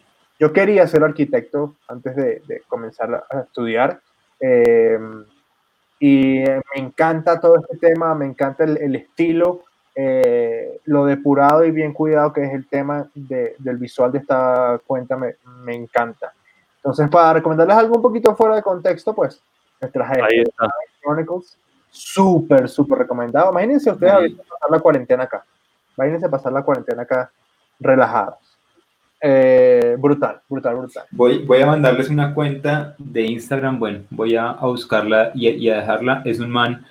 quería 0.51 0.86
ser 0.86 1.05
arquitecto 1.05 1.77
antes 1.89 2.16
de, 2.16 2.43
de 2.47 2.62
comenzar 2.66 3.27
a 3.31 3.40
estudiar. 3.40 4.01
eh, 4.40 4.98
y 6.01 6.43
me 6.74 6.81
encanta 6.82 7.39
todo 7.39 7.56
este 7.60 7.77
tema, 7.77 8.12
me 8.16 8.27
encanta 8.27 8.64
el, 8.64 8.77
el 8.78 8.97
estilo, 8.97 9.60
eh, 9.94 10.81
lo 10.86 11.05
depurado 11.05 11.64
y 11.64 11.70
bien 11.70 11.93
cuidado 11.93 12.32
que 12.32 12.43
es 12.43 12.52
el 12.55 12.66
tema 12.66 13.06
de- 13.14 13.55
del 13.59 13.77
visual 13.77 14.10
de 14.10 14.19
esta 14.19 14.81
cuenta, 14.85 15.16
me, 15.16 15.36
me 15.62 15.77
encanta. 15.77 16.32
Entonces, 16.77 17.09
para 17.09 17.35
recomendarles 17.35 17.77
algo 17.77 17.94
un 17.97 18.02
poquito 18.02 18.35
fuera 18.35 18.56
de 18.56 18.62
contexto, 18.62 19.14
pues, 19.14 19.40
me 19.81 19.86
traje 19.89 20.14
este. 20.40 20.51
Chronicles, 21.02 21.56
súper, 21.89 22.69
súper 22.69 22.98
recomendado. 22.98 23.52
Imagínense 23.52 23.90
ustedes 23.93 24.12
ahorita 24.12 24.43
pasar 24.43 24.70
la 24.70 24.81
cuarentena 24.81 25.23
acá. 25.23 25.44
Imagínense 25.97 26.28
pasar 26.28 26.52
la 26.52 26.62
cuarentena 26.64 27.02
acá 27.02 27.31
relajados. 27.78 28.52
Eh, 29.24 29.97
brutal, 30.01 30.40
brutal, 30.49 30.77
brutal. 30.77 31.05
Voy, 31.12 31.39
voy 31.44 31.62
a 31.62 31.66
mandarles 31.66 32.11
una 32.11 32.35
cuenta 32.35 32.97
de 32.99 33.23
Instagram, 33.23 33.78
bueno, 33.78 34.01
voy 34.11 34.35
a, 34.35 34.49
a 34.51 34.66
buscarla 34.66 35.31
y, 35.35 35.47
a- 35.47 35.51
y 35.55 35.70
a 35.70 35.77
dejarla. 35.77 36.23
Es 36.24 36.40
un 36.40 36.51
man 36.51 36.85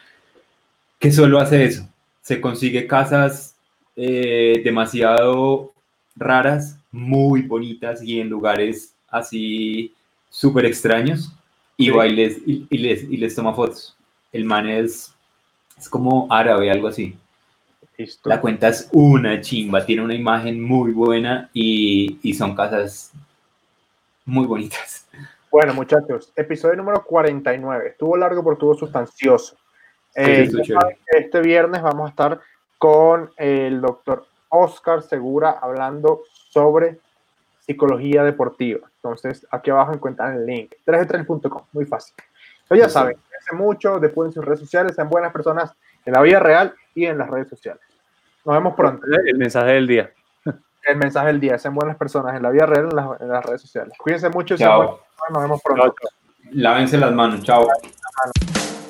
que 0.98 1.12
solo 1.12 1.40
hace 1.40 1.66
eso. 1.66 1.88
Se 2.22 2.40
consigue 2.40 2.88
casas 2.88 3.56
eh, 3.98 4.62
demasiado 4.64 5.74
raras, 6.16 6.78
muy 6.92 7.42
bonitas 7.42 8.02
y 8.02 8.20
en 8.22 8.30
lugares 8.30 8.94
así 9.10 9.94
súper 10.30 10.66
extraños 10.66 11.34
y, 11.76 11.86
Sí. 11.86 11.90
va 11.92 12.08
y 12.08 12.16
les, 12.16 12.38
y, 12.48 12.66
y 12.70 12.78
les, 12.78 13.04
y 13.04 13.18
les 13.18 13.36
toma 13.36 13.54
fotos. 13.54 13.96
El 14.32 14.46
man 14.46 14.70
es, 14.70 15.14
es 15.78 15.90
como 15.90 16.28
árabe, 16.30 16.72
algo 16.72 16.88
así. 16.88 17.18
Listo. 18.02 18.30
La 18.30 18.42
cuenta 18.42 18.68
es 18.70 18.90
una 18.92 19.40
chimba, 19.42 19.86
tiene 19.86 20.04
una 20.04 20.16
imagen 20.16 20.62
muy 20.62 20.92
buena 20.92 21.50
y, 21.54 22.20
y 22.24 22.34
son 22.34 22.56
casas 22.56 23.12
muy 24.26 24.46
bonitas. 24.48 25.08
Bueno, 25.52 25.74
muchachos, 25.74 26.32
episodio 26.36 26.78
número 26.78 27.04
49. 27.04 27.90
Estuvo 27.90 28.16
largo, 28.18 28.42
pero 28.44 28.54
estuvo 28.54 28.74
sustancioso. 28.76 29.58
Eh, 30.16 30.50
este 31.08 31.42
viernes 31.42 31.82
vamos 31.82 32.08
a 32.08 32.10
estar 32.10 32.40
con 32.78 33.32
el 33.38 33.82
doctor 33.82 34.26
Oscar 34.50 35.02
Segura 35.04 35.52
hablando 35.62 36.22
sobre 36.50 37.00
psicología 37.60 38.24
deportiva. 38.24 38.90
Entonces, 38.96 39.46
aquí 39.52 39.70
abajo 39.70 39.94
encuentran 39.94 40.36
el 40.36 40.46
link, 40.46 40.72
3de3.com, 40.86 41.64
muy 41.74 41.86
fácil. 41.86 42.16
Entonces, 42.64 42.86
ya 42.86 42.90
Sí. 42.90 42.94
saben, 42.94 43.18
cuídense 43.18 43.56
mucho, 43.56 44.00
después 44.00 44.28
en 44.30 44.34
sus 44.34 44.46
redes 44.46 44.60
sociales, 44.60 44.96
sean 44.96 45.10
buenas 45.10 45.32
personas 45.32 45.74
en 46.06 46.14
la 46.14 46.22
vida 46.22 46.40
real 46.40 46.74
y 46.96 47.06
en 47.06 47.18
las 47.18 47.30
redes 47.30 47.48
sociales. 47.50 47.82
Nos 48.46 48.56
vemos 48.56 48.74
pronto. 48.76 49.06
El 49.26 49.38
mensaje 49.38 49.72
del 49.74 49.88
día. 49.88 50.12
El 50.84 50.98
mensaje 50.98 51.28
del 51.28 51.40
día, 51.40 51.60
sean 51.60 51.76
buenas 51.76 51.96
personas 51.96 52.36
en 52.36 52.42
la 52.42 52.50
vida 52.50 52.66
real 52.66 52.86
y 52.86 52.90
en 52.90 52.96
las, 52.96 53.22
en 53.22 53.30
las 53.30 53.46
redes 53.46 53.62
sociales. 53.62 53.94
Cuídense 54.00 54.30
mucho 54.30 54.56
y 54.56 54.58
sean 54.58 54.78
buenas 54.78 54.96
Chao. 54.96 55.00
personas. 55.00 55.32
Nos 55.32 55.44
vemos 55.44 55.62
pronto. 55.64 55.96
Lávense 56.52 56.98
las 56.98 57.12
manos. 57.12 57.44
Chao. 57.44 57.66
Chao. 57.66 58.81